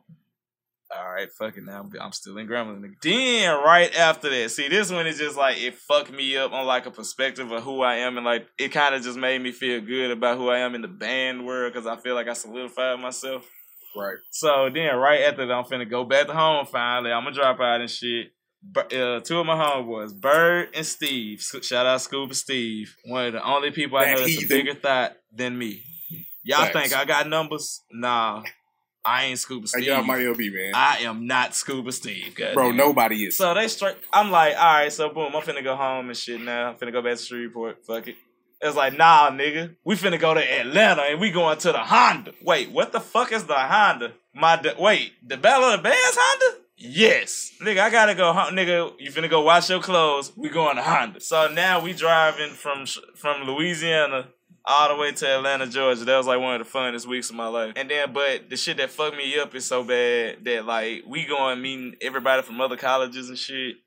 All 0.91 1.07
right, 1.07 1.31
fuck 1.31 1.55
it 1.55 1.63
now. 1.63 1.81
I'm, 1.81 2.01
I'm 2.01 2.11
still 2.11 2.35
in 2.39 2.47
Grambling. 2.47 2.79
Nigga. 2.79 2.95
Then 3.03 3.63
right 3.63 3.95
after 3.95 4.27
that, 4.27 4.49
see 4.49 4.69
this 4.69 4.91
one 4.91 5.05
is 5.05 5.19
just 5.19 5.37
like 5.37 5.61
it 5.61 5.75
fucked 5.75 6.11
me 6.11 6.35
up 6.35 6.51
on 6.51 6.65
like 6.65 6.87
a 6.87 6.91
perspective 6.91 7.51
of 7.51 7.61
who 7.61 7.83
I 7.83 7.97
am, 7.97 8.17
and 8.17 8.25
like 8.25 8.47
it 8.57 8.69
kind 8.69 8.95
of 8.95 9.03
just 9.03 9.19
made 9.19 9.39
me 9.39 9.51
feel 9.51 9.81
good 9.81 10.09
about 10.09 10.39
who 10.39 10.49
I 10.49 10.57
am 10.57 10.73
in 10.73 10.81
the 10.81 10.87
band 10.87 11.45
world 11.45 11.71
because 11.71 11.85
I 11.85 11.95
feel 11.95 12.15
like 12.15 12.27
I 12.27 12.33
solidified 12.33 12.99
myself. 12.99 13.47
Right. 13.95 14.17
So 14.31 14.69
then, 14.73 14.95
right 14.95 15.21
after 15.21 15.45
that, 15.45 15.53
I'm 15.53 15.63
finna 15.65 15.89
go 15.89 16.03
back 16.03 16.27
to 16.27 16.33
home 16.33 16.65
finally. 16.65 17.11
I'm 17.11 17.23
gonna 17.23 17.35
drop 17.35 17.59
out 17.59 17.81
and 17.81 17.89
shit. 17.89 18.31
But, 18.61 18.93
uh, 18.93 19.21
two 19.21 19.39
of 19.39 19.45
my 19.45 19.55
homeboys, 19.55 20.13
Bird 20.13 20.69
and 20.75 20.85
Steve. 20.85 21.41
Shout 21.61 21.85
out 21.85 22.01
Scuba 22.01 22.33
Steve. 22.35 22.93
One 23.05 23.27
of 23.27 23.33
the 23.33 23.43
only 23.43 23.71
people 23.71 23.97
I 23.97 24.05
That 24.05 24.11
know 24.17 24.25
that's 24.25 24.43
a 24.43 24.47
bigger 24.47 24.73
thought 24.73 25.15
than 25.33 25.57
me. 25.57 25.81
Y'all 26.43 26.65
think 26.71 26.93
I 26.93 27.05
got 27.05 27.27
numbers? 27.27 27.83
Nah, 27.91 28.43
I 29.05 29.25
ain't 29.25 29.39
Scuba 29.39 29.61
Hey, 29.61 29.67
Steve. 29.83 29.85
y'all 29.85 30.03
my 30.03 30.17
LB, 30.17 30.53
man. 30.53 30.73
I 30.75 30.97
am 31.03 31.25
not 31.25 31.55
Scuba 31.55 31.91
Steve, 31.93 32.35
Bro, 32.35 32.53
goddamn. 32.71 32.75
nobody 32.75 33.27
is. 33.27 33.37
So 33.37 33.53
they 33.53 33.67
straight. 33.69 33.95
I'm 34.11 34.29
like, 34.29 34.55
all 34.57 34.73
right, 34.73 34.91
so 34.91 35.07
boom, 35.09 35.33
I'm 35.33 35.41
finna 35.41 35.63
go 35.63 35.75
home 35.77 36.09
and 36.09 36.17
shit 36.17 36.41
now. 36.41 36.69
I'm 36.71 36.75
finna 36.75 36.91
go 36.91 37.01
back 37.01 37.15
to 37.17 37.23
Shreveport. 37.23 37.85
Fuck 37.85 38.09
it. 38.09 38.15
It's 38.61 38.75
like, 38.75 38.97
nah, 38.97 39.31
nigga, 39.31 39.75
we 39.85 39.95
finna 39.95 40.19
go 40.19 40.33
to 40.33 40.59
Atlanta 40.59 41.03
and 41.03 41.19
we 41.19 41.31
going 41.31 41.57
to 41.59 41.71
the 41.71 41.79
Honda. 41.79 42.33
Wait, 42.41 42.71
what 42.71 42.91
the 42.91 42.99
fuck 42.99 43.31
is 43.31 43.45
the 43.45 43.55
Honda? 43.55 44.13
My 44.33 44.57
de- 44.57 44.75
wait, 44.77 45.13
the 45.25 45.37
Battle 45.37 45.69
of 45.69 45.79
the 45.79 45.83
Bands 45.83 46.17
Honda? 46.19 46.59
Yes, 46.75 47.51
nigga, 47.61 47.79
I 47.79 47.89
gotta 47.89 48.15
go. 48.15 48.33
Nigga, 48.33 48.93
you 48.99 49.11
finna 49.11 49.29
go 49.29 49.41
wash 49.41 49.69
your 49.69 49.81
clothes. 49.81 50.31
We 50.37 50.49
going 50.49 50.77
to 50.77 50.81
Honda. 50.81 51.19
So 51.19 51.49
now 51.49 51.81
we 51.81 51.93
driving 51.93 52.51
from 52.51 52.85
from 53.15 53.43
Louisiana 53.43 54.27
all 54.65 54.89
the 54.89 54.95
way 54.95 55.11
to 55.11 55.27
Atlanta, 55.27 55.67
Georgia. 55.67 56.05
That 56.05 56.17
was 56.17 56.27
like 56.27 56.39
one 56.39 56.59
of 56.59 56.65
the 56.65 56.77
funnest 56.77 57.05
weeks 57.05 57.29
of 57.29 57.35
my 57.35 57.47
life. 57.47 57.73
And 57.75 57.89
then, 57.89 58.13
but 58.13 58.49
the 58.49 58.55
shit 58.55 58.77
that 58.77 58.91
fucked 58.91 59.17
me 59.17 59.37
up 59.39 59.53
is 59.55 59.65
so 59.65 59.83
bad 59.83 60.45
that 60.45 60.65
like 60.65 61.03
we 61.07 61.25
going 61.25 61.61
meeting 61.61 61.95
everybody 62.01 62.43
from 62.43 62.61
other 62.61 62.77
colleges 62.77 63.29
and 63.29 63.37
shit. 63.37 63.77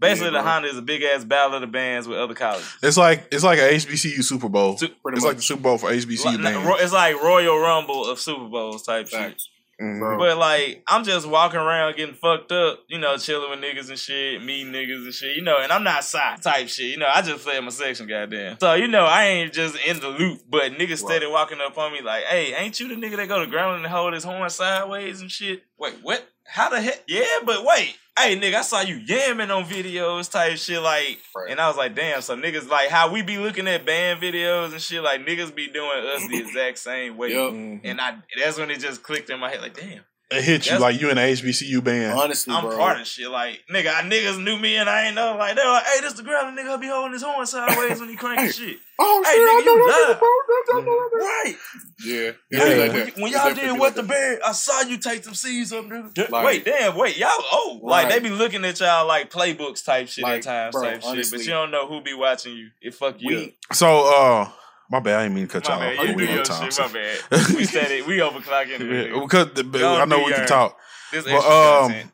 Basically, 0.00 0.32
Yeah, 0.32 0.42
the. 0.42 0.42
Honda 0.42 0.68
is 0.68 0.78
a 0.78 0.82
big 0.82 1.02
ass 1.02 1.24
battle 1.24 1.54
of 1.54 1.60
the 1.60 1.66
bands 1.66 2.08
with 2.08 2.18
other 2.18 2.34
colleges. 2.34 2.66
It's 2.82 2.96
like 2.96 3.28
it's 3.30 3.44
like 3.44 3.58
a 3.58 3.62
HBCU 3.74 4.24
Super 4.24 4.48
Bowl. 4.48 4.76
Pretty 4.76 4.94
it's 5.16 5.24
like 5.24 5.36
the 5.36 5.42
Super 5.42 5.62
Bowl 5.62 5.78
for 5.78 5.90
HBCU 5.90 6.24
Like, 6.24 6.42
bands. 6.42 6.82
it's 6.82 6.92
like 6.92 7.22
Royal 7.22 7.58
Rumble 7.58 8.06
of 8.10 8.18
Super 8.18 8.48
Bowls 8.48 8.82
type 8.82 9.08
shit. 9.08 9.40
Mhm. 9.80 10.18
But 10.18 10.36
like, 10.36 10.82
I'm 10.86 11.04
just 11.04 11.26
walking 11.26 11.58
around 11.58 11.96
getting 11.96 12.14
fucked 12.14 12.52
up, 12.52 12.80
you 12.88 12.98
know, 12.98 13.16
chilling 13.16 13.48
with 13.48 13.60
niggas 13.60 13.88
and 13.88 13.98
shit, 13.98 14.44
meeting 14.44 14.74
niggas 14.74 15.04
and 15.04 15.14
shit, 15.14 15.36
you 15.36 15.42
know, 15.42 15.56
and 15.56 15.72
I'm 15.72 15.82
not 15.84 16.04
side 16.04 16.42
type 16.42 16.68
shit, 16.68 16.86
you 16.90 16.98
know, 16.98 17.08
I 17.10 17.22
just 17.22 17.42
play 17.42 17.58
my 17.60 17.70
section, 17.70 18.06
goddamn. 18.06 18.58
So, 18.60 18.74
you 18.74 18.88
know, 18.88 19.06
I 19.06 19.24
ain't 19.24 19.54
just 19.54 19.76
in 19.86 19.98
the 20.00 20.08
loop, 20.08 20.42
but 20.50 20.72
niggas 20.72 20.98
steady 20.98 21.26
walking 21.26 21.60
up 21.64 21.78
on 21.78 21.94
me 21.94 22.02
like, 22.02 22.24
hey, 22.24 22.52
ain't 22.54 22.78
you 22.78 22.88
the 22.88 22.94
nigga 22.94 23.16
that 23.16 23.28
go 23.28 23.40
to 23.40 23.46
ground 23.46 23.78
and 23.78 23.86
hold 23.86 24.12
his 24.12 24.22
horn 24.22 24.50
sideways 24.50 25.22
and 25.22 25.30
shit? 25.30 25.62
Wait, 25.78 25.94
what? 26.02 26.28
How 26.46 26.68
the 26.68 26.82
heck? 26.82 27.02
Yeah, 27.08 27.24
but 27.46 27.64
wait. 27.64 27.96
Hey, 28.20 28.36
nigga, 28.36 28.56
I 28.56 28.60
saw 28.60 28.80
you 28.82 29.00
yamming 29.00 29.54
on 29.54 29.64
videos 29.64 30.30
type 30.30 30.58
shit, 30.58 30.82
like, 30.82 31.18
and 31.48 31.58
I 31.58 31.68
was 31.68 31.78
like, 31.78 31.94
damn, 31.94 32.20
so 32.20 32.36
niggas, 32.36 32.68
like, 32.68 32.90
how 32.90 33.10
we 33.10 33.22
be 33.22 33.38
looking 33.38 33.66
at 33.66 33.86
band 33.86 34.20
videos 34.20 34.72
and 34.72 34.80
shit, 34.80 35.02
like, 35.02 35.24
niggas 35.24 35.54
be 35.54 35.68
doing 35.68 36.04
us 36.14 36.28
the 36.28 36.38
exact 36.46 36.78
same 36.78 37.16
way. 37.16 37.32
Yup. 37.32 37.52
And 37.52 37.98
I, 37.98 38.16
that's 38.38 38.58
when 38.58 38.70
it 38.70 38.80
just 38.80 39.02
clicked 39.02 39.30
in 39.30 39.40
my 39.40 39.48
head, 39.48 39.62
like, 39.62 39.74
damn. 39.74 40.02
It 40.32 40.44
hit 40.44 40.66
you 40.66 40.78
That's- 40.78 40.80
like 40.80 41.00
you 41.00 41.10
in 41.10 41.16
the 41.16 41.22
HBCU 41.22 41.82
band. 41.82 42.16
Honestly, 42.16 42.54
I'm 42.54 42.62
bro. 42.64 42.76
part 42.76 43.00
of 43.00 43.06
shit. 43.06 43.28
Like, 43.28 43.62
nigga, 43.68 43.88
I 43.92 44.02
niggas 44.02 44.40
knew 44.40 44.56
me 44.56 44.76
and 44.76 44.88
I 44.88 45.06
ain't 45.06 45.16
know. 45.16 45.36
Like, 45.36 45.56
they're 45.56 45.66
like, 45.68 45.84
hey, 45.86 46.00
this 46.02 46.12
the 46.12 46.22
girl, 46.22 46.44
the 46.54 46.60
nigga 46.60 46.80
be 46.80 46.86
holding 46.86 47.14
his 47.14 47.22
horn 47.22 47.44
sideways 47.46 47.98
when 47.98 48.08
he 48.10 48.14
cranking 48.16 48.52
shit. 48.52 48.76
Oh 49.00 49.22
Hey, 49.24 49.32
shit, 49.32 49.40
I 49.40 49.62
know 49.64 49.74
you 49.74 49.88
that, 49.88 50.08
live. 50.08 50.18
bro. 50.20 51.18
Right. 51.18 51.54
Yeah, 52.04 52.30
Yeah. 52.50 52.58
Hey, 52.58 52.82
like 52.82 52.92
when, 52.92 53.04
that. 53.06 53.16
when 53.16 53.32
y'all 53.32 53.54
did 53.54 53.78
what 53.78 53.94
the 53.96 54.02
band, 54.04 54.40
I 54.46 54.52
saw 54.52 54.82
you 54.82 54.98
take 54.98 55.24
some 55.24 55.34
C's 55.34 55.72
up, 55.72 55.86
nigga. 55.86 56.30
Like- 56.30 56.44
wait, 56.46 56.64
damn, 56.64 56.96
wait, 56.96 57.16
y'all 57.16 57.28
oh, 57.52 57.80
like 57.82 58.04
Right. 58.04 58.12
they 58.12 58.28
be 58.28 58.30
looking 58.34 58.64
at 58.64 58.78
y'all 58.78 59.06
like 59.08 59.30
playbooks 59.32 59.84
type 59.84 60.08
shit 60.08 60.22
Like, 60.22 60.38
at 60.38 60.42
times, 60.44 60.72
bro, 60.74 60.82
type 60.84 61.02
shit, 61.02 61.30
but 61.30 61.40
you 61.40 61.50
don't 61.50 61.70
know 61.70 61.88
who 61.88 62.02
be 62.02 62.14
watching 62.14 62.54
you. 62.56 62.68
It 62.80 62.94
fuck 62.94 63.16
you 63.18 63.28
We- 63.36 63.44
up. 63.70 63.74
So, 63.74 64.06
uh, 64.14 64.48
my 64.90 65.00
bad. 65.00 65.20
I 65.20 65.22
didn't 65.24 65.34
mean 65.36 65.46
to 65.48 65.52
cut 65.60 65.68
My 65.68 65.92
y'all 65.92 66.00
off. 66.00 66.08
you 66.08 66.16
do 66.16 66.24
your 66.32 66.42
time, 66.44 66.64
shit. 66.64 66.72
so- 66.72 66.82
My 66.88 66.92
bad. 66.92 67.18
We 67.54 67.64
said 67.64 67.90
it. 67.90 68.06
We 68.06 68.18
overclocking 68.18 68.80
it. 68.80 69.10
Yeah, 69.12 69.20
because 69.20 69.52
the, 69.54 69.86
I 69.86 70.04
know 70.04 70.24
we 70.24 70.32
can 70.32 70.46
talk. 70.46 70.76
This 71.12 71.24
But, 71.24 71.34
um, 71.36 71.88
content. 71.90 72.10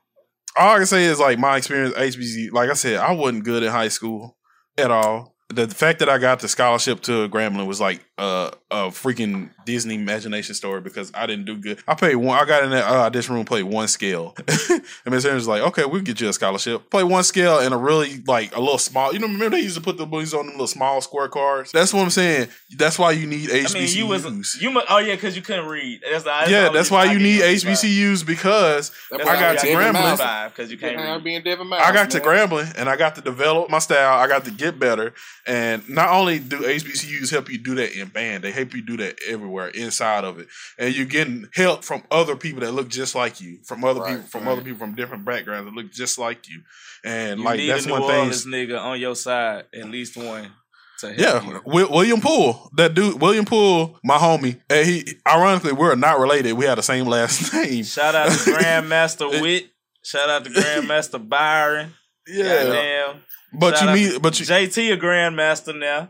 all 0.57 0.75
I 0.75 0.77
can 0.79 0.87
say 0.87 1.05
is 1.05 1.19
like 1.19 1.39
my 1.39 1.57
experience 1.57 1.95
HBC. 1.95 2.53
Like 2.53 2.71
I 2.71 2.75
said, 2.75 2.97
I 2.99 3.13
wasn't 3.13 3.45
good 3.45 3.63
in 3.63 3.71
high 3.71 3.89
school 3.89 4.37
at 4.79 4.91
all. 4.91 5.35
The, 5.49 5.67
the 5.67 5.75
fact 5.75 5.99
that 5.99 6.09
I 6.09 6.19
got 6.19 6.41
the 6.41 6.49
scholarship 6.49 7.01
to 7.03 7.29
Grambling 7.29 7.67
was 7.67 7.81
like 7.81 8.05
uh, 8.19 8.51
a 8.71 8.77
freaking 8.89 9.51
Disney 9.65 9.95
imagination 9.95 10.55
story 10.55 10.81
because 10.81 11.11
I 11.15 11.27
didn't 11.27 11.45
do 11.45 11.57
good. 11.57 11.79
I 11.87 11.95
paid 11.95 12.17
one. 12.17 12.39
I 12.39 12.45
got 12.45 12.65
in 12.65 12.71
that 12.71 12.85
uh, 12.91 13.03
audition 13.07 13.35
room, 13.35 13.45
played 13.45 13.65
one 13.65 13.89
scale, 13.89 14.35
and 14.71 14.83
Miss 15.15 15.25
Aaron 15.25 15.37
was 15.37 15.49
like, 15.49 15.63
"Okay, 15.63 15.85
we'll 15.85 16.03
get 16.03 16.21
you 16.21 16.29
a 16.29 16.33
scholarship." 16.33 16.91
Play 16.91 17.05
one 17.05 17.25
scale 17.25 17.59
and 17.59 17.73
a 17.73 17.77
really 17.77 18.23
like 18.27 18.55
a 18.55 18.61
little 18.61 18.79
small. 18.79 19.13
You 19.13 19.19
know, 19.19 19.27
remember 19.27 19.57
they 19.57 19.63
used 19.63 19.77
to 19.77 19.83
put 19.83 19.97
the 19.97 20.07
boys 20.07 20.35
on 20.35 20.47
them 20.47 20.55
little 20.55 20.67
small 20.67 21.01
square 21.01 21.29
cards. 21.29 21.73
That's 21.73 21.93
what 21.93 22.03
I'm 22.03 22.11
saying. 22.11 22.49
That's 22.77 22.99
why 22.99 23.13
you 23.13 23.27
need 23.27 23.49
HBCUs. 23.49 23.77
I 23.77 23.79
mean, 23.79 23.97
you 23.97 24.07
was 24.07 24.61
you. 24.61 24.71
mu- 24.71 24.81
Oh 24.89 24.99
yeah, 24.99 25.15
because 25.15 25.37
you 25.37 25.43
couldn't 25.43 25.67
read. 25.67 26.01
That's 26.11 26.25
the, 26.25 26.31
that's 26.31 26.51
yeah, 26.51 26.69
that's 26.71 26.91
why 26.91 27.05
you 27.05 27.19
need 27.19 27.41
a 27.41 27.59
five. 27.59 27.73
HBCUs 27.79 28.27
because 28.27 28.93
I 29.13 29.19
got 29.19 29.59
to 29.59 29.67
Devin 29.67 29.95
Grambling. 29.95 30.49
Because 30.51 30.71
you 30.71 30.79
can't 30.79 30.97
read. 30.97 31.25
being 31.25 31.43
Devin 31.43 31.67
Mouse. 31.67 31.83
I 31.83 31.93
got 31.93 32.11
to. 32.11 32.21
Grambling 32.27 32.73
and 32.77 32.89
I 32.89 32.97
got 32.97 33.15
to 33.15 33.21
develop 33.21 33.71
my 33.71 33.79
style. 33.79 34.19
I 34.19 34.27
got 34.27 34.45
to 34.47 34.51
get 34.51 34.79
better. 34.79 35.15
And 35.47 35.89
not 35.89 36.11
only 36.11 36.39
do 36.39 36.59
HBCUs 36.61 37.31
help 37.31 37.51
you 37.51 37.59
do 37.59 37.75
that 37.77 37.99
in 37.99 38.06
band, 38.13 38.45
they 38.45 38.51
help 38.53 38.75
you 38.75 38.83
do 38.83 38.97
that 38.99 39.19
everywhere 39.29 39.69
inside 39.69 40.25
of 40.25 40.39
it. 40.39 40.49
And 40.79 40.95
you're 40.95 41.07
getting 41.07 41.49
help 41.55 41.85
from 41.85 42.03
other 42.11 42.37
people 42.37 42.61
that 42.61 42.73
look 42.73 42.89
just 42.89 43.15
like 43.15 43.41
you, 43.41 43.59
from 43.65 43.85
other 43.85 44.01
Right, 44.01 44.17
people, 44.17 44.23
from 44.29 44.45
right. 44.45 44.53
other 44.53 44.63
people 44.63 44.79
from 44.79 44.95
different 44.95 45.25
backgrounds 45.25 45.67
that 45.71 45.75
look 45.77 45.93
just 45.93 46.19
like 46.19 46.49
you. 46.49 46.63
And 47.05 47.41
You 47.41 47.45
like 47.47 47.59
need 47.59 47.71
that's 47.71 47.85
a 47.85 47.89
New 47.89 47.93
one 47.95 48.03
Orleans 48.03 48.43
thing. 48.45 48.53
nigga 48.53 48.81
on 48.81 48.99
your 49.01 49.15
side, 49.17 49.65
at 49.75 49.89
least 49.91 50.17
one. 50.17 50.51
Yeah, 51.03 51.45
you. 51.45 51.61
William 51.67 52.23
Poole, 52.23 52.71
that 52.75 52.95
dude, 52.95 53.21
William 53.21 53.45
Poole, 53.45 53.99
my 54.03 54.17
homie. 54.17 54.59
And 54.71 54.87
he, 54.89 55.05
ironically, 55.29 55.73
we're 55.73 55.95
not 55.95 56.19
related. 56.19 56.55
We 56.55 56.65
had 56.65 56.79
the 56.79 56.83
same 56.83 57.05
last 57.07 57.53
name. 57.55 57.85
Shout 57.85 58.15
out 58.15 58.31
to 58.33 58.51
Grandmaster 58.51 59.41
Wit. 59.43 59.67
Shout 60.03 60.31
out 60.31 60.45
to 60.45 60.51
Grandmaster 60.51 61.29
Byron. 61.29 61.93
Yeah, 62.29 62.65
Goddamn. 62.65 63.21
but 63.53 63.77
Shout 63.79 63.97
you 63.99 64.11
meet, 64.15 64.21
but 64.23 64.41
you, 64.41 64.47
JT 64.47 64.93
a 64.95 64.97
Grandmaster 64.97 65.79
now. 65.79 66.09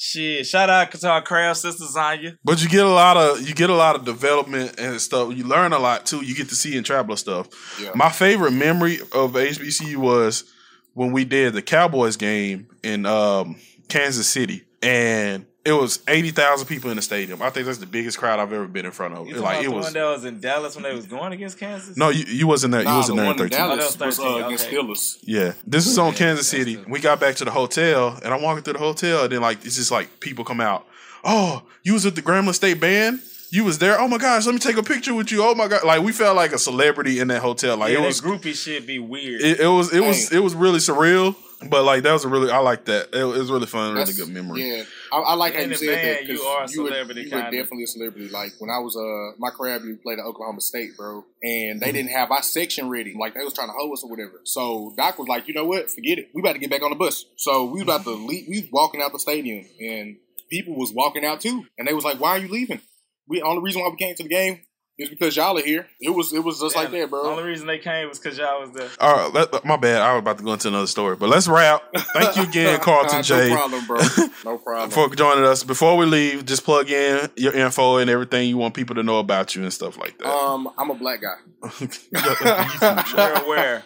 Shit. 0.00 0.46
Shout 0.46 0.70
out 0.70 0.92
to 0.92 1.08
our 1.10 1.22
craft 1.22 1.58
sisters 1.58 1.96
on 1.96 2.18
Zanya. 2.18 2.36
But 2.44 2.62
you 2.62 2.68
get 2.68 2.86
a 2.86 2.88
lot 2.88 3.16
of 3.16 3.46
you 3.46 3.52
get 3.52 3.68
a 3.68 3.74
lot 3.74 3.96
of 3.96 4.04
development 4.04 4.78
and 4.78 5.00
stuff. 5.00 5.36
You 5.36 5.42
learn 5.42 5.72
a 5.72 5.78
lot 5.80 6.06
too. 6.06 6.24
You 6.24 6.36
get 6.36 6.48
to 6.50 6.54
see 6.54 6.76
and 6.76 6.86
traveler 6.86 7.16
stuff. 7.16 7.48
Yeah. 7.82 7.90
My 7.96 8.08
favorite 8.08 8.52
memory 8.52 9.00
of 9.00 9.32
HBCU 9.32 9.96
was 9.96 10.44
when 10.94 11.10
we 11.10 11.24
did 11.24 11.52
the 11.52 11.62
Cowboys 11.62 12.16
game 12.16 12.68
in 12.84 13.06
um, 13.06 13.56
Kansas 13.88 14.28
City, 14.28 14.66
and 14.82 15.46
it 15.68 15.72
was 15.80 16.00
eighty 16.08 16.30
thousand 16.30 16.66
people 16.66 16.90
in 16.90 16.96
the 16.96 17.02
stadium. 17.02 17.42
I 17.42 17.50
think 17.50 17.66
that's 17.66 17.78
the 17.78 17.86
biggest 17.86 18.18
crowd 18.18 18.40
I've 18.40 18.52
ever 18.52 18.66
been 18.66 18.86
in 18.86 18.90
front 18.92 19.14
of. 19.14 19.28
You 19.28 19.36
like 19.36 19.60
it 19.60 19.68
the 19.68 19.70
was. 19.76 19.84
one 19.84 19.92
that 19.92 20.04
was 20.04 20.24
in 20.24 20.40
Dallas 20.40 20.74
when 20.74 20.82
they 20.84 20.94
was 20.94 21.06
going 21.06 21.32
against 21.32 21.58
Kansas? 21.58 21.96
No, 21.96 22.08
you, 22.08 22.24
you 22.24 22.46
wasn't 22.46 22.72
there. 22.72 22.82
You 22.82 22.88
wasn't 22.88 23.16
the 23.18 23.22
there 23.22 23.30
in 23.32 23.36
one 23.38 23.46
in 23.46 23.50
thirteen. 23.50 23.64
Oh, 23.64 23.76
Dallas 23.76 23.94
that 23.94 24.06
was 24.06 24.18
was 24.18 24.26
uh, 24.42 24.46
against 24.46 24.66
okay. 24.66 24.76
Steelers. 24.76 25.18
Yeah, 25.22 25.52
this 25.66 25.86
is 25.86 25.98
on 25.98 26.14
Kansas 26.14 26.48
City. 26.48 26.76
the- 26.76 26.88
We 26.90 27.00
got 27.00 27.20
back 27.20 27.36
to 27.36 27.44
the 27.44 27.50
hotel, 27.50 28.18
and 28.24 28.32
I'm 28.34 28.42
walking 28.42 28.64
through 28.64 28.74
the 28.74 28.78
hotel, 28.78 29.24
and 29.24 29.32
then 29.32 29.40
like 29.40 29.64
it's 29.64 29.76
just 29.76 29.90
like 29.90 30.20
people 30.20 30.44
come 30.44 30.60
out. 30.60 30.86
Oh, 31.24 31.62
you 31.82 31.92
was 31.94 32.06
at 32.06 32.14
the 32.14 32.22
Grambling 32.22 32.54
State 32.54 32.80
Band. 32.80 33.20
You 33.50 33.64
was 33.64 33.78
there. 33.78 33.98
Oh 33.98 34.06
my 34.08 34.18
gosh, 34.18 34.44
let 34.44 34.52
me 34.52 34.58
take 34.58 34.76
a 34.76 34.82
picture 34.82 35.14
with 35.14 35.32
you. 35.32 35.42
Oh 35.42 35.54
my 35.54 35.68
god, 35.68 35.82
like 35.84 36.02
we 36.02 36.12
felt 36.12 36.36
like 36.36 36.52
a 36.52 36.58
celebrity 36.58 37.18
in 37.18 37.28
that 37.28 37.40
hotel. 37.40 37.76
Like 37.78 37.92
yeah, 37.92 37.98
it 37.98 38.00
that 38.02 38.06
was, 38.08 38.20
groupie 38.20 38.54
shit 38.54 38.86
be 38.86 38.98
weird. 38.98 39.40
it, 39.40 39.60
it 39.60 39.66
was, 39.66 39.92
it 39.92 40.00
was, 40.00 40.30
it 40.32 40.40
was 40.40 40.54
really 40.54 40.78
surreal. 40.80 41.34
But 41.60 41.84
like 41.84 42.04
that 42.04 42.12
was 42.12 42.24
a 42.24 42.28
really, 42.28 42.50
I 42.52 42.58
like 42.58 42.84
that. 42.84 43.12
It, 43.12 43.24
was 43.24 43.50
really 43.50 43.66
fun, 43.66 43.94
really 43.94 44.12
good 44.12 44.28
memory. 44.28 44.62
Yeah, 44.62 44.84
I, 45.12 45.16
I 45.18 45.34
like 45.34 45.54
how 45.54 45.60
In 45.60 45.70
you 45.70 45.76
the 45.76 45.78
said 45.78 45.88
that 45.88 46.02
band, 46.02 46.26
because 46.28 46.40
you 46.40 46.46
are 46.46 46.64
a 46.64 46.70
you 46.70 46.82
were, 46.84 46.90
you 46.90 47.30
were 47.34 47.42
definitely 47.50 47.82
a 47.82 47.86
celebrity. 47.88 48.28
Like 48.28 48.52
when 48.60 48.70
I 48.70 48.78
was 48.78 48.96
uh 48.96 49.36
my 49.38 49.50
crab, 49.50 49.82
we 49.82 49.94
played 49.96 50.20
at 50.20 50.24
Oklahoma 50.24 50.60
State, 50.60 50.96
bro, 50.96 51.24
and 51.42 51.80
they 51.80 51.86
Mm-hmm. 51.88 51.96
didn't 51.96 52.10
have 52.12 52.30
our 52.30 52.42
section 52.42 52.88
ready. 52.88 53.14
Like 53.18 53.34
they 53.34 53.42
was 53.42 53.54
trying 53.54 53.68
to 53.68 53.74
hold 53.76 53.92
us 53.92 54.04
or 54.04 54.10
whatever. 54.10 54.40
So 54.44 54.94
Doc 54.96 55.18
was 55.18 55.26
like, 55.26 55.48
you 55.48 55.54
know 55.54 55.64
what, 55.64 55.90
forget 55.90 56.18
it. 56.18 56.30
We 56.32 56.42
about 56.42 56.52
to 56.52 56.58
get 56.60 56.70
back 56.70 56.82
on 56.82 56.90
the 56.90 56.96
bus. 56.96 57.24
So 57.36 57.64
we 57.64 57.72
was 57.74 57.82
about 57.82 58.04
to 58.04 58.10
leave. 58.10 58.46
We 58.48 58.60
was 58.60 58.70
walking 58.70 59.02
out 59.02 59.12
the 59.12 59.18
stadium, 59.18 59.66
and 59.80 60.16
people 60.50 60.76
was 60.76 60.92
walking 60.92 61.24
out 61.24 61.40
too, 61.40 61.66
and 61.76 61.88
they 61.88 61.92
was 61.92 62.04
like, 62.04 62.20
why 62.20 62.30
are 62.30 62.38
you 62.38 62.48
leaving? 62.48 62.80
We 63.26 63.42
only 63.42 63.62
reason 63.62 63.82
why 63.82 63.88
we 63.90 63.96
came 63.96 64.14
to 64.14 64.22
the 64.22 64.28
game 64.28 64.60
is 64.98 65.08
because 65.08 65.36
y'all 65.36 65.56
are 65.56 65.62
here. 65.62 65.86
It 66.00 66.10
was 66.10 66.32
it 66.32 66.42
was 66.42 66.60
just 66.60 66.74
like 66.74 66.90
that, 66.90 67.10
bro. 67.10 67.22
The 67.22 67.28
only 67.28 67.44
reason 67.44 67.66
they 67.66 67.78
came 67.78 68.08
was 68.08 68.18
because 68.18 68.36
y'all 68.36 68.60
was 68.60 68.72
there. 68.72 68.88
All 69.00 69.30
right, 69.30 69.32
let, 69.52 69.64
my 69.64 69.76
bad. 69.76 70.02
I 70.02 70.14
was 70.14 70.20
about 70.20 70.38
to 70.38 70.44
go 70.44 70.52
into 70.52 70.68
another 70.68 70.86
story, 70.86 71.16
but 71.16 71.28
let's 71.28 71.46
wrap. 71.46 71.82
Thank 72.14 72.36
you 72.36 72.42
again, 72.42 72.80
Carlton 72.82 73.22
J. 73.22 73.48
no 73.50 73.56
problem, 73.56 73.86
bro. 73.86 73.98
No 74.44 74.58
problem. 74.58 74.90
for 74.90 75.14
joining 75.14 75.44
us. 75.44 75.62
Before 75.62 75.96
we 75.96 76.06
leave, 76.06 76.44
just 76.46 76.64
plug 76.64 76.90
in 76.90 77.28
your 77.36 77.52
info 77.54 77.98
and 77.98 78.10
everything 78.10 78.48
you 78.48 78.58
want 78.58 78.74
people 78.74 78.96
to 78.96 79.02
know 79.02 79.18
about 79.18 79.54
you 79.54 79.62
and 79.62 79.72
stuff 79.72 79.96
like 79.98 80.18
that. 80.18 80.26
um, 80.28 80.68
I'm 80.76 80.90
a 80.90 80.94
black 80.94 81.20
guy. 81.22 81.36
Where, 83.14 83.38
where? 83.46 83.82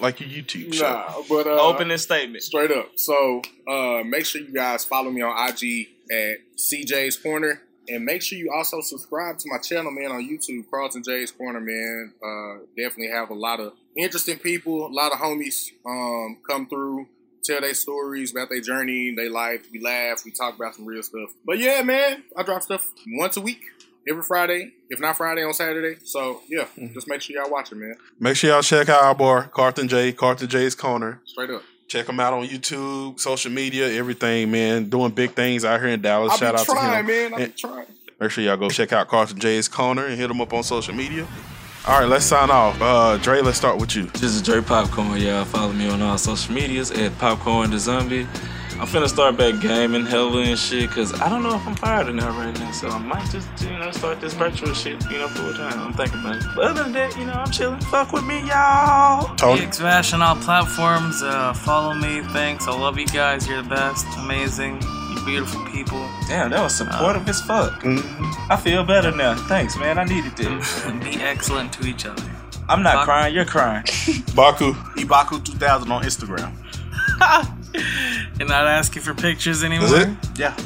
like 0.00 0.20
your 0.20 0.28
YouTube 0.42 0.74
show. 0.74 0.90
Nah, 0.92 1.22
but 1.28 1.46
uh, 1.46 1.60
Opening 1.60 1.98
statement. 1.98 2.42
Straight 2.42 2.70
up. 2.70 2.90
So 2.96 3.42
uh, 3.68 4.02
make 4.04 4.26
sure 4.26 4.40
you 4.40 4.52
guys 4.52 4.84
follow 4.84 5.10
me 5.10 5.22
on 5.22 5.48
IG 5.48 5.88
at 6.10 6.38
CJ's 6.56 7.16
Corner. 7.16 7.62
And 7.88 8.04
make 8.04 8.22
sure 8.22 8.38
you 8.38 8.50
also 8.54 8.80
subscribe 8.80 9.38
to 9.38 9.48
my 9.50 9.58
channel, 9.58 9.90
man, 9.90 10.10
on 10.10 10.28
YouTube, 10.28 10.70
Carlton 10.70 11.02
J's 11.02 11.30
Corner, 11.30 11.60
man. 11.60 12.12
Uh, 12.22 12.64
definitely 12.76 13.08
have 13.08 13.30
a 13.30 13.34
lot 13.34 13.60
of 13.60 13.74
interesting 13.96 14.38
people, 14.38 14.86
a 14.86 14.88
lot 14.88 15.12
of 15.12 15.18
homies 15.18 15.70
um, 15.86 16.38
come 16.48 16.66
through, 16.66 17.06
tell 17.44 17.60
their 17.60 17.74
stories 17.74 18.32
about 18.32 18.48
their 18.48 18.60
journey, 18.60 19.14
their 19.14 19.30
life. 19.30 19.66
We 19.72 19.80
laugh, 19.80 20.24
we 20.24 20.30
talk 20.30 20.56
about 20.56 20.74
some 20.74 20.86
real 20.86 21.02
stuff. 21.02 21.30
But 21.44 21.58
yeah, 21.58 21.82
man, 21.82 22.24
I 22.36 22.42
drop 22.42 22.62
stuff 22.62 22.90
once 23.06 23.36
a 23.36 23.40
week, 23.40 23.60
every 24.08 24.22
Friday, 24.22 24.72
if 24.88 24.98
not 24.98 25.16
Friday 25.16 25.44
on 25.44 25.52
Saturday. 25.52 25.98
So 26.04 26.40
yeah, 26.48 26.66
just 26.94 27.06
make 27.08 27.20
sure 27.20 27.36
y'all 27.36 27.50
watch 27.50 27.70
it, 27.70 27.76
man. 27.76 27.96
Make 28.18 28.36
sure 28.36 28.50
y'all 28.50 28.62
check 28.62 28.88
out 28.88 29.02
our 29.02 29.14
bar, 29.14 29.48
Carlton 29.48 29.88
J, 29.88 30.12
Carlton 30.12 30.48
J's 30.48 30.74
Corner. 30.74 31.20
Straight 31.26 31.50
up. 31.50 31.62
Check 31.86 32.08
him 32.08 32.18
out 32.18 32.32
on 32.32 32.46
YouTube, 32.46 33.20
social 33.20 33.52
media, 33.52 33.88
everything, 33.92 34.50
man. 34.50 34.88
Doing 34.88 35.10
big 35.12 35.32
things 35.32 35.64
out 35.64 35.80
here 35.80 35.90
in 35.90 36.00
Dallas. 36.00 36.32
I'll 36.32 36.38
Shout 36.38 36.54
be 36.54 36.60
out 36.60 36.66
to 36.66 36.72
trying, 36.72 37.00
him. 37.00 37.06
man. 37.06 37.34
I'll 37.34 37.40
And 37.42 37.56
trying. 37.56 37.86
make 38.20 38.30
sure 38.30 38.42
y'all 38.44 38.56
go 38.56 38.68
check 38.70 38.92
out 38.92 39.08
Carlton 39.08 39.38
J's 39.38 39.68
Corner 39.68 40.06
and 40.06 40.18
hit 40.18 40.30
him 40.30 40.40
up 40.40 40.52
on 40.52 40.62
social 40.62 40.94
media. 40.94 41.26
All 41.86 42.00
right, 42.00 42.08
let's 42.08 42.24
sign 42.24 42.50
off. 42.50 42.80
Uh, 42.80 43.18
Dre, 43.18 43.42
let's 43.42 43.58
start 43.58 43.76
with 43.78 43.94
you. 43.94 44.04
This 44.04 44.34
is 44.34 44.40
Dre 44.40 44.62
Popcorn. 44.62 45.20
Y'all 45.20 45.44
follow 45.44 45.72
me 45.74 45.88
on 45.90 46.00
all 46.00 46.16
social 46.16 46.54
medias 46.54 46.90
at 46.90 47.16
Popcorn 47.18 47.70
the 47.70 47.78
Zombie. 47.78 48.26
I'm 48.84 48.90
finna 48.90 49.08
start 49.08 49.38
back 49.38 49.62
gaming 49.62 50.04
hella 50.04 50.42
and 50.42 50.58
shit, 50.58 50.90
cause 50.90 51.18
I 51.18 51.30
don't 51.30 51.42
know 51.42 51.56
if 51.56 51.66
I'm 51.66 51.74
fired 51.74 52.06
or 52.06 52.12
not 52.12 52.36
right 52.36 52.54
now. 52.60 52.70
So 52.70 52.90
I 52.90 52.98
might 52.98 53.30
just, 53.30 53.48
you 53.62 53.70
know, 53.78 53.90
start 53.90 54.20
this 54.20 54.34
virtual 54.34 54.74
shit, 54.74 55.02
you 55.10 55.16
know, 55.16 55.28
full 55.28 55.54
time. 55.54 55.80
I'm 55.80 55.94
thinking 55.94 56.20
about 56.20 56.36
it. 56.36 56.44
But 56.54 56.64
other 56.66 56.82
than 56.82 56.92
that, 56.92 57.16
you 57.16 57.24
know, 57.24 57.32
I'm 57.32 57.50
chilling. 57.50 57.80
Fuck 57.80 58.12
with 58.12 58.24
me, 58.24 58.46
y'all. 58.46 59.34
Tony. 59.36 59.62
Big 59.62 59.72
Smash 59.72 60.12
on 60.12 60.20
all 60.20 60.36
platforms. 60.36 61.22
Uh, 61.22 61.54
follow 61.54 61.94
me. 61.94 62.20
Thanks. 62.34 62.68
I 62.68 62.78
love 62.78 62.98
you 62.98 63.06
guys. 63.06 63.48
You're 63.48 63.62
the 63.62 63.68
best. 63.70 64.04
Amazing. 64.18 64.82
You 64.82 65.24
beautiful 65.24 65.64
people. 65.64 66.06
Damn, 66.28 66.50
that 66.50 66.60
was 66.60 66.78
uh, 66.78 66.84
supportive 66.84 67.26
as 67.26 67.40
fuck. 67.40 67.80
Mm-hmm. 67.84 68.52
I 68.52 68.56
feel 68.58 68.84
better 68.84 69.12
now. 69.12 69.34
Thanks, 69.34 69.78
man. 69.78 69.98
I 69.98 70.04
needed 70.04 70.36
this. 70.36 70.82
Mm-hmm. 70.82 70.98
Be 71.00 71.22
excellent 71.22 71.72
to 71.72 71.86
each 71.86 72.04
other. 72.04 72.30
I'm 72.68 72.82
not 72.82 72.96
Fuck. 72.96 73.04
crying. 73.06 73.34
You're 73.34 73.46
crying. 73.46 73.84
Baku. 74.34 74.74
Ibaku 74.74 75.42
2000 75.42 75.90
on 75.90 76.02
Instagram. 76.02 76.52
You're 78.38 78.48
not 78.48 78.66
asking 78.66 79.02
for 79.02 79.14
pictures 79.14 79.64
anymore. 79.64 79.88
That's 79.88 80.10
it? 80.10 80.38
Yeah. 80.38 80.56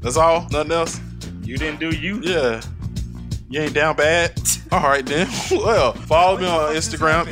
That's 0.00 0.16
all? 0.16 0.48
Nothing 0.50 0.72
else? 0.72 1.00
You 1.42 1.56
didn't 1.56 1.80
do 1.80 1.90
you. 1.90 2.20
Yeah. 2.22 2.62
You 3.48 3.60
ain't 3.60 3.74
down 3.74 3.96
bad? 3.96 4.40
All 4.72 4.80
right, 4.80 5.04
then. 5.04 5.28
well, 5.50 5.92
follow 5.92 6.38
me 6.38 6.46
on 6.46 6.74
Instagram, 6.74 7.26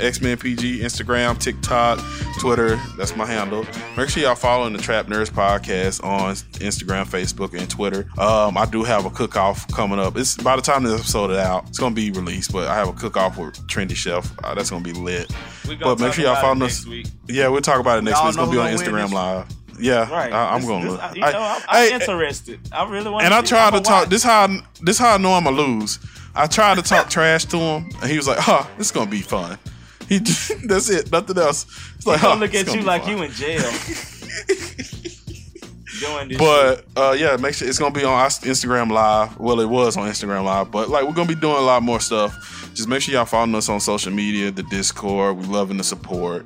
E 0.00 0.10
EXMenPG, 0.10 0.56
XMenPG, 0.56 0.80
Instagram, 0.80 1.38
TikTok, 1.38 1.98
Twitter. 2.40 2.76
That's 2.96 3.16
my 3.16 3.26
handle. 3.26 3.66
Make 3.96 4.08
sure 4.08 4.22
y'all 4.22 4.34
following 4.34 4.72
the 4.72 4.78
Trap 4.78 5.06
Nerds 5.06 5.30
Podcast 5.30 6.02
on 6.04 6.34
Instagram, 6.60 7.04
Facebook, 7.06 7.58
and 7.58 7.68
Twitter. 7.68 8.08
Um, 8.18 8.56
I 8.56 8.66
do 8.66 8.84
have 8.84 9.04
a 9.06 9.10
cook-off 9.10 9.66
coming 9.72 9.98
up. 9.98 10.16
It's 10.16 10.36
by 10.36 10.56
the 10.56 10.62
time 10.62 10.82
this 10.84 10.98
episode 11.00 11.30
is 11.32 11.38
out, 11.38 11.68
it's 11.68 11.78
gonna 11.78 11.94
be 11.94 12.10
released, 12.10 12.52
but 12.52 12.68
I 12.68 12.74
have 12.76 12.88
a 12.88 12.92
cook-off 12.92 13.36
with 13.38 13.54
Trendy 13.68 13.96
Chef. 13.96 14.30
Uh, 14.44 14.54
that's 14.54 14.70
gonna 14.70 14.84
be 14.84 14.92
lit. 14.92 15.30
We 15.68 15.76
gonna 15.76 15.96
But 15.96 16.00
make 16.04 16.12
sure 16.14 16.24
y'all 16.24 16.32
about 16.32 16.42
follow 16.42 16.66
us. 16.66 16.86
week. 16.86 17.06
Yeah, 17.28 17.48
we'll 17.48 17.60
talk 17.60 17.80
about 17.80 17.98
it 17.98 18.02
next 18.04 18.16
Y'all 18.18 18.24
week. 18.26 18.28
It's 18.30 18.36
gonna 18.36 18.50
be 18.50 18.58
on 18.58 18.74
gonna 18.76 18.78
Instagram? 19.08 19.12
Live. 19.12 19.46
Yeah, 19.80 20.10
Right. 20.10 20.32
I, 20.32 20.54
am 20.54 20.60
This- 20.60 20.68
gonna 20.68 20.82
this- 20.84 20.92
look. 20.92 21.02
I- 21.02 21.14
you 21.14 21.22
I- 21.24 21.32
know, 21.32 21.40
I'm, 21.42 21.62
I- 21.68 21.88
interested. 21.88 22.60
I 22.72 22.88
really 22.90 23.10
want. 23.10 23.24
and 23.24 23.32
I 23.34 23.42
try 23.42 23.70
to 23.70 23.80
talk. 23.80 24.08
This 24.08 24.22
how 24.24 24.46
I, 24.46 24.60
this 24.82 24.98
how 24.98 25.14
I 25.14 25.18
know 25.18 25.34
I'm 25.34 25.44
gonna 25.44 25.56
lose. 25.56 25.98
I 26.34 26.46
tried 26.46 26.76
to 26.76 26.82
talk 26.82 27.08
trash 27.10 27.44
to 27.46 27.56
him, 27.56 27.88
and 28.02 28.10
he 28.10 28.16
was 28.16 28.26
like, 28.28 28.38
"Huh, 28.38 28.64
this 28.76 28.88
is 28.88 28.92
gonna 28.92 29.10
be 29.10 29.20
fun." 29.20 29.58
He 30.08 30.18
that's 30.66 30.88
it, 30.90 31.10
nothing 31.12 31.38
else. 31.38 31.66
It's 31.96 32.06
like, 32.06 32.20
He 32.20 32.26
gonna 32.26 32.40
look 32.40 32.54
it's 32.54 32.70
at 32.70 32.74
you 32.76 32.82
like 32.82 33.02
fun. 33.04 33.10
you 33.18 33.22
in 33.24 33.30
jail. 33.32 33.60
Doing 36.00 36.28
this 36.28 36.38
But 36.38 36.84
uh, 36.96 37.16
yeah, 37.18 37.36
make 37.36 37.54
sure 37.54 37.68
it's 37.68 37.78
gonna 37.78 37.94
be 37.94 38.04
on 38.04 38.12
our 38.12 38.26
Instagram 38.28 38.90
Live. 38.92 39.38
Well, 39.38 39.60
it 39.60 39.68
was 39.68 39.96
on 39.96 40.08
Instagram 40.08 40.44
Live, 40.44 40.70
but 40.70 40.88
like 40.88 41.04
we're 41.04 41.12
gonna 41.12 41.28
be 41.28 41.34
doing 41.34 41.56
a 41.56 41.60
lot 41.60 41.82
more 41.82 41.98
stuff. 42.00 42.70
Just 42.74 42.88
make 42.88 43.02
sure 43.02 43.14
y'all 43.14 43.24
following 43.24 43.54
us 43.56 43.68
on 43.68 43.80
social 43.80 44.12
media, 44.12 44.50
the 44.52 44.62
Discord. 44.64 45.36
We 45.38 45.46
loving 45.46 45.76
the 45.76 45.82
support, 45.84 46.44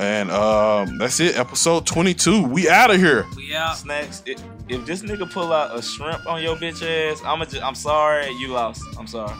and 0.00 0.30
um, 0.30 0.96
that's 0.98 1.20
it. 1.20 1.36
Episode 1.38 1.84
twenty 1.86 2.14
two. 2.14 2.42
We 2.44 2.68
out 2.70 2.90
of 2.90 2.96
here. 2.98 3.26
We 3.36 3.54
out. 3.54 3.76
Snacks. 3.76 4.22
If, 4.24 4.42
if 4.68 4.86
this 4.86 5.02
nigga 5.02 5.30
pull 5.30 5.52
out 5.52 5.76
a 5.78 5.82
shrimp 5.82 6.26
on 6.26 6.42
your 6.42 6.56
bitch 6.56 6.82
ass, 6.82 7.20
I'm 7.24 7.42
a, 7.42 7.46
I'm 7.62 7.74
sorry, 7.74 8.30
you 8.32 8.48
lost. 8.48 8.82
I'm 8.98 9.06
sorry. 9.06 9.34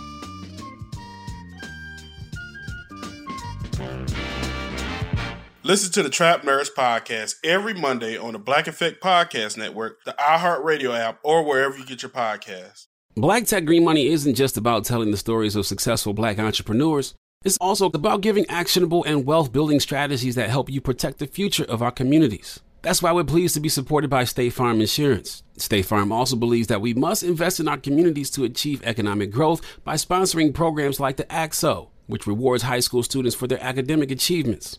Listen 5.67 5.91
to 5.95 6.05
the 6.05 6.11
Trap 6.11 6.43
Nerds 6.43 6.69
podcast 6.73 7.39
every 7.43 7.75
Monday 7.75 8.17
on 8.17 8.35
the 8.35 8.39
Black 8.39 8.69
Effect 8.69 9.03
Podcast 9.03 9.57
Network, 9.57 9.99
the 10.05 10.15
iHeartRadio 10.17 10.97
app, 10.97 11.19
or 11.25 11.43
wherever 11.43 11.77
you 11.77 11.85
get 11.85 12.03
your 12.03 12.11
podcasts. 12.11 12.87
Black 13.17 13.47
Tech 13.47 13.65
Green 13.65 13.83
Money 13.83 14.07
isn't 14.07 14.37
just 14.37 14.57
about 14.57 14.85
telling 14.85 15.11
the 15.11 15.17
stories 15.17 15.57
of 15.57 15.67
successful 15.67 16.15
black 16.15 16.39
entrepreneurs. 16.39 17.17
It's 17.45 17.59
also 17.61 17.87
about 17.87 18.21
giving 18.21 18.47
actionable 18.49 19.03
and 19.03 19.27
wealth 19.27 19.53
building 19.53 19.81
strategies 19.81 20.37
that 20.37 20.51
help 20.51 20.71
you 20.71 20.81
protect 20.81 21.19
the 21.19 21.27
future 21.27 21.65
of 21.65 21.83
our 21.83 21.91
communities. 21.91 22.61
That's 22.83 23.03
why 23.03 23.11
we're 23.11 23.25
pleased 23.25 23.55
to 23.55 23.61
be 23.61 23.69
supported 23.69 24.09
by 24.09 24.23
State 24.23 24.53
Farm 24.53 24.81
Insurance. 24.81 25.43
State 25.57 25.87
Farm 25.87 26.13
also 26.13 26.37
believes 26.37 26.69
that 26.69 26.81
we 26.81 26.95
must 26.95 27.25
invest 27.25 27.59
in 27.59 27.67
our 27.67 27.77
communities 27.77 28.31
to 28.31 28.45
achieve 28.45 28.85
economic 28.85 29.33
growth 29.33 29.63
by 29.83 29.95
sponsoring 29.95 30.55
programs 30.55 31.01
like 31.01 31.17
the 31.17 31.33
ACT-SO, 31.33 31.91
which 32.07 32.29
rewards 32.29 32.63
high 32.63 32.79
school 32.79 33.03
students 33.03 33.35
for 33.35 33.49
their 33.49 33.61
academic 33.61 34.13
achievements. 34.13 34.79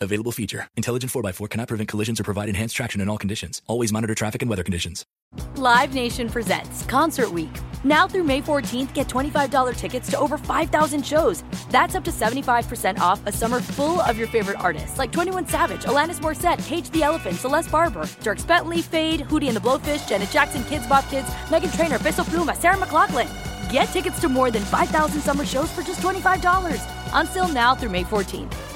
Available 0.00 0.32
feature. 0.32 0.68
Intelligent 0.76 1.10
4x4 1.10 1.48
cannot 1.48 1.68
prevent 1.68 1.88
collisions 1.88 2.20
or 2.20 2.24
provide 2.24 2.48
enhanced 2.50 2.76
traction 2.76 3.00
in 3.00 3.08
all 3.08 3.16
conditions. 3.16 3.62
Always 3.66 3.92
monitor 3.92 4.14
traffic 4.14 4.42
and 4.42 4.50
weather 4.50 4.62
conditions. 4.62 5.06
Live 5.56 5.94
Nation 5.94 6.28
presents 6.28 6.82
Concert 6.84 7.32
Week. 7.32 7.50
Now 7.82 8.06
through 8.06 8.24
May 8.24 8.42
14th, 8.42 8.92
get 8.92 9.08
$25 9.08 9.74
tickets 9.76 10.10
to 10.10 10.18
over 10.18 10.36
5,000 10.36 11.04
shows. 11.04 11.44
That's 11.70 11.94
up 11.94 12.04
to 12.04 12.10
75% 12.10 12.98
off 12.98 13.26
a 13.26 13.32
summer 13.32 13.60
full 13.60 14.00
of 14.02 14.18
your 14.18 14.28
favorite 14.28 14.60
artists 14.60 14.98
like 14.98 15.12
21 15.12 15.48
Savage, 15.48 15.84
Alanis 15.84 16.20
Morissette, 16.20 16.64
Cage 16.66 16.90
the 16.90 17.02
Elephant, 17.02 17.36
Celeste 17.36 17.70
Barber, 17.70 18.02
Dierks 18.22 18.46
Bentley, 18.46 18.82
Fade, 18.82 19.20
Hootie 19.22 19.48
and 19.48 19.56
the 19.56 19.60
Blowfish, 19.60 20.06
Janet 20.08 20.30
Jackson, 20.30 20.62
Kidz 20.64 20.88
Bop 20.88 21.08
Kids, 21.08 21.28
Meghan 21.48 21.74
Trainor, 21.74 21.98
Peso 21.98 22.22
Pluma, 22.22 22.54
Sarah 22.54 22.76
McLachlan. 22.76 23.28
Get 23.72 23.84
tickets 23.86 24.20
to 24.20 24.28
more 24.28 24.50
than 24.50 24.62
5,000 24.62 25.20
summer 25.22 25.46
shows 25.46 25.70
for 25.72 25.82
just 25.82 26.00
$25. 26.00 26.80
Until 27.14 27.48
now 27.48 27.74
through 27.74 27.90
May 27.90 28.04
14th. 28.04 28.75